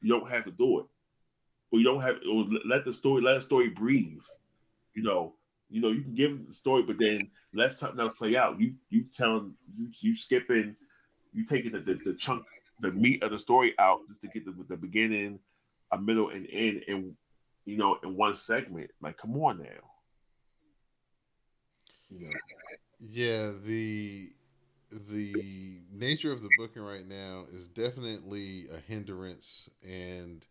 You 0.00 0.08
don't 0.08 0.30
have 0.30 0.44
to 0.44 0.50
do 0.50 0.80
it, 0.80 0.86
or 1.70 1.78
you 1.78 1.84
don't 1.84 2.00
have. 2.00 2.16
Or 2.30 2.46
let 2.66 2.84
the 2.84 2.92
story, 2.92 3.22
let 3.22 3.34
the 3.34 3.40
story 3.42 3.68
breathe. 3.68 4.22
You 4.94 5.02
know, 5.02 5.34
you 5.68 5.80
know, 5.80 5.90
you 5.90 6.02
can 6.02 6.14
give 6.14 6.48
the 6.48 6.54
story, 6.54 6.82
but 6.82 6.96
then 6.98 7.30
let 7.52 7.74
something 7.74 8.00
else 8.00 8.14
play 8.16 8.36
out. 8.36 8.60
You 8.60 8.74
you 8.90 9.04
telling 9.14 9.54
you 9.76 9.88
you 10.00 10.16
skipping, 10.16 10.76
you 11.34 11.44
taking 11.44 11.72
the, 11.72 11.80
the, 11.80 11.98
the 12.04 12.14
chunk, 12.14 12.44
the 12.80 12.90
meat 12.92 13.22
of 13.22 13.32
the 13.32 13.38
story 13.38 13.74
out 13.78 14.00
just 14.08 14.20
to 14.22 14.28
get 14.28 14.44
the, 14.44 14.54
the 14.68 14.76
beginning, 14.76 15.40
a 15.92 15.98
middle, 15.98 16.30
and 16.30 16.46
end, 16.50 16.84
and 16.88 17.14
you 17.64 17.76
know, 17.76 17.98
in 18.02 18.16
one 18.16 18.34
segment. 18.36 18.90
Like, 19.02 19.18
come 19.18 19.36
on 19.36 19.58
now. 19.58 19.66
Yeah, 22.98 23.52
the 23.64 24.30
the 24.90 25.80
nature 25.92 26.32
of 26.32 26.42
the 26.42 26.50
booking 26.58 26.82
right 26.82 27.06
now 27.06 27.46
is 27.54 27.68
definitely 27.68 28.68
a 28.72 28.78
hindrance, 28.78 29.68
and 29.82 30.46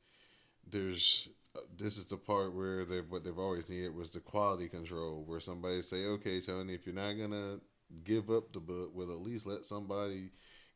there's 0.70 1.30
this 1.78 1.98
is 1.98 2.06
the 2.06 2.18
part 2.18 2.54
where 2.54 2.86
they 2.86 3.02
what 3.02 3.24
they've 3.24 3.40
always 3.40 3.70
needed 3.70 3.96
was 3.96 4.12
the 4.12 4.20
quality 4.20 4.68
control, 4.70 5.24
where 5.26 5.40
somebody 5.40 5.82
say, 5.82 6.06
okay, 6.06 6.42
Tony, 6.42 6.74
if 6.76 6.86
you're 6.86 6.96
not 6.96 7.14
gonna 7.14 7.60
give 8.04 8.30
up 8.30 8.54
the 8.54 8.60
book, 8.60 8.92
well, 8.94 9.12
at 9.12 9.22
least 9.22 9.48
let 9.48 9.66
somebody 9.66 10.32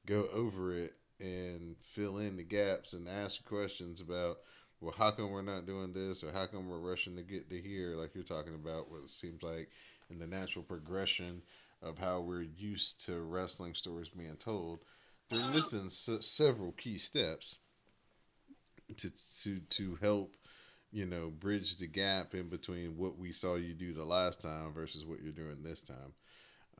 go 0.06 0.28
over 0.34 0.76
it 0.78 0.96
and 1.20 1.76
fill 1.94 2.18
in 2.18 2.38
the 2.38 2.44
gaps 2.44 2.94
and 2.94 3.08
ask 3.08 3.44
questions 3.46 4.02
about 4.02 4.40
well, 4.80 4.96
how 4.98 5.12
come 5.12 5.30
we're 5.30 5.44
not 5.44 5.68
doing 5.68 5.94
this, 5.94 6.24
or 6.24 6.32
how 6.32 6.48
come 6.48 6.68
we're 6.68 6.80
rushing 6.80 7.16
to 7.16 7.22
get 7.22 7.50
to 7.50 7.62
here, 7.62 7.96
like 7.96 8.16
you're 8.16 8.24
talking 8.24 8.56
about, 8.56 8.90
what 8.90 9.08
seems 9.10 9.44
like 9.44 9.70
in 10.10 10.18
the 10.18 10.26
natural 10.26 10.64
progression 10.66 11.42
of 11.82 11.98
how 11.98 12.22
we're 12.22 12.42
used 12.42 13.04
to 13.06 13.22
wrestling 13.22 13.74
stories 13.74 14.10
being 14.10 14.36
told. 14.38 14.80
They're 15.30 15.50
missing 15.54 15.86
s- 15.86 16.10
several 16.22 16.74
key 16.74 16.98
steps 16.98 17.58
to 18.98 19.10
to 19.44 19.60
to 19.60 19.96
help, 20.02 20.36
you 20.92 21.06
know, 21.06 21.30
bridge 21.30 21.78
the 21.78 21.88
gap 21.88 22.34
in 22.36 22.50
between 22.50 22.98
what 22.98 23.18
we 23.18 23.32
saw 23.32 23.56
you 23.56 23.74
do 23.74 23.94
the 23.94 24.06
last 24.06 24.42
time 24.42 24.74
versus 24.74 25.06
what 25.06 25.22
you're 25.22 25.32
doing 25.32 25.64
this 25.64 25.82
time. 25.82 26.14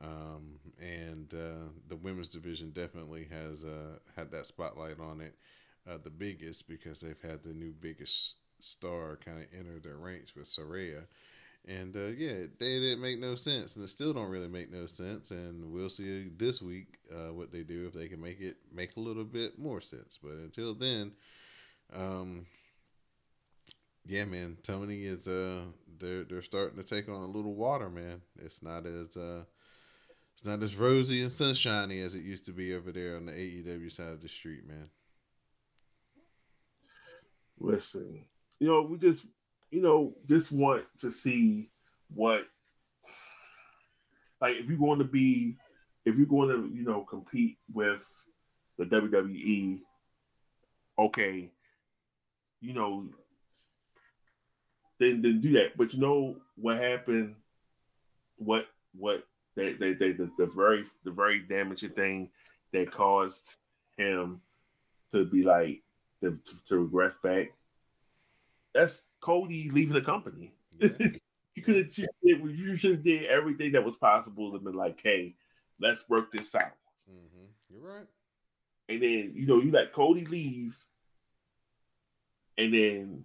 Um, 0.02 0.58
and 0.80 1.32
uh, 1.32 1.68
the 1.88 1.96
women's 1.96 2.28
division 2.28 2.70
definitely 2.70 3.28
has 3.30 3.64
uh, 3.64 3.98
had 4.16 4.30
that 4.32 4.46
spotlight 4.46 4.98
on 5.00 5.20
it 5.20 5.34
uh, 5.88 5.98
the 6.02 6.10
biggest 6.10 6.68
because 6.68 7.00
they've 7.00 7.22
had 7.22 7.42
the 7.44 7.52
new 7.54 7.72
biggest 7.72 8.34
star 8.60 9.18
kind 9.24 9.38
of 9.38 9.46
enter 9.56 9.78
their 9.78 9.96
ranks 9.96 10.34
with 10.34 10.46
Saraya. 10.48 11.04
And 11.68 11.96
uh, 11.96 12.08
yeah, 12.08 12.46
they 12.58 12.80
didn't 12.80 13.00
make 13.00 13.20
no 13.20 13.36
sense, 13.36 13.76
and 13.76 13.84
it 13.84 13.88
still 13.88 14.12
don't 14.12 14.30
really 14.30 14.48
make 14.48 14.72
no 14.72 14.86
sense. 14.86 15.30
And 15.30 15.72
we'll 15.72 15.90
see 15.90 16.28
this 16.36 16.60
week 16.60 16.98
uh, 17.12 17.32
what 17.32 17.52
they 17.52 17.62
do 17.62 17.86
if 17.86 17.92
they 17.92 18.08
can 18.08 18.20
make 18.20 18.40
it 18.40 18.56
make 18.74 18.96
a 18.96 19.00
little 19.00 19.24
bit 19.24 19.58
more 19.58 19.80
sense. 19.80 20.18
But 20.20 20.32
until 20.32 20.74
then, 20.74 21.12
um, 21.94 22.46
yeah, 24.04 24.24
man, 24.24 24.56
Tony 24.64 25.04
is 25.04 25.28
uh, 25.28 25.62
they're 26.00 26.24
they're 26.24 26.42
starting 26.42 26.82
to 26.82 26.84
take 26.84 27.08
on 27.08 27.22
a 27.22 27.26
little 27.26 27.54
water, 27.54 27.88
man. 27.88 28.22
It's 28.40 28.60
not 28.60 28.84
as 28.84 29.16
uh, 29.16 29.44
it's 30.34 30.48
not 30.48 30.62
as 30.62 30.74
rosy 30.74 31.22
and 31.22 31.30
sunshiny 31.30 32.00
as 32.00 32.16
it 32.16 32.24
used 32.24 32.46
to 32.46 32.52
be 32.52 32.74
over 32.74 32.90
there 32.90 33.16
on 33.16 33.26
the 33.26 33.32
AEW 33.32 33.92
side 33.92 34.08
of 34.08 34.20
the 34.20 34.28
street, 34.28 34.66
man. 34.66 34.88
Listen, 37.60 38.24
you 38.58 38.66
know, 38.66 38.82
we 38.82 38.98
just, 38.98 39.24
you 39.72 39.80
know, 39.80 40.12
just 40.28 40.52
want 40.52 40.84
to 41.00 41.10
see 41.10 41.70
what, 42.14 42.42
like, 44.40 44.56
if 44.56 44.68
you're 44.68 44.78
going 44.78 44.98
to 44.98 45.04
be, 45.04 45.56
if 46.04 46.14
you're 46.16 46.26
going 46.26 46.50
to, 46.50 46.70
you 46.72 46.84
know, 46.84 47.00
compete 47.00 47.56
with 47.72 48.02
the 48.78 48.84
WWE, 48.84 49.80
okay, 50.98 51.50
you 52.60 52.74
know, 52.74 53.06
then 55.00 55.22
then 55.22 55.40
do 55.40 55.52
that. 55.52 55.76
But 55.76 55.94
you 55.94 56.00
know 56.00 56.36
what 56.56 56.76
happened? 56.76 57.34
What 58.36 58.66
what 58.94 59.24
they 59.56 59.72
they, 59.72 59.94
they 59.94 60.12
the, 60.12 60.30
the 60.38 60.46
very 60.54 60.84
the 61.04 61.10
very 61.10 61.40
damaging 61.40 61.90
thing 61.90 62.28
that 62.72 62.92
caused 62.92 63.54
him 63.96 64.42
to 65.12 65.24
be 65.24 65.42
like 65.42 65.82
to, 66.20 66.38
to 66.68 66.76
regress 66.76 67.14
back. 67.22 67.52
That's 68.74 69.02
Cody 69.22 69.70
leaving 69.72 69.94
the 69.94 70.02
company. 70.02 70.52
Yeah. 70.78 70.88
you 71.54 71.62
could 71.62 71.76
have 71.76 71.98
you 72.24 72.76
should 72.76 72.92
have 72.92 73.04
did 73.04 73.24
everything 73.26 73.72
that 73.72 73.84
was 73.84 73.96
possible 73.96 74.54
and 74.54 74.64
been 74.64 74.74
like, 74.74 75.00
hey, 75.02 75.34
let's 75.80 76.06
work 76.08 76.32
this 76.32 76.54
out. 76.54 76.72
Mm-hmm. 77.10 77.46
You're 77.70 77.94
right. 77.94 78.06
And 78.88 79.02
then 79.02 79.32
you 79.34 79.46
know 79.46 79.60
you 79.60 79.70
let 79.70 79.92
Cody 79.92 80.26
leave, 80.26 80.76
and 82.58 82.74
then 82.74 83.24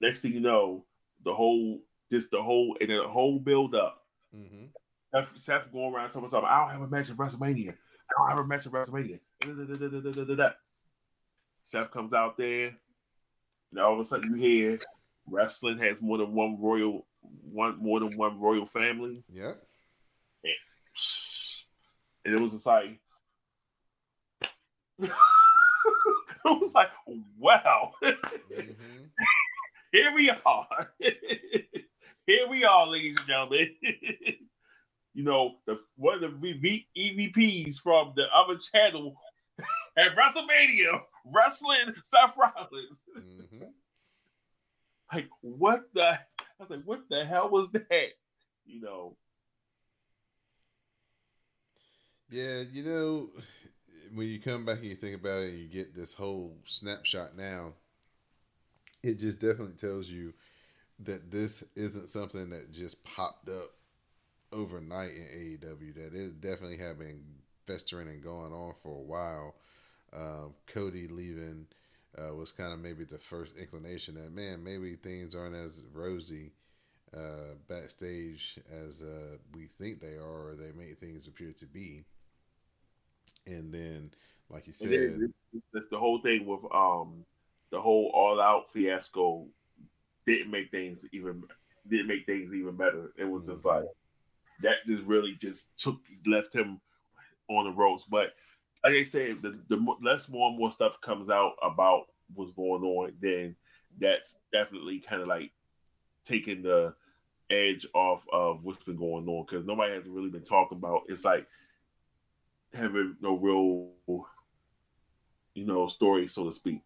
next 0.00 0.22
thing 0.22 0.32
you 0.32 0.40
know, 0.40 0.84
the 1.24 1.34
whole 1.34 1.80
just 2.10 2.30
the 2.30 2.42
whole 2.42 2.76
and 2.80 2.90
then 2.90 2.98
the 2.98 3.08
whole 3.08 3.38
build 3.38 3.74
up. 3.74 4.04
Mm-hmm. 4.34 4.66
Seth, 5.12 5.28
Seth 5.36 5.72
going 5.72 5.92
around 5.92 6.12
talking 6.12 6.28
about, 6.28 6.44
I 6.44 6.60
don't 6.60 6.70
have 6.70 6.82
a 6.82 6.88
match 6.88 7.10
at 7.10 7.16
WrestleMania. 7.16 7.70
I 7.70 8.12
don't 8.16 8.28
have 8.28 8.38
a 8.38 8.46
match 8.46 8.64
at 8.66 8.72
WrestleMania. 8.72 9.18
Seth 11.62 11.90
comes 11.90 12.12
out 12.12 12.36
there, 12.38 12.76
and 13.70 13.80
all 13.80 13.94
of 13.94 14.00
a 14.00 14.06
sudden 14.06 14.36
you 14.36 14.40
hear 14.40 14.78
wrestling 15.26 15.78
has 15.78 15.96
more 16.00 16.18
than 16.18 16.32
one 16.32 16.60
royal, 16.60 17.06
one 17.20 17.78
more 17.82 18.00
than 18.00 18.16
one 18.16 18.40
royal 18.40 18.66
family. 18.66 19.22
Yeah. 19.32 19.52
And 22.24 22.34
it 22.34 22.40
was 22.40 22.52
just 22.52 22.66
like, 22.66 23.00
it 25.00 25.10
was 26.44 26.72
like, 26.74 26.90
wow. 27.38 27.92
Mm-hmm. 28.02 28.62
Here 29.92 30.12
we 30.14 30.30
are. 30.30 30.66
Here 32.26 32.48
we 32.48 32.64
are, 32.64 32.86
ladies 32.86 33.16
and 33.18 33.26
gentlemen. 33.26 33.74
you 35.14 35.24
know, 35.24 35.56
the 35.66 35.78
one 35.96 36.22
of 36.22 36.40
the 36.40 36.84
EVPs 36.96 37.76
from 37.76 38.12
the 38.14 38.26
other 38.32 38.56
channel 38.58 39.16
at 39.96 40.14
WrestleMania 40.16 41.00
wrestling 41.24 41.94
Seth 42.04 42.36
Rollins. 42.36 42.98
Mm-hmm. 43.18 43.64
Like, 45.12 45.28
what 45.40 45.82
the? 45.94 46.18
I 46.38 46.44
was 46.58 46.70
like, 46.70 46.84
what 46.84 47.00
the 47.08 47.24
hell 47.24 47.50
was 47.50 47.68
that? 47.72 48.08
You 48.66 48.80
know, 48.80 49.16
Yeah, 52.30 52.62
you 52.70 52.84
know, 52.84 53.30
when 54.14 54.28
you 54.28 54.40
come 54.40 54.64
back 54.64 54.78
and 54.78 54.86
you 54.86 54.96
think 54.96 55.16
about 55.16 55.42
it, 55.42 55.50
and 55.50 55.58
you 55.58 55.68
get 55.68 55.94
this 55.94 56.14
whole 56.14 56.56
snapshot 56.64 57.36
now. 57.36 57.74
It 59.02 59.18
just 59.18 59.38
definitely 59.38 59.76
tells 59.76 60.08
you 60.08 60.34
that 61.00 61.30
this 61.30 61.64
isn't 61.76 62.08
something 62.08 62.50
that 62.50 62.72
just 62.72 63.02
popped 63.04 63.48
up 63.48 63.72
overnight 64.52 65.10
in 65.12 65.28
AEW. 65.32 65.92
That 65.94 66.14
it 66.14 66.40
definitely 66.40 66.78
have 66.78 66.98
been 66.98 67.22
festering 67.66 68.08
and 68.08 68.22
going 68.22 68.52
on 68.52 68.74
for 68.82 68.90
a 68.96 69.02
while. 69.02 69.54
Um, 70.12 70.54
Cody 70.66 71.08
leaving 71.08 71.66
uh, 72.18 72.34
was 72.34 72.52
kind 72.52 72.72
of 72.72 72.80
maybe 72.80 73.04
the 73.04 73.18
first 73.18 73.56
inclination 73.56 74.14
that 74.14 74.32
man, 74.32 74.62
maybe 74.62 74.96
things 74.96 75.34
aren't 75.34 75.56
as 75.56 75.82
rosy 75.92 76.52
uh, 77.16 77.54
backstage 77.68 78.58
as 78.70 79.02
uh, 79.02 79.36
we 79.54 79.68
think 79.78 80.00
they 80.00 80.14
are, 80.14 80.50
or 80.50 80.56
they 80.56 80.72
make 80.72 80.98
things 80.98 81.26
appear 81.26 81.52
to 81.52 81.66
be. 81.66 82.04
And 83.46 83.72
then, 83.72 84.10
like 84.48 84.66
you 84.66 84.72
said, 84.72 85.18
that's 85.72 85.88
the 85.90 85.98
whole 85.98 86.20
thing 86.20 86.46
with 86.46 86.60
um 86.72 87.24
the 87.70 87.80
whole 87.80 88.10
all 88.14 88.40
out 88.40 88.72
fiasco 88.72 89.46
didn't 90.26 90.50
make 90.50 90.70
things 90.70 91.04
even 91.12 91.42
didn't 91.88 92.08
make 92.08 92.26
things 92.26 92.52
even 92.52 92.76
better. 92.76 93.12
It 93.16 93.24
was 93.24 93.44
just 93.46 93.64
like 93.64 93.84
that 94.62 94.76
just 94.86 95.02
really 95.04 95.36
just 95.40 95.76
took 95.78 96.00
left 96.26 96.54
him 96.54 96.80
on 97.48 97.64
the 97.64 97.72
ropes. 97.72 98.04
But 98.08 98.34
like 98.84 98.94
I 98.94 99.02
said, 99.02 99.38
the, 99.42 99.58
the 99.68 99.84
less 100.02 100.28
more 100.28 100.48
and 100.48 100.58
more 100.58 100.72
stuff 100.72 101.00
comes 101.00 101.30
out 101.30 101.54
about 101.62 102.04
what's 102.34 102.52
going 102.52 102.82
on, 102.82 103.12
then 103.20 103.56
that's 104.00 104.36
definitely 104.52 105.00
kind 105.00 105.22
of 105.22 105.28
like 105.28 105.52
taking 106.24 106.62
the 106.62 106.94
edge 107.50 107.86
off 107.94 108.24
of 108.32 108.64
what's 108.64 108.84
been 108.84 108.96
going 108.96 109.28
on 109.28 109.46
because 109.48 109.66
nobody 109.66 109.94
has 109.94 110.04
really 110.08 110.30
been 110.30 110.44
talking 110.44 110.78
about. 110.78 111.02
It's 111.08 111.24
like 111.24 111.46
having 112.72 113.16
no 113.20 113.36
real, 113.36 113.90
you 115.54 115.66
know, 115.66 115.86
story, 115.88 116.28
so 116.28 116.44
to 116.46 116.52
speak. 116.52 116.82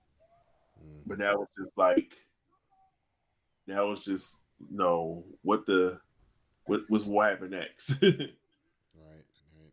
mm, 0.79 1.05
But 1.07 1.19
now 1.19 1.43
it's 1.43 1.53
just 1.59 1.77
like 1.79 2.15
now 3.67 3.93
it's 3.93 4.05
just 4.05 4.39
you 4.71 4.77
know 4.77 5.25
what 5.43 5.67
the 5.67 5.99
what 6.67 6.83
what's 6.89 7.05
what 7.05 7.31
happen 7.31 7.51
next. 7.51 7.97
right, 8.95 9.25
right. 9.55 9.73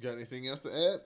Got 0.00 0.14
anything 0.14 0.48
else 0.48 0.60
to 0.62 0.74
add? 0.74 1.00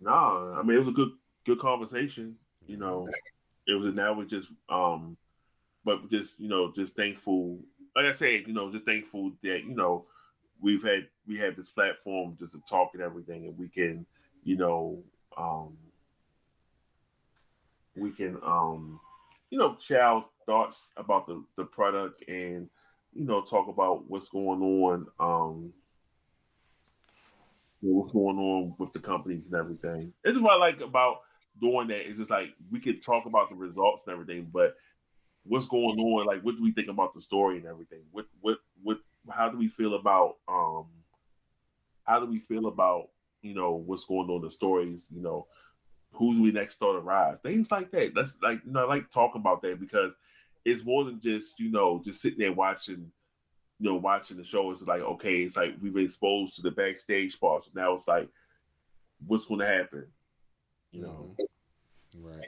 no, 0.00 0.54
I 0.58 0.62
mean 0.62 0.76
it 0.76 0.80
was 0.80 0.88
a 0.88 0.92
good 0.92 1.12
good 1.44 1.60
conversation. 1.60 2.36
You 2.66 2.76
know, 2.76 3.08
it 3.66 3.74
was 3.74 3.94
now 3.94 4.12
we 4.12 4.26
just 4.26 4.48
um, 4.68 5.16
but 5.84 6.10
just 6.10 6.40
you 6.40 6.48
know 6.48 6.72
just 6.74 6.96
thankful. 6.96 7.58
Like 7.94 8.06
I 8.06 8.12
said, 8.12 8.44
you 8.46 8.52
know, 8.52 8.70
just 8.72 8.84
thankful 8.84 9.32
that 9.42 9.64
you 9.64 9.74
know 9.74 10.04
we've 10.60 10.82
had 10.82 11.06
we 11.26 11.38
have 11.38 11.56
this 11.56 11.70
platform 11.70 12.36
just 12.38 12.52
to 12.52 12.62
talk 12.68 12.90
and 12.94 13.02
everything, 13.02 13.46
and 13.46 13.58
we 13.58 13.68
can 13.68 14.04
you 14.44 14.56
know 14.56 15.02
um 15.36 15.76
we 17.94 18.10
can 18.10 18.36
um 18.44 19.00
you 19.50 19.58
know 19.58 19.76
share 19.80 20.02
our 20.02 20.24
thoughts 20.44 20.90
about 20.96 21.26
the 21.26 21.42
the 21.56 21.64
product 21.64 22.28
and 22.28 22.68
you 23.14 23.24
know 23.24 23.42
talk 23.42 23.68
about 23.68 24.08
what's 24.08 24.28
going 24.28 24.62
on 24.62 25.06
um 25.18 25.72
what's 27.94 28.12
going 28.12 28.38
on 28.38 28.74
with 28.78 28.92
the 28.92 28.98
companies 28.98 29.46
and 29.46 29.54
everything. 29.54 30.12
This 30.24 30.34
is 30.34 30.40
what 30.40 30.54
I 30.54 30.56
like 30.56 30.80
about 30.80 31.18
doing 31.60 31.88
that. 31.88 32.08
It's 32.08 32.18
just 32.18 32.30
like 32.30 32.50
we 32.70 32.80
could 32.80 33.02
talk 33.02 33.26
about 33.26 33.50
the 33.50 33.56
results 33.56 34.04
and 34.06 34.12
everything, 34.12 34.48
but 34.52 34.74
what's 35.44 35.66
going 35.66 35.98
on? 35.98 36.26
Like, 36.26 36.42
what 36.42 36.56
do 36.56 36.62
we 36.62 36.72
think 36.72 36.88
about 36.88 37.14
the 37.14 37.22
story 37.22 37.58
and 37.58 37.66
everything? 37.66 38.02
What, 38.12 38.26
what, 38.40 38.58
what? 38.82 38.98
How 39.30 39.48
do 39.48 39.58
we 39.58 39.68
feel 39.68 39.94
about? 39.94 40.36
um 40.48 40.86
How 42.04 42.20
do 42.20 42.26
we 42.26 42.38
feel 42.38 42.66
about 42.66 43.08
you 43.42 43.54
know 43.54 43.72
what's 43.72 44.04
going 44.04 44.28
on 44.30 44.42
the 44.42 44.50
stories? 44.50 45.06
You 45.10 45.22
know, 45.22 45.46
who's 46.12 46.40
we 46.40 46.52
next 46.52 46.76
start 46.76 46.96
to 46.96 47.00
rise? 47.00 47.38
Things 47.42 47.70
like 47.70 47.90
that. 47.92 48.12
That's 48.14 48.36
like 48.42 48.60
you 48.64 48.72
know, 48.72 48.84
I 48.84 48.88
like 48.88 49.10
talking 49.10 49.40
about 49.40 49.62
that 49.62 49.80
because 49.80 50.14
it's 50.64 50.84
more 50.84 51.04
than 51.04 51.20
just 51.20 51.58
you 51.58 51.70
know 51.70 52.02
just 52.04 52.20
sitting 52.20 52.38
there 52.38 52.52
watching 52.52 53.10
you 53.78 53.90
know, 53.90 53.96
watching 53.96 54.36
the 54.36 54.44
show, 54.44 54.70
it's 54.70 54.82
like, 54.82 55.02
okay, 55.02 55.42
it's 55.42 55.56
like 55.56 55.74
we've 55.82 55.92
been 55.92 56.04
exposed 56.04 56.56
to 56.56 56.62
the 56.62 56.70
backstage 56.70 57.38
parts. 57.38 57.68
Now 57.74 57.94
it's 57.94 58.08
like, 58.08 58.28
what's 59.26 59.46
going 59.46 59.60
to 59.60 59.66
happen? 59.66 60.06
You 60.92 61.02
know, 61.02 61.36
mm-hmm. 61.38 62.26
Right. 62.26 62.46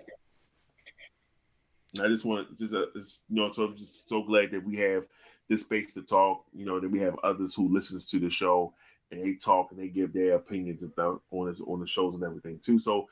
and 1.94 2.06
I 2.06 2.08
just 2.08 2.24
want 2.24 2.58
just 2.58 2.72
a, 2.72 2.86
just, 2.96 3.20
you 3.28 3.36
know, 3.36 3.52
so 3.52 3.64
I'm 3.64 3.76
just 3.76 4.08
so 4.08 4.22
glad 4.22 4.52
that 4.52 4.64
we 4.64 4.76
have 4.76 5.04
this 5.48 5.62
space 5.62 5.92
to 5.94 6.02
talk. 6.02 6.44
You 6.54 6.64
know, 6.64 6.80
that 6.80 6.90
we 6.90 7.00
have 7.00 7.18
others 7.22 7.54
who 7.54 7.72
listens 7.72 8.06
to 8.06 8.18
the 8.18 8.30
show 8.30 8.72
and 9.10 9.22
they 9.22 9.34
talk 9.34 9.70
and 9.70 9.80
they 9.80 9.88
give 9.88 10.12
their 10.12 10.34
opinions 10.36 10.80
th- 10.80 10.92
on 10.96 11.20
on 11.30 11.80
the 11.80 11.86
shows 11.86 12.14
and 12.14 12.24
everything 12.24 12.60
too. 12.64 12.78
So, 12.78 13.08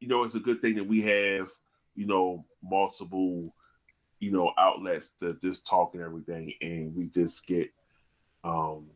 you 0.00 0.08
know, 0.08 0.24
it's 0.24 0.34
a 0.34 0.40
good 0.40 0.60
thing 0.60 0.74
that 0.74 0.86
we 0.86 1.00
have, 1.02 1.48
you 1.94 2.06
know, 2.06 2.44
multiple 2.62 3.54
you 4.20 4.30
know 4.30 4.52
outlets 4.58 5.10
to 5.20 5.36
just 5.42 5.66
talk 5.66 5.94
and 5.94 6.02
everything 6.02 6.52
and 6.60 6.94
we 6.96 7.06
just 7.06 7.46
get 7.46 7.70
um 8.44 8.86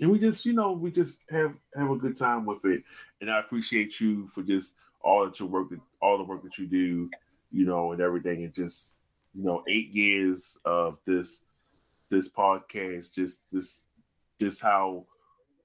and 0.00 0.10
we 0.10 0.18
just 0.18 0.44
you 0.44 0.52
know 0.52 0.72
we 0.72 0.90
just 0.90 1.20
have 1.30 1.54
have 1.76 1.90
a 1.90 1.96
good 1.96 2.16
time 2.16 2.44
with 2.44 2.64
it. 2.64 2.82
And 3.20 3.30
i 3.30 3.40
appreciate 3.40 4.00
you 4.00 4.28
for 4.34 4.42
just 4.42 4.74
all 5.00 5.24
that 5.24 5.38
your 5.38 5.48
work 5.48 5.68
all 6.00 6.18
the 6.18 6.24
work 6.24 6.42
that 6.42 6.58
you 6.58 6.66
do 6.66 7.10
you 7.50 7.64
know 7.64 7.92
and 7.92 8.00
everything 8.00 8.44
and 8.44 8.54
just 8.54 8.96
you 9.34 9.44
know 9.44 9.62
eight 9.68 9.90
years 9.90 10.58
of 10.64 10.98
this 11.06 11.44
this 12.10 12.28
podcast 12.28 13.12
just 13.12 13.40
this 13.52 13.80
just 14.40 14.60
how 14.60 15.04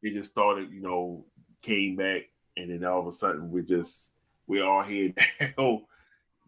it 0.02 0.14
just 0.14 0.32
started 0.32 0.72
you 0.72 0.82
know 0.82 1.26
came 1.62 1.96
back 1.96 2.24
and 2.58 2.70
then 2.70 2.84
all 2.86 3.00
of 3.00 3.08
a 3.08 3.14
sudden 3.14 3.52
we're 3.52 3.62
just 3.62 4.12
we're 4.48 4.66
all 4.66 4.84
here 4.84 5.14
now 5.58 5.82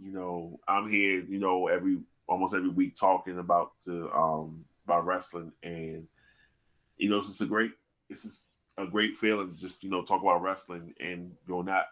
you 0.02 0.12
know, 0.12 0.60
I'm 0.68 0.90
here, 0.90 1.20
you 1.22 1.40
know, 1.40 1.68
every 1.68 2.00
almost 2.28 2.56
every 2.56 2.70
week 2.70 2.96
talking 2.96 3.40
about 3.40 3.72
the 3.86 4.10
um 4.12 4.66
about 4.86 5.06
wrestling 5.06 5.52
and 5.64 6.08
you 6.98 7.10
know, 7.10 7.20
it's 7.20 7.42
a 7.42 7.46
great 7.46 7.72
it's 8.10 8.24
just 8.24 8.42
a 8.78 8.86
great 8.86 9.16
feeling 9.16 9.54
to 9.54 9.56
just, 9.60 9.84
you 9.84 9.90
know, 9.90 10.04
talk 10.04 10.22
about 10.22 10.42
wrestling 10.42 10.94
and 11.00 11.32
you 11.48 11.54
know 11.54 11.62
not, 11.62 11.86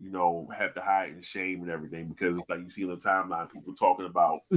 you 0.00 0.10
know, 0.10 0.48
have 0.56 0.74
to 0.74 0.80
hide 0.80 1.10
and 1.10 1.24
shame 1.24 1.62
and 1.62 1.70
everything 1.70 2.08
because 2.08 2.38
it's 2.38 2.48
like 2.48 2.60
you 2.60 2.70
see 2.70 2.84
on 2.84 2.90
the 2.90 2.96
timeline 2.96 3.50
people 3.52 3.74
talking 3.74 4.06
about 4.06 4.40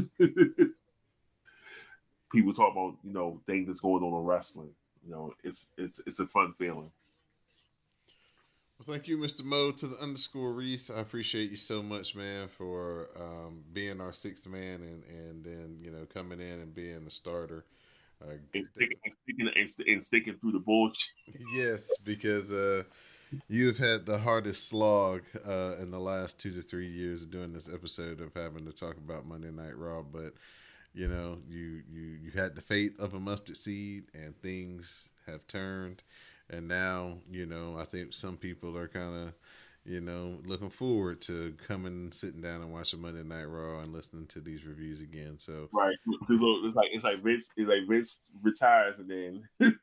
people 2.31 2.53
talk 2.53 2.71
about, 2.71 2.95
you 3.03 3.13
know, 3.13 3.41
things 3.45 3.67
that's 3.67 3.79
going 3.79 4.03
on 4.03 4.19
in 4.19 4.25
wrestling. 4.25 4.71
You 5.05 5.11
know, 5.11 5.33
it's 5.43 5.69
it's 5.77 5.99
it's 6.05 6.19
a 6.19 6.27
fun 6.27 6.53
feeling. 6.53 6.91
Well, 8.81 8.95
thank 8.95 9.07
you, 9.07 9.15
Mr. 9.19 9.43
Mo, 9.43 9.69
to 9.73 9.85
the 9.85 9.97
underscore 9.97 10.53
Rease. 10.53 10.89
I 10.89 11.01
appreciate 11.01 11.51
you 11.51 11.55
so 11.55 11.83
much, 11.83 12.15
man, 12.15 12.47
for 12.47 13.09
um, 13.15 13.61
being 13.73 14.01
our 14.01 14.11
sixth 14.11 14.47
man 14.47 14.81
and, 14.81 15.03
and 15.03 15.45
then, 15.45 15.77
you 15.79 15.91
know, 15.91 16.07
coming 16.11 16.39
in 16.39 16.59
and 16.61 16.73
being 16.73 17.05
a 17.07 17.11
starter. 17.11 17.63
Uh, 18.19 18.37
And 18.55 18.65
sticking, 18.73 18.97
and 19.05 19.13
sticking 19.21 19.51
and, 19.55 19.69
st- 19.69 19.87
and 19.87 20.03
sticking 20.03 20.33
through 20.37 20.53
the 20.53 20.59
bullshit. 20.59 21.11
yes, 21.55 21.95
because 21.99 22.51
uh, 22.51 22.81
you've 23.47 23.77
had 23.77 24.07
the 24.07 24.17
hardest 24.17 24.67
slog 24.67 25.21
uh, 25.47 25.75
in 25.79 25.91
the 25.91 25.99
last 25.99 26.39
two 26.39 26.51
to 26.51 26.61
three 26.63 26.89
years 26.89 27.23
doing 27.23 27.53
this 27.53 27.71
episode 27.71 28.19
of 28.19 28.33
having 28.33 28.65
to 28.65 28.71
talk 28.71 28.97
about 28.97 29.27
Monday 29.27 29.51
Night 29.51 29.77
Raw. 29.77 30.01
But, 30.01 30.33
you 30.95 31.07
know, 31.07 31.37
you, 31.47 31.83
you, 31.87 32.17
you 32.23 32.31
had 32.31 32.55
the 32.55 32.61
faith 32.61 32.99
of 32.99 33.13
a 33.13 33.19
mustard 33.19 33.57
seed 33.57 34.05
and 34.15 34.35
things 34.41 35.07
have 35.27 35.45
turned. 35.45 36.01
And 36.51 36.67
now, 36.67 37.17
you 37.31 37.45
know, 37.45 37.77
I 37.79 37.85
think 37.85 38.13
some 38.13 38.37
people 38.37 38.77
are 38.77 38.87
kind 38.87 39.27
of, 39.27 39.33
you 39.85 40.01
know, 40.01 40.37
looking 40.45 40.69
forward 40.69 41.21
to 41.21 41.55
coming, 41.65 42.11
sitting 42.11 42.41
down 42.41 42.61
and 42.61 42.71
watching 42.71 43.01
Monday 43.01 43.23
Night 43.23 43.45
Raw 43.45 43.79
and 43.79 43.93
listening 43.93 44.27
to 44.27 44.41
these 44.41 44.65
reviews 44.65 45.01
again. 45.01 45.35
So 45.39 45.69
right, 45.71 45.95
it's 46.29 46.75
like 46.75 46.89
it's 46.91 47.03
like 47.03 47.23
Vince, 47.23 47.47
it's 47.55 47.69
like 47.69 47.87
Vince 47.87 48.19
retires 48.43 48.97
and 48.99 49.09
then 49.09 49.47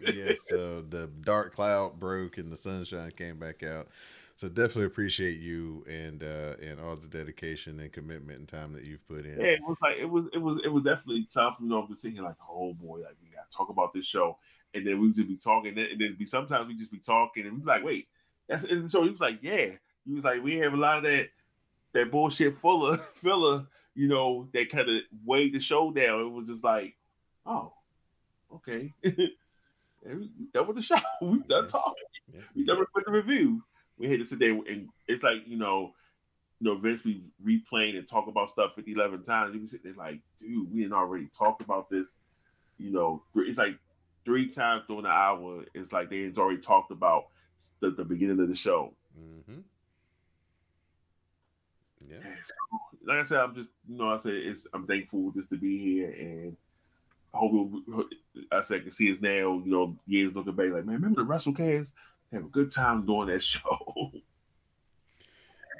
yeah. 0.00 0.34
So 0.36 0.82
the 0.82 1.10
dark 1.22 1.54
cloud 1.54 1.98
broke 1.98 2.38
and 2.38 2.52
the 2.52 2.56
sunshine 2.56 3.10
came 3.16 3.38
back 3.38 3.62
out. 3.62 3.88
So 4.36 4.48
definitely 4.48 4.84
appreciate 4.84 5.40
you 5.40 5.82
and 5.88 6.22
uh 6.22 6.56
and 6.62 6.78
all 6.78 6.94
the 6.94 7.08
dedication 7.08 7.80
and 7.80 7.90
commitment 7.90 8.38
and 8.38 8.46
time 8.46 8.74
that 8.74 8.84
you've 8.84 9.06
put 9.08 9.24
in. 9.24 9.40
Yeah, 9.40 9.46
it 9.46 9.60
was 9.66 9.78
like 9.80 9.96
it 9.98 10.04
was 10.04 10.26
it 10.34 10.38
was 10.38 10.60
it 10.62 10.68
was 10.68 10.84
definitely 10.84 11.26
tough, 11.32 11.56
you 11.58 11.68
know, 11.68 11.86
to 11.86 11.96
sit 11.96 12.12
here 12.12 12.22
like, 12.22 12.36
oh 12.48 12.74
boy, 12.74 12.98
like 12.98 13.16
we 13.22 13.30
gotta 13.30 13.48
talk 13.56 13.70
about 13.70 13.94
this 13.94 14.06
show. 14.06 14.36
And 14.76 14.86
then 14.86 15.00
we 15.00 15.08
would 15.08 15.16
just 15.16 15.28
be 15.28 15.36
talking, 15.36 15.78
and 15.78 16.00
then 16.00 16.16
be 16.18 16.26
sometimes 16.26 16.68
we 16.68 16.76
just 16.76 16.90
be 16.90 16.98
talking, 16.98 17.46
and 17.46 17.54
we 17.54 17.60
be 17.60 17.66
like, 17.66 17.82
wait, 17.82 18.08
that's 18.46 18.64
and 18.64 18.90
so 18.90 19.02
he 19.04 19.10
was 19.10 19.20
like, 19.20 19.38
yeah. 19.42 19.70
He 20.06 20.12
was 20.12 20.22
like, 20.22 20.42
we 20.42 20.56
have 20.56 20.74
a 20.74 20.76
lot 20.76 20.98
of 20.98 21.04
that 21.04 21.28
that 21.94 22.10
bullshit 22.10 22.58
fuller 22.58 22.98
filler, 23.14 23.66
you 23.94 24.08
know, 24.08 24.48
that 24.52 24.70
kind 24.70 24.88
of 24.88 25.02
weighed 25.24 25.54
the 25.54 25.60
show 25.60 25.90
down. 25.90 26.20
It 26.20 26.30
was 26.30 26.46
just 26.46 26.62
like, 26.62 26.94
oh, 27.46 27.72
okay. 28.54 28.92
that 29.02 30.66
was 30.66 30.76
the 30.76 30.82
show. 30.82 30.96
We 31.22 31.38
done 31.48 31.68
talking. 31.68 32.04
Yeah. 32.32 32.40
We 32.54 32.64
done 32.64 32.84
put 32.94 33.06
the 33.06 33.12
review. 33.12 33.62
We 33.98 34.10
had 34.10 34.20
to 34.20 34.26
sit 34.26 34.38
there 34.38 34.50
and 34.50 34.88
it's 35.08 35.22
like, 35.22 35.38
you 35.46 35.56
know, 35.56 35.94
you 36.60 36.70
know, 36.70 36.78
Vince 36.78 37.02
we 37.04 37.22
replaying 37.44 37.98
and 37.98 38.08
talk 38.08 38.28
about 38.28 38.50
stuff 38.50 38.74
50, 38.76 38.92
11 38.92 39.24
times. 39.24 39.54
You 39.54 39.66
sit 39.66 39.82
there 39.82 39.94
like, 39.96 40.20
dude, 40.40 40.72
we 40.72 40.80
didn't 40.80 40.94
already 40.94 41.28
talked 41.36 41.62
about 41.62 41.90
this. 41.90 42.10
You 42.78 42.92
know, 42.92 43.22
it's 43.34 43.58
like 43.58 43.78
three 44.26 44.48
times 44.48 44.82
during 44.86 45.04
the 45.04 45.08
hour. 45.08 45.64
It's 45.72 45.92
like 45.92 46.10
they 46.10 46.24
had 46.24 46.36
already 46.36 46.60
talked 46.60 46.90
about 46.90 47.28
the, 47.80 47.92
the 47.92 48.04
beginning 48.04 48.40
of 48.40 48.48
the 48.48 48.54
show. 48.54 48.92
Mm-hmm. 49.18 49.60
Yeah. 52.10 52.18
like 53.06 53.18
I 53.18 53.24
said, 53.24 53.38
I'm 53.38 53.54
just 53.54 53.70
you 53.88 53.96
know 53.96 54.10
I 54.10 54.18
said 54.18 54.34
it's 54.34 54.66
I'm 54.74 54.86
thankful 54.86 55.32
just 55.34 55.48
to 55.50 55.56
be 55.56 55.78
here 55.78 56.10
and 56.10 56.56
I 57.34 57.38
hope 57.38 57.72
I 58.52 58.62
said 58.62 58.80
I 58.80 58.82
can 58.82 58.90
see 58.90 59.12
us 59.12 59.18
now. 59.20 59.62
You 59.64 59.64
know, 59.64 59.96
years 60.06 60.34
looking 60.34 60.54
back, 60.54 60.70
like 60.72 60.84
man, 60.84 60.96
remember 60.96 61.24
the 61.24 61.28
WrestleCast? 61.28 61.92
Have 62.32 62.44
a 62.44 62.48
good 62.48 62.72
time 62.72 63.06
doing 63.06 63.28
that 63.28 63.42
show. 63.42 64.12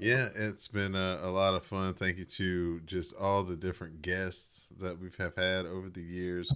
Yeah, 0.00 0.28
it's 0.34 0.68
been 0.68 0.94
a, 0.94 1.20
a, 1.22 1.30
lot 1.30 1.54
of 1.54 1.64
fun. 1.64 1.94
Thank 1.94 2.18
you 2.18 2.26
to 2.26 2.80
just 2.80 3.16
all 3.16 3.42
the 3.42 3.56
different 3.56 4.02
guests 4.02 4.68
that 4.78 5.00
we've 5.00 5.16
have 5.16 5.34
had 5.36 5.64
over 5.64 5.88
the 5.88 6.02
years 6.02 6.52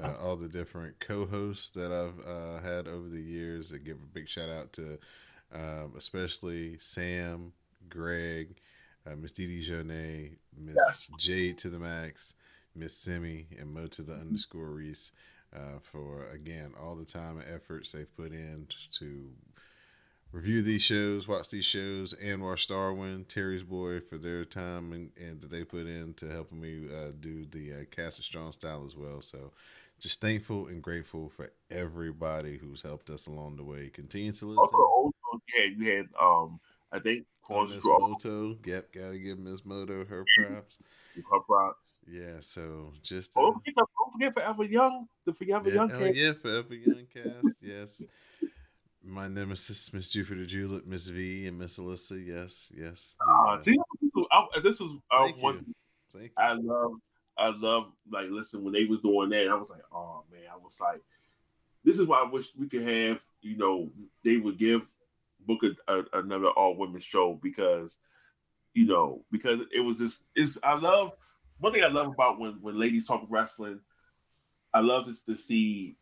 uh, 0.00 0.14
all 0.22 0.36
the 0.36 0.48
different 0.48 0.98
co-hosts 1.00 1.70
that 1.70 1.92
I've 1.92 2.26
uh, 2.26 2.60
had 2.62 2.88
over 2.88 3.08
the 3.08 3.20
years. 3.20 3.72
I 3.74 3.78
give 3.78 3.96
a 3.96 4.14
big 4.14 4.28
shout 4.28 4.48
out 4.48 4.72
to 4.74 4.98
um, 5.54 5.92
especially 5.96 6.76
Sam, 6.78 7.52
Greg, 7.88 8.56
uh, 9.06 9.16
Miss 9.16 9.32
Didi 9.32 9.62
Jonay, 9.62 10.30
Miss 10.56 10.76
yes. 10.76 11.10
Jade 11.18 11.58
to 11.58 11.68
the 11.68 11.78
max, 11.78 12.34
Miss 12.74 12.96
Simi, 12.96 13.46
and 13.58 13.72
Mo 13.72 13.86
to 13.88 14.02
the 14.02 14.14
underscore 14.14 14.70
Rease 14.70 15.12
uh, 15.54 15.78
for 15.82 16.28
again 16.30 16.72
all 16.80 16.94
the 16.94 17.04
time 17.04 17.38
and 17.38 17.54
efforts 17.54 17.92
they've 17.92 18.16
put 18.16 18.32
in 18.32 18.66
to 18.98 19.30
review 20.32 20.62
these 20.62 20.82
shows, 20.82 21.28
watch 21.28 21.50
these 21.50 21.66
shows, 21.66 22.14
and 22.14 22.42
watch 22.42 22.66
Starwin, 22.66 23.28
Terry's 23.28 23.62
Boy 23.62 24.00
for 24.00 24.16
their 24.16 24.46
time 24.46 24.92
and, 24.92 25.10
and 25.20 25.42
that 25.42 25.50
they 25.50 25.64
put 25.64 25.86
in 25.86 26.14
to 26.14 26.30
helping 26.30 26.60
me 26.60 26.88
uh, 26.90 27.12
do 27.20 27.44
the 27.44 27.72
uh, 27.72 27.84
Cast 27.90 28.18
of 28.18 28.24
Strong 28.24 28.52
style 28.52 28.84
as 28.86 28.96
well. 28.96 29.20
So 29.20 29.52
just 30.02 30.20
thankful 30.20 30.66
and 30.66 30.82
grateful 30.82 31.30
for 31.36 31.52
everybody 31.70 32.58
who's 32.58 32.82
helped 32.82 33.08
us 33.08 33.28
along 33.28 33.56
the 33.56 33.62
way. 33.62 33.88
Continue 33.88 34.32
to 34.32 34.46
listen. 34.46 34.58
Also, 34.58 34.76
also 34.76 35.42
yeah, 35.56 35.64
you 35.76 35.96
had 35.96 36.06
um, 36.20 36.58
I 36.90 36.98
think 36.98 37.24
oh, 37.48 37.66
Miss 37.66 37.84
Moto. 37.84 38.58
Yep, 38.66 38.92
gotta 38.92 39.18
give 39.18 39.38
Miss 39.38 39.64
Moto 39.64 40.04
her 40.04 40.24
props. 40.36 40.78
Her 41.14 41.40
props. 41.40 41.92
Yeah, 42.10 42.40
so 42.40 42.92
just 43.02 43.32
oh, 43.36 43.40
uh, 43.40 43.44
don't, 43.44 43.54
forget, 43.54 43.74
don't 43.76 44.12
forget 44.12 44.34
Forever 44.34 44.64
Young, 44.64 45.06
the 45.24 45.32
Forever 45.32 45.68
yeah, 45.68 45.74
Young 45.74 45.92
oh, 45.92 45.98
cast. 45.98 46.16
yeah, 46.16 46.32
Forever 46.32 46.74
Young 46.74 47.06
cast. 47.14 47.56
yes. 47.60 48.02
My 49.04 49.26
nemesis, 49.26 49.92
Miss 49.92 50.10
Jupiter 50.10 50.46
Julep, 50.46 50.86
Miss 50.86 51.08
V, 51.08 51.48
and 51.48 51.58
Miss 51.58 51.76
Alyssa. 51.78 52.24
Yes, 52.24 52.72
yes. 52.76 53.16
The, 53.64 53.76
uh, 54.30 54.44
uh, 54.56 54.60
this 54.60 54.80
is 54.80 54.90
uh, 55.10 55.28
one. 55.40 55.74
I 56.36 56.52
love 56.54 56.92
I 57.38 57.50
love 57.56 57.84
like 58.10 58.26
listen 58.30 58.62
when 58.62 58.72
they 58.72 58.84
was 58.84 59.00
doing 59.00 59.30
that. 59.30 59.48
I 59.48 59.54
was 59.54 59.68
like, 59.70 59.82
oh 59.92 60.24
man, 60.30 60.42
I 60.52 60.56
was 60.56 60.78
like, 60.80 61.00
this 61.84 61.98
is 61.98 62.06
why 62.06 62.22
I 62.22 62.30
wish 62.30 62.46
we 62.58 62.68
could 62.68 62.86
have. 62.86 63.20
You 63.40 63.56
know, 63.56 63.90
they 64.24 64.36
would 64.36 64.58
give 64.58 64.82
book 65.46 65.60
a, 65.64 65.92
a, 65.92 66.20
another 66.20 66.48
all 66.48 66.76
women 66.76 67.00
show 67.00 67.38
because, 67.42 67.96
you 68.74 68.86
know, 68.86 69.24
because 69.30 69.60
it 69.74 69.80
was 69.80 69.98
just. 69.98 70.24
It's 70.34 70.58
I 70.62 70.74
love 70.74 71.12
one 71.58 71.72
thing 71.72 71.84
I 71.84 71.88
love 71.88 72.08
about 72.08 72.38
when 72.38 72.58
when 72.60 72.78
ladies 72.78 73.06
talk 73.06 73.26
wrestling. 73.28 73.80
I 74.74 74.80
love 74.80 75.06
just 75.06 75.26
to 75.26 75.36
see, 75.36 75.96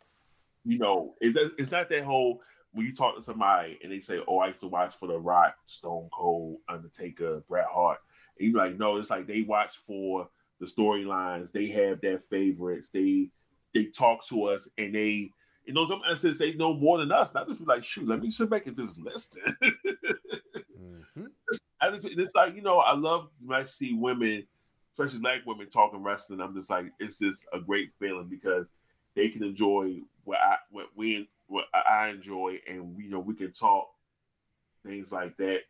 you 0.65 0.79
know, 0.79 1.15
it's 1.21 1.37
it's 1.59 1.71
not 1.71 1.89
that 1.89 2.05
whole 2.05 2.41
when 2.73 2.87
you 2.87 2.95
talk 2.95 3.17
to 3.17 3.23
somebody 3.23 3.79
and 3.83 3.91
they 3.91 4.01
say, 4.01 4.21
"Oh, 4.29 4.39
I 4.39 4.49
used 4.49 4.61
to 4.61 4.69
watch 4.69 4.95
for 4.95 5.09
The 5.09 5.19
Rock, 5.19 5.57
Stone 5.67 6.09
Cold, 6.13 6.59
Undertaker, 6.69 7.43
Bret 7.49 7.67
Hart," 7.71 7.99
and 8.39 8.49
you 8.49 8.57
like, 8.57 8.79
no, 8.79 8.97
it's 8.97 9.11
like 9.11 9.27
they 9.27 9.43
watch 9.43 9.77
for 9.87 10.29
the 10.61 10.67
storylines. 10.67 11.51
They 11.51 11.69
have 11.69 12.01
their 12.01 12.19
favorites. 12.19 12.91
They 12.93 13.31
they 13.75 13.85
talk 13.85 14.27
to 14.29 14.45
us 14.45 14.69
and 14.79 14.95
they 14.95 15.33
you 15.65 15.75
know 15.75 15.87
some 15.87 16.03
instances 16.09 16.39
they 16.39 16.53
know 16.55 16.75
more 16.75 16.99
than 16.99 17.13
us. 17.13 17.35
Not 17.35 17.49
just 17.49 17.61
be 17.61 17.67
like, 17.67 17.85
shoot, 17.85 18.07
let 18.07 18.21
me 18.21 18.31
sit 18.31 18.51
back 18.51 18.67
and 18.67 18.77
just 18.77 18.99
listen. 18.99 19.43
mm-hmm. 19.63 21.25
it's, 21.47 21.61
it's 22.05 22.35
like 22.35 22.55
you 22.55 22.63
know, 22.63 22.79
I 22.79 22.95
love 22.95 23.29
when 23.45 23.59
I 23.59 23.65
see 23.65 23.95
women, 23.95 24.47
especially 24.93 25.21
black 25.21 25.47
women, 25.47 25.69
talking 25.71 26.03
wrestling. 26.03 26.41
I'm 26.41 26.55
just 26.55 26.71
like, 26.71 26.87
it's 26.99 27.19
just 27.19 27.47
a 27.53 27.61
great 27.61 27.91
feeling 27.99 28.29
because 28.29 28.73
they 29.17 29.29
can 29.29 29.43
enjoy 29.43 29.99
what 30.25 30.39
I 30.39 30.57
what 30.71 30.87
we 30.97 31.29
what 31.47 31.65
I 31.75 32.09
enjoy, 32.09 32.59
and 32.69 32.97
you 32.99 33.11
know 33.11 33.21
we 33.21 33.35
can 33.35 33.53
talk 33.53 33.89
things 34.85 35.11
like 35.13 35.37
that. 35.39 35.61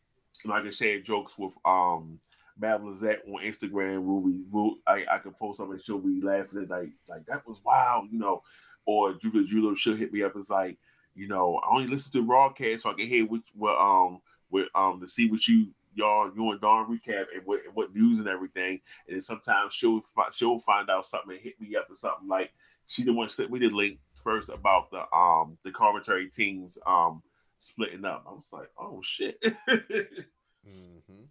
And 0.45 0.53
I 0.53 0.63
can 0.63 0.73
share 0.73 1.01
jokes 1.01 1.37
with 1.37 1.53
um 1.65 2.21
Bab 2.61 2.85
Lizette 2.85 3.23
on 3.27 3.43
Instagram 3.43 4.03
where 4.03 4.21
we 4.21 4.41
will 4.51 4.77
I, 4.87 5.05
I 5.11 5.19
could 5.19 5.39
post 5.39 5.59
something 5.59 5.75
and 5.75 5.83
she'll 5.83 5.99
be 5.99 6.21
laughing 6.23 6.63
at 6.63 6.71
like 6.71 6.91
like 7.09 7.27
that 7.27 7.47
was 7.47 7.61
wild, 7.65 8.09
you 8.13 8.19
know. 8.19 8.43
Or 8.87 9.15
Julia 9.15 9.47
Julia 9.47 9.77
she'll 9.77 9.97
hit 9.97 10.13
me 10.13 10.23
up 10.23 10.33
It's 10.37 10.51
like, 10.51 10.79
you 11.15 11.29
know, 11.29 11.57
I 11.59 11.75
only 11.75 11.89
listen 11.89 12.13
to 12.13 12.27
Rawcast 12.27 12.81
so 12.81 12.91
I 12.91 12.95
can 12.95 13.09
hear 13.09 13.27
which 13.27 13.45
what 13.55 13.79
um 13.79 14.21
with 14.51 14.69
um 14.75 15.01
to 15.01 15.09
see 15.09 15.31
what 15.31 15.47
you 15.49 15.69
y'all 15.95 16.31
you 16.35 16.51
and 16.51 16.61
Don 16.61 16.87
recap 16.87 17.27
and 17.35 17.45
what 17.45 17.61
what 17.75 17.95
news 17.95 18.19
and 18.19 18.29
everything. 18.29 18.81
And 19.07 19.17
then 19.17 19.23
sometimes 19.23 19.75
she'll 19.75 20.01
she'll 20.33 20.59
find 20.59 20.91
out 20.91 21.07
something 21.07 21.33
and 21.33 21.41
hit 21.41 21.61
me 21.61 21.77
up 21.77 21.91
or 21.91 21.97
something 21.97 22.29
like 22.29 22.53
she 22.87 23.03
didn't 23.03 23.17
want 23.17 23.31
to 23.31 23.47
we 23.47 23.59
did 23.59 23.73
link 23.73 23.99
first 24.15 24.51
about 24.51 24.91
the 24.91 25.03
um 25.17 25.57
the 25.65 25.71
commentary 25.71 26.29
teams 26.29 26.77
um 26.87 27.23
splitting 27.59 28.05
up. 28.05 28.25
I 28.27 28.33
was 28.33 28.45
like, 28.53 28.71
oh 28.79 29.01
shit. 29.03 29.41
mm-hmm 29.69 31.25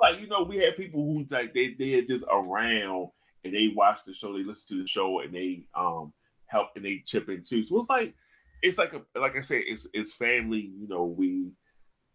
like, 0.00 0.20
you 0.20 0.26
know, 0.26 0.42
we 0.42 0.58
had 0.58 0.76
people 0.76 1.04
who 1.04 1.26
like 1.30 1.54
they 1.54 1.74
they 1.78 1.94
are 1.94 2.02
just 2.02 2.24
around 2.30 3.08
and 3.44 3.54
they 3.54 3.68
watch 3.74 4.00
the 4.06 4.14
show, 4.14 4.32
they 4.32 4.44
listen 4.44 4.76
to 4.76 4.82
the 4.82 4.88
show, 4.88 5.20
and 5.20 5.34
they 5.34 5.66
um 5.74 6.12
help 6.46 6.68
and 6.76 6.84
they 6.84 7.02
chip 7.04 7.28
in 7.28 7.42
too. 7.42 7.64
So 7.64 7.78
it's 7.80 7.88
like 7.88 8.14
it's 8.62 8.78
like 8.78 8.94
a 8.94 9.02
like 9.18 9.36
I 9.36 9.42
said, 9.42 9.62
it's 9.66 9.86
it's 9.92 10.14
family. 10.14 10.72
You 10.78 10.88
know, 10.88 11.04
we 11.04 11.52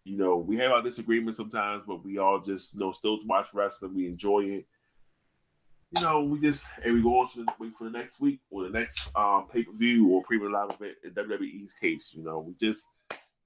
you 0.04 0.18
know 0.18 0.38
we 0.38 0.58
have 0.58 0.72
our 0.72 0.82
disagreements 0.82 1.38
sometimes, 1.38 1.84
but 1.88 2.04
we 2.04 2.18
all 2.18 2.40
just 2.40 2.74
you 2.74 2.80
know 2.80 2.92
still 2.92 3.20
watch 3.26 3.48
wrestling. 3.54 3.96
We 3.96 4.08
enjoy 4.08 4.42
it. 4.46 4.66
You 5.96 6.04
know, 6.04 6.24
we 6.24 6.40
just 6.40 6.68
and 6.84 6.94
we 6.94 7.02
go 7.02 7.20
on 7.20 7.30
to 7.30 7.44
the, 7.44 7.52
wait 7.60 7.74
for 7.78 7.86
the 7.86 7.98
next 7.98 8.20
week 8.20 8.40
or 8.50 8.64
the 8.64 8.70
next 8.70 9.16
um 9.16 9.48
pay 9.52 9.64
per 9.64 9.72
view 9.74 10.10
or 10.10 10.24
premium 10.24 10.52
live 10.52 10.72
event 10.72 10.98
in 11.04 11.12
WWE's 11.12 11.74
case. 11.74 12.12
You 12.14 12.24
know, 12.24 12.40
we 12.40 12.54
just 12.60 12.86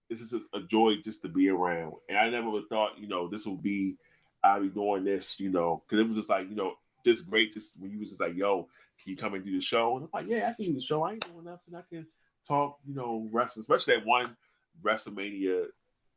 this 0.09 0.21
is 0.21 0.33
a 0.53 0.59
joy 0.61 0.93
just 1.03 1.21
to 1.23 1.29
be 1.29 1.49
around. 1.49 1.93
And 2.09 2.17
I 2.17 2.29
never 2.29 2.51
thought, 2.69 2.99
you 2.99 3.07
know, 3.07 3.27
this 3.27 3.45
would 3.45 3.63
be 3.63 3.95
I'll 4.43 4.61
be 4.61 4.69
doing 4.69 5.05
this, 5.05 5.39
you 5.39 5.49
know, 5.49 5.83
because 5.87 6.03
it 6.03 6.07
was 6.07 6.17
just 6.17 6.29
like, 6.29 6.49
you 6.49 6.55
know, 6.55 6.73
just 7.05 7.29
great 7.29 7.53
just 7.53 7.79
when 7.79 7.91
you 7.91 7.99
was 7.99 8.09
just 8.09 8.21
like, 8.21 8.35
yo, 8.35 8.67
can 9.01 9.11
you 9.11 9.17
come 9.17 9.33
and 9.33 9.43
do 9.43 9.53
the 9.53 9.61
show? 9.61 9.97
And 9.97 10.05
I'm 10.05 10.09
like, 10.13 10.29
yeah, 10.29 10.49
I 10.49 10.53
can 10.53 10.65
do 10.65 10.73
the 10.73 10.85
show. 10.85 11.03
I 11.03 11.13
ain't 11.13 11.31
doing 11.31 11.45
nothing. 11.45 11.75
I 11.75 11.81
can 11.89 12.07
talk, 12.47 12.79
you 12.87 12.95
know, 12.95 13.27
wrestling, 13.31 13.61
especially 13.61 13.95
that 13.95 14.05
one 14.05 14.35
WrestleMania. 14.83 15.65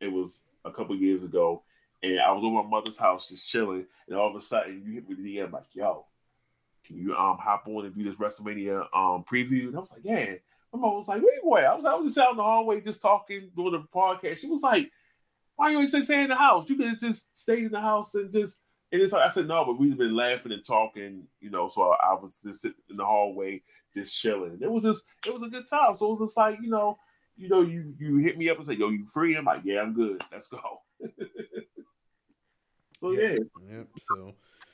It 0.01 0.09
was 0.13 0.43
a 0.65 0.71
couple 0.71 0.97
years 0.97 1.23
ago, 1.23 1.63
and 2.03 2.21
I 2.21 2.33
was 2.33 2.45
over 2.45 2.63
my 2.63 2.69
mother's 2.69 2.99
house 2.99 3.29
just 3.29 3.49
chilling, 3.49 3.87
and 4.09 4.17
all 4.17 4.31
of 4.31 4.37
a 4.37 4.43
sudden 4.45 4.83
you 4.85 4.93
hit 4.93 5.09
me 5.09 5.15
the 5.15 5.37
DM 5.39 5.53
like, 5.53 5.65
yo, 5.73 6.05
can 6.85 6.97
you 6.97 7.15
um 7.15 7.39
hop 7.41 7.67
on 7.67 7.87
and 7.87 7.95
do 7.95 8.05
this 8.05 8.17
WrestleMania 8.17 8.81
um 8.95 9.25
preview? 9.25 9.69
And 9.69 9.77
I 9.77 9.81
was 9.81 9.91
like, 9.91 10.05
yeah. 10.05 10.35
My 10.73 10.81
mom 10.81 10.97
was 10.97 11.09
like, 11.09 11.23
you 11.23 11.57
at? 11.57 11.65
I 11.65 11.75
was, 11.75 11.85
I 11.85 11.95
was 11.95 12.15
just 12.15 12.19
out 12.19 12.33
in 12.33 12.37
the 12.39 12.43
hallway 12.43 12.81
just 12.81 13.01
talking, 13.01 13.51
doing 13.57 13.73
the 13.73 13.87
podcast. 13.95 14.39
She 14.39 14.49
was 14.49 14.63
like, 14.63 14.91
why 15.57 15.71
you 15.71 15.77
always 15.77 15.93
say 15.93 16.03
stay 16.03 16.23
in 16.23 16.29
the 16.29 16.37
house? 16.37 16.69
You 16.69 16.77
could 16.77 16.99
just 16.99 17.27
stay 17.37 17.65
in 17.65 17.73
the 17.73 17.81
house 17.81 18.15
and 18.15 18.33
just. 18.33 18.59
And 18.93 19.03
it's 19.03 19.13
like 19.13 19.29
I 19.29 19.35
said, 19.35 19.49
no, 19.49 19.65
but 19.65 19.81
we've 19.81 19.99
been 19.99 20.15
laughing 20.15 20.53
and 20.53 20.65
talking, 20.65 21.25
you 21.41 21.51
know. 21.51 21.69
So 21.69 21.91
I, 21.91 22.13
I 22.13 22.15
was 22.15 22.39
just 22.45 22.63
sitting 22.63 22.77
in 22.89 22.97
the 22.97 23.05
hallway, 23.05 23.63
just 23.93 24.17
chilling. 24.17 24.59
It 24.63 24.71
was 24.71 24.85
just, 24.85 25.05
it 25.27 25.35
was 25.35 25.43
a 25.43 25.51
good 25.51 25.69
time. 25.69 25.97
So 25.97 26.07
it 26.07 26.21
was 26.21 26.29
just 26.29 26.37
like, 26.37 26.59
you 26.63 26.71
know, 26.71 26.97
you 27.37 27.49
know, 27.49 27.63
you 27.63 27.95
you 27.99 28.19
hit 28.19 28.39
me 28.39 28.49
up 28.49 28.59
and 28.59 28.67
say, 28.67 28.75
"Yo, 28.75 28.89
you 28.89 29.05
free?" 29.07 29.37
I'm 29.37 29.45
like, 29.45 29.63
"Yeah, 29.65 29.81
I'm 29.81 29.93
good. 29.93 30.23
Let's 30.33 30.47
go." 30.47 30.61
So 33.01 33.11
yeah, 33.13 33.35
Yep. 33.71 33.89
So 34.09 34.33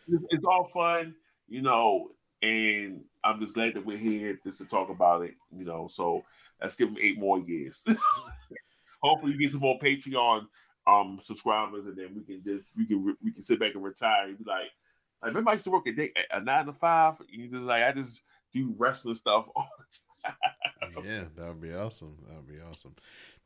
it's, 0.08 0.24
it's 0.30 0.44
all 0.44 0.68
fun, 0.72 1.14
you 1.48 1.62
know, 1.62 2.10
and 2.40 3.02
I'm 3.24 3.40
just 3.40 3.54
glad 3.54 3.74
that 3.74 3.84
we're 3.84 3.98
here 3.98 4.38
just 4.44 4.58
to 4.58 4.64
talk 4.64 4.90
about 4.90 5.22
it, 5.22 5.34
you 5.50 5.64
know. 5.64 5.88
So 5.90 6.24
let's 6.60 6.76
give 6.76 6.88
them 6.88 6.98
eight 7.00 7.18
more 7.18 7.40
years. 7.40 7.84
Hopefully, 9.02 9.32
we 9.32 9.38
get 9.38 9.50
some 9.52 9.60
more 9.60 9.78
Patreon 9.80 10.46
um 10.86 11.20
subscribers, 11.22 11.86
and 11.86 11.96
then 11.96 12.14
we 12.14 12.22
can 12.22 12.42
just 12.44 12.70
we 12.76 12.86
can 12.86 13.16
we 13.22 13.32
can 13.32 13.42
sit 13.42 13.60
back 13.60 13.74
and 13.74 13.84
retire 13.84 14.28
and 14.28 14.38
be 14.38 14.44
like, 14.44 14.70
like 15.22 15.28
remember 15.28 15.50
I 15.50 15.54
used 15.54 15.64
to 15.64 15.70
work 15.70 15.86
a 15.86 15.92
day 15.92 16.12
a 16.30 16.40
nine 16.40 16.66
to 16.66 16.72
five. 16.72 17.14
You 17.28 17.48
just 17.48 17.64
like 17.64 17.82
I 17.82 17.92
just 17.92 18.22
do 18.52 18.74
wrestling 18.76 19.14
stuff 19.14 19.46
all 19.56 19.68
the 19.78 20.28
time. 20.28 21.04
yeah, 21.04 21.24
that 21.36 21.48
would 21.48 21.60
be 21.60 21.74
awesome. 21.74 22.16
That 22.28 22.36
would 22.36 22.48
be 22.48 22.60
awesome. 22.60 22.94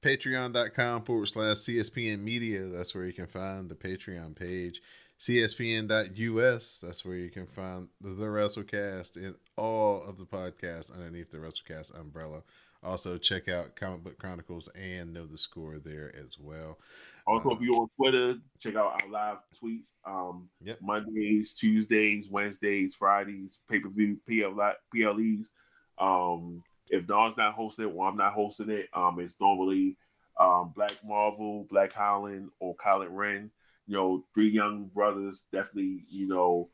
Patreon.com 0.02 1.02
forward 1.02 1.26
slash 1.26 1.56
CSPN 1.56 2.20
Media. 2.20 2.66
That's 2.66 2.94
where 2.94 3.06
you 3.06 3.12
can 3.12 3.26
find 3.26 3.68
the 3.68 3.74
Patreon 3.74 4.36
page. 4.36 4.82
CSPN.us. 5.18 6.80
That's 6.80 7.04
where 7.04 7.16
you 7.16 7.30
can 7.30 7.46
find 7.46 7.88
the, 8.00 8.10
the 8.10 8.26
WrestleCast 8.26 9.16
and 9.16 9.34
all 9.56 10.04
of 10.04 10.18
the 10.18 10.26
podcasts 10.26 10.92
underneath 10.92 11.30
the 11.30 11.38
WrestleCast 11.38 11.98
umbrella. 11.98 12.42
Also, 12.82 13.16
check 13.16 13.48
out 13.48 13.74
Comic 13.74 14.04
Book 14.04 14.18
Chronicles 14.18 14.68
and 14.76 15.12
Know 15.12 15.26
the 15.26 15.38
Score 15.38 15.78
there 15.78 16.14
as 16.16 16.38
well. 16.38 16.78
Also, 17.26 17.50
if 17.50 17.60
you're 17.60 17.74
on 17.74 17.88
Twitter, 17.96 18.36
check 18.60 18.76
out 18.76 19.02
our 19.02 19.08
live 19.08 19.38
tweets. 19.60 19.90
Um, 20.06 20.48
Yep. 20.62 20.78
Mondays, 20.80 21.54
Tuesdays, 21.54 22.28
Wednesdays, 22.30 22.94
Fridays, 22.94 23.58
pay 23.68 23.80
per 23.80 23.88
view, 23.88 24.18
PLEs. 24.28 25.50
Um, 25.98 26.62
if 26.88 27.06
Don's 27.06 27.36
not 27.36 27.54
hosting 27.54 27.86
it, 27.86 27.92
or 27.94 28.06
I'm 28.08 28.16
not 28.16 28.32
hosting 28.32 28.70
it, 28.70 28.88
um, 28.92 29.18
it's 29.18 29.34
normally 29.40 29.96
um, 30.38 30.72
Black 30.74 30.92
Marvel, 31.04 31.66
Black 31.68 31.92
Holland, 31.92 32.50
or 32.60 32.76
Kylan 32.76 33.08
Wren. 33.10 33.50
You 33.88 33.96
know, 33.96 34.24
three 34.34 34.48
young 34.50 34.86
brothers. 34.94 35.46
Definitely, 35.52 36.04
you 36.08 36.28
know, 36.28 36.70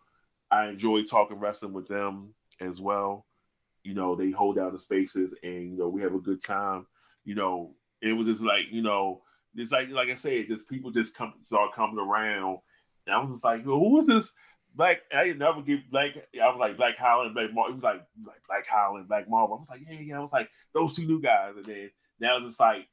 I 0.50 0.66
enjoy 0.68 1.02
talking 1.04 1.38
wrestling 1.38 1.72
with 1.72 1.88
them 1.88 2.34
as 2.60 2.80
well. 2.80 3.26
You 3.84 3.94
know, 3.94 4.14
they 4.14 4.30
hold 4.30 4.56
down 4.56 4.72
the 4.72 4.78
spaces, 4.78 5.34
and 5.42 5.70
you 5.72 5.78
know, 5.78 5.88
we 5.88 6.02
have 6.02 6.14
a 6.14 6.18
good 6.18 6.44
time. 6.44 6.86
You 7.24 7.36
know, 7.36 7.74
it 8.02 8.12
was 8.12 8.26
just 8.26 8.42
like 8.42 8.64
you 8.70 8.82
know 8.82 9.22
it's 9.54 9.72
like 9.72 9.88
like 9.90 10.08
I 10.08 10.14
said, 10.14 10.46
just 10.48 10.68
people 10.68 10.90
just 10.90 11.16
come 11.16 11.34
start 11.42 11.74
coming 11.74 11.98
around, 11.98 12.58
and 13.06 13.14
I 13.14 13.18
was 13.22 13.34
just 13.34 13.44
like, 13.44 13.62
who 13.62 14.00
is 14.00 14.06
this? 14.06 14.32
Black, 14.74 15.00
I 15.14 15.24
didn't 15.24 15.40
never 15.40 15.60
give 15.60 15.80
black. 15.90 16.12
I 16.16 16.48
was 16.48 16.58
like 16.58 16.78
Black 16.78 16.96
Holland, 16.96 17.34
Black 17.34 17.52
Marvel. 17.52 17.72
It 17.72 17.76
was 17.76 17.84
like 17.84 18.02
like 18.26 18.42
Black 18.48 18.66
Holland, 18.66 19.08
Black 19.08 19.28
Marvel. 19.28 19.56
I 19.56 19.60
was 19.60 19.68
like, 19.68 19.88
yeah, 19.88 20.00
yeah. 20.00 20.18
I 20.18 20.20
was 20.20 20.32
like 20.32 20.48
those 20.72 20.94
two 20.94 21.06
new 21.06 21.20
guys, 21.20 21.52
and 21.56 21.66
then 21.66 21.90
now 22.20 22.38
it's 22.38 22.46
just 22.46 22.60
like 22.60 22.88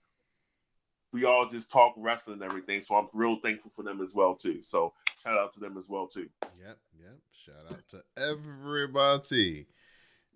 we 1.12 1.26
all 1.26 1.48
just 1.50 1.72
talk 1.72 1.94
wrestling 1.98 2.42
and 2.42 2.44
everything. 2.44 2.82
So 2.82 2.96
I'm 2.96 3.08
real 3.14 3.38
thankful 3.42 3.72
for 3.76 3.84
them 3.84 4.02
as 4.02 4.14
well 4.14 4.36
too. 4.36 4.62
So 4.64 4.94
shout 5.24 5.38
out 5.38 5.54
to 5.54 5.60
them 5.60 5.78
as 5.78 5.88
well 5.88 6.08
too. 6.08 6.28
Yep, 6.60 6.78
yep. 7.00 7.20
Shout 7.32 7.72
out 7.72 7.88
to 7.90 8.04
everybody 8.18 9.68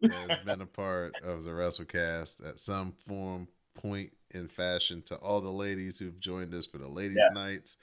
has 0.01 0.39
been 0.45 0.61
a 0.61 0.65
part 0.65 1.15
of 1.23 1.43
the 1.43 1.51
WrestleCast 1.51 2.47
at 2.47 2.59
some 2.59 2.93
form, 3.07 3.47
point, 3.75 4.11
in 4.31 4.47
fashion. 4.47 5.01
To 5.03 5.15
all 5.17 5.41
the 5.41 5.49
ladies 5.49 5.99
who've 5.99 6.19
joined 6.19 6.53
us 6.53 6.65
for 6.65 6.77
the 6.77 6.87
ladies' 6.87 7.17
Yeah. 7.17 7.33
nights 7.33 7.77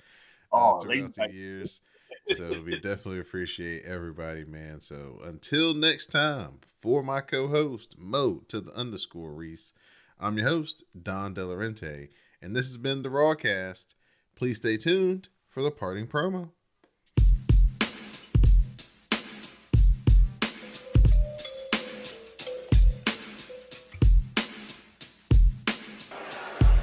uh, 0.52 0.56
Oh, 0.56 0.80
throughout 0.80 0.96
ladies' 0.96 1.14
the 1.14 1.22
night. 1.22 1.32
years. 1.32 1.80
So 2.28 2.62
we 2.64 2.74
definitely 2.80 3.20
appreciate 3.20 3.84
everybody, 3.84 4.44
man. 4.44 4.80
So 4.80 5.20
until 5.24 5.74
next 5.74 6.06
time, 6.06 6.60
for 6.80 7.02
my 7.02 7.20
co-host 7.20 7.96
Mo 7.98 8.42
to 8.48 8.60
the 8.60 8.72
underscore 8.72 9.32
Rease, 9.32 9.72
I'm 10.18 10.36
your 10.38 10.46
host 10.48 10.82
Don 11.00 11.34
Delarente, 11.34 12.08
and 12.42 12.54
this 12.54 12.66
has 12.66 12.76
been 12.76 13.02
the 13.02 13.08
Rawcast. 13.08 13.94
Please 14.36 14.58
stay 14.58 14.76
tuned 14.76 15.28
for 15.48 15.62
the 15.62 15.70
parting 15.70 16.06
promo. 16.06 16.50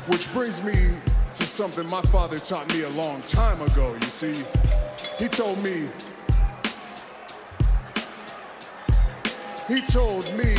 Which 0.07 0.31
brings 0.31 0.63
me 0.63 0.73
to 1.33 1.45
something 1.45 1.85
my 1.85 2.01
father 2.03 2.39
taught 2.39 2.73
me 2.73 2.83
a 2.83 2.89
long 2.89 3.21
time 3.23 3.61
ago, 3.61 3.93
you 4.01 4.07
see. 4.07 4.45
He 5.19 5.27
told 5.27 5.61
me, 5.61 5.89
he 9.67 9.81
told 9.81 10.23
me 10.33 10.55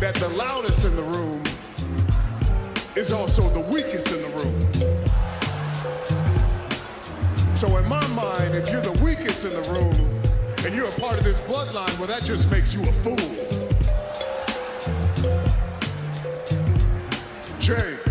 that 0.00 0.14
the 0.14 0.30
loudest 0.30 0.86
in 0.86 0.96
the 0.96 1.02
room 1.02 1.42
is 2.96 3.12
also 3.12 3.50
the 3.50 3.60
weakest 3.60 4.10
in 4.10 4.22
the 4.22 4.28
room. 4.28 4.72
So 7.56 7.76
in 7.76 7.86
my 7.86 8.06
mind, 8.08 8.54
if 8.54 8.70
you're 8.72 8.80
the 8.80 8.98
weakest 9.04 9.44
in 9.44 9.52
the 9.52 9.68
room 9.70 10.22
and 10.64 10.74
you're 10.74 10.88
a 10.88 11.00
part 11.00 11.18
of 11.18 11.24
this 11.24 11.42
bloodline, 11.42 11.98
well, 11.98 12.08
that 12.08 12.24
just 12.24 12.50
makes 12.50 12.72
you 12.72 12.82
a 12.84 12.92
fool. 13.04 13.16
Jey. 17.58 18.09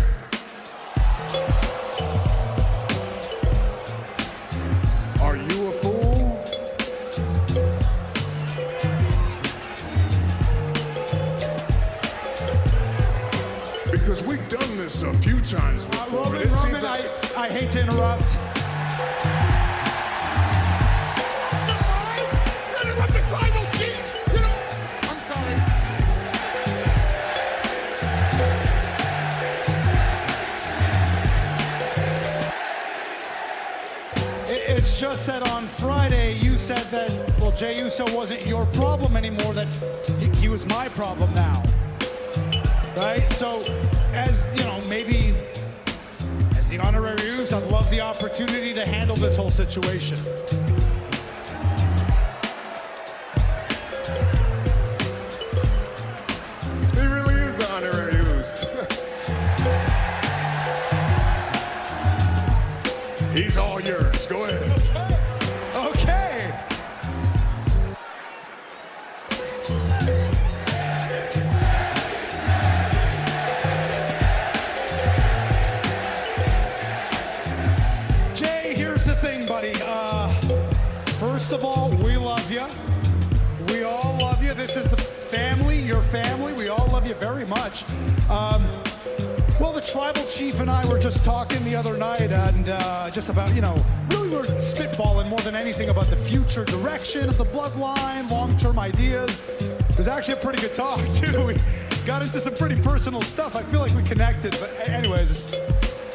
Done 14.50 14.76
this 14.76 15.02
a 15.02 15.12
few 15.18 15.40
times 15.42 15.84
Uh, 15.84 15.88
before. 15.90 16.24
Roman, 16.24 16.40
and 16.42 16.50
it 16.50 16.52
Roman, 16.52 16.70
seems 16.72 16.82
like 16.82 17.36
I, 17.38 17.44
I 17.44 17.48
hate 17.50 17.70
to 17.70 17.80
interrupt. 17.82 18.36
I'm 25.02 25.20
sorry. 25.34 25.56
It's 34.48 34.98
just 34.98 35.26
that 35.26 35.48
on 35.50 35.66
Friday 35.66 36.34
you 36.38 36.56
said 36.56 36.84
that, 36.90 37.10
well, 37.40 37.52
Jey 37.52 37.78
Uso 37.78 38.04
wasn't 38.14 38.46
your 38.46 38.66
problem 38.66 39.16
anymore, 39.16 39.54
that 39.54 39.72
he 40.36 40.48
was 40.48 40.66
my 40.66 40.88
problem 40.88 41.32
now. 41.34 41.62
Right? 43.00 43.32
So, 43.32 43.60
as, 44.12 44.44
you 44.54 44.62
know, 44.62 44.78
maybe 44.82 45.34
as 46.58 46.68
the 46.68 46.78
honorary 46.78 47.22
Uso, 47.22 47.56
I'd 47.56 47.70
love 47.70 47.90
the 47.90 48.02
opportunity 48.02 48.74
to 48.74 48.84
handle 48.84 49.16
this 49.16 49.36
whole 49.36 49.50
situation. 49.50 50.18
Much. 87.50 87.82
Um, 88.30 88.64
well, 89.58 89.72
the 89.72 89.80
tribal 89.80 90.24
chief 90.26 90.60
and 90.60 90.70
I 90.70 90.86
were 90.88 91.00
just 91.00 91.24
talking 91.24 91.62
the 91.64 91.74
other 91.74 91.98
night, 91.98 92.30
and 92.30 92.68
uh, 92.68 93.10
just 93.10 93.28
about, 93.28 93.52
you 93.56 93.60
know, 93.60 93.76
really 94.10 94.28
we 94.28 94.36
were 94.36 94.44
spitballing 94.44 95.28
more 95.28 95.40
than 95.40 95.56
anything 95.56 95.88
about 95.88 96.06
the 96.06 96.16
future 96.16 96.64
direction 96.64 97.28
of 97.28 97.36
the 97.38 97.44
bloodline, 97.46 98.30
long-term 98.30 98.78
ideas. 98.78 99.42
It 99.58 99.98
was 99.98 100.06
actually 100.06 100.34
a 100.34 100.36
pretty 100.36 100.60
good 100.60 100.76
talk 100.76 101.00
too. 101.14 101.46
We 101.46 101.56
got 102.06 102.22
into 102.22 102.38
some 102.38 102.54
pretty 102.54 102.80
personal 102.80 103.20
stuff. 103.20 103.56
I 103.56 103.64
feel 103.64 103.80
like 103.80 103.94
we 103.96 104.04
connected, 104.04 104.56
but 104.60 104.88
anyways, 104.88 105.32
it's 105.32 105.54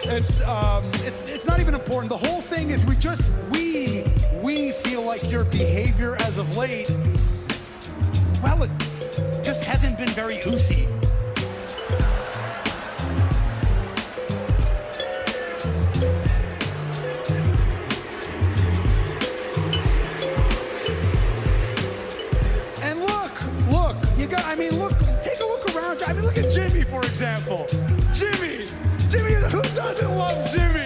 it's 0.06 0.42
um, 0.42 0.90
it's 1.04 1.30
it's 1.30 1.46
not 1.46 1.60
even 1.60 1.74
important. 1.74 2.10
The 2.10 2.18
whole 2.18 2.40
thing 2.40 2.70
is 2.70 2.86
we 2.86 2.96
just 2.96 3.22
we 3.52 4.06
we 4.42 4.72
feel 4.72 5.02
like 5.02 5.30
your 5.30 5.44
behavior 5.44 6.16
as 6.22 6.38
of 6.38 6.56
late, 6.56 6.90
well, 8.42 8.64
it 8.64 8.72
just 9.44 9.66
hasn't 9.66 9.98
been 9.98 10.10
very 10.10 10.38
Ucey. 10.38 11.05
I 26.08 26.14
mean, 26.14 26.24
look 26.24 26.38
at 26.38 26.52
Jimmy, 26.52 26.84
for 26.84 27.04
example. 27.04 27.66
Jimmy, 28.14 28.66
Jimmy, 29.10 29.34
who 29.34 29.62
doesn't 29.74 30.16
love 30.16 30.48
Jimmy? 30.52 30.85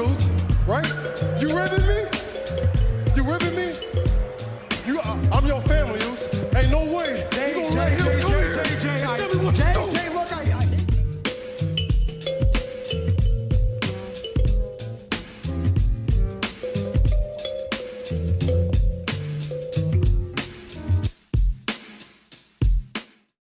It's 0.00 0.27